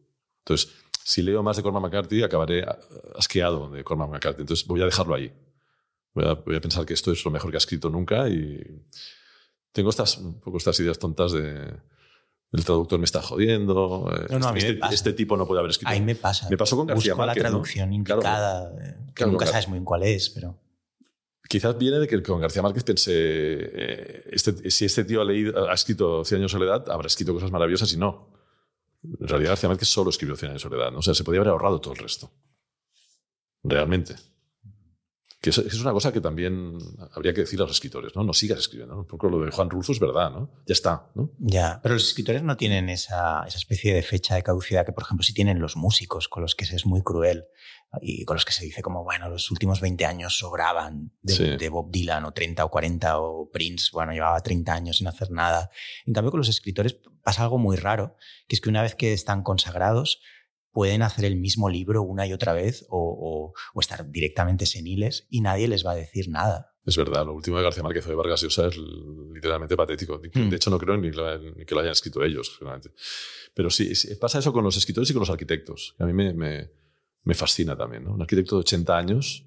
Entonces, 0.44 0.72
si 1.04 1.20
leo 1.22 1.42
más 1.42 1.56
de 1.58 1.62
Cormac 1.62 1.82
McCarthy, 1.82 2.22
acabaré 2.22 2.62
a- 2.62 2.78
asqueado 3.16 3.68
de 3.70 3.84
Cormac 3.84 4.08
McCarthy. 4.10 4.40
Entonces, 4.42 4.66
voy 4.66 4.80
a 4.80 4.86
dejarlo 4.86 5.14
ahí. 5.14 5.30
Voy 6.14 6.24
a, 6.24 6.32
voy 6.34 6.56
a 6.56 6.60
pensar 6.60 6.86
que 6.86 6.94
esto 6.94 7.12
es 7.12 7.22
lo 7.24 7.30
mejor 7.30 7.50
que 7.50 7.56
ha 7.56 7.58
escrito 7.58 7.90
nunca 7.90 8.28
y 8.28 8.58
tengo 9.72 9.90
estas, 9.90 10.16
un 10.18 10.40
poco 10.40 10.56
estas 10.56 10.80
ideas 10.80 10.98
tontas 10.98 11.32
de 11.32 11.70
el 12.52 12.64
traductor 12.64 12.98
me 12.98 13.04
está 13.04 13.20
jodiendo. 13.20 14.10
eh, 14.16 14.26
No, 14.30 14.38
no, 14.38 14.48
a 14.48 14.52
mí 14.54 14.60
este, 14.60 14.74
pasa. 14.74 14.94
este 14.94 15.12
tipo 15.12 15.36
no 15.36 15.46
puede 15.46 15.60
haber 15.60 15.70
escrito. 15.72 15.90
Ahí 15.90 16.00
me 16.00 16.14
pasa. 16.14 16.48
Me 16.48 16.56
pasó 16.56 16.76
con 16.78 16.86
García 16.86 17.12
Busco 17.12 17.26
Márquez, 17.26 17.42
la 17.42 17.48
¿no? 17.50 17.54
traducción 17.56 17.88
Claro. 18.04 18.20
indicada, 18.22 18.72
eh, 18.80 18.96
que 19.08 19.12
Claro, 19.12 19.32
nunca 19.32 19.44
claro. 19.44 19.52
sabes 19.52 19.68
muy 19.68 19.76
bien 19.78 19.84
cuál 19.84 20.02
es, 20.04 20.30
pero... 20.30 20.58
Quizás 21.49 21.78
viene 21.78 21.99
de 21.99 22.07
que 22.07 22.22
con 22.22 22.40
García 22.40 22.61
Márquez 22.61 22.84
pensé, 22.84 23.12
eh, 23.14 24.24
este- 24.32 24.70
si 24.70 24.84
este 24.84 25.05
tío 25.05 25.22
ha, 25.22 25.72
escrito 25.72 26.22
Cien 26.24 26.40
años 26.40 26.53
de 26.53 26.59
soledad, 26.59 26.90
habrá 26.90 27.07
escrito 27.07 27.32
cosas 27.32 27.51
maravillosas 27.51 27.90
y 27.94 27.96
no. 27.96 28.28
En 29.03 29.26
realidad 29.26 29.53
García 29.53 29.70
Márquez 29.70 29.88
solo 29.88 30.11
escribió 30.11 30.36
Cien 30.36 30.51
años 30.51 30.62
de 30.62 30.68
soledad. 30.68 30.92
¿no? 30.92 30.99
O 30.99 31.03
sea, 31.03 31.14
se 31.14 31.24
podía 31.24 31.40
haber 31.40 31.51
ahorrado 31.53 31.80
todo 31.80 31.94
el 31.94 32.01
resto. 32.01 32.30
Realmente. 33.62 34.14
Que 35.40 35.51
es 35.51 35.80
una 35.80 35.92
cosa 35.92 36.12
que 36.12 36.20
también 36.20 36.76
habría 37.12 37.32
que 37.32 37.42
decir 37.42 37.61
a 37.61 37.62
los 37.62 37.70
escritores, 37.70 38.14
¿no? 38.16 38.24
No 38.24 38.34
sigas 38.34 38.59
escribiendo. 38.59 38.96
¿no? 38.96 39.07
Poco 39.07 39.28
lo 39.30 39.38
de 39.44 39.53
Juan 39.53 39.70
Rulfo 39.70 39.92
es 39.92 40.01
verdad, 40.01 40.30
¿no? 40.32 40.51
Ya 40.66 40.72
está, 40.72 41.11
¿no? 41.14 41.30
Ya, 41.38 41.78
pero 41.80 41.94
los 41.94 42.09
escritores 42.09 42.42
no 42.42 42.57
tienen 42.57 42.88
esa, 42.88 43.44
esa 43.46 43.57
especie 43.57 43.94
de 43.94 44.03
fecha 44.03 44.34
de 44.34 44.42
caducidad 44.42 44.84
que, 44.84 44.92
por 44.92 45.05
ejemplo, 45.05 45.22
sí 45.22 45.32
tienen 45.32 45.61
los 45.61 45.76
músicos, 45.76 46.28
con 46.28 46.42
los 46.42 46.57
que 46.57 46.66
se 46.66 46.74
es 46.74 46.84
muy 46.86 47.03
cruel 47.03 47.46
y 48.03 48.24
con 48.24 48.34
los 48.36 48.45
que 48.45 48.53
se 48.53 48.64
dice 48.64 48.82
como, 48.82 49.03
bueno, 49.05 49.28
los 49.28 49.51
últimos 49.51 49.80
20 49.80 50.05
años 50.07 50.36
sobraban 50.39 51.12
de, 51.22 51.32
Sí. 51.32 51.57
de 51.57 51.68
Bob 51.68 51.91
Dylan, 51.91 52.24
o 52.24 52.32
30 52.32 52.64
o 52.64 52.70
40, 52.70 53.18
o 53.20 53.51
Prince, 53.51 53.89
bueno, 53.93 54.12
llevaba 54.12 54.41
30 54.43 54.74
años 54.74 54.99
sin 54.99 55.07
hacer 55.07 55.30
nada. 55.30 55.70
En 56.07 56.12
cambio, 56.14 56.30
con 56.30 56.39
los 56.39 56.49
escritores 56.49 56.99
pasa 57.22 57.43
algo 57.43 57.59
muy 57.59 57.76
raro, 57.76 58.16
que 58.47 58.57
es 58.57 58.61
que 58.61 58.68
una 58.68 58.82
vez 58.82 58.95
que 58.95 59.12
están 59.12 59.43
consagrados, 59.43 60.20
pueden 60.70 61.03
hacer 61.03 61.24
el 61.24 61.36
mismo 61.36 61.68
libro 61.70 62.03
una 62.03 62.26
y 62.26 62.32
otra 62.32 62.53
vez 62.53 62.84
o, 62.91 62.99
o- 62.99 63.53
o 63.74 63.80
estar 63.80 64.09
directamente 64.11 64.66
seniles 64.66 65.26
y 65.30 65.41
nadie 65.41 65.66
les 65.66 65.84
va 65.84 65.93
a 65.93 65.97
decir 65.97 66.28
nada. 66.28 66.74
Es 66.84 66.97
verdad, 66.97 67.24
lo 67.26 67.34
último 67.34 67.57
de 67.57 67.64
García 67.64 67.82
Márquez 67.82 68.07
o 68.07 68.11
de 68.11 68.14
Vargas 68.14 68.43
Llosa 68.43 68.66
es 68.68 68.76
literalmente 69.34 69.76
patético. 69.76 70.18
De 70.18 70.30
Mm. 70.32 70.55
hecho, 70.55 70.70
no 70.70 70.78
creo 70.78 70.97
ni, 70.97 71.11
la- 71.11 71.39
ni 71.39 71.64
que 71.64 71.74
lo 71.74 71.80
hayan 71.80 71.93
escrito 71.93 72.22
ellos, 72.22 72.55
seguramente. 72.59 72.91
Pero 73.55 73.70
sí, 73.70 73.91
pasa 74.20 74.39
eso 74.39 74.53
con 74.53 74.62
los 74.64 74.76
escritores 74.76 75.11
y 75.11 75.12
con 75.14 75.20
los 75.20 75.30
arquitectos. 75.30 75.95
A 75.99 76.05
mí 76.05 76.12
me, 76.12 76.32
me- 76.32 76.70
me 77.29 77.35
fascina 77.35 77.76
también. 77.76 78.05
¿no? 78.05 78.14
Un 78.14 78.22
arquitecto 78.22 78.57
de 78.57 78.61
80 78.61 78.97
años, 78.97 79.47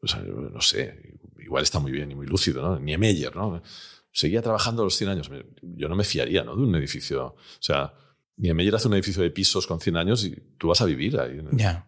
pues, 0.00 0.16
no 0.16 0.60
sé, 0.62 1.18
igual 1.38 1.62
está 1.62 1.80
muy 1.80 1.92
bien 1.92 2.10
y 2.10 2.14
muy 2.14 2.26
lúcido. 2.26 2.62
¿no? 2.62 2.80
Niemeyer, 2.80 3.36
¿no? 3.36 3.62
Seguía 4.10 4.40
trabajando 4.40 4.80
a 4.80 4.86
los 4.86 4.96
100 4.96 5.10
años. 5.10 5.30
Yo 5.60 5.88
no 5.90 5.96
me 5.96 6.04
fiaría 6.04 6.44
¿no? 6.44 6.56
de 6.56 6.62
un 6.62 6.74
edificio. 6.74 7.26
O 7.26 7.36
sea, 7.60 7.92
Niemeyer 8.38 8.74
hace 8.74 8.88
un 8.88 8.94
edificio 8.94 9.22
de 9.22 9.30
pisos 9.30 9.66
con 9.66 9.80
100 9.80 9.96
años 9.98 10.24
y 10.24 10.34
tú 10.56 10.68
vas 10.68 10.80
a 10.80 10.86
vivir 10.86 11.20
ahí. 11.20 11.42
Ya, 11.52 11.86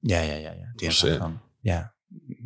ya, 0.00 0.24
ya, 0.24 0.40
ya, 0.40 0.56
ya. 0.56 0.72
Tienes 0.78 1.02
razón. 1.02 1.42
Ya. 1.62 1.94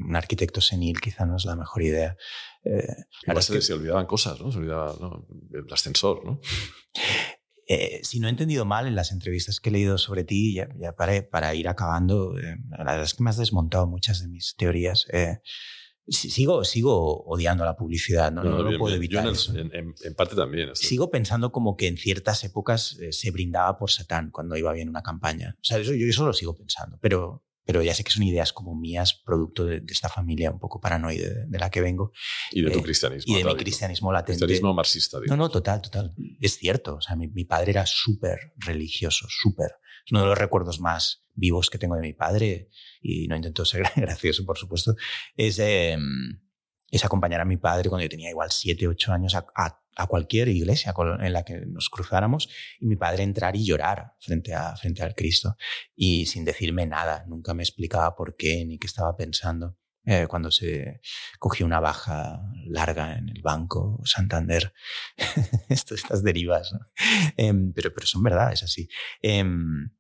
Un 0.05 0.17
arquitecto 0.17 0.61
senil 0.61 1.01
quizá 1.01 1.27
no 1.27 1.37
es 1.37 1.45
la 1.45 1.55
mejor 1.55 1.83
idea. 1.83 2.17
Eh, 2.65 2.89
Igual 3.25 3.43
se, 3.45 3.53
que, 3.53 3.63
se 3.63 3.73
olvidaban 3.73 4.07
cosas, 4.07 4.41
¿no? 4.41 4.51
Se 4.51 4.59
olvidaba 4.59 4.97
¿no? 5.01 5.29
el 5.53 5.73
ascensor, 5.73 6.25
¿no? 6.25 6.41
eh, 7.69 8.01
si 8.03 8.19
no 8.21 8.27
he 8.27 8.31
entendido 8.31 8.65
mal 8.65 8.87
en 8.87 8.95
las 8.97 9.13
entrevistas 9.13 9.61
que 9.61 9.69
he 9.71 9.73
leído 9.73 9.99
sobre 9.99 10.25
ti, 10.25 10.55
ya, 10.55 10.69
ya 10.79 10.93
para, 10.95 11.29
para 11.29 11.55
ir 11.55 11.69
acabando, 11.69 12.37
eh, 12.39 12.57
la 12.71 12.79
verdad 12.79 13.03
es 13.03 13.15
que 13.15 13.23
me 13.23 13.31
has 13.31 13.37
desmontado 13.37 13.87
muchas 13.87 14.21
de 14.21 14.29
mis 14.29 14.55
teorías. 14.57 15.07
Eh, 15.13 15.39
si- 16.09 16.31
sigo, 16.31 16.65
sigo 16.65 17.23
odiando 17.25 17.65
la 17.65 17.77
publicidad, 17.77 18.33
no, 18.33 18.43
no, 18.43 18.59
lo 18.63 18.69
bien, 18.71 18.79
puedo 18.81 18.99
bien. 18.99 19.11
Yo 19.11 19.19
evitar. 19.21 19.27
en, 19.27 19.33
eso. 19.33 19.53
en- 19.57 19.75
en- 19.75 19.95
en 20.03 20.15
parte 20.15 20.35
también. 20.35 20.71
esto. 20.71 20.87
Sigo 20.89 21.11
pensando 21.11 21.53
como 21.53 21.77
que 21.77 21.87
en 21.87 21.97
ciertas 21.97 22.43
épocas 22.45 22.99
eh, 23.01 23.13
se 23.13 23.31
brindaba 23.31 23.79
por 23.79 23.91
Satán 23.91 24.31
cuando 24.33 24.57
iba 24.57 24.73
bien 24.73 24.89
una 24.89 25.03
campaña. 25.03 25.55
O 25.61 25.65
sea, 25.65 25.79
eso, 25.79 25.95
yo 25.95 26.07
eso 26.07 26.27
lo 26.27 26.33
sigo 26.33 26.57
pensando, 26.57 26.99
pero, 27.01 27.45
pero 27.65 27.83
ya 27.83 27.95
sé 27.95 28.03
que 28.05 28.11
son 28.11 28.23
ideas 28.25 28.53
como 28.53 28.75
mías, 28.75 29.15
producto 29.25 29.65
de, 29.65 29.81
de 29.81 29.93
esta 29.93 30.09
familia 30.09 30.51
un 30.51 30.59
poco 30.59 30.81
paranoide 30.81 31.29
de, 31.35 31.47
de 31.47 31.59
la 31.59 31.71
que 31.71 31.81
vengo 31.81 32.13
y 32.51 32.63
de 32.63 32.71
tu 32.71 32.81
eh, 32.81 32.83
cristianismo. 32.83 33.33
y 33.35 33.39
de 33.39 33.45
mi 33.45 33.57
cristianismo 33.57 34.13
latente. 34.13 34.39
Cristianismo 34.45 34.75
marxista, 34.75 35.19
No, 35.19 35.23
digamos. 35.23 35.39
no, 35.47 35.51
total, 35.51 35.81
total. 35.83 36.15
Es 36.41 36.57
cierto. 36.59 36.97
O 36.97 37.01
sea, 37.01 37.17
mi, 37.17 37.29
mi 37.29 37.45
padre 37.45 37.71
era 37.73 37.87
súper 37.87 38.39
religioso, 38.57 39.27
súper. 39.29 39.71
Es 40.05 40.11
uno 40.13 40.23
de 40.23 40.27
los 40.27 40.39
recuerdos 40.39 40.81
más 40.81 41.25
vivos 41.35 41.71
que 41.71 41.79
tengo 41.79 41.95
de 41.95 42.03
mi 42.03 42.13
padre, 42.13 42.69
y 43.01 43.29
no 43.29 43.37
intento 43.37 43.65
ser 43.65 43.83
gracioso, 43.97 44.45
por 44.45 44.59
supuesto, 44.59 44.95
es, 45.37 45.59
eh, 45.61 45.97
es 46.91 47.05
acompañar 47.05 47.41
a 47.41 47.45
mi 47.45 47.57
padre 47.57 47.89
cuando 47.89 48.03
yo 48.03 48.09
tenía 48.11 48.29
igual 48.31 48.51
7, 48.51 48.87
8 48.89 49.13
años 49.13 49.35
a, 49.35 49.47
a- 49.57 49.82
a 49.97 50.07
cualquier 50.07 50.49
iglesia 50.49 50.95
en 51.21 51.33
la 51.33 51.45
que 51.45 51.67
nos 51.67 51.89
cruzáramos 51.89 52.49
y 52.81 52.87
mi 52.87 52.97
padre 52.97 53.23
entrar 53.23 53.57
y 53.57 53.65
llorar 53.65 54.15
frente, 54.21 54.55
a, 54.55 54.77
frente 54.77 55.03
al 55.03 55.15
Cristo 55.15 55.57
y 55.95 56.27
sin 56.27 56.45
decirme 56.45 56.87
nada. 56.87 57.25
Nunca 57.27 57.55
me 57.55 57.63
explicaba 57.63 58.15
por 58.15 58.37
qué 58.37 58.65
ni 58.65 58.79
qué 58.79 58.87
estaba 58.87 59.17
pensando. 59.17 59.77
Eh, 60.05 60.27
cuando 60.29 60.51
se 60.51 61.01
cogió 61.39 61.65
una 61.65 61.79
baja 61.79 62.41
larga 62.67 63.17
en 63.17 63.29
el 63.29 63.41
banco 63.41 64.01
Santander. 64.05 64.73
Esto, 65.69 65.95
estas 65.95 66.25
derivas. 66.25 66.75
Em, 67.37 67.73
pero, 67.73 67.95
pero 67.95 68.07
son 68.07 68.25
verdad, 68.25 68.53
es 68.53 68.65
así. 68.65 68.89
Em, 69.21 69.93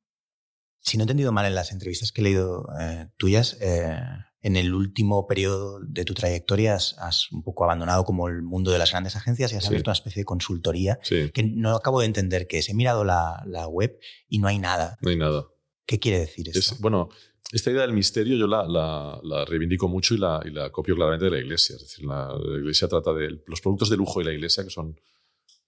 si 0.80 0.97
no 0.97 1.03
he 1.03 1.05
entendido 1.05 1.30
mal 1.30 1.47
en 1.47 1.55
las 1.55 1.70
entrevistas 1.70 2.11
que 2.11 2.20
he 2.20 2.24
leído 2.24 2.66
eh, 2.80 3.11
tuyas, 3.16 3.57
eh, 3.61 3.97
en 4.43 4.57
el 4.57 4.74
último 4.74 5.26
periodo 5.26 5.78
de 5.80 6.05
tu 6.05 6.14
trayectoria 6.14 6.74
has, 6.74 6.97
has 6.99 7.30
un 7.32 7.43
poco 7.43 7.64
abandonado 7.64 8.05
como 8.05 8.28
el 8.28 8.43
mundo 8.43 8.70
de 8.72 8.78
las 8.78 8.90
grandes 8.90 9.14
agencias 9.16 9.53
y 9.53 9.57
has 9.57 9.62
Sí. 9.62 9.68
abierto 9.68 9.90
una 9.90 9.95
especie 9.95 10.20
de 10.20 10.24
consultoría 10.24 10.99
Sí, 11.03 11.30
que 11.32 11.45
no 11.45 11.76
acabo 11.76 12.01
de 12.01 12.07
entender 12.07 12.47
qué 12.49 12.59
es. 12.59 12.68
He 12.68 12.74
mirado 12.74 13.05
la, 13.05 13.43
la 13.47 13.68
web 13.68 13.99
y 14.28 14.38
no 14.40 14.49
hay 14.49 14.59
nada. 14.59 14.99
no 15.01 15.11
hay 15.11 15.16
nada. 15.16 15.47
¿Qué 15.86 15.99
quiere 16.01 16.18
decir 16.18 16.49
esto? 16.49 16.58
Es- 16.75 16.80
bueno, 16.80 17.08
esta 17.53 17.71
idea 17.71 17.83
del 17.83 17.92
misterio 17.92 18.37
yo 18.37 18.46
la, 18.46 18.67
la- 18.67 19.21
la 19.22 19.45
reivindico 19.45 19.87
mucho 19.88 20.14
y 20.14 20.18
la, 20.18 20.41
y 20.45 20.50
la 20.50 20.71
copio 20.71 20.95
claramente 20.96 21.26
de 21.26 21.30
la 21.30 21.38
iglesia. 21.38 21.76
Es 21.76 21.83
decir, 21.83 22.04
la, 22.04 22.30
iglesia 22.58 22.88
trata 22.88 23.12
de 23.12 23.42
los 23.46 23.61
productos 23.61 23.91
de 23.91 23.96
lujo 23.96 24.21
y 24.21 24.25
la 24.25 24.33
iglesia 24.33 24.64
que 24.64 24.71
son 24.71 24.87
un 24.87 24.96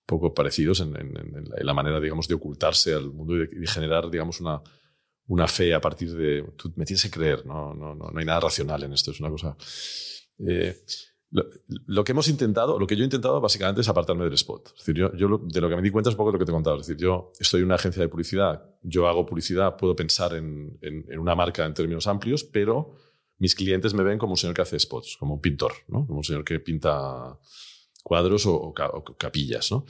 poco 0.06 0.34
parecidos 0.34 0.80
en, 0.80 0.96
en- 0.96 1.16
en 1.16 1.44
la, 1.66 1.74
manera, 1.74 2.00
digamos, 2.00 2.26
de 2.28 2.34
ocultarse 2.34 2.92
al 2.94 3.10
mundo 3.12 3.36
y 3.36 3.38
de, 3.40 3.48
y 3.52 3.60
de 3.60 3.66
generar, 3.66 4.10
digamos, 4.10 4.40
una, 4.40 4.60
una 5.28 5.46
fe 5.48 5.72
a 5.74 5.80
partir 5.80 6.14
de... 6.14 6.42
Tú 6.56 6.72
me 6.76 6.84
tienes 6.84 7.02
que 7.02 7.10
creer, 7.10 7.44
no, 7.46 7.74
no, 7.74 7.94
no, 7.94 8.10
no 8.10 8.18
hay 8.18 8.24
nada 8.26 8.40
racional 8.40 8.82
en 8.82 8.92
esto, 8.92 9.10
es 9.10 9.20
una 9.20 9.30
cosa... 9.30 9.56
eh, 10.46 10.76
lo, 11.86 12.04
que 12.04 12.12
hemos 12.12 12.28
intentado, 12.28 12.78
lo 12.78 12.86
que 12.86 12.94
yo 12.94 13.02
he 13.02 13.06
intentado 13.06 13.40
básicamente 13.40 13.80
es 13.80 13.88
apartarme 13.88 14.22
del 14.24 14.34
spot. 14.34 14.68
Es 14.68 14.86
decir, 14.86 14.94
yo, 14.94 15.08
de 15.08 15.60
lo 15.60 15.68
que 15.68 15.74
me 15.76 15.82
di 15.82 15.90
cuenta 15.90 16.08
es 16.10 16.14
un 16.14 16.18
poco 16.18 16.30
lo 16.30 16.38
que 16.38 16.44
te 16.44 16.52
he 16.52 16.54
contado. 16.54 16.76
Es 16.80 16.86
decir, 16.86 17.02
yo 17.02 17.32
estoy 17.40 17.60
en 17.60 17.66
una 17.66 17.74
agencia 17.74 18.00
de 18.02 18.08
publicidad, 18.08 18.62
yo 18.82 19.08
hago 19.08 19.26
publicidad, 19.26 19.76
puedo 19.76 19.96
pensar 19.96 20.34
en, 20.34 20.78
en- 20.80 21.18
una 21.18 21.34
marca 21.34 21.64
en 21.66 21.74
términos 21.74 22.06
amplios, 22.06 22.44
pero 22.44 22.94
mis 23.38 23.56
clientes 23.56 23.94
me 23.94 24.04
ven 24.04 24.16
como 24.18 24.34
un 24.34 24.36
señor 24.36 24.54
que 24.54 24.62
hace 24.62 24.78
spots, 24.78 25.16
como 25.18 25.34
un 25.34 25.40
pintor, 25.40 25.72
¿no? 25.88 26.06
como 26.06 26.18
un 26.18 26.24
señor 26.24 26.44
que 26.44 26.60
pinta 26.60 27.36
cuadros 28.04 28.46
o, 28.46 28.54
o 28.54 28.72
capillas. 29.18 29.72
¿no? 29.72 29.86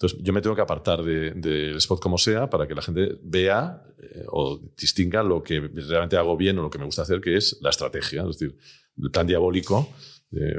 Entonces, 0.00 0.18
yo 0.22 0.32
me 0.32 0.40
tengo 0.40 0.56
que 0.56 0.62
apartar 0.62 1.02
de- 1.02 1.32
del 1.32 1.76
spot 1.76 2.00
como 2.00 2.16
sea 2.16 2.48
para 2.48 2.66
que 2.66 2.74
la 2.74 2.80
gente 2.80 3.18
vea 3.22 3.82
eh, 3.98 4.24
o 4.28 4.58
distinga 4.74 5.22
lo 5.22 5.42
que 5.42 5.60
realmente 5.60 6.16
hago 6.16 6.38
bien 6.38 6.58
o 6.58 6.62
lo 6.62 6.70
que 6.70 6.78
me 6.78 6.86
gusta 6.86 7.02
hacer, 7.02 7.20
que 7.20 7.36
es 7.36 7.58
la 7.60 7.68
estrategia. 7.68 8.22
Es 8.22 8.38
decir, 8.38 8.56
el 8.96 9.10
plan 9.10 9.26
diabólico. 9.26 9.92
eh, 10.32 10.54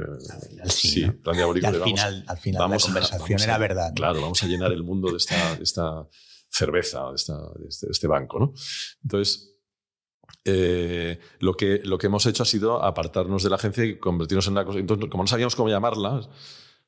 final 0.48 0.70
sí, 0.70 1.00
¿no? 1.06 1.12
plan 1.22 1.34
Y 1.34 1.38
diabólico. 1.38 1.66
al 1.66 1.72
de 1.72 1.78
vamos- 1.80 2.00
final, 2.00 2.24
al 2.28 2.38
final 2.38 2.58
vamos 2.60 2.82
la 2.82 2.84
a- 2.84 2.86
conversación 2.92 3.40
a- 3.40 3.44
era 3.44 3.58
verdad. 3.58 3.88
¿no? 3.88 3.94
Claro, 3.94 4.20
vamos 4.20 4.42
a 4.42 4.46
llenar 4.46 4.70
el 4.72 4.82
mundo 4.84 5.10
de 5.10 5.16
esta, 5.16 5.56
de 5.56 5.62
esta 5.64 6.06
cerveza, 6.48 7.08
de, 7.08 7.14
esta- 7.16 7.38
de 7.58 7.68
este, 7.68 7.86
de 7.86 7.92
este 7.92 8.06
banco. 8.06 8.38
¿no? 8.38 8.52
Entonces, 9.02 9.56
eh, 10.44 11.18
lo, 11.40 11.54
que, 11.54 11.80
lo 11.84 11.98
que 11.98 12.06
hemos 12.06 12.26
hecho 12.26 12.42
ha 12.42 12.46
sido 12.46 12.82
apartarnos 12.82 13.42
de 13.42 13.50
la 13.50 13.56
agencia 13.56 13.84
y 13.84 13.98
convertirnos 13.98 14.46
en 14.46 14.52
una 14.52 14.64
cosa. 14.64 14.78
Entonces, 14.78 15.08
como 15.10 15.24
no 15.24 15.28
sabíamos 15.28 15.56
cómo 15.56 15.68
llamarla, 15.68 16.20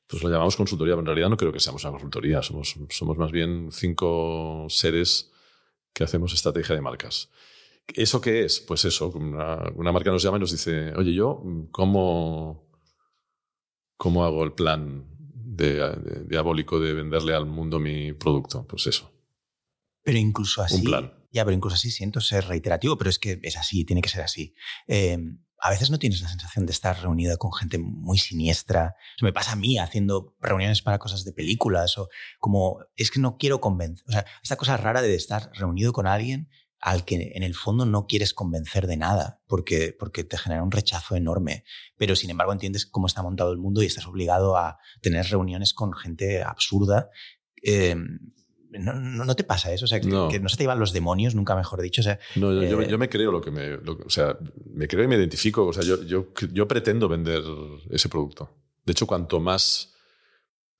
pues 0.07 0.21
lo 0.23 0.29
llamamos 0.29 0.55
consultoría, 0.55 0.93
pero 0.93 1.01
en 1.01 1.05
realidad 1.07 1.29
no 1.29 1.37
creo 1.37 1.51
que 1.51 1.59
seamos 1.59 1.83
una 1.83 1.91
consultoría, 1.93 2.41
somos, 2.43 2.75
somos 2.89 3.17
más 3.17 3.31
bien 3.31 3.69
cinco 3.71 4.65
seres 4.69 5.31
que 5.93 6.03
hacemos 6.03 6.33
estrategia 6.33 6.75
de 6.75 6.81
marcas. 6.81 7.29
¿Eso 7.93 8.19
qué 8.21 8.45
es? 8.45 8.59
Pues 8.59 8.83
eso, 8.85 9.09
una, 9.09 9.63
una 9.75 9.91
marca 9.91 10.11
nos 10.11 10.23
llama 10.23 10.37
y 10.37 10.41
nos 10.41 10.51
dice, 10.51 10.93
oye, 10.95 11.13
yo, 11.13 11.41
¿cómo, 11.71 12.65
¿Cómo 13.97 14.25
hago 14.25 14.43
el 14.43 14.53
plan 14.53 15.05
de- 15.19 15.75
de- 15.75 16.23
diabólico 16.27 16.79
de 16.79 16.93
venderle 16.93 17.33
al 17.33 17.45
mundo 17.45 17.79
mi 17.79 18.11
producto? 18.13 18.65
Pues 18.67 18.87
eso. 18.87 19.11
Pero 20.03 20.17
incluso 20.17 20.61
así. 20.61 20.83
plan. 20.83 21.13
Ya, 21.31 21.43
pero 21.45 21.55
incluso 21.55 21.75
así 21.75 21.91
siento 21.91 22.21
ser 22.21 22.45
reiterativo, 22.45 22.97
pero 22.97 23.09
es 23.09 23.19
que 23.19 23.39
es 23.41 23.57
así, 23.57 23.85
tiene 23.85 24.01
que 24.01 24.09
ser 24.09 24.21
así. 24.21 24.53
Eh, 24.87 25.17
a 25.59 25.69
veces 25.69 25.89
no 25.89 25.99
tienes 25.99 26.21
la 26.21 26.29
sensación 26.29 26.65
de 26.65 26.71
estar 26.71 27.01
reunido 27.01 27.37
con 27.37 27.53
gente 27.53 27.77
muy 27.77 28.17
siniestra. 28.17 28.95
Me 29.21 29.33
pasa 29.33 29.53
a 29.53 29.55
mí 29.55 29.77
haciendo 29.77 30.35
reuniones 30.39 30.81
para 30.81 30.99
cosas 30.99 31.23
de 31.23 31.33
películas 31.33 31.97
o 31.97 32.09
como 32.39 32.79
es 32.95 33.11
que 33.11 33.19
no 33.19 33.37
quiero 33.37 33.61
convencer. 33.61 34.05
O 34.07 34.11
sea, 34.11 34.25
esta 34.43 34.57
cosa 34.57 34.77
rara 34.77 35.01
de 35.01 35.15
estar 35.15 35.49
reunido 35.53 35.93
con 35.93 36.07
alguien 36.07 36.49
al 36.79 37.03
que 37.03 37.31
en 37.33 37.41
el 37.41 37.55
fondo 37.55 37.85
no 37.85 38.05
quieres 38.05 38.33
convencer 38.33 38.85
de 38.85 38.97
nada 38.97 39.41
porque, 39.47 39.95
porque 39.97 40.23
te 40.23 40.37
genera 40.37 40.61
un 40.61 40.71
rechazo 40.71 41.15
enorme. 41.15 41.63
Pero 41.97 42.15
sin 42.15 42.29
embargo 42.29 42.53
entiendes 42.53 42.85
cómo 42.85 43.07
está 43.07 43.23
montado 43.23 43.51
el 43.51 43.57
mundo 43.57 43.81
y 43.81 43.87
estás 43.87 44.05
obligado 44.05 44.57
a 44.57 44.77
tener 45.01 45.25
reuniones 45.27 45.73
con 45.73 45.93
gente 45.93 46.43
absurda. 46.43 47.09
Eh, 47.63 47.95
no, 48.79 48.93
no, 48.93 49.25
no 49.25 49.35
te 49.35 49.43
pasa 49.43 49.71
eso, 49.73 49.85
o 49.85 49.87
sea, 49.87 49.99
que 49.99 50.07
No. 50.07 50.27
que 50.29 50.39
no 50.39 50.49
se 50.49 50.57
te 50.57 50.63
llevan 50.63 50.79
los 50.79 50.93
demonios, 50.93 51.35
nunca 51.35 51.55
mejor 51.55 51.81
dicho. 51.81 52.01
O 52.01 52.03
sea, 52.03 52.19
No, 52.35 52.53
yo, 52.53 52.63
yo- 52.63 52.81
Eh, 52.81 52.87
yo 52.89 52.97
me 52.97 53.09
creo 53.09 53.31
lo 53.31 53.41
que 53.41 53.51
me. 53.51 53.77
lo 53.77 53.97
que- 53.97 54.03
o 54.03 54.09
sea, 54.09 54.37
me 54.73 54.87
creo 54.87 55.03
y 55.03 55.07
me 55.07 55.15
identifico. 55.15 55.65
O 55.65 55.73
sea, 55.73 55.83
yo, 55.83 56.01
yo, 56.03 56.27
yo 56.51 56.67
pretendo 56.67 57.07
vender 57.07 57.41
ese 57.89 58.09
producto. 58.09 58.49
De 58.85 58.91
hecho, 58.91 59.07
cuanto 59.07 59.39
más 59.39 59.93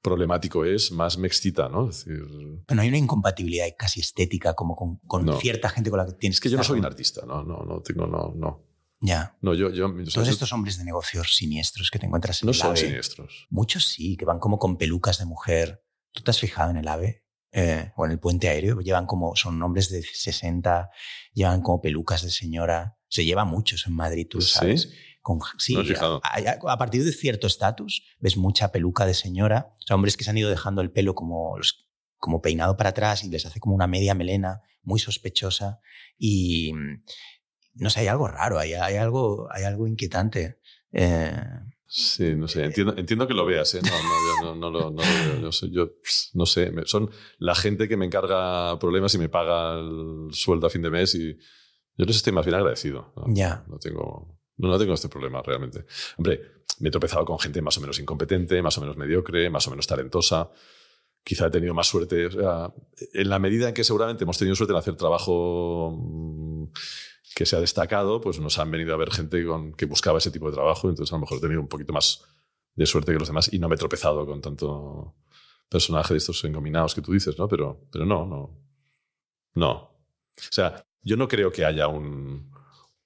problemático 0.02 0.64
es, 0.66 0.92
más 0.92 1.18
me 1.18 1.28
excita, 1.28 1.68
¿no? 1.68 1.90
Es 1.90 2.06
decir, 2.06 2.22
no 2.70 2.82
hay 2.82 2.88
una 2.90 2.98
incompatibilidad 2.98 3.66
casi 3.78 4.02
estética 4.02 4.54
como 4.54 4.76
con, 4.76 4.98
con 5.08 5.26
No. 5.26 5.40
cierta 5.40 5.70
gente 5.70 5.90
con 5.90 5.98
la 5.98 6.06
que 6.06 6.14
tienes 6.14 6.38
es 6.38 6.42
que 6.42 6.50
yo 6.50 6.58
no 6.58 6.64
soy 6.64 6.78
un 6.80 6.86
artista, 6.86 7.26
¿no? 7.26 7.44
No, 7.44 7.64
no, 7.64 7.82
tengo, 7.82 8.06
no, 8.06 8.32
no. 8.36 8.64
Ya. 9.02 9.36
No, 9.42 9.54
yo, 9.56 9.70
yo, 9.72 9.88
Todos 9.92 10.14
yo- 10.14 10.34
estos 10.34 10.54
hombres 10.54 10.78
de 10.78 10.84
negocios 10.86 11.36
siniestros 11.36 11.90
que 11.92 11.98
te 12.00 12.06
encuentras 12.06 12.42
en 12.42 12.48
no 12.48 12.52
el 12.52 12.56
son 12.58 12.68
AVE, 12.72 12.78
siniestros. 12.78 13.48
Muchos 13.50 13.86
sí, 13.88 14.16
que 14.16 14.26
van 14.26 14.40
como 14.40 14.58
con 14.60 14.78
pelucas 14.78 15.18
de 15.18 15.26
mujer. 15.26 15.84
¿Tú 16.12 16.22
te 16.24 16.32
has 16.32 16.40
fijado 16.40 16.70
en 16.72 16.78
el 16.78 16.88
AVE? 16.88 17.25
Eh, 17.58 17.94
o 17.96 18.06
en 18.06 18.12
el 18.12 18.20
puente 18.20 18.50
aéreo, 18.50 18.82
llevan 18.82 19.06
como, 19.06 19.34
son 19.38 19.62
hombres 19.64 19.90
de 19.90 20.04
60, 20.04 20.90
llevan 21.34 21.62
como 21.62 21.80
pelucas 21.82 22.22
de 22.22 22.30
señora. 22.30 22.98
Se 23.08 23.24
lleva 23.24 23.46
muchos 23.46 23.88
en 23.88 23.94
Madrid, 23.96 24.28
tú 24.30 24.40
lo 24.40 24.44
¿Sí? 24.44 24.52
sabes. 24.54 24.90
Con, 25.22 25.40
sí, 25.58 25.74
No 25.74 26.20
a, 26.22 26.38
a- 26.38 26.74
a 26.74 26.78
partir 26.78 27.04
de 27.06 27.14
cierto 27.14 27.48
estatus 27.48 28.04
ves 28.20 28.36
mucha 28.36 28.72
peluca 28.74 29.06
de 29.06 29.14
señora. 29.14 29.74
O 29.80 29.88
sea, 29.88 29.96
hombres 29.96 30.18
que 30.18 30.26
se 30.26 30.32
han 30.32 30.38
ido 30.38 30.50
dejando 30.50 30.82
el 30.82 30.92
pelo 30.92 31.16
como, 31.16 31.56
como 32.18 32.42
peinado 32.42 32.76
para 32.76 32.90
atrás 32.90 33.24
y 33.24 33.30
les 33.30 33.46
hace 33.46 33.62
como 33.62 33.74
una 33.74 33.88
media 33.88 34.14
melena 34.16 34.62
muy 34.84 35.00
sospechosa. 35.00 35.80
Y 36.18 36.74
mm, 36.74 37.04
no 37.76 37.90
sé, 37.90 38.02
hay 38.02 38.08
algo 38.08 38.28
raro, 38.28 38.60
hay, 38.60 38.74
hay, 38.74 38.98
algo, 38.98 39.48
hay 39.50 39.64
algo 39.64 39.88
inquietante. 39.88 40.60
Eh, 40.92 41.32
Sí, 41.98 42.36
no 42.36 42.46
sé. 42.50 42.66
Entiendo, 42.66 42.94
entiendo 42.98 43.26
que 43.26 43.34
lo 43.34 43.46
veas, 43.46 43.74
¿eh? 43.76 43.80
No, 43.82 43.90
no, 43.90 43.96
yo 44.28 44.44
no, 44.44 44.56
no 44.56 44.70
lo, 44.70 44.80
no 44.92 45.02
lo 45.02 45.32
veo. 45.32 45.42
Yo, 45.44 45.52
sé- 45.54 45.70
yo, 45.72 45.88
pss, 46.04 46.32
no 46.34 46.46
sé. 46.46 46.70
me- 46.72 46.86
son 46.86 47.10
la 47.38 47.56
gente 47.56 47.88
que 47.88 47.96
me 47.96 48.06
encarga 48.06 48.78
problemas 48.80 49.14
y 49.16 49.18
me 49.18 49.30
paga 49.30 49.80
el 49.80 50.28
sueldo 50.34 50.68
a 50.68 50.70
fin 50.70 50.82
de 50.82 50.90
mes 50.90 51.16
y 51.16 51.38
yo 51.98 52.06
les 52.06 52.18
estoy 52.18 52.34
más 52.34 52.44
bien 52.46 52.56
agradecido. 52.56 53.14
Ya. 53.28 53.64
No 53.70 53.78
tengo, 53.80 54.42
no, 54.58 54.68
no 54.68 54.78
tengo 54.78 54.94
este 54.94 55.08
problema 55.08 55.42
realmente. 55.42 55.86
Hombre, 56.18 56.42
me 56.80 56.90
he 56.90 56.92
tropezado 56.92 57.24
con 57.24 57.40
gente 57.40 57.62
más 57.62 57.78
o 57.78 57.82
menos 57.82 57.98
incompetente, 57.98 58.62
más 58.62 58.78
o 58.78 58.82
menos 58.82 58.98
mediocre, 58.98 59.50
más 59.50 59.66
o 59.68 59.70
menos 59.70 59.88
talentosa. 59.88 60.52
Quizá 61.24 61.48
he 61.48 61.52
tenido 61.52 61.74
más 61.74 61.88
suerte. 61.88 62.26
O 62.26 62.32
sea, 62.32 62.74
en 63.14 63.30
la 63.30 63.40
medida 63.40 63.70
en 63.70 63.74
que 63.74 63.86
seguramente 63.86 64.26
hemos 64.26 64.38
tenido 64.38 64.54
suerte 64.58 64.74
en 64.74 64.80
hacer 64.80 64.98
trabajo 64.98 65.92
mm, 65.98 66.66
que 67.36 67.46
se 67.46 67.58
ha 67.58 67.60
destacado, 67.60 68.22
pues 68.22 68.40
nos 68.40 68.58
han 68.60 68.72
venido 68.72 68.94
a 68.94 68.98
ver 68.98 69.12
gente 69.12 69.46
con, 69.46 69.74
que 69.74 69.86
buscaba 69.86 70.20
ese 70.20 70.32
tipo 70.32 70.48
de 70.48 70.54
trabajo. 70.54 70.90
Entonces, 70.90 71.12
a 71.12 71.18
lo 71.18 71.22
mejor 71.22 71.38
he 71.38 71.42
tenido 71.42 71.60
un 71.60 71.68
poquito 71.68 71.92
más 71.92 72.24
de 72.74 72.86
suerte 72.86 73.12
que 73.12 73.20
los 73.20 73.28
demás 73.28 73.52
y 73.52 73.60
no 73.60 73.68
me 73.68 73.76
he 73.76 73.78
tropezado 73.78 74.26
con 74.26 74.42
tanto 74.42 75.16
personaje 75.70 76.14
de 76.14 76.20
estos 76.20 76.44
engominados 76.46 76.96
que 76.96 77.02
tú 77.02 77.12
dices, 77.12 77.38
¿no? 77.38 77.48
Pero, 77.50 77.88
pero 77.92 78.06
no, 78.06 78.26
no. 78.26 78.58
No. 79.54 79.72
O 79.72 80.52
sea, 80.52 80.86
yo 81.02 81.18
no 81.18 81.28
creo 81.28 81.52
que 81.52 81.66
haya 81.66 81.90
un, 81.90 82.52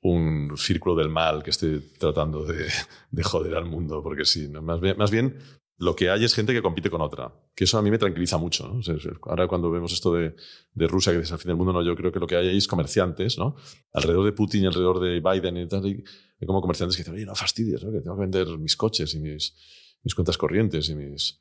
un 0.02 0.56
círculo 0.58 0.96
del 0.96 1.10
mal 1.10 1.42
que 1.42 1.50
esté 1.50 1.80
tratando 1.98 2.46
de, 2.46 2.68
de 3.12 3.24
joder 3.24 3.56
al 3.56 3.66
mundo, 3.66 4.04
porque 4.04 4.26
sí. 4.26 4.48
Más, 4.48 4.80
bien, 4.80 4.96
más 4.96 5.10
bien, 5.10 5.40
lo 5.80 5.96
que 5.96 6.10
hay 6.10 6.26
es 6.26 6.36
gente 6.36 6.54
que 6.54 6.62
compite 6.62 6.90
con 6.90 7.00
otra. 7.02 7.34
Que 7.56 7.64
eso 7.64 7.78
a 7.78 7.82
mí 7.82 7.90
me 7.90 7.98
tranquiliza 7.98 8.38
mucho. 8.38 8.68
¿no? 8.68 8.80
O 8.80 8.84
sea, 8.84 8.96
ahora 9.24 9.48
cuando 9.48 9.72
vemos 9.72 9.94
esto 9.94 10.14
de, 10.14 10.36
de 10.74 10.88
Rusia, 10.88 11.14
que 11.14 11.20
es 11.20 11.32
el 11.32 11.38
fin 11.38 11.48
del 11.48 11.56
mundo, 11.56 11.72
no, 11.72 11.82
yo 11.82 11.96
creo 11.96 12.12
que 12.12 12.20
lo 12.20 12.28
que 12.28 12.36
hay 12.36 12.50
ahí 12.50 12.58
es 12.58 12.68
comerciantes, 12.68 13.38
¿no? 13.38 13.56
Alrededor 13.94 14.26
de 14.26 14.34
Putin 14.34 14.66
alrededor 14.68 15.00
de 15.00 15.22
Biden 15.22 15.56
y 15.56 15.68
tal. 15.70 15.86
Y 15.86 16.04
hay 16.40 16.46
como 16.46 16.60
comerciantes 16.62 16.98
que 16.98 17.04
dicen, 17.04 17.16
oye, 17.16 17.26
no 17.26 17.34
fastidies, 17.34 17.82
¿no? 17.84 17.92
que 17.94 18.02
tengo 18.02 18.16
que 18.18 18.22
vender 18.22 18.48
mis 18.58 18.76
coches 18.76 19.14
y 19.14 19.20
mis, 19.20 19.56
mis 20.04 20.14
cuentas 20.14 20.38
corrientes 20.38 20.90
y 20.90 20.96
mis... 20.96 21.40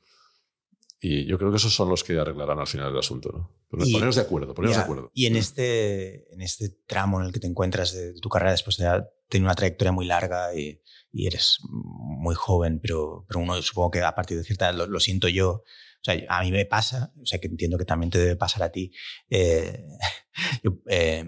Y 1.01 1.27
yo 1.27 1.36
creo 1.39 1.51
que 1.51 1.56
esos 1.59 1.74
son 1.74 1.89
los 1.89 2.02
que 2.02 2.19
arreglarán 2.19 2.59
al 2.60 2.66
final 2.66 2.93
el 2.93 2.98
asunto. 2.98 3.31
¿no? 3.70 3.85
Y- 3.86 3.93
Ponernos 3.93 4.16
de 4.16 4.23
acuerdo, 4.23 4.55
ponernos 4.55 4.77
Ya, 4.77 4.82
de 4.82 4.85
acuerdo. 4.85 5.10
Y 5.15 5.27
en 5.27 5.36
este, 5.36 6.32
en 6.32 6.40
este 6.43 6.70
tramo 6.86 7.20
en 7.20 7.27
el 7.27 7.32
que 7.32 7.40
te 7.40 7.47
encuentras 7.48 7.93
de, 7.93 8.12
de 8.15 8.20
tu 8.20 8.28
carrera, 8.28 8.52
después 8.52 8.77
de 8.77 9.05
tenido 9.28 9.47
una 9.47 9.55
trayectoria 9.55 9.93
muy 9.93 10.06
larga 10.06 10.55
y, 10.56 10.81
y 11.13 11.27
eres 11.27 11.59
muy 11.69 12.35
joven, 12.35 12.81
pero, 12.81 13.25
pero 13.29 13.41
uno 13.41 13.61
supongo 13.63 13.91
que 13.93 14.03
a 14.03 14.15
partir 14.15 14.37
de 14.37 14.45
cierta 14.45 14.67
edad, 14.71 14.77
lo, 14.79 14.87
lo 14.87 15.01
siento 15.01 15.29
yo, 15.29 15.51
o 15.51 16.05
sea, 16.05 16.15
a 16.29 16.43
mí 16.43 16.53
me 16.53 16.65
pasa, 16.67 17.13
o 17.21 17.27
sea, 17.27 17.39
que 17.41 17.49
entiendo 17.49 17.79
que 17.79 17.85
también 17.85 18.11
te 18.11 18.19
debe 18.19 18.37
pasar 18.37 18.63
a 18.63 18.71
ti. 18.71 18.93
eh, 19.31 19.85
yo, 20.63 20.79
eh, 20.89 21.25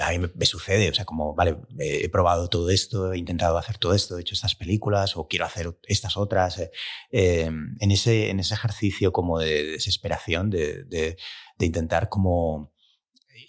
a 0.00 0.10
mí 0.10 0.18
me, 0.18 0.30
me 0.34 0.46
sucede, 0.46 0.90
o 0.90 0.94
sea, 0.94 1.04
como, 1.04 1.34
vale, 1.34 1.56
he 1.78 2.08
probado 2.08 2.48
todo 2.48 2.70
esto, 2.70 3.12
he 3.12 3.18
intentado 3.18 3.56
hacer 3.56 3.78
todo 3.78 3.94
esto, 3.94 4.18
he 4.18 4.22
hecho 4.22 4.34
estas 4.34 4.54
películas 4.56 5.16
o 5.16 5.28
quiero 5.28 5.44
hacer 5.44 5.78
estas 5.84 6.16
otras. 6.16 6.58
eh, 6.58 6.70
eh, 7.12 7.50
en, 7.78 7.90
ese, 7.90 8.30
en 8.30 8.40
ese 8.40 8.54
ejercicio 8.54 9.12
como 9.12 9.38
de 9.38 9.64
desesperación, 9.72 10.50
de, 10.50 10.84
de, 10.84 11.16
de 11.58 11.66
intentar 11.66 12.08
como 12.08 12.72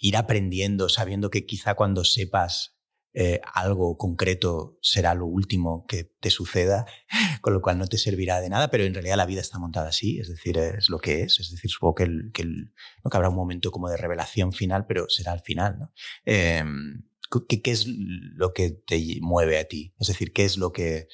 ir 0.00 0.16
aprendiendo, 0.16 0.88
sabiendo 0.88 1.30
que 1.30 1.44
quizá 1.44 1.74
cuando 1.74 2.04
sepas 2.04 2.76
eh, 3.14 3.40
algo 3.52 3.96
concreto 3.96 4.78
será 4.80 5.14
lo 5.14 5.26
último 5.26 5.86
que 5.86 6.04
te 6.20 6.30
suceda, 6.30 6.86
con 7.40 7.52
lo 7.52 7.60
cual 7.60 7.78
no 7.78 7.86
te 7.86 7.98
servirá 7.98 8.40
de 8.40 8.48
nada, 8.48 8.70
pero 8.70 8.84
en 8.84 8.94
realidad 8.94 9.16
la 9.16 9.26
vida 9.26 9.40
está 9.40 9.58
montada 9.58 9.88
así, 9.88 10.18
es 10.18 10.28
decir, 10.28 10.56
es 10.58 10.88
lo 10.88 10.98
que 10.98 11.22
es, 11.22 11.40
es 11.40 11.50
decir, 11.50 11.70
supongo 11.70 11.94
que, 11.94 12.08
que, 12.32 12.44
¿no? 12.44 13.10
habrá 13.10 13.28
un 13.28 13.36
momento 13.36 13.70
como 13.70 13.88
de 13.88 13.96
revelación 13.96 14.52
final, 14.52 14.86
pero 14.86 15.08
será 15.08 15.32
al 15.32 15.40
final. 15.40 15.78
¿no? 15.78 15.92
Eh, 16.24 16.64
¿qué, 17.48 17.62
¿Qué 17.62 17.70
es 17.70 17.86
lo 17.86 18.52
que 18.52 18.70
te 18.70 19.18
mueve 19.20 19.58
a 19.58 19.64
ti? 19.64 19.94
Es 19.98 20.08
decir, 20.08 20.32
¿qué 20.32 20.44
es 20.44 20.56
lo 20.56 20.72
que... 20.72 21.08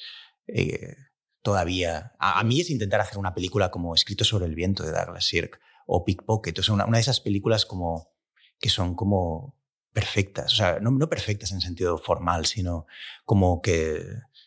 Eh, 0.47 0.95
todavía. 1.41 2.13
A, 2.19 2.43
mí 2.43 2.59
es 2.59 2.69
intentar 2.69 3.01
hacer 3.01 3.17
una 3.17 3.33
película 3.33 3.71
como 3.71 3.95
Escrito 3.95 4.23
sobre 4.23 4.45
el 4.45 4.55
viento 4.55 4.83
de 4.83 4.91
Douglas 4.91 5.25
Sirk 5.25 5.59
o 5.87 6.05
Pickpocket, 6.05 6.59
o 6.59 6.63
sea, 6.63 6.75
una 6.75 6.85
de 6.85 6.99
esas 6.99 7.19
películas 7.19 7.65
como 7.65 8.11
que 8.59 8.69
son 8.69 8.95
como 8.95 9.58
perfectas, 9.93 10.53
o 10.53 10.55
sea, 10.55 10.79
no, 10.79 11.09
perfectas 11.09 11.51
en 11.51 11.61
sentido 11.61 11.97
formal, 11.97 12.45
sino 12.45 12.85
como 13.25 13.61
que, 13.61 14.03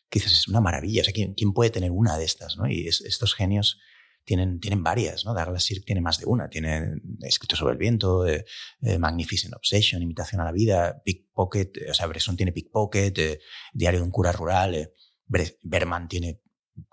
que 0.08 0.18
dices, 0.18 0.32
es 0.32 0.48
una 0.48 0.60
maravilla, 0.60 1.02
o 1.02 1.04
sea, 1.04 1.12
¿quién, 1.12 1.52
puede 1.52 1.70
tener 1.70 1.90
una 1.90 2.16
de 2.16 2.24
estas? 2.24 2.56
¿no? 2.56 2.68
Y 2.68 2.86
es, 2.86 3.00
estos 3.00 3.34
genios 3.34 3.78
tienen, 4.24 4.60
tienen 4.60 4.82
varias, 4.82 5.24
¿no? 5.24 5.34
Douglas 5.34 5.64
Sirk 5.64 5.84
tiene 5.84 6.00
más 6.00 6.18
de 6.18 6.26
una, 6.26 6.48
tiene 6.48 6.94
Escrito 7.22 7.56
sobre 7.56 7.72
el 7.72 7.78
viento, 7.78 8.26
eh, 8.26 8.44
eh, 8.82 8.98
Magnificent 8.98 9.54
Obsession, 9.54 10.02
Imitación 10.02 10.40
a 10.40 10.44
la 10.44 10.52
vida, 10.52 11.02
Pickpocket, 11.04 11.90
o 11.90 11.94
sea, 11.94 12.06
Bresson 12.06 12.36
tiene 12.36 12.52
Pickpocket, 12.52 13.18
eh, 13.18 13.40
Diario 13.72 14.00
de 14.00 14.04
un 14.04 14.12
cura 14.12 14.32
rural, 14.32 14.92
Berman 15.62 16.08
tiene 16.08 16.41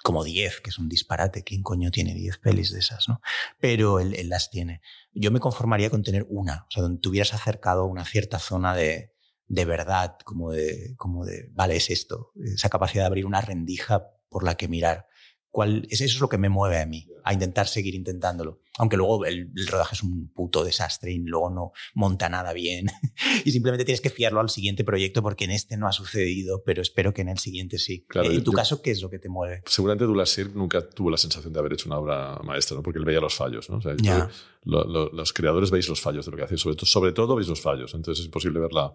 como 0.03 0.23
10, 0.23 0.61
que 0.61 0.69
es 0.69 0.77
un 0.77 0.89
disparate. 0.89 1.43
¿Quién 1.43 1.63
coño 1.63 1.91
tiene 1.91 2.13
10 2.13 2.37
pelis 2.39 2.71
de 2.71 2.79
esas? 2.79 3.07
¿no? 3.07 3.21
Pero 3.59 3.99
él, 3.99 4.13
él, 4.15 4.29
las 4.29 4.49
tiene. 4.49 4.81
Yo 5.13 5.31
me 5.31 5.39
conformaría 5.39 5.89
con 5.89 6.03
tener 6.03 6.25
una, 6.29 6.65
o 6.67 6.71
sea, 6.71 6.83
donde 6.83 7.01
te 7.01 7.09
hubieras 7.09 7.33
acercado 7.33 7.83
a 7.83 7.87
una 7.87 8.05
cierta 8.05 8.39
zona 8.39 8.75
de, 8.75 9.13
de 9.47 9.65
verdad, 9.65 10.17
como 10.23 10.51
de, 10.51 10.95
como 10.97 11.25
de, 11.25 11.49
vale, 11.51 11.75
es 11.75 11.89
esto, 11.89 12.31
esa 12.43 12.69
capacidad 12.69 13.03
de 13.03 13.07
abrir 13.07 13.25
una 13.25 13.41
rendija 13.41 14.07
por 14.29 14.43
la 14.43 14.55
que 14.55 14.67
mirar. 14.67 15.07
¿Cuál, 15.51 15.87
eso 15.89 16.03
es 16.03 16.19
lo 16.19 16.29
que 16.29 16.37
me 16.37 16.49
mueve 16.49 16.79
a 16.79 16.85
mí, 16.85 17.07
a 17.23 17.33
intentar 17.33 17.67
seguir 17.67 17.95
intentándolo. 17.95 18.61
Aunque 18.77 18.97
luego 18.97 19.25
el, 19.25 19.51
el, 19.55 19.67
rodaje 19.67 19.95
es 19.95 20.03
un 20.03 20.31
puto 20.33 20.63
desastre 20.63 21.11
y 21.11 21.19
luego 21.19 21.49
no 21.49 21.71
monta 21.93 22.29
nada 22.29 22.53
bien. 22.53 22.87
y 23.45 23.51
simplemente 23.51 23.83
tienes 23.83 23.99
que 23.99 24.09
fiarlo 24.09 24.39
al 24.39 24.49
siguiente 24.49 24.83
proyecto 24.83 25.21
porque 25.21 25.45
en 25.45 25.51
este 25.51 25.75
no 25.75 25.87
ha 25.87 25.91
sucedido, 25.91 26.63
pero 26.63 26.81
espero 26.81 27.13
que 27.13 27.21
en 27.21 27.29
el 27.29 27.39
siguiente 27.39 27.77
sí. 27.77 28.05
Claro, 28.07 28.29
eh, 28.29 28.35
¿En 28.35 28.43
tu 28.43 28.51
yo, 28.51 28.55
caso 28.55 28.81
qué 28.81 28.91
es 28.91 29.01
lo 29.01 29.09
que 29.09 29.19
te 29.19 29.27
mueve? 29.27 29.63
Seguramente 29.65 30.05
Douglas 30.05 30.29
Sirk 30.29 30.53
nunca 30.55 30.87
tuvo 30.87 31.09
la 31.09 31.17
sensación 31.17 31.51
de 31.51 31.59
haber 31.59 31.73
hecho 31.73 31.89
una 31.89 31.97
obra 31.97 32.39
maestra, 32.43 32.77
¿no? 32.77 32.83
porque 32.83 32.99
él 32.99 33.05
veía 33.05 33.19
los 33.19 33.35
fallos. 33.35 33.69
¿no? 33.69 33.77
O 33.77 33.81
sea, 33.81 33.95
yeah. 33.97 34.29
lo, 34.63 34.83
lo, 34.85 35.09
los 35.11 35.33
creadores 35.33 35.71
veis 35.71 35.89
los 35.89 35.99
fallos 35.99 36.25
de 36.25 36.31
lo 36.31 36.37
que 36.37 36.43
hacéis, 36.43 36.61
sobre, 36.61 36.75
todo, 36.75 36.85
sobre 36.85 37.11
todo 37.11 37.35
veis 37.35 37.47
los 37.47 37.61
fallos. 37.61 37.93
Entonces 37.95 38.21
es 38.21 38.25
imposible 38.25 38.59
ver 38.59 38.71
la, 38.71 38.93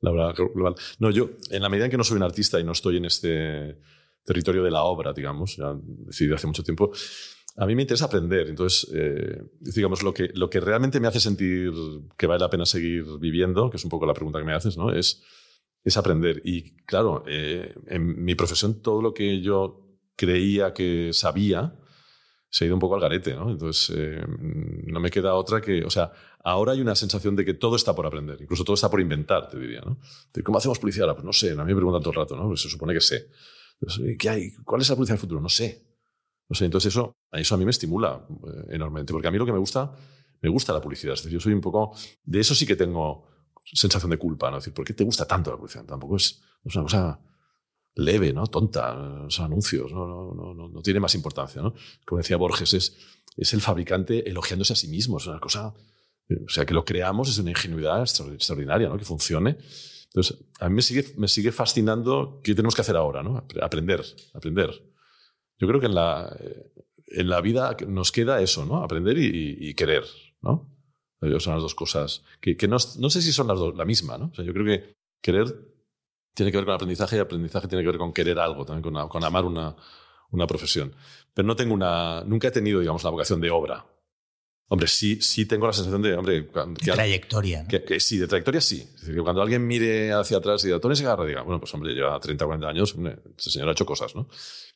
la 0.00 0.10
obra 0.10 0.32
global. 0.32 0.74
No, 0.98 1.10
yo, 1.10 1.30
en 1.50 1.62
la 1.62 1.68
medida 1.68 1.86
en 1.86 1.90
que 1.90 1.96
no 1.96 2.04
soy 2.04 2.16
un 2.16 2.22
artista 2.22 2.58
y 2.58 2.64
no 2.64 2.72
estoy 2.72 2.96
en 2.96 3.04
este 3.04 3.78
territorio 4.24 4.62
de 4.62 4.70
la 4.70 4.82
obra, 4.82 5.12
digamos, 5.12 5.56
ya 5.56 5.74
decidí 6.06 6.32
hace 6.32 6.46
mucho 6.46 6.62
tiempo, 6.62 6.92
a 7.56 7.66
mí 7.66 7.74
me 7.74 7.82
interesa 7.82 8.06
aprender. 8.06 8.48
Entonces, 8.48 8.90
eh, 8.94 9.42
digamos, 9.60 10.02
lo 10.02 10.14
que, 10.14 10.30
lo 10.34 10.48
que 10.48 10.60
realmente 10.60 11.00
me 11.00 11.08
hace 11.08 11.20
sentir 11.20 11.72
que 12.16 12.26
vale 12.26 12.40
la 12.40 12.50
pena 12.50 12.64
seguir 12.64 13.04
viviendo, 13.18 13.70
que 13.70 13.76
es 13.76 13.84
un 13.84 13.90
poco 13.90 14.06
la 14.06 14.14
pregunta 14.14 14.38
que 14.38 14.44
me 14.44 14.54
haces, 14.54 14.76
¿no? 14.76 14.92
es, 14.92 15.22
es 15.84 15.96
aprender. 15.96 16.40
Y 16.44 16.76
claro, 16.84 17.24
eh, 17.26 17.74
en 17.86 18.24
mi 18.24 18.34
profesión 18.34 18.80
todo 18.82 19.02
lo 19.02 19.14
que 19.14 19.40
yo 19.40 19.98
creía 20.16 20.72
que 20.72 21.10
sabía, 21.12 21.74
se 22.50 22.64
ha 22.64 22.66
ido 22.66 22.76
un 22.76 22.80
poco 22.80 22.96
al 22.96 23.00
garete, 23.00 23.34
¿no? 23.34 23.50
Entonces, 23.50 23.96
eh, 23.96 24.24
no 24.86 24.98
me 24.98 25.10
queda 25.10 25.34
otra 25.34 25.60
que, 25.60 25.84
o 25.84 25.90
sea, 25.90 26.12
ahora 26.42 26.72
hay 26.72 26.80
una 26.80 26.96
sensación 26.96 27.36
de 27.36 27.44
que 27.44 27.54
todo 27.54 27.76
está 27.76 27.94
por 27.94 28.06
aprender, 28.06 28.36
incluso 28.42 28.64
todo 28.64 28.74
está 28.74 28.90
por 28.90 29.00
inventar, 29.00 29.48
te 29.48 29.58
diría, 29.58 29.80
¿no? 29.80 29.98
¿Cómo 30.42 30.58
hacemos 30.58 30.78
publicidad 30.78 31.08
ahora? 31.08 31.14
Pues 31.14 31.24
no 31.24 31.32
sé, 31.32 31.52
a 31.52 31.64
mí 31.64 31.72
me 31.72 31.76
preguntan 31.76 32.02
todo 32.02 32.10
el 32.10 32.16
rato, 32.16 32.36
¿no? 32.36 32.48
Pues 32.48 32.60
se 32.60 32.68
supone 32.68 32.92
que 32.92 33.00
sé. 33.00 33.28
¿Qué 34.18 34.28
hay? 34.28 34.52
¿Cuál 34.64 34.82
es 34.82 34.88
la 34.88 34.96
publicidad 34.96 35.14
del 35.14 35.20
futuro? 35.20 35.40
No 35.40 35.48
sé. 35.48 35.90
No 36.48 36.56
sé, 36.56 36.64
entonces 36.64 36.92
eso, 36.92 37.16
eso 37.32 37.54
a 37.54 37.58
mí 37.58 37.64
me 37.64 37.70
estimula 37.70 38.26
eh, 38.28 38.74
enormemente, 38.74 39.12
porque 39.12 39.28
a 39.28 39.30
mí 39.30 39.38
lo 39.38 39.46
que 39.46 39.52
me 39.52 39.58
gusta, 39.58 39.92
me 40.42 40.48
gusta 40.48 40.72
la 40.72 40.80
publicidad. 40.80 41.14
Es 41.14 41.20
decir, 41.20 41.38
yo 41.38 41.40
soy 41.40 41.52
un 41.52 41.60
poco, 41.60 41.94
de 42.24 42.40
eso 42.40 42.56
sí 42.56 42.66
que 42.66 42.74
tengo 42.74 43.28
sensación 43.64 44.10
de 44.10 44.18
culpa, 44.18 44.50
¿no? 44.50 44.58
Es 44.58 44.64
decir, 44.64 44.74
¿por 44.74 44.84
qué 44.84 44.92
te 44.92 45.04
gusta 45.04 45.26
tanto 45.26 45.52
la 45.52 45.56
publicidad? 45.56 45.84
Tampoco 45.84 46.16
es, 46.16 46.42
es 46.64 46.74
una 46.74 46.82
cosa 46.82 47.20
leve, 47.94 48.32
¿no? 48.32 48.46
Tonta, 48.48 49.28
son 49.28 49.44
anuncios, 49.44 49.92
¿no? 49.92 50.06
No, 50.06 50.54
no, 50.54 50.68
no, 50.68 50.82
tiene 50.82 50.98
más 50.98 51.14
importancia, 51.14 51.62
¿no? 51.62 51.72
Como 52.04 52.18
decía 52.18 52.36
Borges, 52.36 52.74
es, 52.74 52.96
es 53.36 53.54
el 53.54 53.60
fabricante 53.60 54.28
elogiándose 54.28 54.72
a 54.72 54.76
sí 54.76 54.88
mismo, 54.88 55.18
es 55.18 55.26
una 55.28 55.38
cosa, 55.38 55.68
o 55.68 56.48
sea, 56.48 56.66
que 56.66 56.74
lo 56.74 56.84
creamos 56.84 57.28
es 57.28 57.38
una 57.38 57.50
ingenuidad 57.50 58.02
extraordinaria, 58.02 58.88
¿no? 58.88 58.96
Que 58.98 59.04
funcione. 59.04 59.56
Entonces, 60.12 60.44
a 60.58 60.68
mí 60.68 60.74
me 60.74 60.82
sigue, 60.82 61.04
me 61.16 61.28
sigue 61.28 61.52
fascinando 61.52 62.40
qué 62.42 62.54
tenemos 62.54 62.74
que 62.74 62.80
hacer 62.80 62.96
ahora, 62.96 63.22
¿no? 63.22 63.46
Aprender, 63.62 64.04
aprender. 64.34 64.70
Yo 65.58 65.68
creo 65.68 65.78
que 65.78 65.86
en 65.86 65.94
la, 65.94 66.36
en 67.06 67.28
la 67.28 67.40
vida 67.40 67.76
nos 67.86 68.10
queda 68.10 68.40
eso, 68.40 68.66
¿no? 68.66 68.82
Aprender 68.82 69.16
y, 69.18 69.74
querer, 69.74 70.04
¿no? 70.40 70.68
Son 71.38 71.54
las 71.54 71.62
dos 71.62 71.74
cosas 71.74 72.24
que, 72.40 72.56
que 72.56 72.66
no, 72.66 72.78
no, 72.98 73.10
sé 73.10 73.22
si 73.22 73.30
son 73.30 73.46
las 73.46 73.58
dos 73.58 73.76
la 73.76 73.84
misma, 73.84 74.16
¿no? 74.18 74.30
O 74.32 74.34
sea, 74.34 74.44
yo 74.44 74.52
creo 74.52 74.64
que 74.64 74.94
querer 75.20 75.54
tiene 76.34 76.50
que 76.50 76.58
ver 76.58 76.64
con 76.64 76.74
aprendizaje 76.74 77.16
y 77.16 77.18
aprendizaje 77.18 77.68
tiene 77.68 77.84
que 77.84 77.90
ver 77.90 77.98
con 77.98 78.12
querer 78.12 78.38
algo, 78.38 78.64
también 78.64 78.82
con, 78.82 79.08
con 79.08 79.24
amar 79.24 79.44
una, 79.44 79.76
una, 80.30 80.46
profesión. 80.46 80.94
Pero 81.34 81.46
no 81.46 81.56
tengo 81.56 81.74
una, 81.74 82.24
nunca 82.24 82.48
he 82.48 82.50
tenido, 82.50 82.80
digamos, 82.80 83.04
la 83.04 83.10
vocación 83.10 83.40
de 83.40 83.50
obra. 83.50 83.84
Hombre, 84.72 84.86
sí, 84.86 85.20
sí 85.20 85.46
tengo 85.46 85.66
la 85.66 85.72
sensación 85.72 86.00
de, 86.00 86.14
hombre, 86.14 86.46
que, 86.46 86.92
trayectoria. 86.92 87.64
¿no? 87.64 87.68
Que, 87.68 87.98
sí, 87.98 88.18
de 88.18 88.28
trayectoria 88.28 88.60
sí. 88.60 88.88
Es 88.94 89.00
decir, 89.00 89.16
que 89.16 89.20
cuando 89.20 89.42
alguien 89.42 89.66
mire 89.66 90.12
hacia 90.12 90.36
atrás 90.36 90.62
y 90.62 90.68
diga, 90.68 90.78
Tony 90.78 90.94
Segarra, 90.94 91.26
diga, 91.26 91.42
bueno, 91.42 91.58
pues 91.58 91.74
hombre, 91.74 91.92
lleva 91.92 92.20
30 92.20 92.44
o 92.44 92.48
40 92.48 92.68
años, 92.68 92.94
hombre, 92.94 93.18
ese 93.36 93.50
señor 93.50 93.68
ha 93.68 93.72
hecho 93.72 93.84
cosas, 93.84 94.14
¿no? 94.14 94.28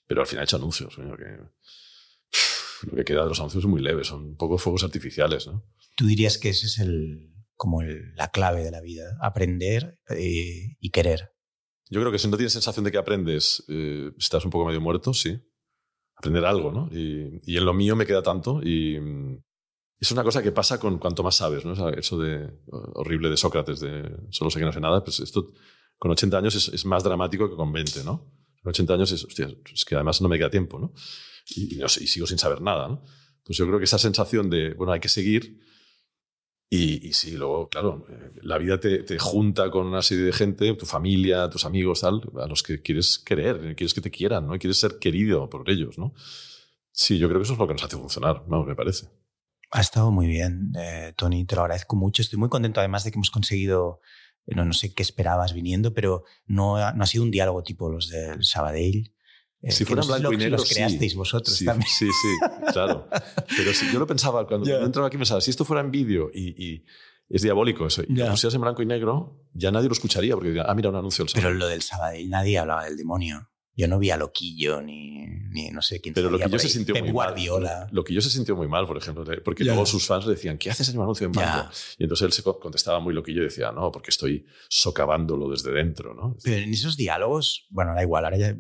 Pero 0.05 0.23
al 0.23 0.27
final 0.27 0.41
ha 0.41 0.45
hecho 0.47 0.57
anuncios, 0.57 0.95
señor, 0.95 1.17
que 1.17 2.89
lo 2.91 2.97
que 2.97 3.05
queda 3.05 3.23
de 3.23 3.29
los 3.29 3.39
anuncios 3.39 3.63
es 3.63 3.71
muy 3.71 3.81
leve, 3.81 4.03
son 4.03 4.25
un 4.25 4.37
poco 4.37 4.59
fuegos 4.59 4.83
artificiales, 4.83 5.47
¿no? 5.47 5.65
Tú 5.95 6.07
dirías 6.07 6.39
que 6.39 6.49
ese 6.49 6.67
es 6.67 6.81
el, 6.81 7.33
como 7.55 7.81
la 7.85 8.33
clave 8.33 8.65
de 8.65 8.73
la 8.73 8.81
vida, 8.81 9.17
aprender 9.21 10.01
eh, 10.09 10.77
y 10.81 10.91
querer. 10.91 11.31
Yo 11.89 12.01
creo 12.01 12.11
que 12.11 12.19
si 12.19 12.27
no 12.27 12.37
tienes 12.37 12.53
sensación 12.53 12.85
de 12.85 12.91
que 12.91 12.99
aprendes, 12.99 13.63
eh, 13.69 14.11
estás 14.19 14.45
un 14.45 14.51
poco 14.51 14.65
medio 14.65 14.81
muerto, 14.81 15.15
sí. 15.15 15.39
Aprender 16.17 16.45
algo, 16.45 16.73
¿no? 16.73 16.89
Y, 16.91 17.39
y, 17.45 17.57
en 17.57 17.65
lo 17.65 17.75
mío 17.75 17.95
me 17.95 18.07
queda 18.07 18.23
tanto 18.23 18.61
y 18.61 18.99
mm, 18.99 19.45
es 20.05 20.13
una 20.13 20.23
cosa 20.23 20.43
que 20.43 20.53
pasa 20.53 20.79
con 20.79 20.99
cuanto 20.99 21.23
más 21.23 21.37
sabes, 21.37 21.65
¿no? 21.65 21.89
Eso 21.89 22.19
de 22.19 22.51
horrible 22.67 23.31
de 23.31 23.39
Sócrates, 23.39 23.81
de 23.81 24.15
solo 24.29 24.51
sé 24.51 24.59
que 24.59 24.67
no 24.67 24.73
sé 24.73 24.81
nada, 24.81 25.03
pues 25.03 25.21
esto 25.21 25.53
con 25.97 26.11
80 26.11 26.37
años 26.37 26.55
es, 26.55 26.85
más 26.85 27.03
dramático 27.03 27.49
que 27.49 27.57
con 27.57 27.73
20, 27.73 28.05
¿no? 28.05 28.31
Con 28.63 28.71
80 28.71 28.95
años 28.95 29.13
es, 29.13 29.25
hostia, 29.25 29.49
es 29.73 29.85
que 29.87 29.95
además 29.95 30.21
no 30.21 30.29
me 30.29 30.37
queda 30.37 30.51
tiempo, 30.51 30.79
¿no? 30.79 30.93
Y, 31.57 31.77
no 31.77 31.87
y 31.87 32.07
sigo 32.07 32.27
sin 32.27 32.37
saber 32.37 32.61
nada, 32.61 32.87
¿no? 32.87 33.03
Entonces 33.39 33.57
yo 33.57 33.67
creo 33.67 33.79
que 33.79 33.87
esa 33.87 33.99
sensación 33.99 34.51
de, 34.51 34.75
bueno, 34.75 34.93
hay 34.93 35.01
que 35.01 35.09
seguir, 35.09 35.59
y, 36.69 37.09
y, 37.09 37.13
sí, 37.15 37.33
luego, 37.39 37.71
claro, 37.71 38.05
eh, 38.11 38.33
la 38.43 38.59
vida 38.59 38.79
te, 38.79 39.19
junta 39.19 39.71
con 39.71 39.87
una 39.87 40.03
serie 40.03 40.25
de 40.25 40.33
gente, 40.33 40.75
tu 40.75 40.85
familia, 40.85 41.49
tus 41.49 41.65
amigos, 41.65 42.01
tal, 42.01 42.21
a 42.39 42.47
los 42.47 42.63
que 42.63 42.83
quieres 42.83 43.19
querer, 43.19 43.75
quieres 43.75 43.95
que 43.95 44.03
te 44.03 44.11
quieran, 44.11 44.47
¿no? 44.47 44.59
quieres 44.59 44.77
ser 44.77 44.99
querido 44.99 45.49
por 45.49 45.71
ellos, 45.71 45.97
¿no? 45.99 46.13
Sí, 46.93 47.17
yo 47.17 47.29
creo 47.29 47.41
que 47.41 47.45
eso 47.45 47.55
es 47.55 47.59
lo 47.59 47.67
que 47.67 47.73
nos 47.73 47.85
hace 47.85 47.97
funcionar, 47.97 48.45
vamos, 48.47 48.67
me 48.67 48.75
parece. 48.75 49.09
Ha 49.75 49.81
estado 49.81 50.13
muy 50.13 50.29
bien, 50.29 50.73
eh, 50.79 51.13
Tony, 51.17 51.45
te 51.45 51.57
lo 51.57 51.63
agradezco 51.63 51.97
mucho. 51.97 52.23
Estoy 52.23 52.39
muy 52.39 52.49
contento 52.49 52.79
además 52.79 53.03
de 53.03 53.11
que 53.11 53.17
hemos 53.17 53.33
conseguido, 53.33 54.01
no, 54.47 54.65
no 54.65 54.73
sé 54.73 54.95
qué 54.95 55.03
esperabas 55.03 55.53
viniendo, 55.53 55.93
pero 55.93 56.23
no, 56.47 56.77
no 56.93 57.03
ha 57.03 57.07
sido 57.07 57.25
un 57.25 57.33
diálogo 57.33 57.65
tipo 57.65 57.91
los 57.91 58.09
del 58.09 58.45
Sabadell, 58.45 59.13
eh, 59.65 59.73
si 59.73 59.85
fuera 59.85 60.03
blanco 60.03 60.33
y 60.33 60.37
negro, 60.37 60.59
los 60.59 60.69
creasteis 60.69 61.13
sí. 61.13 61.19
vosotros 61.19 61.57
sí, 61.57 61.65
también. 61.65 61.89
Sí, 61.91 62.07
sí, 62.07 62.49
claro. 62.73 63.09
Pero 63.57 63.73
si, 63.73 63.91
yo 63.91 63.99
lo 63.99 64.07
pensaba, 64.07 64.47
cuando 64.47 64.67
yeah. 64.67 64.85
entraba 64.85 65.09
aquí 65.09 65.17
pensaba, 65.17 65.41
si 65.41 65.51
esto 65.51 65.65
fuera 65.65 65.81
en 65.81 65.91
vídeo 65.91 66.31
y, 66.33 66.51
y, 66.65 66.85
es 67.29 67.43
diabólico 67.43 67.87
eso, 67.87 68.03
y 68.03 68.15
yeah. 68.15 68.27
lo 68.27 68.31
pusieras 68.33 68.55
en 68.55 68.61
blanco 68.61 68.83
y 68.83 68.87
negro, 68.87 69.43
ya 69.55 69.73
nadie 69.73 69.89
lo 69.89 69.95
escucharía, 69.95 70.35
porque 70.35 70.51
diría, 70.51 70.67
ah, 70.69 70.75
mira, 70.75 70.91
un 70.91 70.97
anuncio 70.97 71.25
del 71.25 71.33
Pero 71.35 71.53
lo 71.53 71.67
del 71.67 71.83
Sabadell, 71.83 72.31
nadie 72.31 72.59
hablaba 72.59 72.85
del 72.85 72.97
demonio. 72.97 73.49
Yo 73.77 73.89
no 73.89 73.99
vi 73.99 74.11
a 74.11 74.17
Loquillo 74.17 74.81
ni, 74.81 75.27
ni 75.51 75.71
no 75.71 75.83
sé 75.83 76.01
quién 76.01 76.15
Pero 76.15 76.31
lo 76.31 76.39
que 76.39 76.49
yo 76.49 76.59
se 76.59 76.69
sintió 76.69 76.95
Pep 76.95 77.05
muy 77.05 77.13
Guardiola. 77.13 77.81
mal. 77.81 77.89
Lo 77.91 78.05
que 78.05 78.15
yo 78.15 78.21
se 78.21 78.31
sintió 78.31 78.55
muy 78.55 78.69
mal, 78.69 78.87
por 78.87 78.97
ejemplo, 78.97 79.25
porque 79.45 79.65
yeah. 79.65 79.75
todos 79.75 79.89
sus 79.89 80.07
fans 80.07 80.27
le 80.27 80.35
decían, 80.35 80.59
¿qué 80.59 80.71
haces 80.71 80.89
en 80.91 80.97
un 80.97 81.03
anuncio 81.03 81.27
en 81.27 81.33
blanco? 81.33 81.71
Y 81.99 82.05
entonces 82.05 82.27
él 82.27 82.33
se 82.33 82.43
contestaba 82.43 83.01
muy 83.01 83.15
loquillo 83.15 83.41
y 83.41 83.45
decía, 83.45 83.73
no, 83.73 83.91
porque 83.91 84.11
estoy 84.11 84.47
socavándolo 84.69 85.51
desde 85.51 85.73
dentro, 85.73 86.15
¿no? 86.15 86.37
Pero 86.43 86.57
en 86.57 86.73
esos 86.73 86.97
diálogos, 86.97 87.67
bueno, 87.71 87.95
da 87.95 88.03
igual, 88.03 88.25
ahora 88.25 88.37
ya 88.37 88.57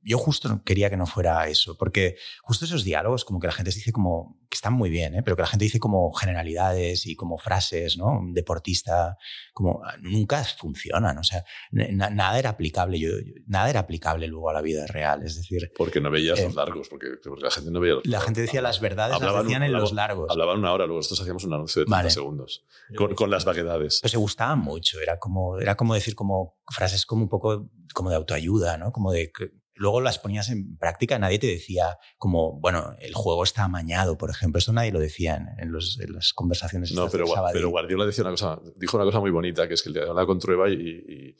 yo 0.00 0.18
justo 0.18 0.62
quería 0.64 0.90
que 0.90 0.96
no 0.96 1.06
fuera 1.06 1.48
eso, 1.48 1.76
porque 1.76 2.16
justo 2.42 2.64
esos 2.64 2.84
diálogos, 2.84 3.24
como 3.24 3.40
que 3.40 3.46
la 3.46 3.52
gente 3.52 3.70
dice 3.70 3.92
como, 3.92 4.38
que 4.48 4.54
están 4.54 4.72
muy 4.72 4.90
bien, 4.90 5.14
¿eh? 5.14 5.22
pero 5.22 5.36
que 5.36 5.42
la 5.42 5.48
gente 5.48 5.64
dice 5.64 5.80
como 5.80 6.12
generalidades 6.12 7.06
y 7.06 7.16
como 7.16 7.38
frases, 7.38 7.98
¿no? 7.98 8.18
Un 8.18 8.32
deportista, 8.32 9.16
como 9.52 9.82
nunca 10.00 10.44
funcionan, 10.44 11.18
o 11.18 11.24
sea, 11.24 11.44
na 11.72 12.10
nada 12.10 12.38
era 12.38 12.50
aplicable, 12.50 12.98
yo, 12.98 13.10
yo, 13.10 13.34
nada 13.46 13.68
era 13.70 13.80
aplicable 13.80 14.28
luego 14.28 14.50
a 14.50 14.52
la 14.52 14.62
vida 14.62 14.86
real, 14.86 15.22
es 15.24 15.36
decir... 15.36 15.72
Porque 15.76 16.00
no 16.00 16.10
veías 16.10 16.38
eh, 16.38 16.44
los 16.44 16.54
largos, 16.54 16.88
porque, 16.88 17.08
porque, 17.22 17.44
la 17.44 17.50
gente 17.50 17.70
no 17.70 17.80
veía 17.80 17.94
los 17.94 18.06
La 18.06 18.20
gente 18.20 18.40
decía 18.40 18.62
las 18.62 18.80
verdades, 18.80 19.16
hablaban, 19.16 19.36
las 19.36 19.44
decían 19.44 19.62
en 19.64 19.72
los 19.72 19.92
largos. 19.92 20.30
Hablaban 20.30 20.58
una 20.58 20.72
hora, 20.72 20.86
luego 20.86 21.00
nosotros 21.00 21.20
hacíamos 21.20 21.44
un 21.44 21.54
anuncio 21.54 21.80
de 21.80 21.86
30 21.86 21.96
vale. 21.96 22.10
segundos, 22.10 22.64
con, 22.96 23.14
con, 23.14 23.30
las 23.30 23.44
vaguedades. 23.44 23.98
Pues 24.00 24.12
se 24.12 24.18
gustaban 24.18 24.60
mucho, 24.60 25.00
era 25.00 25.18
como, 25.18 25.58
era 25.58 25.76
como 25.76 25.94
decir 25.94 26.14
como 26.14 26.58
frases 26.68 27.04
como 27.04 27.22
un 27.22 27.28
poco 27.28 27.70
como 27.94 28.10
de 28.10 28.16
autoayuda, 28.16 28.76
¿no? 28.76 28.92
Como 28.92 29.12
de 29.12 29.32
luego 29.78 30.00
las 30.00 30.18
ponías 30.18 30.50
en 30.50 30.76
práctica, 30.76 31.18
nadie 31.18 31.38
te 31.38 31.46
decía 31.46 31.98
como, 32.16 32.58
bueno, 32.60 32.94
el 32.98 33.14
juego 33.14 33.44
está 33.44 33.64
amañado, 33.64 34.18
por 34.18 34.30
ejemplo. 34.30 34.58
Esto 34.58 34.72
nadie 34.72 34.92
lo 34.92 34.98
decía 34.98 35.36
en, 35.36 35.48
en, 35.58 35.72
los, 35.72 35.98
en 36.00 36.12
las 36.12 36.32
conversaciones. 36.32 36.92
No, 36.92 37.08
pero, 37.08 37.26
pero, 37.52 37.70
Guardiola 37.70 38.04
decía 38.04 38.24
una 38.24 38.32
cosa, 38.32 38.60
dijo 38.76 38.96
una 38.96 39.06
cosa 39.06 39.20
muy 39.20 39.30
bonita, 39.30 39.66
que 39.66 39.74
es 39.74 39.82
que 39.82 39.90
hablaba 39.90 40.26
con 40.26 40.38
Trueba 40.38 40.68
y, 40.68 40.74
y, 40.74 41.36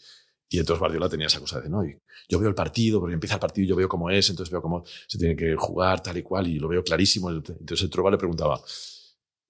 y, 0.48 0.58
entonces 0.58 0.78
Guardiola 0.78 1.08
tenía 1.08 1.26
esa 1.26 1.40
cosa 1.40 1.60
de, 1.60 1.68
no, 1.68 1.82
yo 2.28 2.38
veo 2.38 2.48
el 2.48 2.54
partido, 2.54 3.00
porque 3.00 3.14
empieza 3.14 3.34
el 3.34 3.40
partido 3.40 3.64
y 3.64 3.68
yo 3.68 3.76
veo 3.76 3.88
cómo 3.88 4.08
es, 4.08 4.30
entonces 4.30 4.50
veo 4.52 4.62
cómo 4.62 4.84
se 5.06 5.18
tiene 5.18 5.36
que 5.36 5.56
jugar 5.56 6.02
tal 6.02 6.16
y 6.16 6.22
cual 6.22 6.46
y 6.46 6.58
lo 6.58 6.68
veo 6.68 6.82
clarísimo. 6.82 7.30
Entonces 7.30 7.82
el 7.82 7.90
Trueba 7.90 8.10
le 8.10 8.18
preguntaba, 8.18 8.60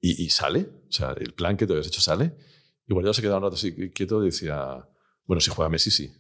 ¿y, 0.01 0.25
y 0.25 0.31
sale? 0.31 0.61
O 0.89 0.93
sea, 0.93 1.15
¿el 1.19 1.35
plan 1.35 1.57
que 1.57 1.67
tú 1.67 1.75
has 1.77 1.87
hecho 1.87 2.01
sale? 2.01 2.35
Y 2.87 2.95
Guardiola 2.95 3.15
se 3.15 3.21
quedaba 3.21 3.39
un 3.39 3.45
rato 3.45 3.57
así 3.57 3.91
quieto 3.91 4.23
y 4.23 4.27
decía, 4.27 4.89
bueno, 5.27 5.43
si 5.43 5.51
juega 5.51 5.69
Messi, 5.69 5.91
sí. 5.91 6.11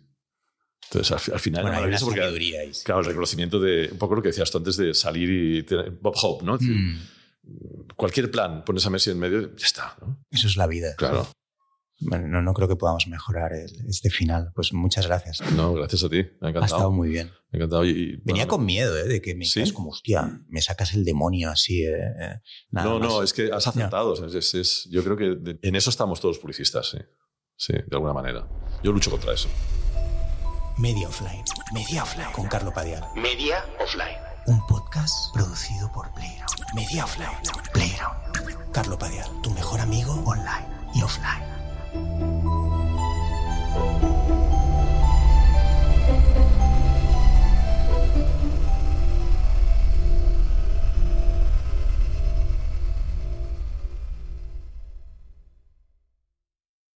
Entonces, 0.84 1.28
al, 1.28 1.34
al 1.34 1.40
final, 1.40 1.62
bueno, 1.62 1.78
hay 1.78 1.84
una 1.84 1.98
porque, 1.98 2.22
ahí. 2.22 2.72
claro, 2.84 3.00
el 3.00 3.06
reconocimiento 3.06 3.60
de 3.60 3.88
un 3.92 3.98
poco 3.98 4.14
lo 4.14 4.22
que 4.22 4.28
decías 4.28 4.50
tú 4.50 4.58
antes 4.58 4.76
de 4.76 4.94
salir 4.94 5.30
y 5.30 5.62
tener 5.62 5.90
Bob 5.90 6.14
Hope, 6.22 6.44
¿no? 6.44 6.56
Mm. 6.58 6.98
Cualquier 7.96 8.30
plan, 8.30 8.64
pones 8.64 8.86
a 8.86 8.90
Messi 8.90 9.10
en 9.10 9.18
medio, 9.18 9.54
ya 9.56 9.66
está, 9.66 9.96
¿no? 10.00 10.24
Eso 10.30 10.46
es 10.46 10.56
la 10.56 10.66
vida. 10.66 10.94
Claro. 10.96 11.28
Bueno, 12.00 12.28
no, 12.28 12.42
no 12.42 12.54
creo 12.54 12.68
que 12.68 12.76
podamos 12.76 13.08
mejorar 13.08 13.52
el, 13.52 13.70
este 13.88 14.08
final. 14.08 14.52
Pues 14.54 14.72
muchas 14.72 15.06
gracias. 15.06 15.40
No, 15.52 15.74
gracias 15.74 16.04
a 16.04 16.08
ti. 16.08 16.16
Me 16.40 16.48
ha 16.48 16.50
encantado. 16.50 16.62
Ha 16.62 16.66
estado 16.66 16.90
muy 16.92 17.08
bien. 17.08 17.32
Me 17.50 17.56
ha 17.56 17.64
encantado. 17.64 17.84
Y, 17.84 17.90
y, 17.90 18.16
Venía 18.24 18.44
bueno, 18.44 18.48
con 18.48 18.64
miedo, 18.64 18.96
¿eh? 18.96 19.04
De 19.04 19.20
que 19.20 19.34
me 19.34 19.44
¿Sí? 19.44 19.72
como, 19.72 19.90
hostia, 19.90 20.40
me 20.48 20.60
sacas 20.60 20.94
el 20.94 21.04
demonio 21.04 21.50
así. 21.50 21.82
Eh, 21.82 21.96
eh, 21.96 22.40
nada 22.70 22.88
no, 22.88 22.98
más. 23.00 23.08
no, 23.08 23.22
es 23.22 23.32
que 23.32 23.50
has 23.50 23.66
acertado. 23.66 24.14
Es, 24.26 24.34
es, 24.34 24.54
es, 24.54 24.88
yo 24.90 25.02
creo 25.02 25.16
que 25.16 25.34
de, 25.40 25.58
en 25.60 25.74
eso 25.74 25.90
estamos 25.90 26.20
todos 26.20 26.38
publicistas, 26.38 26.90
sí. 26.90 26.98
Sí, 27.56 27.72
de 27.72 27.96
alguna 27.96 28.12
manera. 28.12 28.46
Yo 28.84 28.92
lucho 28.92 29.10
contra 29.10 29.34
eso. 29.34 29.48
Media 30.78 31.08
Offline. 31.08 31.44
Media 31.72 32.04
Offline. 32.04 32.30
Con 32.32 32.46
Carlo 32.46 32.72
Padial. 32.72 33.04
Media 33.16 33.64
Offline. 33.80 34.16
Un 34.46 34.64
podcast 34.66 35.34
producido 35.34 35.90
por 35.90 36.08
Playground. 36.12 36.50
Media 36.74 37.04
Offline. 37.04 37.36
Playground. 37.72 38.16
Carlo 38.72 38.96
Padial, 38.96 39.28
tu 39.42 39.50
mejor 39.50 39.80
amigo 39.80 40.12
online 40.24 40.66
y 40.94 41.02
offline. 41.02 41.44